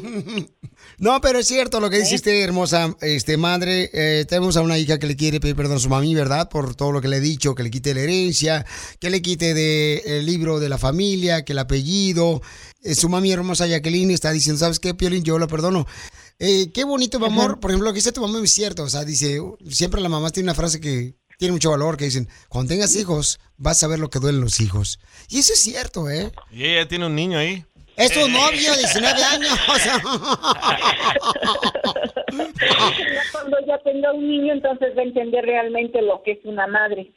No, 0.98 1.20
pero 1.22 1.40
es 1.40 1.48
cierto 1.48 1.80
lo 1.80 1.90
que 1.90 2.00
dijiste, 2.00 2.42
hermosa 2.42 2.96
este, 3.02 3.38
madre. 3.38 3.90
Eh, 3.94 4.26
tenemos 4.28 4.56
a 4.58 4.62
una 4.62 4.78
hija 4.78 4.98
que 4.98 5.08
le 5.08 5.16
quiere 5.16 5.40
pedir 5.40 5.56
perdón 5.56 5.78
a 5.78 5.80
su 5.80 5.90
mami, 5.90 6.16
¿verdad? 6.16 6.50
Por 6.50 6.76
todo 6.76 6.92
lo 6.92 7.02
que 7.02 7.08
le 7.08 7.18
he 7.18 7.22
dicho, 7.22 7.56
que 7.56 7.64
le 7.64 7.72
quite 7.72 7.94
la 7.94 8.02
herencia, 8.02 8.66
que 9.00 9.10
le 9.10 9.22
quite 9.22 9.54
de, 9.54 10.04
el 10.06 10.26
libro 10.26 10.60
de 10.60 10.70
la 10.70 10.78
familia, 10.78 11.44
que 11.44 11.54
el 11.54 11.60
apellido. 11.60 12.42
Eh, 12.82 12.96
su 12.96 13.10
mami 13.10 13.32
hermosa 13.32 13.68
Jacqueline 13.68 14.12
está 14.12 14.32
diciendo, 14.32 14.60
¿sabes 14.60 14.80
qué, 14.80 14.94
Piolín? 14.94 15.24
Yo 15.24 15.38
lo 15.38 15.48
perdono. 15.48 15.86
Eh, 16.40 16.72
qué 16.74 16.84
bonito, 16.84 17.20
mi 17.20 17.26
amor. 17.26 17.60
Por 17.60 17.72
ejemplo, 17.72 17.90
lo 17.90 17.94
que 17.94 18.00
dice 18.00 18.12
tu 18.12 18.22
mamá 18.22 18.40
es 18.44 18.52
cierto. 18.52 18.84
O 18.84 18.90
sea, 18.90 19.04
dice, 19.04 19.42
siempre 19.70 20.02
la 20.02 20.10
mamá 20.10 20.30
tiene 20.30 20.48
una 20.48 20.56
frase 20.56 20.80
que 20.80 21.16
tiene 21.38 21.52
mucho 21.52 21.72
valor, 21.72 21.98
que 21.98 22.06
dicen, 22.06 22.30
cuando 22.50 22.70
tengas 22.70 22.96
hijos, 22.96 23.40
vas 23.58 23.84
a 23.84 23.88
ver 23.88 24.00
lo 24.00 24.10
que 24.10 24.20
duelen 24.20 24.42
los 24.42 24.60
hijos. 24.60 25.00
Y 25.30 25.40
eso 25.40 25.54
es 25.54 25.60
cierto, 25.60 26.10
¿eh? 26.10 26.32
Y 26.52 26.66
ella 26.66 26.88
tiene 26.88 27.06
un 27.06 27.16
niño 27.16 27.38
ahí. 27.38 27.66
Es 27.98 28.12
tu 28.12 28.28
novio 28.28 28.72
de 28.72 28.78
19 28.80 29.24
años. 29.24 29.60
Ya 32.32 33.22
cuando 33.32 33.58
ella 33.60 33.80
tenga 33.84 34.14
un 34.14 34.28
niño, 34.28 34.54
entonces 34.54 34.90
va 34.98 35.02
a 35.02 35.06
entender 35.06 35.46
realmente 35.46 36.02
lo 36.02 36.22
que 36.24 36.34
es 36.34 36.40
una 36.44 36.68
madre. 36.68 37.12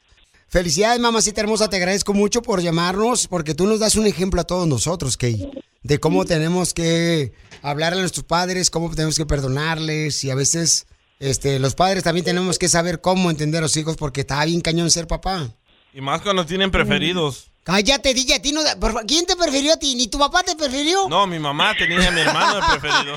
Felicidades, 0.47 0.99
mamacita 0.99 1.41
hermosa. 1.41 1.69
Te 1.69 1.77
agradezco 1.77 2.13
mucho 2.13 2.41
por 2.41 2.61
llamarnos, 2.61 3.27
porque 3.27 3.53
tú 3.53 3.67
nos 3.67 3.79
das 3.79 3.95
un 3.95 4.07
ejemplo 4.07 4.41
a 4.41 4.45
todos 4.45 4.67
nosotros, 4.67 5.17
Kay, 5.17 5.51
de 5.83 5.99
cómo 5.99 6.25
tenemos 6.25 6.73
que 6.73 7.33
hablar 7.61 7.93
a 7.93 7.97
nuestros 7.97 8.25
padres, 8.25 8.69
cómo 8.69 8.89
tenemos 8.95 9.17
que 9.17 9.25
perdonarles 9.25 10.23
y 10.23 10.31
a 10.31 10.35
veces 10.35 10.87
este, 11.19 11.59
los 11.59 11.75
padres 11.75 12.03
también 12.03 12.25
tenemos 12.25 12.57
que 12.57 12.69
saber 12.69 13.01
cómo 13.01 13.29
entender 13.29 13.59
a 13.59 13.63
los 13.63 13.77
hijos 13.77 13.97
porque 13.97 14.21
está 14.21 14.43
bien 14.45 14.61
cañón 14.61 14.89
ser 14.89 15.05
papá. 15.05 15.53
Y 15.93 16.01
más 16.01 16.21
cuando 16.21 16.45
tienen 16.45 16.71
preferidos. 16.71 17.51
Cállate, 17.69 18.15
DJ, 18.15 18.33
a 18.33 18.41
ti 18.41 18.51
no, 18.51 18.61
¿quién 19.07 19.27
te 19.27 19.35
prefirió 19.35 19.73
a 19.73 19.77
ti? 19.77 19.93
¿Ni 19.95 20.09
tu 20.09 20.17
papá 20.17 20.41
te 20.41 20.55
prefirió? 20.55 21.07
No, 21.07 21.27
mi 21.27 21.37
mamá 21.37 21.75
tenía 21.77 22.07
a 22.07 22.11
mi 22.11 22.21
hermano 22.21 22.55
de 22.55 22.61
preferido. 22.61 23.15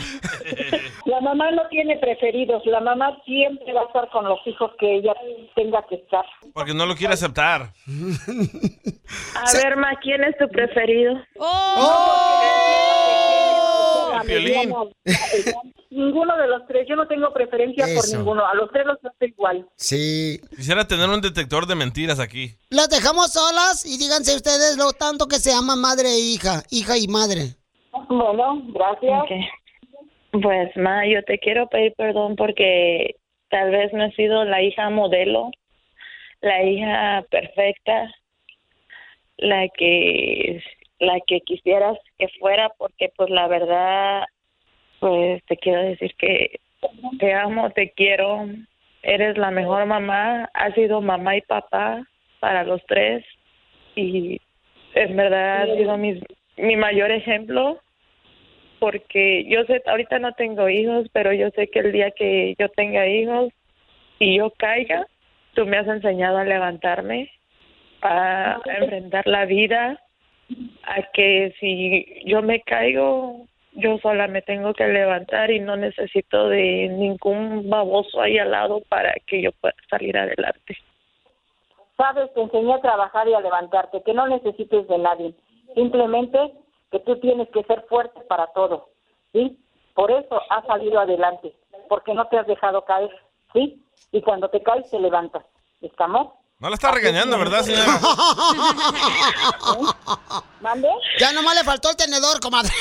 La 1.06 1.20
mamá 1.22 1.50
no 1.52 1.62
tiene 1.70 1.96
preferidos. 1.96 2.62
La 2.66 2.80
mamá 2.80 3.16
siempre 3.24 3.72
va 3.72 3.80
a 3.80 3.84
estar 3.84 4.10
con 4.10 4.26
los 4.26 4.38
hijos 4.46 4.70
que 4.78 4.98
ella 4.98 5.14
tenga 5.56 5.82
que 5.88 5.94
estar. 5.94 6.26
Porque 6.52 6.74
no 6.74 6.84
lo 6.84 6.94
quiere 6.94 7.14
aceptar. 7.14 7.72
A 9.34 9.52
ver, 9.54 9.76
Ma, 9.76 9.96
¿quién 10.02 10.22
es 10.22 10.36
tu 10.36 10.46
preferido? 10.48 11.14
¡Oh! 11.38 12.32
Mediana, 14.24 14.74
Ninguno 15.90 16.36
de 16.36 16.48
los 16.48 16.66
tres. 16.66 16.86
Yo 16.88 16.96
no 16.96 17.06
tengo 17.06 17.32
preferencia 17.32 17.86
por 17.94 18.08
ninguno. 18.08 18.46
A 18.46 18.54
los 18.54 18.70
tres 18.70 18.86
los 18.86 18.98
trato 19.00 19.24
igual. 19.24 19.66
Sí. 19.76 20.40
Quisiera 20.56 20.86
tener 20.86 21.08
un 21.08 21.20
detector 21.20 21.66
de 21.66 21.74
mentiras 21.74 22.18
aquí. 22.18 22.54
Las 22.70 22.88
dejamos 22.88 23.32
solas 23.32 23.84
y 23.84 23.98
díganse 23.98 24.34
ustedes 24.34 24.78
lo 24.78 24.92
tanto 24.92 25.26
que 25.28 25.36
se 25.36 25.52
ama 25.52 25.76
madre 25.76 26.08
e 26.08 26.18
hija, 26.18 26.62
hija 26.70 26.96
y 26.96 27.08
madre. 27.08 27.56
Bueno, 28.08 28.62
gracias. 28.68 29.24
Pues, 30.32 30.74
Ma, 30.76 31.06
yo 31.06 31.22
te 31.24 31.38
quiero 31.38 31.68
pedir 31.68 31.92
perdón 31.94 32.36
porque 32.36 33.16
tal 33.50 33.70
vez 33.70 33.92
no 33.92 34.06
he 34.06 34.12
sido 34.12 34.44
la 34.46 34.62
hija 34.62 34.88
modelo, 34.88 35.50
la 36.40 36.62
hija 36.62 37.22
perfecta, 37.30 38.10
la 39.36 39.68
que 39.76 40.62
la 41.02 41.18
que 41.26 41.40
quisieras 41.40 41.98
que 42.16 42.28
fuera, 42.38 42.70
porque 42.78 43.12
pues 43.16 43.28
la 43.28 43.48
verdad, 43.48 44.24
pues 45.00 45.44
te 45.46 45.56
quiero 45.56 45.82
decir 45.82 46.14
que 46.16 46.60
te 47.18 47.34
amo, 47.34 47.70
te 47.70 47.90
quiero, 47.90 48.46
eres 49.02 49.36
la 49.36 49.50
mejor 49.50 49.84
mamá, 49.86 50.48
has 50.54 50.74
sido 50.74 51.00
mamá 51.00 51.36
y 51.36 51.40
papá 51.42 52.06
para 52.38 52.62
los 52.62 52.80
tres 52.86 53.24
y 53.96 54.40
en 54.94 55.16
verdad 55.16 55.62
has 55.62 55.76
sido 55.76 55.96
mi, 55.96 56.20
mi 56.56 56.76
mayor 56.76 57.10
ejemplo 57.10 57.80
porque 58.78 59.44
yo 59.48 59.64
sé, 59.64 59.82
ahorita 59.86 60.18
no 60.18 60.32
tengo 60.32 60.68
hijos, 60.68 61.06
pero 61.12 61.32
yo 61.32 61.50
sé 61.50 61.68
que 61.68 61.80
el 61.80 61.92
día 61.92 62.10
que 62.12 62.54
yo 62.58 62.68
tenga 62.70 63.06
hijos 63.06 63.52
y 64.18 64.38
yo 64.38 64.50
caiga, 64.56 65.06
tú 65.54 65.66
me 65.66 65.78
has 65.78 65.86
enseñado 65.86 66.38
a 66.38 66.44
levantarme, 66.44 67.30
a 68.02 68.60
enfrentar 68.64 69.26
la 69.26 69.46
vida, 69.46 70.00
a 70.84 71.02
que 71.12 71.54
si 71.58 72.06
yo 72.24 72.42
me 72.42 72.60
caigo, 72.62 73.46
yo 73.72 73.98
sola 73.98 74.28
me 74.28 74.42
tengo 74.42 74.74
que 74.74 74.86
levantar 74.86 75.50
y 75.50 75.60
no 75.60 75.76
necesito 75.76 76.48
de 76.48 76.88
ningún 76.88 77.68
baboso 77.70 78.20
ahí 78.20 78.38
al 78.38 78.50
lado 78.50 78.82
para 78.88 79.14
que 79.26 79.42
yo 79.42 79.52
pueda 79.52 79.74
salir 79.88 80.16
adelante. 80.16 80.76
Sabes, 81.96 82.32
te 82.34 82.42
enseñé 82.42 82.74
a 82.74 82.80
trabajar 82.80 83.28
y 83.28 83.34
a 83.34 83.40
levantarte, 83.40 84.02
que 84.02 84.14
no 84.14 84.26
necesites 84.26 84.88
de 84.88 84.98
nadie. 84.98 85.34
Simplemente 85.74 86.38
que 86.90 86.98
tú 87.00 87.16
tienes 87.20 87.48
que 87.50 87.62
ser 87.64 87.82
fuerte 87.88 88.20
para 88.28 88.48
todo, 88.48 88.88
¿sí? 89.32 89.58
Por 89.94 90.10
eso 90.10 90.40
has 90.50 90.66
salido 90.66 90.98
adelante, 91.00 91.52
porque 91.88 92.14
no 92.14 92.26
te 92.28 92.38
has 92.38 92.46
dejado 92.46 92.84
caer, 92.84 93.10
¿sí? 93.52 93.82
Y 94.10 94.20
cuando 94.22 94.48
te 94.48 94.62
caes, 94.62 94.90
te 94.90 94.98
levantas. 94.98 95.44
¿Estamos? 95.80 96.32
No 96.62 96.68
la 96.68 96.76
está 96.76 96.92
regañando, 96.92 97.36
¿verdad, 97.36 97.64
señora? 97.64 97.98
¿Mande? 100.60 100.86
Ya 101.18 101.32
nomás 101.32 101.56
le 101.56 101.64
faltó 101.64 101.90
el 101.90 101.96
tenedor, 101.96 102.38
comadre. 102.38 102.70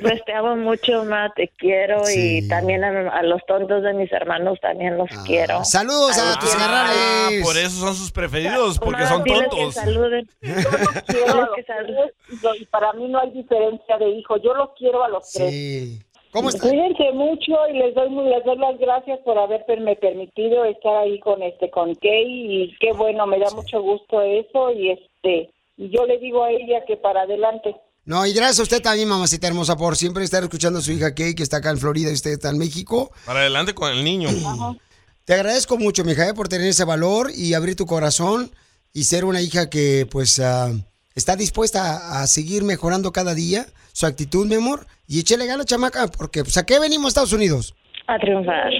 Pues 0.00 0.24
te 0.24 0.32
amo 0.32 0.54
mucho, 0.54 1.04
ma, 1.04 1.28
te 1.34 1.48
quiero 1.58 2.02
y 2.08 2.46
también 2.46 2.84
a, 2.84 3.10
a 3.10 3.22
los 3.24 3.44
tontos 3.46 3.82
de 3.82 3.94
mis 3.94 4.12
hermanos 4.12 4.60
también 4.60 4.96
los 4.96 5.08
quiero. 5.24 5.64
Saludos 5.64 6.16
a 6.18 6.38
tus 6.38 6.54
Ah, 6.56 7.28
por 7.42 7.56
eso 7.56 7.80
son 7.80 7.94
sus 7.96 8.12
preferidos, 8.12 8.78
porque 8.78 9.02
Ma, 9.02 9.08
son 9.08 9.24
que 9.24 9.32
tontos. 9.34 9.74
saluden. 9.74 10.28
quiero 10.40 11.32
a 11.32 11.34
los 11.36 11.50
tres, 11.66 12.60
y 12.60 12.64
para 12.66 12.92
mí 12.92 13.08
no 13.08 13.18
hay 13.18 13.32
diferencia 13.32 13.98
de 13.98 14.08
hijo. 14.10 14.36
Yo 14.36 14.54
los 14.54 14.70
quiero 14.78 15.02
a 15.02 15.08
los 15.08 15.28
tres. 15.32 16.05
¿Cómo 16.36 16.50
está? 16.50 16.68
Cuídense 16.68 17.12
mucho 17.14 17.54
y 17.72 17.78
les 17.78 17.94
doy 17.94 18.10
les 18.10 18.44
doy 18.44 18.58
las 18.58 18.78
gracias 18.78 19.18
por 19.24 19.38
haberme 19.38 19.96
permitido 19.96 20.66
estar 20.66 20.94
ahí 20.96 21.18
con 21.20 21.42
este 21.42 21.70
con 21.70 21.94
Kay 21.94 22.62
y 22.62 22.76
qué 22.78 22.92
bueno, 22.92 23.26
me 23.26 23.38
da 23.38 23.50
mucho 23.52 23.80
gusto 23.80 24.20
eso 24.20 24.70
y 24.72 24.90
este 24.90 25.50
y 25.78 25.88
yo 25.88 26.04
le 26.04 26.18
digo 26.18 26.44
a 26.44 26.50
ella 26.50 26.84
que 26.86 26.98
para 26.98 27.22
adelante. 27.22 27.74
No, 28.04 28.26
y 28.26 28.34
gracias 28.34 28.60
a 28.60 28.62
usted 28.64 28.82
también, 28.82 29.08
mamacita 29.08 29.46
hermosa, 29.46 29.78
por 29.78 29.96
siempre 29.96 30.24
estar 30.24 30.42
escuchando 30.42 30.80
a 30.80 30.82
su 30.82 30.92
hija 30.92 31.14
Kay, 31.14 31.34
que 31.34 31.42
está 31.42 31.56
acá 31.56 31.70
en 31.70 31.78
Florida 31.78 32.10
y 32.10 32.14
usted 32.14 32.32
está 32.32 32.50
en 32.50 32.58
México. 32.58 33.10
Para 33.24 33.40
adelante 33.40 33.74
con 33.74 33.90
el 33.90 34.04
niño. 34.04 34.28
Te 35.24 35.32
agradezco 35.32 35.78
mucho, 35.78 36.04
mija, 36.04 36.28
eh, 36.28 36.34
por 36.34 36.48
tener 36.48 36.68
ese 36.68 36.84
valor 36.84 37.30
y 37.34 37.54
abrir 37.54 37.76
tu 37.76 37.86
corazón 37.86 38.50
y 38.92 39.04
ser 39.04 39.24
una 39.24 39.40
hija 39.40 39.70
que, 39.70 40.06
pues, 40.08 40.38
ah, 40.38 40.70
está 41.16 41.34
dispuesta 41.34 41.96
a, 41.96 42.22
a 42.22 42.26
seguir 42.28 42.62
mejorando 42.62 43.10
cada 43.10 43.34
día 43.34 43.66
su 43.92 44.06
actitud, 44.06 44.46
mi 44.46 44.54
amor. 44.54 44.86
Y 45.08 45.18
échale 45.20 45.46
ganas, 45.46 45.66
chamaca, 45.66 46.06
porque, 46.06 46.44
pues, 46.44 46.56
¿a 46.56 46.64
qué 46.64 46.78
venimos 46.78 47.06
a 47.06 47.08
Estados 47.08 47.32
Unidos? 47.32 47.74
A 48.08 48.18
triunfar. 48.18 48.70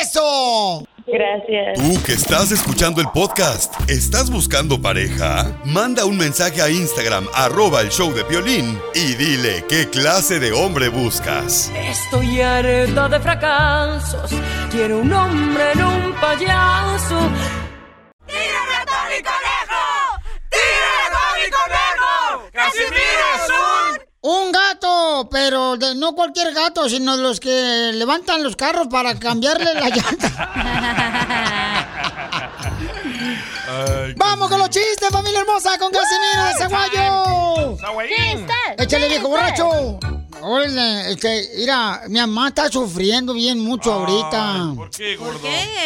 ¡Eso! 0.00 0.86
Gracias. 1.06 1.76
Tú 1.76 2.02
que 2.04 2.12
estás 2.12 2.52
escuchando 2.52 3.02
el 3.02 3.08
podcast, 3.08 3.74
¿estás 3.90 4.30
buscando 4.30 4.80
pareja? 4.80 5.60
Manda 5.66 6.06
un 6.06 6.16
mensaje 6.16 6.62
a 6.62 6.70
Instagram, 6.70 7.26
arroba 7.34 7.82
el 7.82 7.90
show 7.90 8.14
de 8.14 8.24
Piolín, 8.24 8.80
y 8.94 9.14
dile 9.16 9.64
qué 9.68 9.90
clase 9.90 10.38
de 10.40 10.52
hombre 10.52 10.88
buscas. 10.88 11.70
Estoy 11.76 12.40
harta 12.40 13.08
de 13.10 13.20
fracasos. 13.20 14.30
Quiero 14.70 15.00
un 15.00 15.12
hombre 15.12 15.72
en 15.72 15.84
un 15.84 16.14
payaso. 16.14 17.18
¡Tírame 18.26 18.74
a 18.74 18.84
Tony 18.86 19.22
Conejo! 19.22 19.84
¡Tírame 20.48 21.02
a 21.04 21.10
Tony 21.12 21.50
Conejo! 21.50 22.40
¡Casimiro 22.52 22.96
es 23.34 23.48
un... 23.50 24.12
Un 24.24 24.52
gato, 24.52 25.28
pero 25.32 25.76
de- 25.76 25.96
no 25.96 26.14
cualquier 26.14 26.54
gato, 26.54 26.88
sino 26.88 27.16
los 27.16 27.40
que 27.40 27.90
levantan 27.94 28.40
los 28.44 28.54
carros 28.54 28.86
para 28.88 29.18
cambiarle 29.18 29.74
la 29.74 29.88
llanta. 29.96 30.52
¡Vamos 34.16 34.48
con 34.48 34.58
los 34.60 34.70
chistes, 34.70 35.08
familia 35.10 35.40
hermosa! 35.40 35.76
¡Con 35.78 35.90
Casimiro 35.92 36.44
de 36.44 36.54
Zaguayo! 36.54 37.76
¡Échale, 38.78 39.08
viejo 39.08 39.28
borracho! 39.28 39.98
Oye, 40.42 41.10
este, 41.12 41.50
mira, 41.56 42.02
mi 42.08 42.18
mamá 42.20 42.48
está 42.48 42.68
sufriendo 42.68 43.32
bien 43.32 43.58
mucho 43.60 43.92
ahorita. 43.92 44.72
¿Por 44.76 44.90
qué, 44.90 45.16
gordo? 45.16 45.40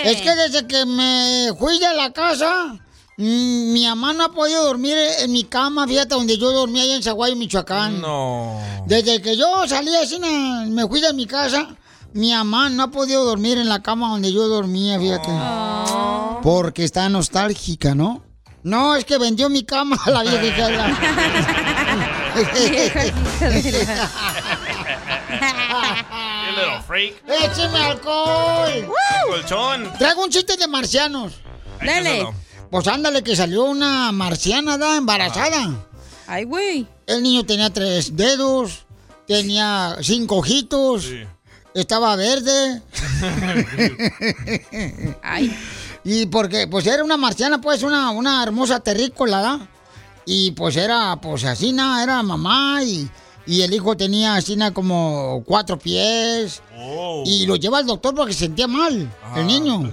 Es 0.05 0.21
que 0.21 0.35
desde 0.35 0.67
que 0.67 0.85
me 0.87 1.53
fui 1.59 1.79
de 1.79 1.95
la 1.95 2.11
casa, 2.13 2.75
mm, 3.17 3.73
mi 3.73 3.85
mamá 3.87 4.13
no 4.13 4.25
ha 4.25 4.33
podido 4.33 4.65
dormir 4.65 4.97
en 5.21 5.33
mi 5.33 5.45
cama, 5.45 5.87
fíjate, 5.87 6.15
donde 6.15 6.37
yo 6.39 6.51
dormía 6.53 6.83
allá 6.83 6.97
en 6.97 7.03
Zaguayo, 7.03 7.37
Michoacán. 7.37 8.01
No. 8.01 8.61
Desde 8.87 9.21
que 9.23 9.37
yo 9.37 9.47
salí 9.69 9.95
así, 9.97 10.19
me 10.19 10.87
fui 10.87 11.01
de 11.01 11.13
mi 11.13 11.27
casa, 11.27 11.69
mi 12.13 12.33
mamá 12.33 12.69
no 12.69 12.85
ha 12.85 12.91
podido 12.91 13.25
dormir 13.25 13.59
en 13.59 13.69
la 13.69 13.83
cama 13.83 14.09
donde 14.11 14.33
yo 14.33 14.47
dormía, 14.49 14.99
fíjate. 14.99 15.29
Porque 16.43 16.85
está 16.85 17.09
nostálgica, 17.09 17.95
¿no? 17.95 18.23
No, 18.63 18.97
es 18.97 19.05
que 19.05 19.17
vendió 19.19 19.49
mi 19.49 19.63
cama 19.65 19.97
a 20.05 20.11
la 20.11 20.23
vieja 20.23 20.45
hija 20.47 20.67
de 20.69 20.77
la- 20.77 20.97
¡Qué 25.27 26.51
little 26.53 26.83
freak! 26.87 27.23
¡Écheme 27.29 27.79
alcohol! 27.79 28.89
¡Colchón! 29.31 29.93
Traigo 29.99 30.25
un 30.25 30.31
chiste 30.31 30.57
de 30.57 30.67
marcianos. 30.69 31.35
Dale. 31.85 32.27
Pues 32.71 32.87
ándale, 32.89 33.23
que 33.23 33.37
salió 33.37 33.65
una 33.65 34.13
marciana, 34.13 34.77
¿da? 34.79 34.97
Embarazada. 34.97 35.71
Ay, 36.27 36.45
güey. 36.45 36.87
El 37.07 37.23
niño 37.23 37.45
tenía 37.45 37.71
tres 37.71 38.17
dedos, 38.17 38.85
tenía 39.27 39.97
cinco 40.03 40.37
ojitos, 40.39 41.07
estaba 41.75 42.17
verde. 42.17 42.83
Ay. 45.23 45.57
Y 46.05 46.27
porque, 46.27 46.67
pues 46.69 46.87
era 46.87 47.03
una 47.05 47.17
marciana, 47.17 47.61
pues, 47.61 47.83
una, 47.83 48.11
una 48.11 48.43
hermosa 48.43 48.81
terrícola, 48.81 49.41
¿da? 49.41 49.69
Y 50.25 50.51
pues 50.53 50.77
era, 50.77 51.17
pues 51.21 51.45
así, 51.45 51.73
nada, 51.73 52.03
era 52.03 52.23
mamá 52.23 52.83
y, 52.83 53.09
y 53.47 53.63
el 53.63 53.73
hijo 53.73 53.97
tenía 53.97 54.35
así, 54.35 54.57
na, 54.57 54.75
como 54.75 55.43
cuatro 55.47 55.79
pies. 55.79 56.63
Y 57.25 57.47
lo 57.47 57.55
lleva 57.57 57.79
al 57.79 57.87
doctor 57.87 58.15
porque 58.15 58.33
se 58.33 58.41
sentía 58.41 58.67
mal, 58.67 59.09
el 59.37 59.47
niño. 59.47 59.91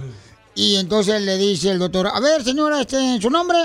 Y 0.54 0.76
entonces 0.76 1.20
le 1.22 1.36
dice 1.36 1.70
el 1.70 1.78
doctor, 1.78 2.06
a 2.06 2.20
ver, 2.20 2.44
señora, 2.44 2.80
este, 2.80 3.20
¿su 3.20 3.30
nombre? 3.30 3.58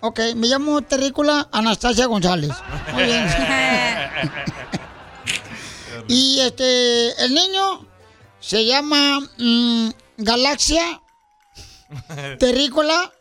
Ok, 0.00 0.20
me 0.36 0.46
llamo 0.46 0.82
Terrícola 0.82 1.48
Anastasia 1.52 2.06
González. 2.06 2.52
Muy 2.92 3.04
bien. 3.04 3.26
y 6.08 6.40
este, 6.40 7.24
el 7.24 7.34
niño 7.34 7.86
se 8.40 8.64
llama 8.64 9.20
mm, 9.38 9.88
Galaxia 10.18 11.00
Terrícola. 12.38 13.12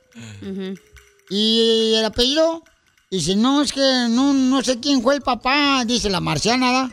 Y 1.30 1.94
el 1.96 2.06
apellido, 2.06 2.64
dice, 3.10 3.36
no, 3.36 3.62
es 3.62 3.74
que 3.74 4.08
no, 4.10 4.34
no 4.34 4.62
sé 4.62 4.80
quién 4.80 5.02
fue 5.02 5.16
el 5.16 5.22
papá, 5.22 5.84
dice 5.86 6.10
la 6.10 6.22
marciana, 6.22 6.72
¿da? 6.72 6.92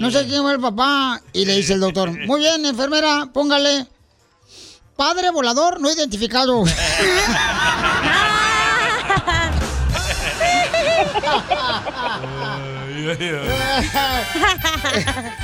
No 0.00 0.10
sé 0.10 0.26
quién 0.26 0.42
fue 0.42 0.52
el 0.52 0.60
papá. 0.60 1.20
Y 1.32 1.44
le 1.44 1.56
dice 1.56 1.72
el 1.72 1.80
doctor, 1.80 2.10
muy 2.26 2.40
bien, 2.40 2.64
enfermera, 2.66 3.30
póngale, 3.32 3.86
padre 4.96 5.30
volador 5.30 5.80
no 5.80 5.90
identificado. 5.90 6.64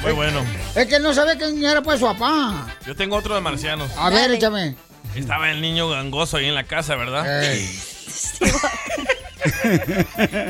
Muy 0.03 0.13
bueno. 0.13 0.45
es 0.75 0.87
que 0.87 0.99
no 1.01 1.13
sabe 1.13 1.37
quién 1.37 1.65
era 1.65 1.83
pues 1.83 2.01
su 2.01 2.07
papá. 2.07 2.67
Yo 2.87 2.97
tengo 2.97 3.17
otro 3.17 3.35
de 3.35 3.41
marcianos. 3.41 3.91
A 3.97 4.11
ver, 4.11 4.31
échame. 4.31 4.77
Estaba 5.15 5.51
el 5.51 5.61
niño 5.61 5.89
gangoso 5.89 6.37
ahí 6.39 6.47
en 6.47 6.55
la 6.55 6.65
casa, 6.65 6.95
¿verdad? 6.95 7.25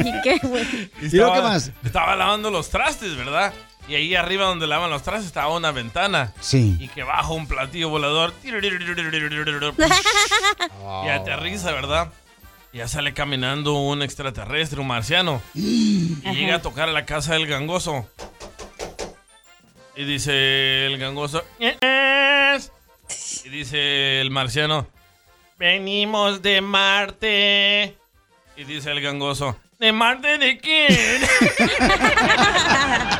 ¿Y 0.05 0.21
qué, 0.23 0.39
güey? 0.43 0.91
¿Y 1.01 1.17
luego 1.17 1.35
qué 1.35 1.41
más? 1.43 1.71
Estaba 1.85 2.15
lavando 2.17 2.51
los 2.51 2.69
trastes, 2.69 3.17
¿verdad? 3.17 3.53
Y 3.91 3.97
ahí 3.97 4.15
arriba 4.15 4.47
donde 4.47 4.69
lavan 4.69 4.89
los 4.89 5.03
trastes 5.03 5.27
estaba 5.27 5.53
una 5.57 5.73
ventana. 5.73 6.33
Sí. 6.39 6.77
Y 6.79 6.87
que 6.87 7.03
baja 7.03 7.33
un 7.33 7.49
platillo 7.49 7.89
volador. 7.89 8.33
Y 11.05 11.09
aterriza, 11.09 11.73
¿verdad? 11.73 12.13
Y 12.73 12.79
ya 12.79 12.87
sale 12.87 13.13
caminando 13.15 13.73
un 13.75 14.03
extraterrestre, 14.03 14.79
un 14.81 14.87
marciano. 14.87 15.43
Y 15.55 16.15
llega 16.23 16.55
a 16.55 16.63
tocar 16.63 16.89
a 16.89 16.93
la 16.93 17.05
casa 17.05 17.33
del 17.35 17.49
gangoso. 17.49 18.09
Y 19.97 20.05
dice 20.05 20.87
el 20.87 20.97
gangoso. 20.99 21.43
"Yes". 21.59 22.71
Y 23.45 23.49
dice 23.49 24.21
el 24.21 24.31
marciano. 24.31 24.87
Venimos 25.59 26.43
de 26.43 26.61
Marte. 26.61 27.97
Y 28.57 28.63
dice 28.63 28.93
el 28.93 29.01
gangoso. 29.01 29.59
¿De 29.81 29.91
Marte 29.91 30.39
de 30.39 30.59
quién? 30.59 30.89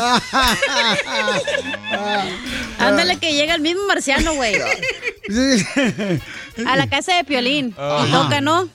Ándale 2.78 3.18
que 3.18 3.34
llega 3.34 3.54
el 3.54 3.60
mismo 3.60 3.86
marciano, 3.86 4.34
güey. 4.34 4.54
A 6.66 6.76
la 6.76 6.88
casa 6.88 7.16
de 7.16 7.24
Piolín. 7.24 7.68
Y 7.68 8.10
toca, 8.10 8.40
¿no? 8.40 8.68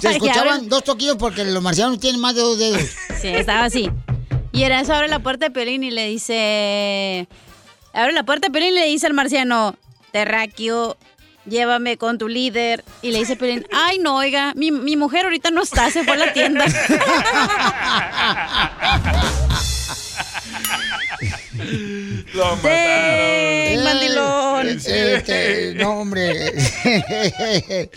Se 0.00 0.10
escuchaban 0.10 0.68
dos 0.68 0.84
toquillos 0.84 1.16
porque 1.16 1.44
los 1.44 1.62
marcianos 1.62 2.00
tienen 2.00 2.20
más 2.20 2.34
de 2.34 2.40
dos 2.40 2.58
dedos. 2.58 2.82
Sí, 3.20 3.28
estaba 3.28 3.64
así. 3.64 3.90
Y 4.52 4.64
en 4.64 4.72
eso 4.72 4.94
abre 4.94 5.08
la 5.08 5.20
puerta 5.20 5.46
de 5.46 5.50
Piolín 5.50 5.84
y 5.84 5.90
le 5.90 6.08
dice... 6.08 7.28
Abre 7.92 8.12
la 8.12 8.24
puerta 8.24 8.48
de 8.48 8.52
Piolín 8.52 8.74
y 8.74 8.80
le 8.80 8.86
dice 8.86 9.06
al 9.06 9.14
marciano... 9.14 9.76
Terráqueo, 10.12 10.98
llévame 11.46 11.96
con 11.96 12.18
tu 12.18 12.28
líder. 12.28 12.84
Y 13.02 13.12
le 13.12 13.18
dice 13.18 13.36
Piolín... 13.36 13.66
Ay, 13.72 13.98
no, 13.98 14.16
oiga, 14.16 14.52
mi, 14.54 14.70
mi 14.70 14.96
mujer 14.96 15.24
ahorita 15.24 15.50
no 15.50 15.62
está, 15.62 15.90
se 15.90 16.04
fue 16.04 16.14
a 16.14 16.18
la 16.18 16.32
tienda. 16.32 16.64
Lo 22.34 22.58
Eh, 22.64 23.78
mandilón. 23.84 24.68
Este, 24.68 25.74
no, 25.76 26.00
hombre. 26.00 26.30
este, 26.56 27.90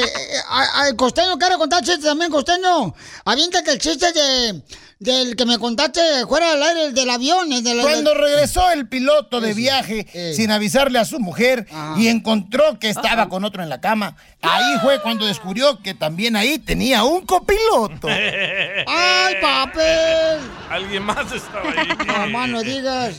eh, 0.00 0.40
a- 0.48 0.82
a- 0.88 0.96
costeño, 0.96 1.38
quiero 1.38 1.58
contar 1.58 1.80
chistes 1.82 2.04
también, 2.04 2.30
costeño. 2.30 2.92
Aviéntate 3.24 3.70
el 3.72 3.78
chiste 3.78 4.12
de, 4.12 4.62
del 4.98 5.36
que 5.36 5.44
me 5.46 5.58
contaste 5.58 6.00
fuera 6.26 6.50
del 6.52 6.62
aire, 6.62 6.84
el 6.86 6.94
del 6.94 7.08
avión. 7.10 7.52
el 7.52 7.62
del- 7.62 7.82
Cuando 7.82 8.10
del- 8.14 8.20
regresó 8.20 8.68
el 8.72 8.88
piloto 8.88 9.40
de 9.40 9.54
viaje 9.54 10.06
eh. 10.12 10.32
sin 10.34 10.50
avisarle 10.50 10.98
a 10.98 11.04
su 11.04 11.20
mujer 11.20 11.66
Ajá. 11.70 11.94
y 11.98 12.08
encontró 12.08 12.78
que 12.80 12.88
estaba 12.88 13.28
con 13.28 13.44
otro 13.44 13.62
en 13.62 13.68
la 13.68 13.80
cama, 13.80 14.16
ahí 14.40 14.78
fue 14.82 15.00
cuando 15.02 15.26
descubrió 15.26 15.80
que 15.82 15.94
también 15.94 16.34
ahí 16.34 16.58
tenía 16.58 17.04
un 17.04 17.24
copiloto. 17.26 18.08
¡Ay, 18.86 19.34
papel! 19.40 20.40
Alguien 20.70 21.04
más 21.04 21.30
estaba 21.30 21.70
ahí. 21.70 21.88
No, 22.06 22.26
más 22.38 22.48
no 22.48 22.62
digas. 22.62 23.14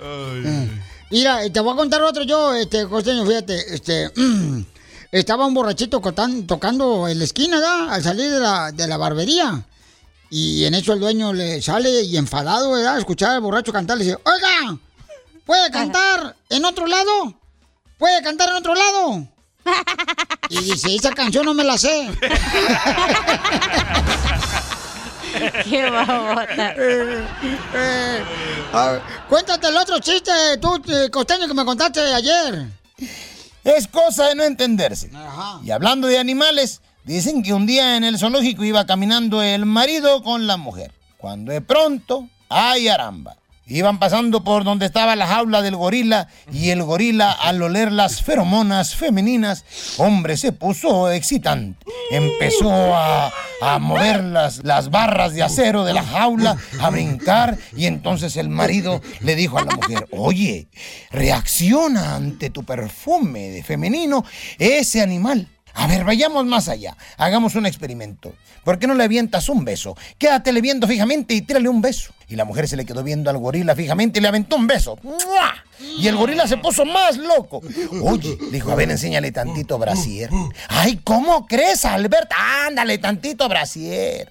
Ay. 0.00 0.80
Mira, 1.10 1.50
te 1.50 1.60
voy 1.60 1.72
a 1.72 1.76
contar 1.76 2.02
otro 2.02 2.22
yo, 2.22 2.54
este, 2.54 2.86
costeño, 2.86 3.26
fíjate, 3.26 3.74
este, 3.74 4.12
estaba 5.12 5.46
un 5.46 5.54
borrachito 5.54 6.00
tocando 6.46 7.08
en 7.08 7.18
la 7.18 7.24
esquina, 7.24 7.58
¿verdad? 7.58 7.92
Al 7.92 8.02
salir 8.02 8.30
de 8.30 8.38
la, 8.38 8.70
de 8.70 8.86
la 8.86 8.96
barbería. 8.96 9.64
Y 10.30 10.64
en 10.64 10.74
eso 10.74 10.92
el 10.92 11.00
dueño 11.00 11.32
le 11.32 11.60
sale 11.60 12.02
y 12.02 12.16
enfadado, 12.16 12.70
¿verdad? 12.70 12.98
Escuchar 12.98 13.32
al 13.32 13.40
borracho 13.40 13.72
cantar, 13.72 13.98
le 13.98 14.04
dice, 14.04 14.18
oiga, 14.24 14.78
¿puede 15.44 15.68
cantar 15.72 16.36
en 16.48 16.64
otro 16.64 16.86
lado? 16.86 17.34
¿Puede 17.98 18.22
cantar 18.22 18.50
en 18.50 18.54
otro 18.54 18.74
lado? 18.74 19.26
Y 20.48 20.58
dice, 20.62 20.96
esa 20.96 21.12
canción 21.12 21.46
no 21.46 21.54
me 21.54 21.62
la 21.62 21.78
sé. 21.78 22.10
Qué 25.64 25.90
babota. 25.90 26.74
Eh, 26.76 27.24
eh, 27.74 28.24
ver, 28.72 29.02
cuéntate 29.28 29.68
el 29.68 29.76
otro 29.76 29.98
chiste, 29.98 30.32
tú, 30.60 30.82
costeño, 31.10 31.46
que 31.46 31.54
me 31.54 31.64
contaste 31.64 32.00
ayer. 32.00 32.66
Es 33.64 33.88
cosa 33.88 34.28
de 34.28 34.34
no 34.34 34.44
entenderse. 34.44 35.10
Y 35.62 35.70
hablando 35.70 36.08
de 36.08 36.18
animales, 36.18 36.80
dicen 37.04 37.42
que 37.42 37.52
un 37.52 37.66
día 37.66 37.96
en 37.96 38.04
el 38.04 38.18
zoológico 38.18 38.64
iba 38.64 38.86
caminando 38.86 39.42
el 39.42 39.66
marido 39.66 40.22
con 40.22 40.46
la 40.46 40.56
mujer. 40.56 40.92
Cuando 41.18 41.52
de 41.52 41.60
pronto, 41.60 42.28
¡ay 42.48 42.88
aramba! 42.88 43.36
Iban 43.70 44.00
pasando 44.00 44.42
por 44.42 44.64
donde 44.64 44.86
estaba 44.86 45.14
la 45.14 45.28
jaula 45.28 45.62
del 45.62 45.76
gorila 45.76 46.26
y 46.52 46.70
el 46.70 46.82
gorila 46.82 47.30
al 47.30 47.62
oler 47.62 47.92
las 47.92 48.20
feromonas 48.20 48.96
femeninas, 48.96 49.64
hombre, 49.96 50.36
se 50.36 50.50
puso 50.50 51.08
excitante. 51.08 51.86
Empezó 52.10 52.72
a, 52.72 53.32
a 53.62 53.78
mover 53.78 54.24
las, 54.24 54.64
las 54.64 54.90
barras 54.90 55.34
de 55.34 55.44
acero 55.44 55.84
de 55.84 55.94
la 55.94 56.02
jaula, 56.02 56.56
a 56.80 56.90
brincar 56.90 57.56
y 57.76 57.86
entonces 57.86 58.36
el 58.36 58.48
marido 58.48 59.00
le 59.20 59.36
dijo 59.36 59.56
a 59.56 59.64
la 59.64 59.76
mujer, 59.76 60.08
oye, 60.10 60.66
reacciona 61.12 62.16
ante 62.16 62.50
tu 62.50 62.64
perfume 62.64 63.50
de 63.50 63.62
femenino 63.62 64.24
ese 64.58 65.00
animal. 65.00 65.46
A 65.74 65.86
ver, 65.86 66.04
vayamos 66.04 66.44
más 66.46 66.68
allá. 66.68 66.96
Hagamos 67.16 67.54
un 67.54 67.66
experimento. 67.66 68.34
¿Por 68.64 68.80
qué 68.80 68.88
no 68.88 68.94
le 68.94 69.04
avientas 69.04 69.48
un 69.48 69.64
beso? 69.64 69.96
Quédatele 70.18 70.60
viendo 70.60 70.88
fijamente 70.88 71.34
y 71.34 71.42
tírale 71.42 71.68
un 71.68 71.80
beso. 71.80 72.12
Y 72.30 72.36
la 72.36 72.44
mujer 72.44 72.68
se 72.68 72.76
le 72.76 72.86
quedó 72.86 73.02
viendo 73.02 73.28
al 73.28 73.38
gorila 73.38 73.74
fijamente 73.74 74.20
y 74.20 74.22
le 74.22 74.28
aventó 74.28 74.54
un 74.54 74.68
beso. 74.68 74.96
¡Mua! 75.02 75.64
Y 75.98 76.06
el 76.06 76.16
gorila 76.16 76.46
se 76.46 76.58
puso 76.58 76.84
más 76.84 77.16
loco. 77.16 77.60
Oye, 78.02 78.38
dijo, 78.52 78.70
a 78.70 78.76
ver, 78.76 78.88
enséñale 78.88 79.32
tantito 79.32 79.78
brasier. 79.78 80.30
Ay, 80.68 81.00
¿cómo 81.02 81.46
crees, 81.48 81.84
Albert? 81.84 82.30
Ándale, 82.66 82.98
tantito 82.98 83.48
brasier. 83.48 84.30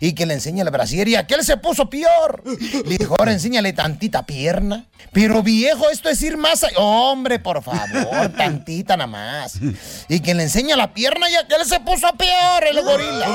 Y 0.00 0.12
que 0.12 0.26
le 0.26 0.34
enseña 0.34 0.64
el 0.64 0.70
brasier 0.70 1.06
y 1.06 1.14
aquel 1.14 1.44
se 1.44 1.56
puso 1.56 1.88
peor. 1.88 2.42
Le 2.84 2.98
dijo, 2.98 3.14
ahora 3.18 3.32
enséñale 3.32 3.72
tantita 3.72 4.26
pierna. 4.26 4.86
Pero 5.12 5.42
viejo, 5.42 5.88
esto 5.90 6.08
es 6.08 6.20
ir 6.22 6.36
más 6.36 6.64
allá. 6.64 6.78
Hombre, 6.78 7.38
por 7.38 7.62
favor, 7.62 8.32
tantita 8.36 8.96
nada 8.96 9.06
más. 9.06 9.58
Y 10.08 10.20
que 10.20 10.34
le 10.34 10.42
enseña 10.42 10.76
la 10.76 10.92
pierna 10.92 11.30
y 11.30 11.36
aquel 11.36 11.64
se 11.64 11.80
puso 11.80 12.08
peor, 12.18 12.64
el 12.68 12.82
gorila. 12.82 13.26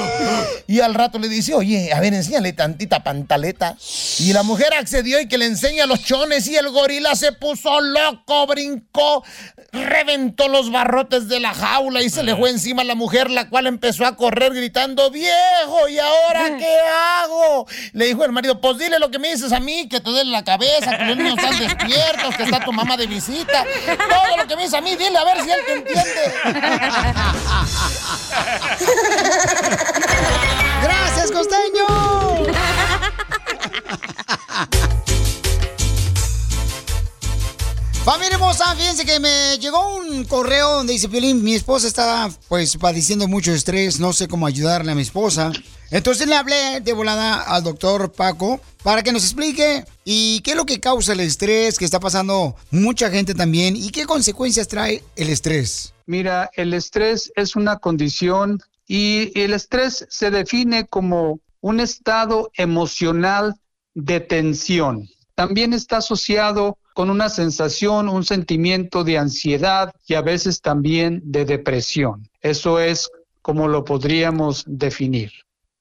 Y 0.67 0.79
al 0.79 0.93
rato 0.93 1.17
le 1.17 1.27
dice, 1.27 1.53
oye, 1.53 1.91
a 1.93 1.99
ver, 1.99 2.13
enséñale 2.13 2.53
tantita 2.53 3.03
pantaleta. 3.03 3.77
Y 4.19 4.33
la 4.33 4.43
mujer 4.43 4.73
accedió 4.73 5.19
y 5.19 5.27
que 5.27 5.37
le 5.37 5.45
enseña 5.45 5.85
los 5.85 6.03
chones 6.03 6.47
y 6.47 6.55
el 6.55 6.69
gorila 6.69 7.15
se 7.15 7.33
puso 7.33 7.81
loco, 7.81 8.47
brincó, 8.47 9.23
reventó 9.71 10.47
los 10.47 10.71
barrotes 10.71 11.27
de 11.27 11.39
la 11.39 11.53
jaula 11.53 12.01
y 12.03 12.09
se 12.09 12.23
le 12.23 12.35
fue 12.35 12.49
encima 12.49 12.81
a 12.81 12.85
la 12.85 12.95
mujer, 12.95 13.29
la 13.29 13.49
cual 13.49 13.67
empezó 13.67 14.05
a 14.05 14.15
correr 14.15 14.53
gritando, 14.53 15.11
viejo, 15.11 15.87
¿y 15.89 15.99
ahora 15.99 16.57
qué 16.57 16.77
hago? 17.23 17.67
Le 17.93 18.05
dijo 18.05 18.25
el 18.25 18.31
marido, 18.31 18.61
pues 18.61 18.77
dile 18.77 18.99
lo 18.99 19.11
que 19.11 19.19
me 19.19 19.31
dices 19.31 19.51
a 19.51 19.59
mí, 19.59 19.87
que 19.89 19.99
te 19.99 20.09
duele 20.09 20.31
la 20.31 20.43
cabeza, 20.43 20.97
que 20.97 21.05
los 21.05 21.17
niños 21.17 21.37
están 21.37 21.59
despiertos, 21.59 22.35
que 22.35 22.43
está 22.43 22.63
tu 22.63 22.73
mamá 22.73 22.97
de 22.97 23.07
visita. 23.07 23.65
Todo 23.85 24.37
lo 24.37 24.47
que 24.47 24.55
me 24.55 24.63
dices 24.63 24.77
a 24.77 24.81
mí, 24.81 24.95
dile 24.95 25.17
a 25.17 25.23
ver 25.23 25.43
si 25.43 25.49
él 25.49 25.59
te 25.65 25.73
entiende. 25.73 26.33
¡Gracias, 30.83 31.31
costeño! 31.31 32.20
Familia 38.03 38.33
hermosa, 38.33 38.75
fíjense 38.75 39.05
que 39.05 39.19
me 39.19 39.59
llegó 39.59 39.95
un 39.95 40.23
correo 40.23 40.77
donde 40.77 40.93
dice, 40.93 41.07
Piolín, 41.07 41.43
mi 41.43 41.53
esposa 41.53 41.87
está 41.87 42.31
pues 42.47 42.75
padeciendo 42.77 43.27
mucho 43.27 43.53
estrés, 43.53 43.99
no 43.99 44.11
sé 44.11 44.27
cómo 44.27 44.47
ayudarle 44.47 44.91
a 44.91 44.95
mi 44.95 45.03
esposa. 45.03 45.51
Entonces 45.91 46.27
le 46.27 46.35
hablé 46.35 46.79
de 46.81 46.93
volada 46.93 47.43
al 47.43 47.63
doctor 47.63 48.11
Paco 48.11 48.59
para 48.81 49.03
que 49.03 49.11
nos 49.11 49.23
explique 49.23 49.85
y 50.03 50.39
qué 50.39 50.51
es 50.51 50.57
lo 50.57 50.65
que 50.65 50.79
causa 50.79 51.13
el 51.13 51.19
estrés 51.19 51.77
que 51.77 51.85
está 51.85 51.99
pasando 51.99 52.55
mucha 52.71 53.11
gente 53.11 53.35
también 53.35 53.75
y 53.75 53.91
qué 53.91 54.07
consecuencias 54.07 54.67
trae 54.67 55.03
el 55.15 55.29
estrés. 55.29 55.93
Mira, 56.07 56.49
el 56.55 56.73
estrés 56.73 57.31
es 57.35 57.55
una 57.55 57.77
condición 57.77 58.61
y 58.87 59.31
el 59.39 59.53
estrés 59.53 60.07
se 60.09 60.31
define 60.31 60.87
como 60.87 61.39
un 61.59 61.79
estado 61.79 62.49
emocional 62.55 63.55
de 63.93 64.19
tensión. 64.19 65.07
También 65.35 65.73
está 65.73 65.97
asociado 65.97 66.77
con 66.93 67.09
una 67.09 67.29
sensación, 67.29 68.09
un 68.09 68.23
sentimiento 68.23 69.03
de 69.03 69.17
ansiedad 69.17 69.93
y 70.07 70.15
a 70.15 70.21
veces 70.21 70.61
también 70.61 71.21
de 71.23 71.45
depresión. 71.45 72.29
Eso 72.41 72.79
es 72.79 73.09
como 73.41 73.67
lo 73.67 73.83
podríamos 73.83 74.63
definir. 74.67 75.31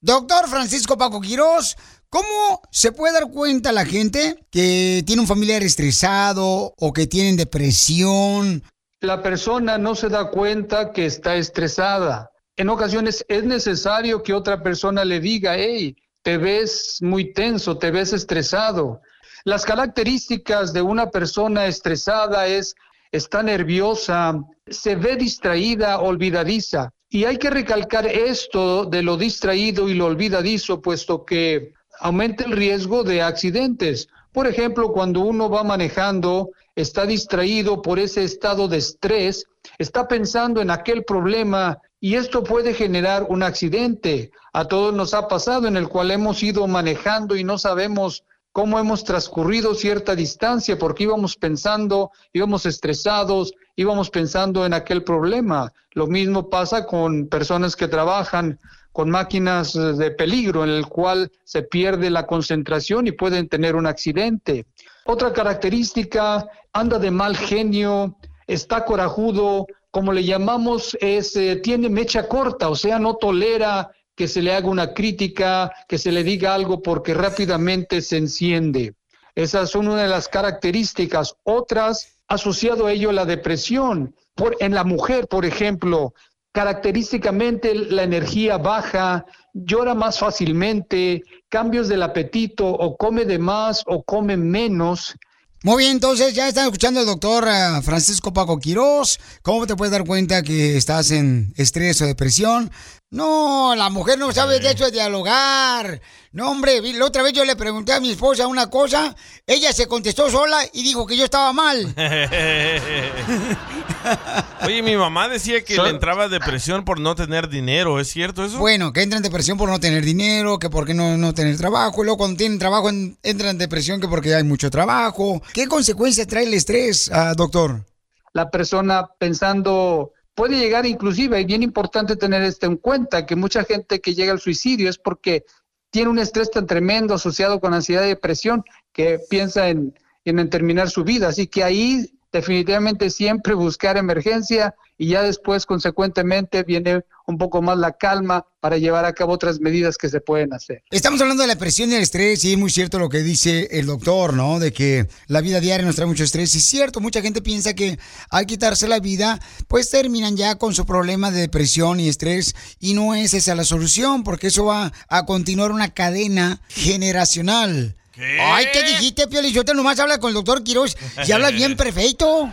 Doctor 0.00 0.48
Francisco 0.48 0.96
Paco 0.96 1.20
Quirós, 1.20 1.76
¿cómo 2.08 2.62
se 2.70 2.92
puede 2.92 3.12
dar 3.12 3.30
cuenta 3.30 3.70
la 3.70 3.84
gente 3.84 4.46
que 4.50 5.02
tiene 5.06 5.20
un 5.20 5.28
familiar 5.28 5.62
estresado 5.62 6.72
o 6.78 6.92
que 6.92 7.06
tienen 7.06 7.36
depresión? 7.36 8.62
La 9.00 9.22
persona 9.22 9.76
no 9.76 9.94
se 9.94 10.08
da 10.08 10.30
cuenta 10.30 10.92
que 10.92 11.04
está 11.04 11.36
estresada. 11.36 12.30
En 12.56 12.70
ocasiones 12.70 13.24
es 13.28 13.44
necesario 13.44 14.22
que 14.22 14.32
otra 14.32 14.62
persona 14.62 15.04
le 15.04 15.20
diga, 15.20 15.56
hey, 15.56 15.96
te 16.22 16.38
ves 16.38 16.98
muy 17.00 17.32
tenso, 17.32 17.78
te 17.78 17.90
ves 17.90 18.12
estresado. 18.12 19.00
Las 19.44 19.64
características 19.64 20.72
de 20.72 20.82
una 20.82 21.10
persona 21.10 21.66
estresada 21.66 22.46
es, 22.46 22.74
está 23.10 23.42
nerviosa, 23.42 24.38
se 24.66 24.96
ve 24.96 25.16
distraída, 25.16 26.00
olvidadiza. 26.00 26.90
Y 27.08 27.24
hay 27.24 27.38
que 27.38 27.50
recalcar 27.50 28.06
esto 28.06 28.84
de 28.84 29.02
lo 29.02 29.16
distraído 29.16 29.88
y 29.88 29.94
lo 29.94 30.06
olvidadizo, 30.06 30.80
puesto 30.80 31.24
que 31.24 31.72
aumenta 31.98 32.44
el 32.44 32.52
riesgo 32.52 33.02
de 33.02 33.22
accidentes. 33.22 34.08
Por 34.32 34.46
ejemplo, 34.46 34.92
cuando 34.92 35.20
uno 35.20 35.50
va 35.50 35.64
manejando, 35.64 36.50
está 36.76 37.06
distraído 37.06 37.82
por 37.82 37.98
ese 37.98 38.22
estado 38.22 38.68
de 38.68 38.76
estrés, 38.76 39.44
está 39.78 40.06
pensando 40.06 40.60
en 40.60 40.70
aquel 40.70 41.04
problema 41.04 41.78
y 42.00 42.14
esto 42.14 42.42
puede 42.42 42.72
generar 42.72 43.26
un 43.28 43.42
accidente. 43.42 44.30
A 44.52 44.66
todos 44.66 44.94
nos 44.94 45.12
ha 45.12 45.28
pasado 45.28 45.68
en 45.68 45.76
el 45.76 45.88
cual 45.88 46.10
hemos 46.10 46.42
ido 46.42 46.66
manejando 46.66 47.36
y 47.36 47.44
no 47.44 47.58
sabemos 47.58 48.24
cómo 48.52 48.78
hemos 48.78 49.04
transcurrido 49.04 49.74
cierta 49.74 50.16
distancia 50.16 50.78
porque 50.78 51.04
íbamos 51.04 51.36
pensando, 51.36 52.10
íbamos 52.32 52.66
estresados, 52.66 53.52
íbamos 53.76 54.10
pensando 54.10 54.64
en 54.64 54.72
aquel 54.72 55.04
problema. 55.04 55.72
Lo 55.92 56.06
mismo 56.06 56.48
pasa 56.48 56.86
con 56.86 57.28
personas 57.28 57.76
que 57.76 57.86
trabajan 57.86 58.58
con 58.92 59.08
máquinas 59.08 59.74
de 59.74 60.10
peligro 60.10 60.64
en 60.64 60.70
el 60.70 60.86
cual 60.86 61.30
se 61.44 61.62
pierde 61.62 62.10
la 62.10 62.26
concentración 62.26 63.06
y 63.06 63.12
pueden 63.12 63.48
tener 63.48 63.76
un 63.76 63.86
accidente. 63.86 64.66
Otra 65.04 65.32
característica, 65.32 66.48
anda 66.72 66.98
de 66.98 67.10
mal 67.10 67.36
genio, 67.36 68.16
está 68.46 68.84
corajudo, 68.84 69.66
como 69.90 70.12
le 70.12 70.24
llamamos, 70.24 70.96
es, 71.00 71.34
eh, 71.36 71.56
tiene 71.56 71.88
mecha 71.88 72.28
corta, 72.28 72.68
o 72.68 72.76
sea, 72.76 72.98
no 72.98 73.16
tolera 73.16 73.90
que 74.14 74.28
se 74.28 74.42
le 74.42 74.54
haga 74.54 74.68
una 74.68 74.92
crítica, 74.92 75.72
que 75.88 75.98
se 75.98 76.12
le 76.12 76.22
diga 76.22 76.54
algo 76.54 76.82
porque 76.82 77.14
rápidamente 77.14 78.02
se 78.02 78.18
enciende. 78.18 78.94
Esas 79.34 79.70
son 79.70 79.88
una 79.88 80.02
de 80.02 80.08
las 80.08 80.28
características. 80.28 81.36
Otras, 81.44 82.18
asociado 82.28 82.86
a 82.86 82.92
ello 82.92 83.12
la 83.12 83.24
depresión. 83.24 84.14
Por, 84.34 84.56
en 84.60 84.74
la 84.74 84.84
mujer, 84.84 85.26
por 85.26 85.44
ejemplo, 85.44 86.12
característicamente 86.52 87.74
la 87.74 88.02
energía 88.02 88.58
baja, 88.58 89.24
llora 89.54 89.94
más 89.94 90.18
fácilmente, 90.18 91.22
cambios 91.48 91.88
del 91.88 92.02
apetito, 92.02 92.66
o 92.66 92.96
come 92.96 93.24
de 93.24 93.38
más 93.38 93.82
o 93.86 94.02
come 94.02 94.36
menos. 94.36 95.16
Muy 95.62 95.76
bien, 95.76 95.90
entonces 95.90 96.32
ya 96.32 96.48
están 96.48 96.64
escuchando 96.64 97.00
al 97.00 97.06
doctor 97.06 97.46
eh, 97.46 97.82
Francisco 97.82 98.32
Paco 98.32 98.58
Quirós. 98.58 99.20
¿Cómo 99.42 99.66
te 99.66 99.76
puedes 99.76 99.92
dar 99.92 100.06
cuenta 100.06 100.42
que 100.42 100.78
estás 100.78 101.10
en 101.10 101.52
estrés 101.54 102.00
o 102.00 102.06
depresión? 102.06 102.70
No, 103.12 103.74
la 103.74 103.90
mujer 103.90 104.20
no 104.20 104.30
sabe 104.32 104.60
de 104.60 104.70
hecho 104.70 104.84
de 104.84 104.92
dialogar. 104.92 106.00
No, 106.30 106.48
hombre, 106.52 106.80
la 106.92 107.06
otra 107.06 107.24
vez 107.24 107.32
yo 107.32 107.44
le 107.44 107.56
pregunté 107.56 107.92
a 107.92 107.98
mi 107.98 108.12
esposa 108.12 108.46
una 108.46 108.70
cosa, 108.70 109.16
ella 109.48 109.72
se 109.72 109.88
contestó 109.88 110.30
sola 110.30 110.60
y 110.72 110.84
dijo 110.84 111.04
que 111.08 111.16
yo 111.16 111.24
estaba 111.24 111.52
mal. 111.52 111.92
Oye, 114.64 114.80
mi 114.84 114.96
mamá 114.96 115.28
decía 115.28 115.64
que 115.64 115.76
le 115.76 115.88
entraba 115.88 116.28
depresión 116.28 116.84
por 116.84 117.00
no 117.00 117.16
tener 117.16 117.48
dinero. 117.48 117.98
¿Es 117.98 118.10
cierto 118.10 118.44
eso? 118.44 118.58
Bueno, 118.58 118.92
que 118.92 119.02
entra 119.02 119.16
en 119.16 119.24
depresión 119.24 119.58
por 119.58 119.68
no 119.68 119.80
tener 119.80 120.04
dinero, 120.04 120.60
que 120.60 120.70
por 120.70 120.86
qué 120.86 120.94
no, 120.94 121.16
no 121.16 121.34
tener 121.34 121.56
trabajo. 121.56 122.02
Y 122.02 122.04
luego 122.04 122.18
cuando 122.18 122.36
tienen 122.36 122.60
trabajo 122.60 122.90
en- 122.90 123.18
entra 123.24 123.50
en 123.50 123.58
depresión 123.58 124.00
que 124.00 124.06
porque 124.06 124.36
hay 124.36 124.44
mucho 124.44 124.70
trabajo. 124.70 125.42
¿Qué 125.52 125.66
consecuencias 125.66 126.28
trae 126.28 126.44
el 126.44 126.54
estrés, 126.54 127.10
ah, 127.12 127.34
doctor? 127.36 127.84
la 128.32 128.48
persona 128.48 129.08
pensando, 129.18 130.12
puede 130.34 130.58
llegar 130.58 130.86
inclusive, 130.86 131.40
y 131.40 131.44
bien 131.44 131.62
importante 131.62 132.16
tener 132.16 132.42
esto 132.42 132.66
en 132.66 132.76
cuenta, 132.76 133.26
que 133.26 133.36
mucha 133.36 133.64
gente 133.64 134.00
que 134.00 134.14
llega 134.14 134.32
al 134.32 134.40
suicidio 134.40 134.88
es 134.88 134.98
porque 134.98 135.44
tiene 135.90 136.10
un 136.10 136.18
estrés 136.18 136.50
tan 136.50 136.66
tremendo 136.66 137.14
asociado 137.14 137.60
con 137.60 137.74
ansiedad 137.74 138.04
y 138.04 138.08
depresión 138.08 138.64
que 138.92 139.18
piensa 139.28 139.68
en, 139.68 139.94
en, 140.24 140.50
terminar 140.50 140.88
su 140.88 141.04
vida. 141.04 141.28
Así 141.28 141.46
que 141.46 141.64
ahí 141.64 142.06
definitivamente 142.32 143.10
siempre 143.10 143.54
buscar 143.54 143.96
emergencia 143.96 144.74
y 144.96 145.08
ya 145.08 145.22
después 145.22 145.66
consecuentemente 145.66 146.62
viene 146.62 147.04
un 147.30 147.38
poco 147.38 147.62
más 147.62 147.78
la 147.78 147.92
calma 147.92 148.46
para 148.60 148.76
llevar 148.76 149.04
a 149.06 149.12
cabo 149.14 149.32
otras 149.32 149.60
medidas 149.60 149.96
que 149.96 150.08
se 150.08 150.20
pueden 150.20 150.52
hacer. 150.52 150.82
Estamos 150.90 151.20
hablando 151.20 151.42
de 151.42 151.48
la 151.48 151.56
presión 151.56 151.90
y 151.90 151.94
el 151.94 152.02
estrés 152.02 152.44
y 152.44 152.52
es 152.52 152.58
muy 152.58 152.70
cierto 152.70 152.98
lo 152.98 153.08
que 153.08 153.22
dice 153.22 153.68
el 153.70 153.86
doctor, 153.86 154.34
¿no? 154.34 154.58
De 154.58 154.72
que 154.72 155.08
la 155.26 155.40
vida 155.40 155.60
diaria 155.60 155.86
nos 155.86 155.96
trae 155.96 156.06
mucho 156.06 156.24
estrés. 156.24 156.54
Y 156.54 156.58
es 156.58 156.64
cierto, 156.64 157.00
mucha 157.00 157.22
gente 157.22 157.40
piensa 157.40 157.74
que 157.74 157.98
al 158.28 158.46
quitarse 158.46 158.86
la 158.86 159.00
vida, 159.00 159.40
pues 159.66 159.88
terminan 159.88 160.36
ya 160.36 160.56
con 160.56 160.74
su 160.74 160.84
problema 160.84 161.30
de 161.30 161.40
depresión 161.40 162.00
y 162.00 162.08
estrés 162.08 162.54
y 162.78 162.94
no 162.94 163.14
es 163.14 163.32
esa 163.32 163.54
la 163.54 163.64
solución 163.64 164.22
porque 164.22 164.48
eso 164.48 164.66
va 164.66 164.92
a 165.08 165.24
continuar 165.24 165.72
una 165.72 165.94
cadena 165.94 166.60
generacional. 166.68 167.96
Ay, 168.40 168.66
¿qué 168.72 168.82
dijiste, 168.82 169.26
Pio 169.28 169.64
Te 169.64 169.74
nomás 169.74 169.98
habla 169.98 170.18
con 170.18 170.28
el 170.28 170.34
doctor 170.34 170.62
Quiroz 170.62 170.96
y 171.26 171.32
habla 171.32 171.50
bien 171.50 171.76
perfecto. 171.78 172.52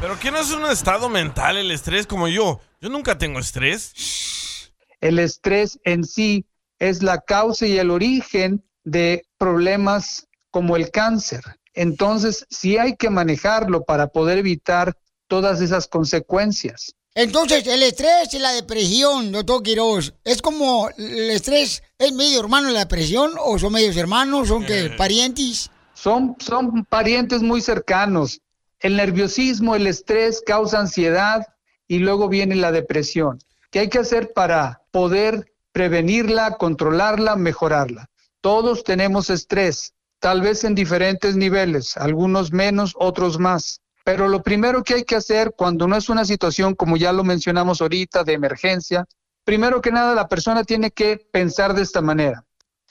¿Pero 0.00 0.18
qué 0.18 0.30
no 0.30 0.38
es 0.38 0.50
un 0.50 0.64
estado 0.66 1.08
mental 1.08 1.56
el 1.56 1.70
estrés 1.70 2.06
como 2.06 2.28
yo? 2.28 2.60
Yo 2.80 2.88
nunca 2.88 3.18
tengo 3.18 3.38
estrés. 3.38 4.72
El 5.00 5.18
estrés 5.18 5.78
en 5.84 6.04
sí 6.04 6.46
es 6.78 7.02
la 7.02 7.20
causa 7.20 7.66
y 7.66 7.78
el 7.78 7.90
origen 7.90 8.64
de 8.84 9.26
problemas 9.38 10.26
como 10.50 10.76
el 10.76 10.90
cáncer. 10.90 11.42
Entonces, 11.74 12.46
sí 12.50 12.78
hay 12.78 12.96
que 12.96 13.10
manejarlo 13.10 13.84
para 13.84 14.08
poder 14.08 14.38
evitar 14.38 14.96
todas 15.26 15.60
esas 15.60 15.88
consecuencias. 15.88 16.94
Entonces, 17.16 17.66
el 17.66 17.82
estrés 17.82 18.32
y 18.32 18.38
la 18.38 18.52
depresión, 18.52 19.30
doctor 19.30 19.62
Quiroz, 19.62 20.14
¿es 20.24 20.42
como 20.42 20.88
el 20.96 21.30
estrés 21.30 21.82
es 21.98 22.12
medio 22.12 22.40
hermano 22.40 22.68
de 22.68 22.74
la 22.74 22.80
depresión 22.80 23.32
o 23.38 23.58
son 23.58 23.72
medios 23.72 23.96
hermanos, 23.96 24.48
son 24.48 24.64
que 24.64 24.90
parientes? 24.90 25.70
Son, 25.94 26.36
son 26.40 26.84
parientes 26.84 27.40
muy 27.40 27.60
cercanos. 27.60 28.40
El 28.84 28.96
nerviosismo, 28.96 29.74
el 29.74 29.86
estrés 29.86 30.42
causa 30.44 30.78
ansiedad 30.78 31.46
y 31.88 32.00
luego 32.00 32.28
viene 32.28 32.54
la 32.54 32.70
depresión. 32.70 33.38
¿Qué 33.70 33.78
hay 33.78 33.88
que 33.88 34.00
hacer 34.00 34.34
para 34.34 34.82
poder 34.90 35.54
prevenirla, 35.72 36.58
controlarla, 36.58 37.34
mejorarla? 37.34 38.10
Todos 38.42 38.84
tenemos 38.84 39.30
estrés, 39.30 39.94
tal 40.18 40.42
vez 40.42 40.64
en 40.64 40.74
diferentes 40.74 41.34
niveles, 41.34 41.96
algunos 41.96 42.52
menos, 42.52 42.92
otros 42.98 43.38
más. 43.38 43.80
Pero 44.04 44.28
lo 44.28 44.42
primero 44.42 44.84
que 44.84 44.96
hay 44.96 45.04
que 45.04 45.16
hacer 45.16 45.54
cuando 45.56 45.88
no 45.88 45.96
es 45.96 46.10
una 46.10 46.26
situación, 46.26 46.74
como 46.74 46.98
ya 46.98 47.10
lo 47.14 47.24
mencionamos 47.24 47.80
ahorita, 47.80 48.22
de 48.22 48.34
emergencia, 48.34 49.06
primero 49.44 49.80
que 49.80 49.92
nada 49.92 50.14
la 50.14 50.28
persona 50.28 50.62
tiene 50.62 50.90
que 50.90 51.26
pensar 51.32 51.72
de 51.72 51.80
esta 51.80 52.02
manera. 52.02 52.44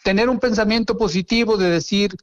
Tener 0.03 0.27
un 0.27 0.39
pensamiento 0.39 0.97
positivo 0.97 1.55
de 1.55 1.69
decir, 1.69 2.15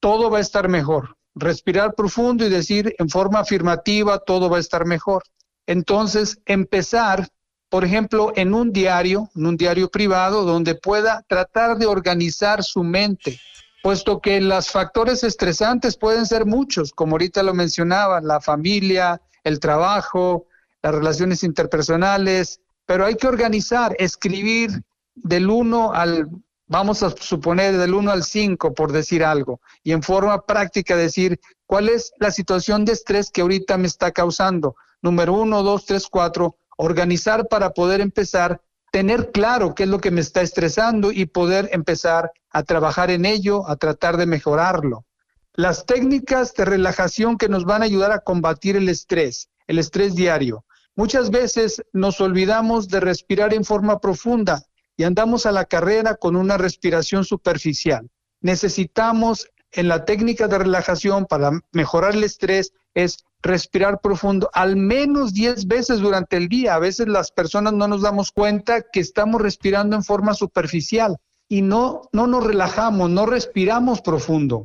todo 0.00 0.30
va 0.30 0.38
a 0.38 0.40
estar 0.40 0.70
mejor. 0.70 1.17
Respirar 1.38 1.94
profundo 1.94 2.44
y 2.44 2.48
decir 2.48 2.94
en 2.98 3.08
forma 3.08 3.40
afirmativa, 3.40 4.18
todo 4.18 4.50
va 4.50 4.56
a 4.56 4.60
estar 4.60 4.84
mejor. 4.84 5.22
Entonces, 5.66 6.40
empezar, 6.46 7.28
por 7.68 7.84
ejemplo, 7.84 8.32
en 8.36 8.54
un 8.54 8.72
diario, 8.72 9.30
en 9.36 9.46
un 9.46 9.56
diario 9.56 9.90
privado, 9.90 10.44
donde 10.44 10.74
pueda 10.74 11.22
tratar 11.28 11.78
de 11.78 11.86
organizar 11.86 12.62
su 12.64 12.82
mente, 12.82 13.38
puesto 13.82 14.20
que 14.20 14.40
los 14.40 14.70
factores 14.70 15.22
estresantes 15.24 15.96
pueden 15.96 16.26
ser 16.26 16.46
muchos, 16.46 16.92
como 16.92 17.12
ahorita 17.12 17.42
lo 17.42 17.54
mencionaba, 17.54 18.20
la 18.20 18.40
familia, 18.40 19.20
el 19.44 19.60
trabajo, 19.60 20.46
las 20.82 20.94
relaciones 20.94 21.42
interpersonales, 21.42 22.60
pero 22.86 23.04
hay 23.04 23.16
que 23.16 23.28
organizar, 23.28 23.94
escribir 23.98 24.70
del 25.14 25.50
1 25.50 25.92
al, 25.92 26.28
vamos 26.68 27.02
a 27.02 27.10
suponer, 27.10 27.76
del 27.76 27.94
1 27.94 28.10
al 28.12 28.22
5, 28.22 28.74
por 28.74 28.92
decir 28.92 29.24
algo, 29.24 29.60
y 29.82 29.92
en 29.92 30.02
forma 30.02 30.42
práctica 30.42 30.96
decir 30.96 31.40
cuál 31.66 31.88
es 31.88 32.12
la 32.18 32.30
situación 32.30 32.84
de 32.84 32.92
estrés 32.92 33.30
que 33.30 33.40
ahorita 33.40 33.76
me 33.78 33.88
está 33.88 34.12
causando. 34.12 34.76
Número 35.02 35.32
1, 35.32 35.62
2, 35.62 35.86
3, 35.86 36.06
4, 36.10 36.56
organizar 36.76 37.48
para 37.48 37.70
poder 37.70 38.00
empezar 38.00 38.60
tener 38.90 39.32
claro 39.32 39.74
qué 39.74 39.82
es 39.82 39.88
lo 39.88 40.00
que 40.00 40.10
me 40.10 40.20
está 40.20 40.40
estresando 40.40 41.12
y 41.12 41.26
poder 41.26 41.68
empezar 41.72 42.32
a 42.50 42.62
trabajar 42.62 43.10
en 43.10 43.26
ello, 43.26 43.68
a 43.68 43.76
tratar 43.76 44.16
de 44.16 44.26
mejorarlo. 44.26 45.04
Las 45.52 45.84
técnicas 45.86 46.54
de 46.54 46.64
relajación 46.64 47.36
que 47.36 47.48
nos 47.48 47.64
van 47.64 47.82
a 47.82 47.84
ayudar 47.84 48.12
a 48.12 48.20
combatir 48.20 48.76
el 48.76 48.88
estrés, 48.88 49.50
el 49.66 49.78
estrés 49.78 50.14
diario. 50.14 50.64
Muchas 50.94 51.30
veces 51.30 51.82
nos 51.92 52.20
olvidamos 52.20 52.88
de 52.88 53.00
respirar 53.00 53.52
en 53.52 53.64
forma 53.64 53.98
profunda 54.00 54.62
y 54.98 55.04
andamos 55.04 55.46
a 55.46 55.52
la 55.52 55.64
carrera 55.64 56.16
con 56.16 56.36
una 56.36 56.58
respiración 56.58 57.24
superficial. 57.24 58.10
Necesitamos 58.42 59.48
en 59.72 59.88
la 59.88 60.04
técnica 60.04 60.48
de 60.48 60.58
relajación 60.58 61.24
para 61.24 61.52
mejorar 61.72 62.14
el 62.14 62.24
estrés 62.24 62.72
es 62.94 63.24
respirar 63.40 64.00
profundo 64.00 64.50
al 64.52 64.74
menos 64.76 65.32
10 65.32 65.68
veces 65.68 66.00
durante 66.00 66.36
el 66.36 66.48
día. 66.48 66.74
A 66.74 66.80
veces 66.80 67.06
las 67.06 67.30
personas 67.30 67.74
no 67.74 67.86
nos 67.86 68.02
damos 68.02 68.32
cuenta 68.32 68.82
que 68.82 68.98
estamos 68.98 69.40
respirando 69.40 69.94
en 69.94 70.02
forma 70.02 70.34
superficial 70.34 71.16
y 71.48 71.62
no, 71.62 72.02
no 72.12 72.26
nos 72.26 72.44
relajamos, 72.44 73.08
no 73.08 73.24
respiramos 73.24 74.00
profundo. 74.00 74.64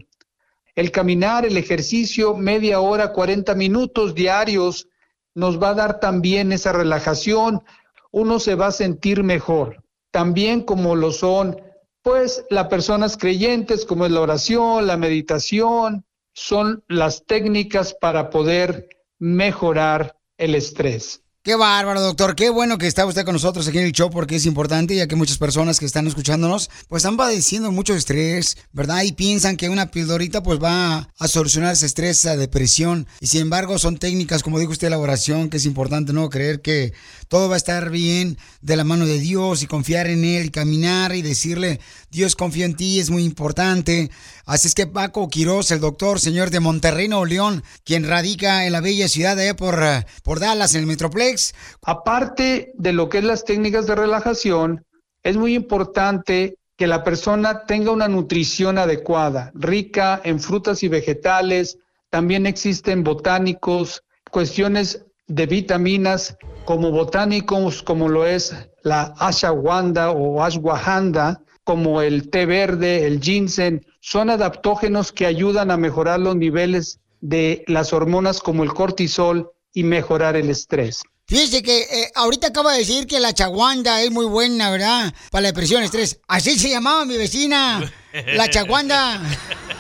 El 0.74 0.90
caminar, 0.90 1.46
el 1.46 1.58
ejercicio, 1.58 2.36
media 2.36 2.80
hora, 2.80 3.14
40 3.14 3.54
minutos 3.54 4.16
diarios, 4.16 4.88
nos 5.36 5.62
va 5.62 5.70
a 5.70 5.76
dar 5.76 6.00
también 6.00 6.52
esa 6.52 6.72
relajación. 6.72 7.62
Uno 8.10 8.40
se 8.40 8.56
va 8.56 8.68
a 8.68 8.72
sentir 8.72 9.22
mejor. 9.24 9.83
También 10.14 10.61
como 10.61 10.95
lo 10.95 11.11
son, 11.11 11.60
pues, 12.03 12.45
las 12.52 12.68
personas 12.68 13.18
creyentes, 13.18 13.84
como 13.84 14.06
es 14.06 14.11
la 14.11 14.22
oración, 14.22 14.85
la 14.85 14.95
meditación, 14.95 16.06
son 16.35 16.84
las 16.88 17.26
técnicas 17.26 17.95
para 17.99 18.30
poder 18.30 18.90
mejorar 19.18 20.15
el 20.38 20.53
estrés. 20.53 21.23
Qué 21.45 21.56
bárbaro, 21.56 21.99
doctor. 21.99 22.35
Qué 22.35 22.49
bueno 22.49 22.77
que 22.77 22.88
está 22.88 23.06
usted 23.06 23.26
con 23.26 23.34
nosotros 23.34 23.68
aquí 23.68 23.77
en 23.77 23.84
el 23.84 23.91
show 23.91 24.10
porque 24.10 24.38
es 24.38 24.45
importante, 24.45 24.95
ya 24.95 25.07
que 25.07 25.18
muchas 25.18 25.38
personas 25.38 25.77
que 25.77 25.85
están 25.85 26.07
escuchándonos, 26.07 26.69
pues 26.88 27.03
están 27.03 27.18
padeciendo 27.18 27.69
mucho 27.69 27.94
estrés, 27.94 28.56
¿verdad? 28.72 29.03
Y 29.03 29.11
piensan 29.11 29.57
que 29.57 29.68
una 29.68 29.91
pildorita 29.91 30.41
pues 30.41 30.64
va 30.64 31.10
a 31.18 31.27
solucionar 31.27 31.73
ese 31.73 31.85
estrés, 31.85 32.19
esa 32.19 32.38
depresión. 32.38 33.07
Y 33.19 33.27
sin 33.27 33.41
embargo, 33.41 33.77
son 33.77 33.98
técnicas, 33.98 34.41
como 34.41 34.57
dijo 34.57 34.72
usted, 34.72 34.90
la 34.90 34.98
oración, 34.98 35.49
que 35.49 35.57
es 35.57 35.65
importante, 35.65 36.14
¿no? 36.14 36.30
Creer 36.30 36.61
que 36.61 36.94
todo 37.34 37.50
va 37.50 37.56
a 37.56 37.58
estar 37.58 37.90
bien 37.90 38.38
de 38.62 38.76
la 38.76 38.84
mano 38.84 39.08
de 39.08 39.18
Dios 39.18 39.64
y 39.64 39.66
confiar 39.66 40.06
en 40.06 40.24
Él 40.24 40.46
y 40.46 40.50
caminar 40.52 41.16
y 41.16 41.24
decirle, 41.24 41.80
Dios 42.12 42.36
confía 42.36 42.66
en 42.66 42.76
ti, 42.76 43.00
es 43.00 43.10
muy 43.10 43.24
importante. 43.24 44.12
Así 44.46 44.68
es 44.68 44.76
que 44.76 44.86
Paco 44.86 45.28
Quiroz, 45.30 45.72
el 45.72 45.80
doctor, 45.80 46.20
señor 46.20 46.52
de 46.52 46.60
Monterrey, 46.60 47.08
Nuevo 47.08 47.26
León, 47.26 47.64
quien 47.86 48.08
radica 48.08 48.68
en 48.68 48.72
la 48.72 48.82
bella 48.82 49.08
ciudad 49.08 49.36
de 49.36 49.56
por, 49.56 49.82
por 50.22 50.40
Dallas, 50.40 50.76
en 50.76 50.82
el 50.82 50.86
Metroplex, 50.86 51.56
Aparte 51.82 52.72
de 52.76 52.94
lo 52.94 53.10
que 53.10 53.18
es 53.18 53.24
las 53.24 53.46
técnicas 53.46 53.88
de 53.88 53.96
relajación, 53.96 54.86
es 55.24 55.36
muy 55.36 55.56
importante 55.56 56.60
que 56.78 56.86
la 56.86 57.04
persona 57.04 57.66
tenga 57.66 57.90
una 57.90 58.08
nutrición 58.08 58.78
adecuada, 58.78 59.52
rica 59.56 60.22
en 60.24 60.40
frutas 60.40 60.84
y 60.84 60.88
vegetales. 60.88 61.80
También 62.12 62.46
existen 62.46 63.04
botánicos, 63.04 64.04
cuestiones 64.30 65.04
de 65.34 65.46
vitaminas 65.48 66.38
como 66.66 66.92
botánicos, 66.92 67.82
como 67.82 68.08
lo 68.08 68.26
es 68.26 68.56
la 68.84 69.14
ashwagandha 69.18 70.12
o 70.12 70.44
ashwagandha, 70.44 71.40
como 71.64 72.02
el 72.02 72.30
té 72.30 72.46
verde, 72.46 73.08
el 73.08 73.20
ginseng, 73.20 73.82
son 74.00 74.30
adaptógenos 74.30 75.12
que 75.12 75.26
ayudan 75.26 75.72
a 75.72 75.78
mejorar 75.78 76.20
los 76.20 76.36
niveles 76.36 77.00
de 77.22 77.64
las 77.68 77.94
hormonas 77.94 78.42
como 78.42 78.64
el 78.64 78.74
cortisol 78.74 79.50
y 79.74 79.84
mejorar 79.84 80.36
el 80.36 80.50
estrés. 80.50 81.02
Fíjese 81.26 81.64
que 81.64 81.82
eh, 81.82 82.12
ahorita 82.16 82.48
acaba 82.48 82.74
de 82.74 82.80
decir 82.80 83.08
que 83.08 83.20
la 83.20 83.34
chaguanda 83.34 84.02
es 84.02 84.12
muy 84.12 84.26
buena, 84.26 84.70
¿verdad? 84.70 85.14
Para 85.32 85.44
la 85.44 85.48
depresión, 85.48 85.82
estrés. 85.82 86.20
Así 86.28 86.60
se 86.60 86.70
llamaba 86.70 87.06
mi 87.06 87.18
vecina. 87.18 87.92
La 88.36 88.50
chaguanda. 88.50 89.20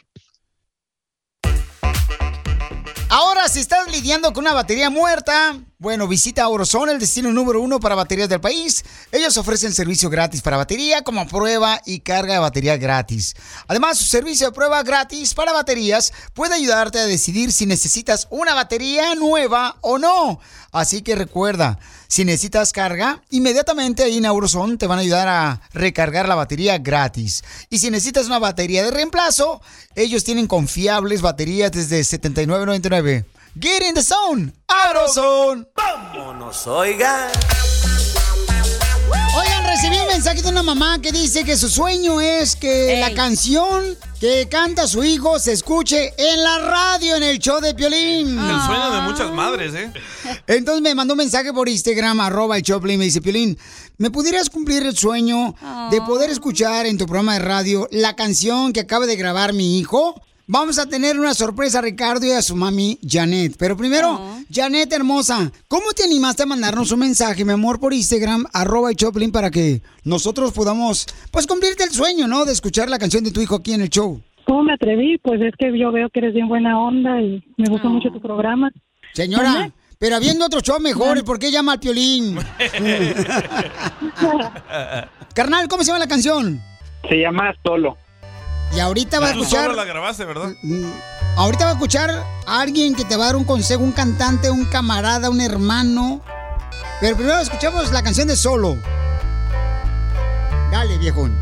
Si 3.51 3.59
estás 3.59 3.91
lidiando 3.91 4.31
con 4.31 4.45
una 4.45 4.53
batería 4.53 4.89
muerta, 4.89 5.59
bueno, 5.77 6.07
visita 6.07 6.47
Orozone, 6.47 6.93
el 6.93 6.99
destino 6.99 7.33
número 7.33 7.59
uno 7.59 7.81
para 7.81 7.95
baterías 7.95 8.29
del 8.29 8.39
país. 8.39 8.85
Ellos 9.11 9.35
ofrecen 9.35 9.73
servicio 9.73 10.09
gratis 10.09 10.41
para 10.41 10.55
batería 10.55 11.01
como 11.01 11.27
prueba 11.27 11.81
y 11.85 11.99
carga 11.99 12.35
de 12.35 12.39
batería 12.39 12.77
gratis. 12.77 13.35
Además, 13.67 13.97
su 13.97 14.05
servicio 14.05 14.47
de 14.47 14.53
prueba 14.53 14.83
gratis 14.83 15.33
para 15.33 15.51
baterías 15.51 16.13
puede 16.33 16.55
ayudarte 16.55 16.99
a 16.99 17.05
decidir 17.05 17.51
si 17.51 17.65
necesitas 17.65 18.27
una 18.29 18.53
batería 18.53 19.15
nueva 19.15 19.75
o 19.81 19.97
no. 19.97 20.39
Así 20.71 21.01
que 21.01 21.15
recuerda, 21.15 21.77
si 22.07 22.23
necesitas 22.23 22.71
carga, 22.71 23.21
inmediatamente 23.31 24.03
ahí 24.03 24.19
en 24.19 24.27
Auroson 24.27 24.77
te 24.77 24.87
van 24.87 24.99
a 24.99 25.01
ayudar 25.01 25.27
a 25.27 25.61
recargar 25.73 26.29
la 26.29 26.35
batería 26.35 26.77
gratis. 26.77 27.43
Y 27.69 27.79
si 27.79 27.91
necesitas 27.91 28.27
una 28.27 28.39
batería 28.39 28.81
de 28.83 28.91
reemplazo, 28.91 29.61
ellos 29.95 30.23
tienen 30.23 30.47
confiables 30.47 31.21
baterías 31.21 31.73
desde 31.73 31.99
$79.99. 31.99 33.25
Get 33.59 33.83
in 33.83 33.93
the 33.93 34.01
zone, 34.01 34.53
Auroson. 34.65 35.67
Vámonos, 35.75 36.65
oiga. 36.67 37.29
Oigan, 39.37 39.65
recibí 39.65 39.97
un 39.97 40.07
mensaje 40.07 40.41
de 40.41 40.47
una 40.47 40.63
mamá 40.63 41.01
que 41.01 41.11
dice 41.11 41.43
que 41.43 41.57
su 41.57 41.67
sueño 41.67 42.21
es 42.21 42.55
que 42.55 42.97
la 43.01 43.13
canción 43.13 43.97
que 44.21 44.47
canta 44.49 44.87
su 44.87 45.03
hijo 45.03 45.37
se 45.37 45.51
escuche 45.51 46.13
en 46.17 46.41
la 46.41 46.59
radio, 46.59 47.17
en 47.17 47.23
el 47.23 47.39
show 47.39 47.59
de 47.59 47.75
Piolín. 47.75 48.39
El 48.39 48.61
sueño 48.61 48.89
de 48.89 49.01
muchas 49.01 49.31
madres, 49.33 49.73
¿eh? 49.73 49.91
Entonces 50.47 50.81
me 50.81 50.95
mandó 50.95 51.13
un 51.13 51.17
mensaje 51.17 51.51
por 51.51 51.67
Instagram, 51.67 52.21
arroba 52.21 52.55
el 52.55 52.63
Choplin, 52.63 52.97
me 52.97 53.05
dice, 53.05 53.21
Piolín, 53.21 53.57
¿me 53.97 54.11
pudieras 54.11 54.49
cumplir 54.49 54.83
el 54.83 54.97
sueño 54.97 55.55
de 55.91 56.01
poder 56.01 56.29
escuchar 56.29 56.85
en 56.85 56.97
tu 56.97 57.05
programa 57.05 57.33
de 57.33 57.39
radio 57.39 57.89
la 57.91 58.15
canción 58.15 58.71
que 58.71 58.79
acaba 58.79 59.05
de 59.07 59.17
grabar 59.17 59.51
mi 59.51 59.77
hijo? 59.77 60.15
Vamos 60.53 60.77
a 60.79 60.85
tener 60.85 61.17
una 61.17 61.33
sorpresa 61.33 61.79
a 61.79 61.81
Ricardo 61.81 62.25
y 62.25 62.31
a 62.31 62.41
su 62.41 62.57
mami 62.57 62.99
Janet. 63.07 63.55
Pero 63.57 63.77
primero, 63.77 64.19
Janet 64.51 64.91
hermosa, 64.91 65.49
¿cómo 65.69 65.93
te 65.95 66.03
animaste 66.03 66.43
a 66.43 66.45
mandarnos 66.45 66.91
un 66.91 66.99
mensaje, 66.99 67.45
mi 67.45 67.53
amor, 67.53 67.79
por 67.79 67.93
Instagram, 67.93 68.43
arroba 68.51 68.89
el 68.89 68.97
Choplin, 68.97 69.31
para 69.31 69.49
que 69.49 69.81
nosotros 70.03 70.51
podamos, 70.51 71.05
pues, 71.31 71.47
cumplirte 71.47 71.85
el 71.85 71.91
sueño, 71.91 72.27
¿no? 72.27 72.43
De 72.43 72.51
escuchar 72.51 72.89
la 72.89 72.99
canción 72.99 73.23
de 73.23 73.31
tu 73.31 73.39
hijo 73.39 73.55
aquí 73.55 73.71
en 73.71 73.79
el 73.79 73.89
show. 73.89 74.21
¿Cómo 74.43 74.63
me 74.63 74.73
atreví? 74.73 75.17
Pues 75.19 75.39
es 75.39 75.53
que 75.57 75.71
yo 75.79 75.89
veo 75.93 76.09
que 76.09 76.19
eres 76.19 76.33
bien 76.33 76.49
buena 76.49 76.77
onda 76.77 77.21
y 77.21 77.41
me 77.55 77.69
gusta 77.69 77.87
mucho 77.87 78.09
tu 78.09 78.19
programa. 78.19 78.69
Señora, 79.13 79.71
pero 79.99 80.17
habiendo 80.17 80.45
otro 80.45 80.59
show 80.59 80.81
mejores, 80.81 81.23
¿por 81.23 81.39
qué 81.39 81.49
llama 81.49 81.71
al 81.71 81.79
Piolín? 81.79 82.35
Carnal, 85.33 85.69
¿cómo 85.69 85.83
se 85.83 85.91
llama 85.91 85.99
la 85.99 86.09
canción? 86.09 86.59
Se 87.07 87.15
llama 87.15 87.53
Solo. 87.63 87.95
Y 88.73 88.79
ahorita 88.79 89.19
va 89.19 89.27
a 89.27 89.31
escuchar... 89.31 89.65
solo 89.65 89.75
la 89.75 89.85
grabaste, 89.85 90.25
¿verdad? 90.25 90.53
Ahorita 91.35 91.65
va 91.65 91.71
a 91.71 91.73
escuchar 91.73 92.09
a 92.09 92.59
alguien 92.59 92.95
que 92.95 93.05
te 93.05 93.15
va 93.15 93.25
a 93.25 93.27
dar 93.27 93.35
un 93.35 93.43
consejo, 93.43 93.83
un 93.83 93.91
cantante, 93.91 94.49
un 94.49 94.65
camarada, 94.65 95.29
un 95.29 95.41
hermano. 95.41 96.21
Pero 96.99 97.15
primero 97.15 97.39
escuchamos 97.39 97.91
la 97.91 98.03
canción 98.03 98.27
de 98.27 98.35
Solo. 98.35 98.77
Dale, 100.71 100.97
viejón. 100.97 101.35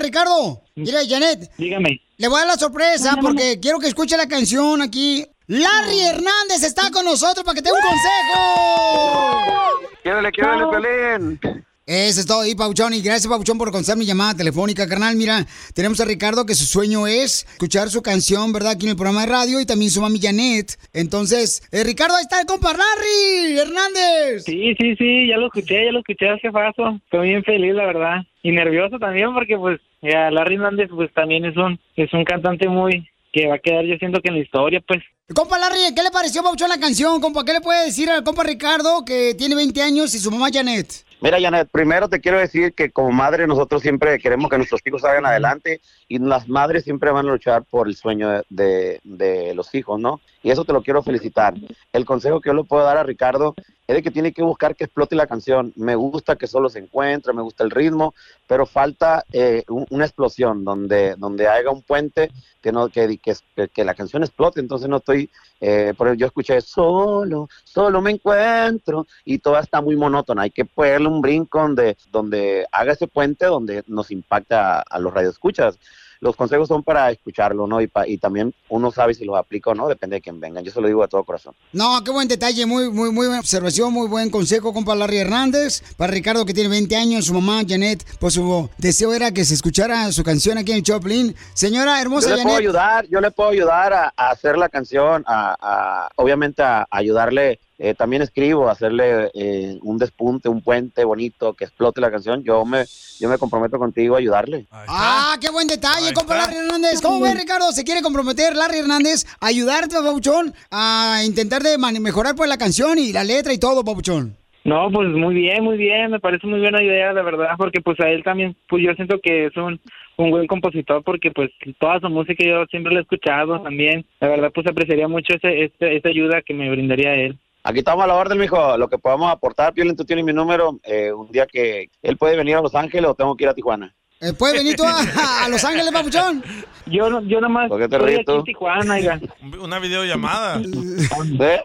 Ricardo. 0.00 0.62
Mira, 0.74 1.00
Janet. 1.08 1.50
Dígame. 1.56 2.00
Le 2.16 2.28
voy 2.28 2.36
a 2.36 2.40
dar 2.40 2.54
la 2.54 2.58
sorpresa 2.58 3.16
porque 3.20 3.58
quiero 3.60 3.78
que 3.78 3.88
escuche 3.88 4.16
la 4.16 4.26
canción 4.26 4.82
aquí. 4.82 5.26
Larry 5.46 6.00
Hernández 6.00 6.62
está 6.62 6.90
con 6.90 7.04
nosotros 7.04 7.44
para 7.44 7.54
que 7.54 7.62
te 7.62 7.70
dé 7.70 7.74
un 7.74 7.80
consejo. 7.80 9.58
Quiérale, 10.02 10.32
quiérale, 10.32 10.66
Pelín. 10.66 11.64
Eso 11.88 12.20
es 12.20 12.26
todo 12.26 12.42
ahí, 12.42 12.54
Pauchón. 12.54 12.92
Y 12.92 13.00
gracias, 13.00 13.28
Pauchón, 13.28 13.56
por 13.56 13.70
contestar 13.70 13.96
mi 13.96 14.04
llamada 14.04 14.34
telefónica, 14.34 14.86
carnal. 14.86 15.16
Mira, 15.16 15.46
tenemos 15.74 15.98
a 16.00 16.04
Ricardo 16.04 16.44
que 16.44 16.54
su 16.54 16.66
sueño 16.66 17.06
es 17.06 17.46
escuchar 17.52 17.88
su 17.88 18.02
canción, 18.02 18.52
¿verdad? 18.52 18.72
Aquí 18.72 18.84
en 18.84 18.90
el 18.90 18.96
programa 18.96 19.22
de 19.22 19.28
radio 19.28 19.58
y 19.58 19.64
también 19.64 19.90
su 19.90 20.02
mami 20.02 20.20
Janet. 20.20 20.76
Entonces, 20.92 21.66
eh, 21.72 21.84
Ricardo, 21.84 22.16
ahí 22.16 22.24
está 22.24 22.42
el 22.42 22.46
compa 22.46 22.74
Larry 22.74 23.58
Hernández. 23.58 24.44
Sí, 24.44 24.74
sí, 24.78 24.96
sí, 24.96 25.28
ya 25.28 25.38
lo 25.38 25.46
escuché, 25.46 25.86
ya 25.86 25.92
lo 25.92 26.00
escuché 26.00 26.28
hace 26.28 26.50
paso. 26.50 27.00
Estoy 27.04 27.28
bien 27.30 27.42
feliz, 27.42 27.72
la 27.72 27.86
verdad. 27.86 28.16
Y 28.42 28.52
nervioso 28.52 28.98
también 28.98 29.32
porque, 29.32 29.56
pues, 29.56 29.80
ya 30.02 30.30
Larry 30.30 30.56
Hernández, 30.56 30.90
pues, 30.94 31.10
también 31.14 31.46
es 31.46 31.56
un, 31.56 31.80
es 31.96 32.12
un 32.12 32.24
cantante 32.24 32.68
muy, 32.68 33.08
que 33.32 33.46
va 33.46 33.54
a 33.54 33.60
quedar, 33.60 33.86
yo 33.86 33.96
siento 33.96 34.20
que 34.20 34.28
en 34.28 34.34
la 34.34 34.42
historia, 34.42 34.82
pues. 34.86 35.02
Compa 35.34 35.58
Larry, 35.58 35.94
¿qué 35.96 36.02
le 36.02 36.10
pareció, 36.10 36.42
Pauchón, 36.42 36.68
la 36.68 36.78
canción? 36.78 37.18
Compa, 37.22 37.46
¿qué 37.46 37.54
le 37.54 37.62
puede 37.62 37.86
decir 37.86 38.10
al 38.10 38.24
compa 38.24 38.44
Ricardo 38.44 39.06
que 39.06 39.34
tiene 39.38 39.54
20 39.54 39.80
años 39.80 40.14
y 40.14 40.18
su 40.18 40.30
mamá 40.30 40.48
Janet? 40.52 41.07
Mira, 41.20 41.40
Janet, 41.40 41.68
primero 41.72 42.08
te 42.08 42.20
quiero 42.20 42.38
decir 42.38 42.72
que 42.74 42.92
como 42.92 43.10
madre 43.10 43.48
nosotros 43.48 43.82
siempre 43.82 44.20
queremos 44.20 44.48
que 44.48 44.56
nuestros 44.56 44.80
hijos 44.86 45.02
salgan 45.02 45.26
adelante 45.26 45.80
y 46.06 46.20
las 46.20 46.48
madres 46.48 46.84
siempre 46.84 47.10
van 47.10 47.26
a 47.26 47.30
luchar 47.32 47.64
por 47.64 47.88
el 47.88 47.96
sueño 47.96 48.28
de, 48.48 49.00
de- 49.02 49.52
los 49.54 49.74
hijos, 49.74 49.98
¿no? 49.98 50.20
Y 50.44 50.50
eso 50.52 50.64
te 50.64 50.72
lo 50.72 50.80
quiero 50.82 51.02
felicitar. 51.02 51.54
El 51.92 52.04
consejo 52.04 52.40
que 52.40 52.50
yo 52.50 52.54
le 52.54 52.62
puedo 52.62 52.84
dar 52.84 52.96
a 52.98 53.02
Ricardo 53.02 53.56
es 53.88 53.96
de 53.96 54.02
que 54.02 54.12
tiene 54.12 54.32
que 54.32 54.42
buscar 54.44 54.76
que 54.76 54.84
explote 54.84 55.16
la 55.16 55.26
canción. 55.26 55.72
Me 55.74 55.96
gusta 55.96 56.36
que 56.36 56.46
solo 56.46 56.68
se 56.68 56.78
encuentre, 56.78 57.32
me 57.32 57.42
gusta 57.42 57.64
el 57.64 57.72
ritmo, 57.72 58.14
pero 58.46 58.64
falta 58.64 59.24
eh, 59.32 59.64
un- 59.68 59.86
una 59.90 60.04
explosión 60.04 60.64
donde, 60.64 61.16
donde 61.16 61.48
un 61.68 61.82
puente 61.82 62.30
que, 62.62 62.70
no, 62.70 62.88
que, 62.90 63.18
que, 63.18 63.34
que 63.68 63.84
la 63.84 63.94
canción 63.94 64.22
explote. 64.22 64.60
Entonces 64.60 64.88
no 64.88 64.98
estoy, 64.98 65.30
eh, 65.60 65.92
yo 66.16 66.26
escuché 66.26 66.60
solo, 66.60 67.48
solo 67.64 68.00
me 68.00 68.12
encuentro 68.12 69.06
y 69.24 69.38
toda 69.38 69.60
está 69.60 69.80
muy 69.80 69.96
monótona. 69.96 70.42
Hay 70.42 70.50
que 70.50 70.64
ponerle 70.64 71.08
un 71.08 71.20
brinco 71.20 71.60
donde, 71.60 71.96
donde 72.10 72.66
haga 72.72 72.92
ese 72.92 73.06
puente 73.06 73.46
donde 73.46 73.82
nos 73.86 74.10
impacta 74.10 74.78
a, 74.78 74.84
a 74.88 74.98
los 74.98 75.12
radioescuchas. 75.12 75.78
Los 76.20 76.34
consejos 76.36 76.68
son 76.68 76.82
para 76.82 77.10
escucharlo, 77.10 77.66
¿no? 77.66 77.80
Y, 77.80 77.86
pa- 77.86 78.06
y 78.08 78.18
también 78.18 78.54
uno 78.68 78.90
sabe 78.90 79.14
si 79.14 79.24
los 79.24 79.36
aplica 79.36 79.70
o 79.70 79.74
no, 79.74 79.88
depende 79.88 80.16
de 80.16 80.20
quién 80.22 80.40
venga. 80.40 80.60
Yo 80.60 80.72
se 80.72 80.80
lo 80.80 80.88
digo 80.88 81.02
de 81.02 81.08
todo 81.08 81.24
corazón. 81.24 81.54
No, 81.72 82.02
qué 82.04 82.10
buen 82.10 82.26
detalle, 82.28 82.66
muy, 82.66 82.90
muy, 82.90 83.10
muy 83.12 83.26
buena 83.26 83.40
observación, 83.40 83.92
muy 83.92 84.08
buen 84.08 84.30
consejo, 84.30 84.72
compa 84.72 84.94
Larry 84.94 85.18
Hernández. 85.18 85.82
Para 85.96 86.12
Ricardo, 86.12 86.44
que 86.44 86.54
tiene 86.54 86.68
20 86.70 86.96
años, 86.96 87.26
su 87.26 87.34
mamá, 87.34 87.62
Janet, 87.68 88.04
pues 88.18 88.34
su 88.34 88.68
deseo 88.78 89.12
era 89.14 89.32
que 89.32 89.44
se 89.44 89.54
escuchara 89.54 90.10
su 90.12 90.22
canción 90.24 90.58
aquí 90.58 90.72
en 90.72 90.82
Choplin. 90.82 91.34
Señora 91.54 92.00
hermosa 92.00 92.30
yo 92.30 92.36
le 92.36 92.42
puedo 92.42 92.56
ayudar, 92.56 93.06
yo 93.08 93.20
le 93.20 93.30
puedo 93.30 93.50
ayudar 93.50 93.92
a, 93.92 94.12
a 94.16 94.30
hacer 94.30 94.58
la 94.58 94.68
canción, 94.68 95.24
a, 95.26 95.56
a- 95.60 96.08
obviamente 96.16 96.62
a, 96.62 96.86
ayudarle. 96.90 97.60
Eh, 97.78 97.94
también 97.94 98.22
escribo, 98.22 98.68
hacerle 98.68 99.30
eh, 99.34 99.78
un 99.82 99.98
despunte, 99.98 100.48
un 100.48 100.62
puente 100.62 101.04
bonito 101.04 101.54
que 101.54 101.64
explote 101.64 102.00
la 102.00 102.10
canción. 102.10 102.42
Yo 102.42 102.64
me, 102.64 102.84
yo 103.20 103.28
me 103.28 103.38
comprometo 103.38 103.78
contigo 103.78 104.16
a 104.16 104.18
ayudarle. 104.18 104.66
Ah, 104.70 105.36
qué 105.40 105.50
buen 105.50 105.68
detalle, 105.68 106.12
compa 106.12 106.36
Larry 106.36 106.56
Hernández. 106.56 107.00
¿Cómo 107.00 107.20
ves, 107.20 107.38
Ricardo? 107.38 107.70
¿Se 107.72 107.84
quiere 107.84 108.02
comprometer 108.02 108.56
Larry 108.56 108.78
Hernández 108.78 109.24
a 109.40 109.46
ayudarte, 109.46 109.94
Papuchón, 109.94 110.52
a 110.70 111.22
intentar 111.24 111.62
de 111.62 111.78
mejorar 111.78 112.34
pues 112.34 112.48
la 112.48 112.58
canción 112.58 112.98
y 112.98 113.12
la 113.12 113.22
letra 113.22 113.52
y 113.52 113.58
todo, 113.58 113.84
Papuchón? 113.84 114.36
No, 114.64 114.90
pues 114.90 115.08
muy 115.08 115.34
bien, 115.34 115.64
muy 115.64 115.78
bien, 115.78 116.10
me 116.10 116.20
parece 116.20 116.46
muy 116.46 116.60
buena 116.60 116.82
idea, 116.82 117.14
de 117.14 117.22
verdad, 117.22 117.52
porque 117.56 117.80
pues 117.80 117.98
a 118.00 118.10
él 118.10 118.22
también, 118.22 118.54
pues 118.68 118.84
yo 118.84 118.92
siento 118.94 119.18
que 119.22 119.46
es 119.46 119.56
un, 119.56 119.80
un 120.18 120.30
buen 120.30 120.46
compositor, 120.46 121.02
porque 121.04 121.30
pues 121.30 121.50
toda 121.78 122.00
su 122.00 122.10
música 122.10 122.44
yo 122.44 122.66
siempre 122.66 122.92
la 122.92 122.98
he 122.98 123.02
escuchado 123.02 123.62
también, 123.62 124.04
la 124.20 124.28
verdad 124.28 124.50
pues 124.52 124.66
apreciaría 124.66 125.08
mucho 125.08 125.34
ese, 125.34 125.64
este, 125.64 125.96
esa 125.96 126.08
ayuda 126.10 126.42
que 126.42 126.52
me 126.52 126.68
brindaría 126.68 127.14
él. 127.14 127.38
Aquí 127.62 127.80
estamos 127.80 128.04
a 128.04 128.06
la 128.06 128.14
orden, 128.14 128.38
mijo. 128.38 128.76
Lo 128.78 128.88
que 128.88 128.98
podamos 128.98 129.30
aportar, 129.30 129.74
Piolín, 129.74 129.96
tú 129.96 130.04
tienes 130.04 130.24
mi 130.24 130.32
número. 130.32 130.78
eh, 130.84 131.12
un 131.12 131.30
día 131.30 131.46
que 131.46 131.90
él 132.02 132.16
puede 132.16 132.36
venir 132.36 132.56
a 132.56 132.62
Los 132.62 132.74
Ángeles 132.74 133.10
o 133.10 133.14
tengo 133.14 133.36
que 133.36 133.44
ir 133.44 133.50
a 133.50 133.54
Tijuana. 133.54 133.94
Eh, 134.20 134.32
¿Puedes 134.32 134.56
venir 134.58 134.74
tú 134.74 134.82
a, 134.84 135.44
a 135.44 135.48
Los 135.48 135.62
Ángeles, 135.64 135.92
Papuchón? 135.92 136.42
Yo, 136.86 137.08
no- 137.08 137.22
yo 137.22 137.40
nomás 137.40 137.68
¿Por 137.68 137.78
qué 137.80 137.88
te 137.88 137.96
estoy 137.96 138.08
ríes 138.08 138.20
aquí 138.22 138.32
en? 138.38 138.44
Tijuana, 138.44 138.94
oiga. 138.94 139.20
Una 139.60 139.78
videollamada. 139.78 140.60
¿Eh? 140.60 141.60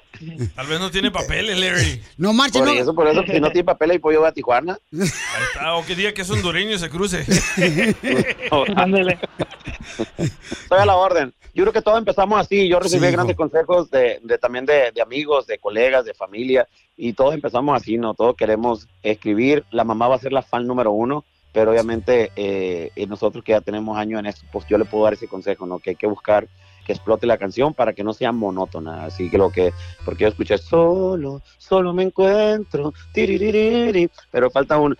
Tal 0.55 0.67
vez 0.67 0.80
no 0.80 0.91
tiene 0.91 1.09
papeles, 1.09 1.57
Larry. 1.57 2.01
No 2.17 2.31
marches, 2.34 2.61
Por 2.61 2.69
eso, 2.69 2.93
por 2.93 3.07
eso, 3.07 3.23
si 3.23 3.39
no 3.39 3.49
tiene 3.49 3.63
papeles, 3.63 3.99
pues 4.01 4.13
yo 4.13 4.19
voy 4.19 4.30
a 4.30 4.34
Tijuana. 4.34 4.77
Ahí 4.93 4.99
está. 5.51 5.73
O 5.75 5.85
que 5.85 5.95
diga 5.95 6.13
que 6.13 6.21
es 6.21 6.30
hondureño 6.30 6.75
y 6.75 6.80
se 6.80 6.89
cruce. 6.89 7.25
Ándale. 8.75 9.17
Estoy 10.17 10.80
a 10.80 10.85
la 10.85 10.95
orden. 10.95 11.34
Yo 11.55 11.63
creo 11.63 11.73
que 11.73 11.81
todos 11.81 11.97
empezamos 11.97 12.39
así. 12.39 12.67
Yo 12.67 12.80
recibí 12.80 13.01
Sí, 13.01 13.05
hijo. 13.07 13.13
grandes 13.13 13.35
consejos 13.35 13.89
de, 13.91 14.19
de 14.23 14.38
también 14.38 14.65
de, 14.65 14.91
de 14.91 15.01
amigos, 15.01 15.47
de 15.47 15.57
colegas, 15.57 16.05
de 16.05 16.13
familia. 16.13 16.67
Y 16.97 17.13
todos 17.13 17.34
empezamos 17.34 17.75
así, 17.81 17.97
¿no? 17.97 18.13
Todos 18.13 18.35
queremos 18.35 18.88
escribir. 19.01 19.63
La 19.71 19.84
mamá 19.84 20.07
va 20.07 20.15
a 20.15 20.19
ser 20.19 20.34
la 20.34 20.41
fan 20.43 20.67
número 20.67 20.91
uno. 20.91 21.23
Pero 21.53 21.71
obviamente 21.71 22.31
eh, 22.35 22.91
eh, 22.95 23.07
nosotros 23.07 23.43
que 23.43 23.51
ya 23.51 23.61
tenemos 23.61 23.97
años 23.97 24.19
en 24.19 24.25
esto, 24.25 24.45
pues 24.51 24.65
yo 24.67 24.77
le 24.77 24.85
puedo 24.85 25.05
dar 25.05 25.13
ese 25.13 25.27
consejo, 25.27 25.65
¿no? 25.65 25.80
Que 25.80 25.91
hay 25.91 25.95
que 25.95 26.07
buscar 26.07 26.47
que 26.85 26.93
explote 26.93 27.25
la 27.25 27.38
canción 27.38 27.73
para 27.73 27.93
que 27.93 28.03
no 28.03 28.13
sea 28.13 28.31
monótona. 28.31 29.05
Así 29.05 29.30
que 29.30 29.38
lo 29.38 29.51
que, 29.51 29.73
porque 30.03 30.23
yo 30.23 30.30
escuché 30.30 30.57
solo, 30.57 31.41
solo 31.57 31.93
me 31.93 32.03
encuentro, 32.03 32.93
pero 34.31 34.51
falta 34.51 34.77
un 34.77 34.97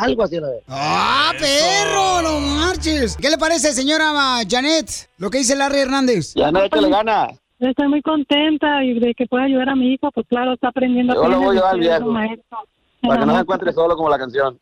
algo 0.00 0.22
así. 0.22 0.38
¿no? 0.38 0.48
¡Ah, 0.68 1.32
perro! 1.38 2.22
¡No 2.22 2.40
marches! 2.40 3.16
¿Qué 3.16 3.30
le 3.30 3.38
parece, 3.38 3.72
señora 3.72 4.12
Janet? 4.48 5.08
Lo 5.18 5.30
que 5.30 5.38
dice 5.38 5.56
Larry 5.56 5.80
Hernández. 5.80 6.34
Janet, 6.34 6.72
que 6.72 6.80
le 6.80 6.90
gana. 6.90 7.28
Estoy 7.58 7.88
muy 7.88 8.02
contenta 8.02 8.84
y 8.84 8.98
de 8.98 9.14
que 9.14 9.26
pueda 9.26 9.44
ayudar 9.44 9.68
a 9.70 9.74
mi 9.74 9.92
hijo, 9.92 10.10
pues 10.12 10.26
claro, 10.28 10.52
está 10.52 10.68
aprendiendo 10.68 11.14
Yo 11.14 11.28
lo 11.28 11.40
voy 11.40 11.56
a 11.56 11.60
llevar 11.60 11.78
viejo. 11.78 12.12
maestro. 12.12 12.58
Para 13.02 13.20
que 13.20 13.26
no 13.26 13.34
se 13.34 13.40
encuentre 13.40 13.72
solo 13.72 13.96
como 13.96 14.08
la 14.08 14.18
canción. 14.18 14.58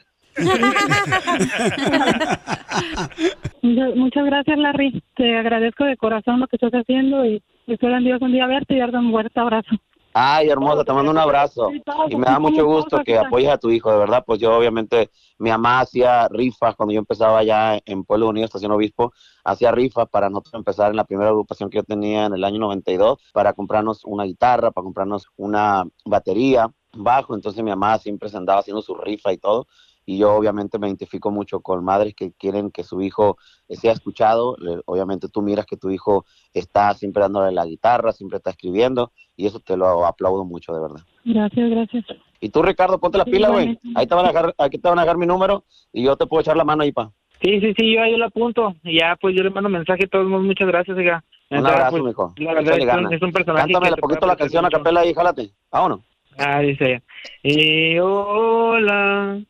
Muchas 3.63 3.97
muchas 3.97 4.27
gracias, 4.27 4.59
Larry. 4.59 5.03
Te 5.15 5.37
agradezco 5.37 5.85
de 5.85 5.97
corazón 5.97 6.41
lo 6.41 6.47
que 6.47 6.57
estás 6.57 6.73
haciendo 6.73 7.25
y 7.25 7.43
espero 7.67 7.97
en 7.97 8.05
Dios 8.05 8.21
un 8.21 8.33
día 8.33 8.47
verte 8.47 8.75
y 8.75 8.79
darte 8.79 8.99
un 8.99 9.11
fuerte 9.11 9.41
abrazo. 9.41 9.77
Ay, 10.19 10.49
hermosa, 10.49 10.83
te 10.83 10.95
mando 10.95 11.11
un 11.11 11.19
abrazo. 11.19 11.71
Y 12.09 12.17
me 12.17 12.25
da 12.25 12.39
mucho 12.39 12.65
gusto 12.65 13.03
que 13.05 13.19
apoyes 13.19 13.51
a 13.51 13.59
tu 13.59 13.69
hijo, 13.69 13.93
de 13.93 13.99
verdad. 13.99 14.25
Pues 14.27 14.41
yo, 14.41 14.57
obviamente, 14.57 15.11
mi 15.37 15.51
mamá 15.51 15.81
hacía 15.81 16.27
rifas 16.29 16.75
cuando 16.75 16.95
yo 16.95 17.01
empezaba 17.01 17.41
allá 17.41 17.79
en 17.85 18.03
Pueblo 18.03 18.31
Unido, 18.31 18.47
Estación 18.47 18.73
Obispo. 18.73 19.13
Hacía 19.45 19.73
rifas 19.73 20.09
para 20.09 20.31
nosotros 20.31 20.55
empezar 20.55 20.91
en 20.91 20.97
la 20.97 21.05
primera 21.05 21.29
agrupación 21.29 21.69
que 21.69 21.77
yo 21.77 21.85
tenía 21.85 22.25
en 22.25 22.33
el 22.33 22.45
año 22.45 22.59
92, 22.61 23.19
para 23.35 23.53
comprarnos 23.53 24.07
una 24.07 24.25
guitarra, 24.25 24.71
para 24.71 24.85
comprarnos 24.85 25.27
una 25.37 25.85
batería, 26.07 26.73
bajo. 26.95 27.35
Entonces 27.35 27.63
mi 27.63 27.69
mamá 27.69 27.99
siempre 27.99 28.31
se 28.31 28.39
andaba 28.39 28.61
haciendo 28.61 28.81
su 28.81 28.95
rifa 28.95 29.35
y 29.35 29.37
todo. 29.37 29.67
Y 30.07 30.19
yo, 30.19 30.35
obviamente, 30.35 30.79
me 30.79 30.87
identifico 30.87 31.31
mucho 31.33 31.61
con 31.61 31.85
madres 31.85 32.15
que 32.15 32.33
quieren 32.33 32.71
que 32.71 32.85
su 32.85 33.03
hijo 33.03 33.37
sea 33.69 33.93
escuchado. 33.93 34.57
Eh, 34.67 34.81
Obviamente, 34.87 35.29
tú 35.29 35.43
miras 35.43 35.67
que 35.67 35.77
tu 35.77 35.91
hijo 35.91 36.25
está 36.55 36.95
siempre 36.95 37.23
dándole 37.23 37.51
la 37.53 37.67
guitarra, 37.67 38.13
siempre 38.13 38.37
está 38.39 38.51
escribiendo 38.51 39.11
y 39.37 39.47
eso 39.47 39.59
te 39.61 39.77
lo 39.77 40.07
aplaudo 40.07 40.45
mucho, 40.45 40.73
de 40.73 40.81
verdad. 40.81 41.01
Gracias, 41.25 41.71
gracias. 41.71 42.05
Y 42.41 42.51
tú, 42.51 42.63
Ricardo, 42.63 43.01
ponte 43.01 43.19
la 43.19 43.25
Sí, 43.25 43.33
pila, 43.33 43.49
güey. 43.51 43.79
Ahí 43.97 44.07
te 44.07 44.15
van 44.15 44.25
a 44.27 44.29
dejar, 44.29 44.55
aquí 44.59 44.79
te 44.79 44.89
van 44.89 44.99
a 44.99 45.03
dejar 45.03 45.19
mi 45.19 45.27
número 45.27 45.65
y 45.93 46.05
yo 46.05 46.17
te 46.17 46.27
puedo 46.27 46.41
echar 46.41 46.57
la 46.57 46.65
mano 46.65 46.85
ahí, 46.85 46.93
pa. 46.93 47.11
Sí, 47.43 47.61
sí, 47.61 47.75
sí, 47.77 47.95
yo 47.95 48.03
ahí 48.03 48.17
lo 48.17 48.27
apunto. 48.27 48.77
Y 48.85 49.01
ya, 49.01 49.17
pues 49.21 49.35
yo 49.37 49.43
le 49.43 49.51
mando 49.51 49.69
mensaje 49.69 50.05
a 50.05 50.09
todos, 50.09 50.27
muchas 50.27 50.69
gracias, 50.69 50.97
oiga. 50.97 51.25
Un 51.51 51.67
abrazo, 51.67 51.91
pues, 51.91 52.03
mijo. 52.05 52.33
La 52.39 52.55
verdad 52.55 52.79
es 52.79 52.95
un, 53.07 53.13
es 53.13 53.23
un 53.23 53.33
personaje 53.33 53.73
Cántame 53.73 53.93
un 53.95 54.01
poquito 54.01 54.27
la 54.27 54.37
canción 54.37 54.65
a 54.65 54.69
mucho. 54.69 54.79
capela 54.79 55.01
ahí, 55.01 55.13
jálate. 55.15 55.51
Vámonos. 55.71 56.01
Ah, 56.39 56.61
dice. 56.61 57.03
Y 57.43 57.99
hola, 57.99 59.41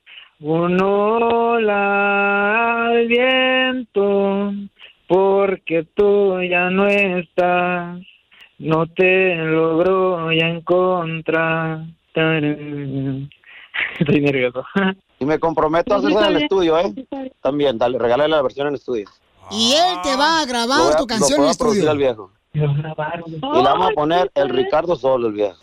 un 0.41 0.83
hola 0.83 2.87
al 2.89 3.07
viento, 3.07 4.53
porque 5.09 5.87
tú 5.95 6.41
ya 6.43 6.69
no 6.71 6.87
estás, 6.87 7.99
no 8.59 8.87
te 8.87 9.35
logro 9.37 10.33
ya 10.33 10.49
encontrar. 10.49 11.85
Estoy 12.15 13.29
nervioso. 14.21 14.65
Y 15.19 15.25
me 15.27 15.39
comprometo 15.39 15.95
a 15.95 15.99
está 15.99 16.29
en 16.29 16.37
el 16.37 16.43
estudio, 16.43 16.79
¿eh? 16.79 16.95
También, 17.43 17.77
dale, 17.79 17.99
regálale 17.99 18.29
la 18.31 18.43
versión 18.43 18.67
en 18.67 18.73
el 18.75 18.79
estudio. 18.79 19.07
Y 19.51 19.73
él 19.75 19.97
te 20.03 20.17
va 20.17 20.41
a 20.41 20.47
grabar 20.47 20.95
a- 20.95 20.97
tu 20.97 21.07
canción 21.07 21.39
lo 21.41 21.45
en 21.45 21.51
el 21.51 21.57
puedo 21.57 21.59
producir 21.59 21.85
Y 22.57 23.41
le 23.41 23.63
vamos 23.63 23.91
a 23.91 23.95
poner 23.95 24.31
el 24.35 24.49
Ricardo 24.49 24.97
Solo, 24.97 25.29
el 25.29 25.35
viejo. 25.35 25.61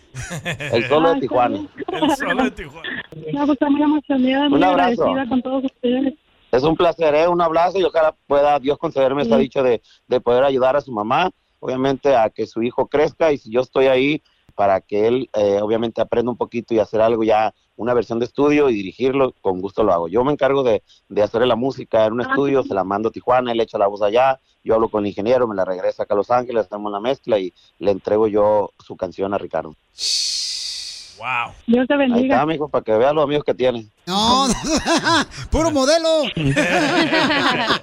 El 0.71 0.83
solo 0.89 1.13
de 1.13 1.21
Tijuana. 1.21 1.67
El 1.87 2.15
solo 2.15 2.43
de 2.43 2.51
Tijuana. 2.51 3.03
No, 3.33 3.45
pues 3.47 3.57
muy 3.69 3.81
emocionada, 3.81 4.49
muy 4.49 4.57
Un 4.57 4.63
abrazo. 4.63 5.03
agradecida 5.03 5.29
con 5.29 5.41
todos 5.41 5.63
ustedes. 5.65 6.13
Es 6.51 6.63
un 6.63 6.75
placer, 6.75 7.15
¿eh? 7.15 7.27
un 7.27 7.41
abrazo 7.41 7.79
y 7.79 7.83
ojalá 7.83 8.15
pueda 8.27 8.59
Dios 8.59 8.77
concederme 8.77 9.23
esa 9.23 9.37
dicha 9.37 9.63
de, 9.63 9.81
de 10.07 10.21
poder 10.21 10.43
ayudar 10.43 10.75
a 10.75 10.81
su 10.81 10.91
mamá, 10.91 11.31
obviamente 11.59 12.15
a 12.15 12.29
que 12.29 12.45
su 12.45 12.61
hijo 12.61 12.85
crezca 12.87 13.31
y 13.31 13.39
si 13.39 13.51
yo 13.51 13.61
estoy 13.61 13.87
ahí 13.87 14.21
para 14.53 14.79
que 14.81 15.07
él 15.07 15.29
eh, 15.33 15.59
obviamente 15.63 15.99
aprenda 15.99 16.29
un 16.29 16.37
poquito 16.37 16.75
y 16.75 16.79
hacer 16.79 17.01
algo 17.01 17.23
ya, 17.23 17.55
una 17.75 17.95
versión 17.95 18.19
de 18.19 18.25
estudio 18.25 18.69
y 18.69 18.75
dirigirlo, 18.75 19.33
con 19.41 19.61
gusto 19.61 19.83
lo 19.83 19.93
hago. 19.93 20.07
Yo 20.07 20.23
me 20.23 20.31
encargo 20.31 20.61
de, 20.61 20.83
de 21.09 21.23
hacerle 21.23 21.47
la 21.47 21.55
música 21.55 22.05
en 22.05 22.13
un 22.13 22.21
estudio, 22.21 22.61
se 22.61 22.75
la 22.75 22.83
mando 22.83 23.09
a 23.09 23.11
Tijuana, 23.11 23.51
él 23.51 23.59
echa 23.59 23.79
la 23.79 23.87
voz 23.87 24.03
allá, 24.03 24.39
yo 24.63 24.75
hablo 24.75 24.89
con 24.89 25.03
el 25.03 25.09
ingeniero, 25.09 25.47
me 25.47 25.55
la 25.55 25.65
regresa 25.65 26.03
acá 26.03 26.13
a 26.13 26.17
Los 26.17 26.31
Ángeles, 26.31 26.65
hacemos 26.65 26.91
la 26.91 26.99
mezcla 26.99 27.37
y 27.39 27.53
le 27.79 27.91
entrego 27.91 28.27
yo 28.27 28.71
su 28.85 28.95
canción 28.95 29.33
a 29.33 29.37
Ricardo. 29.37 29.75
Wow. 31.19 31.53
Dios 31.67 31.87
te 31.87 31.93
Ahí 31.93 31.99
bendiga. 31.99 32.35
está, 32.35 32.45
mijo, 32.45 32.67
para 32.69 32.83
que 32.83 32.91
vea 32.97 33.13
los 33.13 33.23
amigos 33.23 33.43
que 33.45 33.53
tiene. 33.53 33.85
No, 34.07 34.47
puro 35.51 35.71
modelo. 35.71 36.23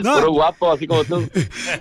No. 0.00 0.14
Puro 0.16 0.32
guapo, 0.32 0.72
así 0.72 0.86
como 0.86 1.04
tú. 1.04 1.26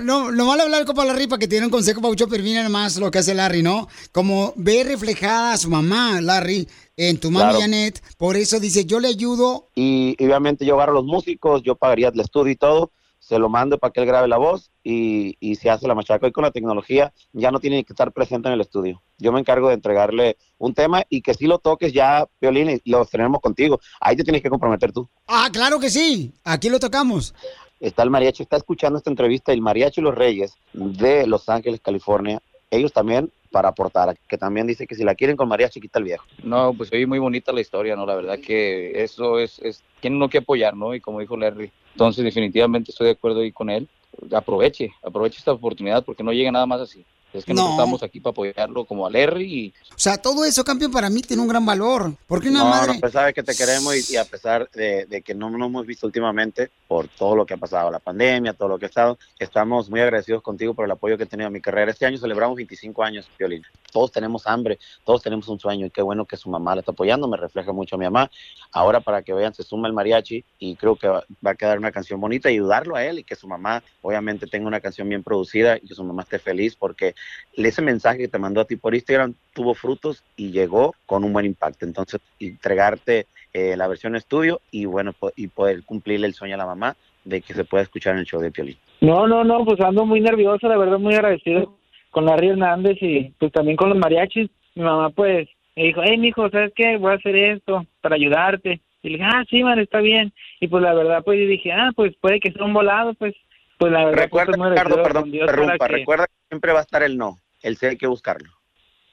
No, 0.01 0.31
lo 0.31 0.45
malo 0.45 0.63
hablar 0.63 0.85
con 0.85 1.07
la 1.07 1.13
ripa 1.13 1.37
que 1.37 1.47
tiene 1.47 1.65
un 1.65 1.71
consejo 1.71 2.01
Paucho, 2.01 2.27
pero 2.27 2.43
mira 2.43 2.67
más 2.69 2.97
lo 2.97 3.11
que 3.11 3.19
hace 3.19 3.33
Larry, 3.33 3.61
¿no? 3.63 3.87
Como 4.11 4.53
ve 4.55 4.83
reflejada 4.83 5.53
a 5.53 5.57
su 5.57 5.69
mamá, 5.69 6.21
Larry, 6.21 6.67
en 6.97 7.19
tu 7.19 7.29
mami 7.31 7.45
Claro. 7.45 7.59
Janet, 7.61 8.01
por 8.17 8.35
eso 8.37 8.59
dice, 8.59 8.85
yo 8.85 8.99
le 8.99 9.07
ayudo. 9.09 9.67
y 9.75 10.15
y 10.17 10.25
obviamente 10.25 10.65
yo 10.65 10.75
agarro 10.75 10.93
los 10.93 11.05
músicos, 11.05 11.61
yo 11.63 11.75
pagaría 11.75 12.09
el 12.09 12.19
estudio 12.19 12.51
y 12.51 12.55
todo, 12.55 12.91
se 13.33 13.39
lo 13.39 13.49
mando 13.49 13.79
para 13.79 13.91
que 13.91 13.99
él 13.99 14.05
grabe 14.05 14.27
la 14.27 14.37
voz 14.37 14.69
y, 14.83 15.37
y 15.39 15.55
se 15.55 15.71
hace 15.71 15.87
la 15.87 15.95
machaca. 15.95 16.27
Hoy 16.27 16.31
con 16.31 16.43
la 16.43 16.51
tecnología 16.51 17.11
ya 17.31 17.49
no 17.49 17.59
tiene 17.59 17.83
que 17.83 17.93
estar 17.93 18.11
presente 18.11 18.47
en 18.47 18.53
el 18.53 18.61
estudio. 18.61 19.01
Yo 19.17 19.31
me 19.31 19.39
encargo 19.39 19.69
de 19.69 19.73
entregarle 19.73 20.37
un 20.59 20.75
tema 20.75 21.01
y 21.09 21.23
que 21.23 21.33
si 21.33 21.47
lo 21.47 21.57
toques 21.57 21.91
ya, 21.93 22.27
Violín, 22.39 22.79
y 22.83 22.91
lo 22.91 23.03
tenemos 23.05 23.41
contigo. 23.41 23.79
Ahí 23.99 24.15
te 24.15 24.23
tienes 24.23 24.43
que 24.43 24.51
comprometer 24.51 24.91
tú. 24.91 25.09
Ah, 25.27 25.49
claro 25.51 25.79
que 25.79 25.89
sí, 25.89 26.31
aquí 26.43 26.69
lo 26.69 26.79
tocamos. 26.79 27.33
Está 27.79 28.03
el 28.03 28.11
mariachi, 28.11 28.43
está 28.43 28.57
escuchando 28.57 28.99
esta 28.99 29.09
entrevista, 29.09 29.51
el 29.51 29.61
mariachi 29.61 29.99
Los 29.99 30.13
Reyes 30.13 30.53
de 30.73 31.25
Los 31.25 31.49
Ángeles, 31.49 31.81
California. 31.81 32.39
Ellos 32.69 32.93
también 32.93 33.31
para 33.53 33.69
aportar, 33.69 34.17
que 34.27 34.35
también 34.35 34.65
dice 34.65 34.87
que 34.87 34.95
si 34.95 35.03
la 35.03 35.13
quieren 35.13 35.37
con 35.37 35.47
mariachi, 35.47 35.79
quita 35.79 35.99
el 35.99 36.05
viejo. 36.05 36.25
No, 36.43 36.73
pues 36.73 36.91
oye, 36.91 37.05
muy 37.05 37.19
bonita 37.19 37.53
la 37.53 37.61
historia, 37.61 37.95
¿no? 37.95 38.03
La 38.03 38.15
verdad 38.15 38.39
que 38.39 39.03
eso 39.03 39.37
es, 39.37 39.59
es 39.59 39.83
tiene 39.99 40.15
uno 40.15 40.27
que 40.27 40.39
apoyar, 40.39 40.75
¿no? 40.75 40.95
Y 40.95 40.99
como 40.99 41.19
dijo 41.19 41.37
Larry, 41.37 41.71
entonces 41.91 42.25
definitivamente 42.25 42.89
estoy 42.89 43.05
de 43.05 43.13
acuerdo 43.13 43.41
ahí 43.41 43.51
con 43.51 43.69
él. 43.69 43.87
Aproveche, 44.31 44.91
aproveche 45.03 45.37
esta 45.37 45.51
oportunidad 45.51 46.03
porque 46.03 46.23
no 46.23 46.33
llega 46.33 46.51
nada 46.51 46.65
más 46.65 46.81
así. 46.81 47.05
Es 47.33 47.45
que 47.45 47.53
No. 47.53 47.61
nosotros 47.61 47.79
estamos 47.79 48.03
aquí 48.03 48.19
para 48.19 48.31
apoyarlo 48.31 48.85
como 48.85 49.05
a 49.05 49.09
Larry 49.09 49.43
y 49.45 49.73
O 49.91 49.97
sea, 49.97 50.17
todo 50.17 50.45
eso, 50.45 50.63
campeón, 50.63 50.91
para 50.91 51.09
mí 51.09 51.21
tiene 51.21 51.41
un 51.41 51.47
gran 51.47 51.65
valor. 51.65 52.13
Porque 52.27 52.49
una 52.49 52.59
No, 52.59 52.69
madre... 52.69 52.93
no, 52.93 52.99
pues 52.99 53.13
sabes 53.13 53.33
que 53.33 53.43
te 53.43 53.55
queremos 53.55 53.95
y, 54.09 54.13
y 54.13 54.17
a 54.17 54.25
pesar 54.25 54.69
de, 54.73 55.05
de 55.05 55.21
que 55.21 55.33
no 55.33 55.49
nos 55.49 55.67
hemos 55.67 55.85
visto 55.85 56.05
últimamente 56.07 56.69
por 56.87 57.07
todo 57.07 57.35
lo 57.35 57.45
que 57.45 57.55
ha 57.55 57.57
pasado, 57.57 57.89
la 57.91 57.99
pandemia, 57.99 58.53
todo 58.53 58.69
lo 58.69 58.77
que 58.79 58.85
ha 58.85 58.89
estado, 58.89 59.17
estamos 59.39 59.89
muy 59.89 59.99
agradecidos 60.01 60.41
contigo 60.43 60.73
por 60.73 60.85
el 60.85 60.91
apoyo 60.91 61.17
que 61.17 61.23
he 61.23 61.27
tenido 61.27 61.47
en 61.47 61.53
mi 61.53 61.61
carrera. 61.61 61.91
Este 61.91 62.05
año 62.05 62.17
celebramos 62.17 62.55
25 62.55 63.03
años, 63.03 63.27
Piolín. 63.37 63.63
Todos 63.91 64.11
tenemos 64.11 64.45
hambre, 64.47 64.79
todos 65.03 65.21
tenemos 65.21 65.47
un 65.47 65.59
sueño 65.59 65.85
y 65.87 65.89
qué 65.89 66.01
bueno 66.01 66.25
que 66.25 66.37
su 66.37 66.49
mamá 66.49 66.75
la 66.75 66.81
está 66.81 66.91
apoyando, 66.91 67.27
me 67.27 67.37
refleja 67.37 67.71
mucho 67.71 67.95
a 67.95 67.99
mi 67.99 68.05
mamá. 68.05 68.29
Ahora 68.71 68.99
para 69.01 69.21
que 69.23 69.33
vean, 69.33 69.53
se 69.53 69.63
suma 69.63 69.87
el 69.87 69.93
mariachi 69.93 70.43
y 70.59 70.75
creo 70.75 70.95
que 70.95 71.07
va, 71.07 71.23
va 71.45 71.51
a 71.51 71.55
quedar 71.55 71.77
una 71.77 71.91
canción 71.91 72.19
bonita 72.19 72.49
y 72.49 72.55
ayudarlo 72.55 72.95
a 72.95 73.03
él 73.05 73.19
y 73.19 73.23
que 73.23 73.35
su 73.35 73.47
mamá 73.47 73.83
obviamente 74.01 74.47
tenga 74.47 74.67
una 74.67 74.79
canción 74.79 75.09
bien 75.09 75.23
producida 75.23 75.77
y 75.77 75.87
que 75.87 75.95
su 75.95 76.03
mamá 76.03 76.23
esté 76.23 76.39
feliz 76.39 76.75
porque 76.75 77.15
ese 77.55 77.81
mensaje 77.81 78.19
que 78.19 78.27
te 78.27 78.39
mandó 78.39 78.61
a 78.61 78.65
ti 78.65 78.75
por 78.75 78.95
Instagram 78.95 79.33
tuvo 79.53 79.73
frutos 79.73 80.23
y 80.35 80.51
llegó 80.51 80.95
con 81.05 81.23
un 81.23 81.33
buen 81.33 81.45
impacto. 81.45 81.85
Entonces, 81.85 82.19
entregarte 82.39 83.27
eh, 83.53 83.75
la 83.77 83.87
versión 83.87 84.15
estudio 84.15 84.61
y 84.71 84.85
bueno, 84.85 85.13
po- 85.13 85.31
y 85.35 85.47
poder 85.47 85.83
cumplirle 85.83 86.27
el 86.27 86.33
sueño 86.33 86.55
a 86.55 86.57
la 86.57 86.65
mamá 86.65 86.95
de 87.23 87.41
que 87.41 87.53
se 87.53 87.63
pueda 87.63 87.83
escuchar 87.83 88.13
en 88.13 88.19
el 88.19 88.25
show 88.25 88.41
de 88.41 88.51
Piolín. 88.51 88.77
No, 89.01 89.27
no, 89.27 89.43
no, 89.43 89.63
pues 89.65 89.79
ando 89.81 90.05
muy 90.05 90.19
nervioso, 90.21 90.67
la 90.67 90.77
verdad, 90.77 90.97
muy 90.99 91.13
agradecido 91.13 91.77
con 92.11 92.25
Larry 92.25 92.49
Hernández 92.49 92.97
y 93.01 93.33
pues 93.39 93.51
también 93.51 93.77
con 93.77 93.89
los 93.89 93.97
mariachis. 93.97 94.49
Mi 94.75 94.83
mamá 94.83 95.09
pues 95.11 95.47
me 95.75 95.83
dijo, 95.83 96.01
hey, 96.03 96.17
mijo, 96.17 96.49
¿sabes 96.49 96.71
qué? 96.75 96.97
Voy 96.97 97.11
a 97.11 97.15
hacer 97.15 97.35
esto 97.35 97.85
para 98.01 98.15
ayudarte. 98.15 98.81
Y 99.03 99.09
le 99.09 99.17
dije, 99.17 99.29
ah, 99.31 99.43
sí, 99.49 99.63
man, 99.63 99.79
está 99.79 99.99
bien. 99.99 100.31
Y 100.59 100.67
pues 100.67 100.81
la 100.81 100.93
verdad, 100.93 101.23
pues 101.23 101.37
dije, 101.47 101.71
ah, 101.71 101.91
pues 101.95 102.13
puede 102.21 102.39
que 102.39 102.51
sea 102.51 102.63
un 102.63 102.73
volado, 102.73 103.13
pues, 103.15 103.35
pues 103.83 103.91
la 103.91 104.05
verdad, 104.05 104.23
Recuerda, 104.23 104.69
Ricardo, 104.69 105.03
perdón, 105.03 105.31
Dios 105.31 105.49
interrumpa, 105.49 105.87
que- 105.87 105.93
recuerda 105.93 106.25
que 106.27 106.33
siempre 106.47 106.71
va 106.71 106.79
a 106.79 106.83
estar 106.83 107.03
el 107.03 107.17
no, 107.17 107.37
el 107.61 107.75
sí 107.75 107.85
hay 107.87 107.97
que 107.97 108.07
buscarlo. 108.07 108.49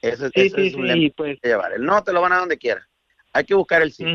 Sí, 0.01 0.09
sí, 0.11 0.67
es 0.67 0.75
un 0.75 0.87
sí, 0.87 1.13
pues. 1.15 1.29
hay 1.31 1.37
que 1.37 1.47
llevar. 1.49 1.73
El 1.73 1.83
no 1.85 2.01
te 2.03 2.13
lo 2.13 2.21
van 2.21 2.31
a 2.31 2.37
donde 2.37 2.57
quiera. 2.57 2.87
Hay 3.33 3.43
que 3.43 3.53
buscar 3.53 3.81
el 3.81 3.91
sí. 3.91 4.05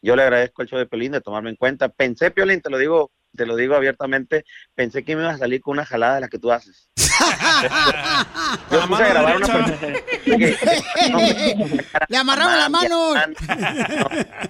Yo 0.00 0.16
le 0.16 0.22
agradezco 0.22 0.62
al 0.62 0.68
show 0.68 0.78
de 0.78 0.86
Piolín 0.86 1.12
de 1.12 1.20
tomarme 1.20 1.50
en 1.50 1.56
cuenta. 1.56 1.90
Pensé, 1.90 2.30
Piolín, 2.30 2.62
te 2.62 2.70
lo 2.70 2.78
digo, 2.78 3.10
te 3.36 3.44
lo 3.46 3.56
digo 3.56 3.74
abiertamente, 3.74 4.44
pensé 4.74 5.04
que 5.04 5.16
me 5.16 5.22
ibas 5.22 5.36
a 5.36 5.38
salir 5.38 5.60
con 5.60 5.72
una 5.72 5.84
jalada 5.84 6.14
de 6.16 6.20
la 6.22 6.28
que 6.28 6.38
tú 6.38 6.52
haces. 6.52 6.88
Yo 8.70 8.86
puse 8.86 9.02
a 9.02 9.08
grabar 9.08 9.36
una. 9.36 9.46
Le 12.08 12.16
amarramos 12.16 12.56
las 12.56 12.70
manos. 12.70 13.16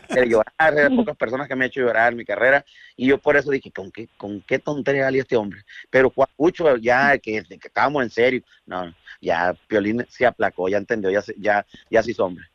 de 0.08 0.28
llorar, 0.28 0.94
pocas 0.94 1.16
personas 1.16 1.48
que 1.48 1.56
me 1.56 1.64
han 1.64 1.68
hecho 1.68 1.80
llorar 1.80 2.12
en 2.12 2.18
mi 2.18 2.24
carrera, 2.24 2.64
y 2.96 3.08
yo 3.08 3.18
por 3.18 3.36
eso 3.36 3.50
dije, 3.50 3.72
¿con 3.72 3.90
qué, 3.90 4.08
con 4.16 4.40
qué 4.42 4.58
tontería 4.58 5.04
salió 5.04 5.22
este 5.22 5.36
hombre? 5.36 5.62
Pero 5.90 6.10
cuando 6.10 6.30
escucho 6.32 6.76
ya 6.76 7.18
que, 7.18 7.42
que 7.42 7.68
estábamos 7.68 8.02
en 8.02 8.10
serio, 8.10 8.42
no, 8.66 8.94
ya 9.20 9.54
Piolín 9.66 10.06
se 10.08 10.26
aplacó, 10.26 10.68
ya 10.68 10.78
entendió, 10.78 11.10
ya, 11.10 11.22
ya, 11.38 11.66
ya 11.90 12.02
se 12.02 12.12
hizo 12.12 12.24
hombre. 12.24 12.46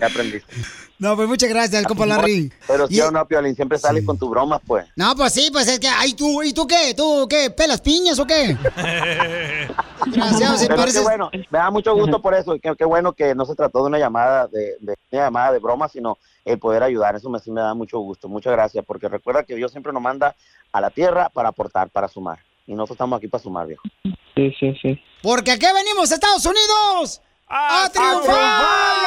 Ya 0.00 0.06
aprendiste. 0.06 0.54
No, 0.98 1.14
pues 1.14 1.28
muchas 1.28 1.50
gracias, 1.50 1.84
compa 1.84 2.06
Larry. 2.06 2.50
Pero 2.66 2.86
sí 2.88 2.96
Y- 2.96 3.00
o 3.02 3.10
no, 3.10 3.26
Piolín, 3.26 3.54
siempre 3.54 3.76
sales 3.78 4.02
con 4.06 4.18
tus 4.18 4.30
bromas, 4.30 4.62
pues. 4.66 4.86
No, 4.96 5.14
pues 5.14 5.34
sí, 5.34 5.50
pues 5.52 5.68
es 5.68 5.78
que, 5.78 5.88
ay, 5.88 6.14
tú, 6.14 6.42
¿y 6.42 6.54
tú 6.54 6.66
qué? 6.66 6.94
¿Tú 6.96 7.26
qué? 7.28 7.50
¿Pelas 7.50 7.82
piñas 7.82 8.18
o 8.18 8.26
qué? 8.26 8.56
Gracias, 10.06 10.60
se 10.60 10.66
Pero 10.66 10.78
parece- 10.80 10.98
qué 10.98 11.04
bueno, 11.04 11.30
me 11.50 11.58
da 11.58 11.70
mucho 11.70 11.94
gusto 11.94 12.22
por 12.22 12.32
eso, 12.34 12.54
y 12.54 12.60
qué, 12.60 12.74
qué 12.78 12.84
bueno 12.86 13.12
que 13.12 13.34
no 13.34 13.44
se 13.44 13.54
trató 13.54 13.80
de 13.80 13.86
una 13.88 13.98
llamada 13.98 14.46
de, 14.48 14.76
de- 14.80 14.96
una 15.12 15.24
llamada 15.24 15.52
de 15.52 15.58
broma, 15.58 15.88
sino 15.88 16.16
el 16.46 16.58
poder 16.58 16.82
ayudar, 16.82 17.14
eso 17.14 17.28
me, 17.28 17.40
sí 17.40 17.50
me 17.50 17.60
da 17.60 17.74
mucho 17.74 17.98
gusto, 17.98 18.28
muchas 18.28 18.52
gracias, 18.52 18.82
porque 18.86 19.08
recuerda 19.08 19.42
que 19.42 19.54
Dios 19.56 19.72
siempre 19.72 19.92
nos 19.92 20.00
manda 20.02 20.34
a 20.72 20.80
la 20.80 20.88
tierra 20.90 21.28
para 21.28 21.50
aportar, 21.50 21.90
para 21.90 22.08
sumar, 22.08 22.38
y 22.66 22.72
nosotros 22.72 22.96
estamos 22.96 23.18
aquí 23.18 23.28
para 23.28 23.42
sumar, 23.42 23.66
viejo. 23.66 23.82
Sí, 24.34 24.52
sí, 24.58 24.74
sí. 24.82 25.00
Porque 25.22 25.52
aquí 25.52 25.66
venimos, 25.74 26.10
Estados 26.10 26.44
Unidos, 26.44 27.22
a 27.48 27.88
triunfar. 27.92 29.06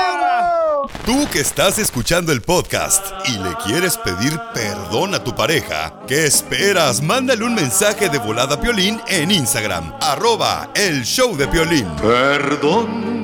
Tú 1.05 1.27
que 1.31 1.39
estás 1.39 1.77
escuchando 1.77 2.31
el 2.31 2.41
podcast 2.41 3.05
y 3.27 3.37
le 3.37 3.53
quieres 3.65 3.97
pedir 3.97 4.39
perdón 4.53 5.13
a 5.13 5.23
tu 5.23 5.35
pareja, 5.35 6.01
¿qué 6.07 6.25
esperas? 6.25 7.01
Mándale 7.01 7.43
un 7.43 7.53
mensaje 7.53 8.09
de 8.09 8.17
volada 8.17 8.55
a 8.55 8.61
Piolín 8.61 9.01
en 9.07 9.29
Instagram, 9.31 9.93
arroba 10.01 10.71
el 10.73 11.03
show 11.03 11.35
de 11.35 11.47
Piolín. 11.47 11.87
Perdón. 11.97 13.19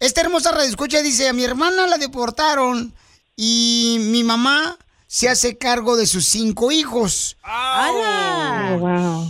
esta 0.00 0.20
hermosa 0.22 0.50
radio 0.52 0.68
escucha 0.68 1.00
dice, 1.02 1.28
a 1.28 1.32
mi 1.32 1.44
hermana 1.44 1.86
la 1.86 1.96
deportaron 1.98 2.92
y 3.36 3.98
mi 4.00 4.24
mamá 4.24 4.76
se 5.14 5.28
hace 5.28 5.58
cargo 5.58 5.94
de 5.96 6.06
sus 6.06 6.24
cinco 6.24 6.72
hijos. 6.72 7.36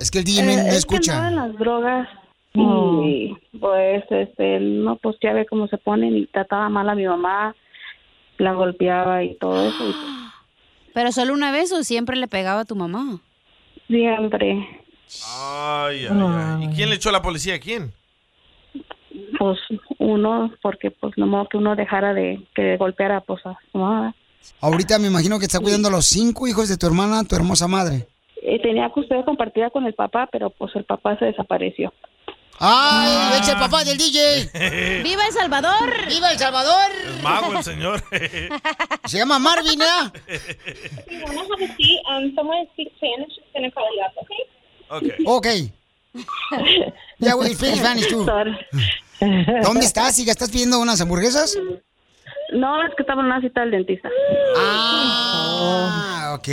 Es 0.00 0.10
que 0.10 0.18
el 0.18 0.24
DJ 0.24 0.40
Eh, 0.40 0.44
no- 0.44 0.56
no 0.62 0.68
es 0.68 0.72
que 0.72 0.76
escucha. 0.78 1.26
andaba 1.26 1.28
en 1.28 1.36
las 1.52 1.58
drogas 1.58 2.08
Oh. 2.56 3.02
y 3.04 3.36
pues 3.58 4.04
este 4.10 4.60
no 4.60 4.96
pues 4.96 5.16
ya 5.20 5.32
ve 5.32 5.44
cómo 5.44 5.66
se 5.66 5.76
ponen 5.76 6.16
y 6.16 6.26
trataba 6.26 6.68
mal 6.68 6.88
a 6.88 6.94
mi 6.94 7.06
mamá, 7.06 7.54
la 8.38 8.52
golpeaba 8.52 9.24
y 9.24 9.34
todo 9.36 9.68
eso. 9.68 9.78
pues, 9.78 9.96
¿Pero 10.92 11.12
solo 11.12 11.34
una 11.34 11.50
vez 11.50 11.72
o 11.72 11.82
siempre 11.82 12.16
le 12.16 12.28
pegaba 12.28 12.60
a 12.60 12.64
tu 12.64 12.76
mamá? 12.76 13.20
siempre 13.88 14.68
Ay, 15.36 16.06
ay, 16.06 16.08
ay. 16.10 16.64
¿Y 16.64 16.74
quién 16.74 16.88
le 16.90 16.96
echó 16.96 17.08
a 17.08 17.12
la 17.12 17.22
policía? 17.22 17.58
¿Quién? 17.58 17.92
pues 19.38 19.58
uno 19.98 20.52
porque 20.62 20.90
pues 20.90 21.12
no 21.16 21.26
modo 21.26 21.48
que 21.48 21.56
uno 21.56 21.76
dejara 21.76 22.14
de 22.14 22.40
que 22.54 22.76
golpeara 22.76 23.20
pues 23.20 23.44
a 23.46 23.56
su 23.70 23.78
mamá. 23.78 24.14
Ahorita 24.60 24.98
me 24.98 25.08
imagino 25.08 25.38
que 25.38 25.46
está 25.46 25.60
cuidando 25.60 25.88
a 25.88 25.90
los 25.90 26.06
cinco 26.06 26.46
hijos 26.46 26.68
de 26.68 26.76
tu 26.76 26.86
hermana, 26.86 27.24
tu 27.24 27.36
hermosa 27.36 27.68
madre. 27.68 28.06
Eh, 28.42 28.60
tenía 28.60 28.88
custodia 28.90 29.24
compartida 29.24 29.70
con 29.70 29.84
el 29.86 29.94
papá, 29.94 30.28
pero 30.30 30.50
pues 30.50 30.74
el 30.76 30.84
papá 30.84 31.18
se 31.18 31.26
desapareció. 31.26 31.92
¡Ay, 32.58 33.40
es 33.40 33.48
el 33.48 33.58
papá 33.58 33.84
del 33.84 33.98
DJ! 33.98 35.02
¡Viva 35.02 35.26
El 35.26 35.32
Salvador! 35.32 35.92
¡Viva 36.08 36.30
El 36.32 36.38
Salvador! 36.38 36.90
El 37.06 37.22
mago, 37.22 37.52
el 37.58 37.64
señor. 37.64 38.02
Se 39.06 39.18
llama 39.18 39.38
Marvin, 39.38 39.80
¿eh? 39.82 39.86
You 41.10 41.20
wanna 41.24 41.40
have 41.40 41.64
a 41.64 41.76
seat? 41.76 42.00
Um, 42.08 42.34
someone 42.34 42.66
speaks 42.72 42.94
Spanish 42.96 43.36
is 43.38 43.44
gonna 43.52 43.70
call 43.72 43.84
you 43.94 44.02
up, 44.04 44.12
okay? 44.22 44.44
Ok. 45.26 45.46
Ya, 47.18 47.34
güey, 47.34 47.54
speak 47.54 47.74
Spanish 47.78 48.08
tú. 48.08 48.24
¿Dónde 49.62 49.84
estás, 49.84 50.18
hija? 50.18 50.30
¿Estás 50.30 50.50
pidiendo 50.50 50.78
unas 50.78 51.00
hamburguesas? 51.00 51.56
No, 52.52 52.82
es 52.86 52.94
que 52.94 53.02
estaba 53.02 53.20
en 53.20 53.26
una 53.26 53.40
cita 53.40 53.62
del 53.62 53.72
dentista. 53.72 54.08
Ah, 54.56 56.36
ok. 56.38 56.48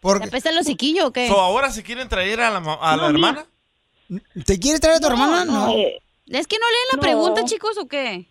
Por... 0.00 0.20
¿Te 0.20 0.28
apesta 0.28 0.50
el 0.50 0.58
hociquillo 0.58 1.08
o 1.08 1.12
qué? 1.12 1.28
So, 1.28 1.38
¿Ahora 1.38 1.70
se 1.70 1.82
quieren 1.82 2.08
traer 2.08 2.40
a 2.40 2.50
la, 2.50 2.58
a 2.80 2.96
la 2.96 3.02
No, 3.02 3.08
hermana? 3.10 3.46
¿Te 4.46 4.58
quieres 4.58 4.80
traer 4.80 4.96
a 4.96 5.00
tu 5.00 5.06
hermana? 5.08 5.44
No. 5.44 5.68
¿Es 5.70 6.46
que 6.46 6.56
no 6.58 6.66
leen 6.66 6.88
la 6.92 6.96
No. 6.96 7.00
pregunta, 7.02 7.44
chicos, 7.44 7.76
o 7.78 7.86
qué? 7.88 8.26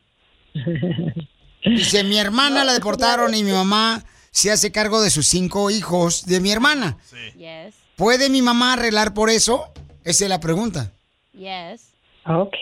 Dice, 1.66 2.04
mi 2.04 2.18
hermana 2.18 2.64
la 2.64 2.74
deportaron 2.74 3.34
y 3.36 3.44
mi 3.44 3.52
mamá 3.52 4.04
se 4.32 4.52
hace 4.52 4.72
cargo 4.72 5.02
de 5.02 5.10
sus 5.10 5.26
cinco 5.28 5.70
hijos 5.70 6.26
de 6.26 6.40
mi 6.40 6.52
hermana. 6.52 6.98
Yes. 7.38 7.76
¿Puede 7.96 8.30
mi 8.30 8.42
mamá 8.42 8.74
arreglar 8.74 9.14
por 9.14 9.30
eso? 9.30 9.66
Esa 10.04 10.26
es 10.26 10.30
la 10.30 10.40
pregunta. 10.40 10.92
Yes. 11.34 11.94
Ok. 12.26 12.58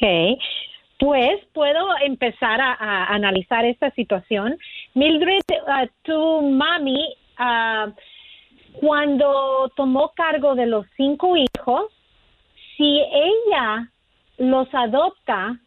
Pues 1.00 1.40
puedo 1.54 1.88
empezar 2.06 2.62
a, 2.62 2.74
a 2.74 3.06
analizar 3.14 3.66
esta 3.66 3.92
situación. 3.92 4.58
Mildred, 4.94 5.42
ah, 5.68 5.86
tu 6.04 6.42
mami, 6.42 7.16
ah, 7.38 7.88
cuando 8.80 9.72
tomó 9.76 10.14
cargo 10.16 10.56
de 10.56 10.66
los 10.68 10.86
cinco 10.96 11.36
hijos, 11.36 11.92
si 12.78 13.02
ella 13.02 13.90
los 14.38 14.68
adopta 14.74 15.58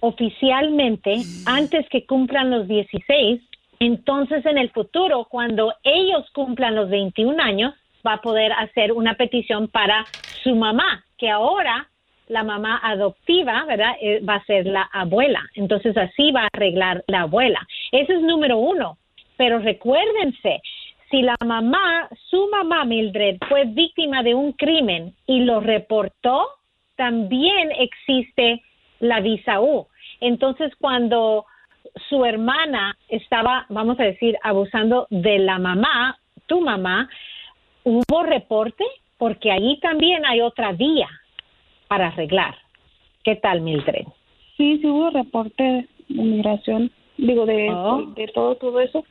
oficialmente 0.00 1.16
antes 1.46 1.88
que 1.88 2.06
cumplan 2.06 2.50
los 2.50 2.66
16, 2.68 3.40
entonces 3.80 4.44
en 4.46 4.58
el 4.58 4.70
futuro, 4.70 5.26
cuando 5.30 5.74
ellos 5.82 6.28
cumplan 6.32 6.74
los 6.74 6.90
21 6.90 7.42
años, 7.42 7.74
va 8.06 8.14
a 8.14 8.20
poder 8.20 8.52
hacer 8.52 8.92
una 8.92 9.14
petición 9.14 9.68
para 9.68 10.04
su 10.42 10.54
mamá, 10.54 11.04
que 11.18 11.30
ahora 11.30 11.88
la 12.28 12.44
mamá 12.44 12.80
adoptiva, 12.82 13.64
¿verdad? 13.66 13.92
Eh, 14.00 14.20
va 14.20 14.36
a 14.36 14.44
ser 14.44 14.64
la 14.66 14.82
abuela. 14.92 15.42
Entonces 15.54 15.96
así 15.96 16.30
va 16.30 16.42
a 16.44 16.48
arreglar 16.52 17.04
la 17.08 17.22
abuela. 17.22 17.66
Ese 17.90 18.14
es 18.14 18.22
número 18.22 18.56
uno. 18.58 18.98
Pero 19.36 19.58
recuérdense, 19.58 20.60
si 21.10 21.22
la 21.22 21.36
mamá, 21.44 22.08
su 22.28 22.48
mamá 22.48 22.84
Mildred, 22.84 23.38
fue 23.48 23.64
víctima 23.64 24.22
de 24.22 24.34
un 24.34 24.52
crimen 24.52 25.14
y 25.26 25.40
lo 25.40 25.60
reportó, 25.60 26.46
también 26.96 27.70
existe 27.78 28.62
la 29.00 29.20
visa 29.20 29.60
U. 29.60 29.86
Entonces, 30.20 30.72
cuando 30.78 31.46
su 32.08 32.24
hermana 32.24 32.96
estaba, 33.08 33.66
vamos 33.70 33.98
a 33.98 34.04
decir, 34.04 34.36
abusando 34.42 35.06
de 35.10 35.38
la 35.38 35.58
mamá, 35.58 36.18
tu 36.46 36.60
mamá, 36.60 37.08
¿hubo 37.84 38.22
reporte? 38.22 38.84
Porque 39.18 39.50
ahí 39.50 39.78
también 39.80 40.24
hay 40.26 40.40
otra 40.40 40.72
vía 40.72 41.08
para 41.88 42.08
arreglar. 42.08 42.54
¿Qué 43.24 43.36
tal, 43.36 43.60
Mildred? 43.62 44.06
Sí, 44.56 44.78
sí 44.78 44.86
hubo 44.86 45.10
reporte 45.10 45.88
de 46.08 46.22
migración, 46.22 46.90
digo, 47.16 47.46
de, 47.46 47.70
Oh. 47.70 48.02
de 48.14 48.28
todo, 48.28 48.54
todo 48.56 48.80
eso. 48.80 49.04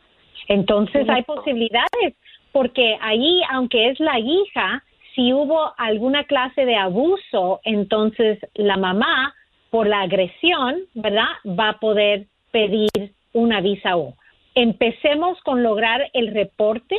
Entonces 0.49 1.07
hay 1.07 1.21
posibilidades, 1.23 2.15
porque 2.51 2.97
ahí, 3.01 3.41
aunque 3.51 3.89
es 3.89 3.99
la 3.99 4.19
hija, 4.19 4.83
si 5.13 5.31
hubo 5.31 5.71
alguna 5.77 6.23
clase 6.23 6.65
de 6.65 6.75
abuso, 6.75 7.61
entonces 7.63 8.39
la 8.55 8.75
mamá, 8.75 9.33
por 9.69 9.87
la 9.87 10.01
agresión, 10.01 10.81
¿verdad?, 10.95 11.27
va 11.45 11.69
a 11.69 11.79
poder 11.79 12.25
pedir 12.51 12.89
una 13.31 13.61
visa 13.61 13.95
U. 13.95 14.15
Empecemos 14.55 15.39
con 15.43 15.61
lograr 15.61 16.09
el 16.13 16.33
reporte 16.33 16.97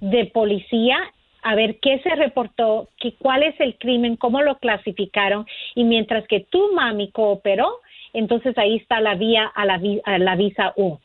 de 0.00 0.26
policía, 0.26 0.96
a 1.42 1.56
ver 1.56 1.80
qué 1.80 1.98
se 1.98 2.14
reportó, 2.14 2.88
qué, 3.00 3.14
cuál 3.18 3.42
es 3.42 3.58
el 3.58 3.76
crimen, 3.76 4.16
cómo 4.16 4.40
lo 4.40 4.58
clasificaron, 4.58 5.46
y 5.74 5.82
mientras 5.82 6.28
que 6.28 6.46
tu 6.48 6.72
mami 6.74 7.10
cooperó, 7.10 7.80
entonces 8.12 8.56
ahí 8.56 8.76
está 8.76 9.00
la 9.00 9.16
vía 9.16 9.50
a 9.52 9.66
la, 9.66 9.80
a 10.04 10.18
la 10.18 10.36
visa 10.36 10.72
U. 10.76 10.98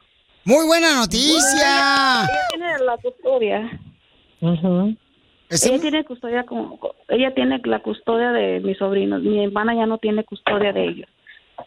Muy 0.46 0.66
buena 0.66 0.96
noticia. 0.96 2.24
Ella 2.24 2.48
tiene 2.50 2.80
la 2.86 2.98
custodia. 2.98 3.80
Ella 5.50 5.80
tiene 5.80 6.04
custodia 6.06 6.46
como, 6.46 6.80
ella 7.08 7.34
tiene 7.34 7.60
la 7.64 7.80
custodia 7.80 8.32
de 8.32 8.60
mis 8.60 8.78
sobrinos. 8.78 9.22
Mi 9.22 9.44
hermana 9.44 9.76
ya 9.76 9.86
no 9.86 9.98
tiene 9.98 10.24
custodia 10.24 10.72
de 10.72 10.86
ellos. 10.86 11.10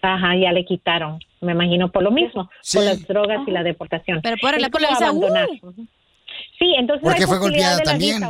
Ajá, 0.00 0.34
ya 0.36 0.52
le 0.52 0.64
quitaron, 0.64 1.18
me 1.40 1.52
imagino 1.52 1.90
por 1.92 2.02
lo 2.02 2.10
mismo, 2.10 2.48
por 2.72 2.82
las 2.82 3.06
drogas 3.06 3.46
y 3.46 3.50
la 3.50 3.62
deportación. 3.62 4.20
Pero 4.22 4.36
por 4.40 4.58
la 4.58 4.70
como 4.70 5.28
Sí, 6.58 6.66
entonces 6.78 7.02
Porque 7.02 7.26
fue 7.26 7.38
golpeada 7.38 7.78
también. 7.80 8.22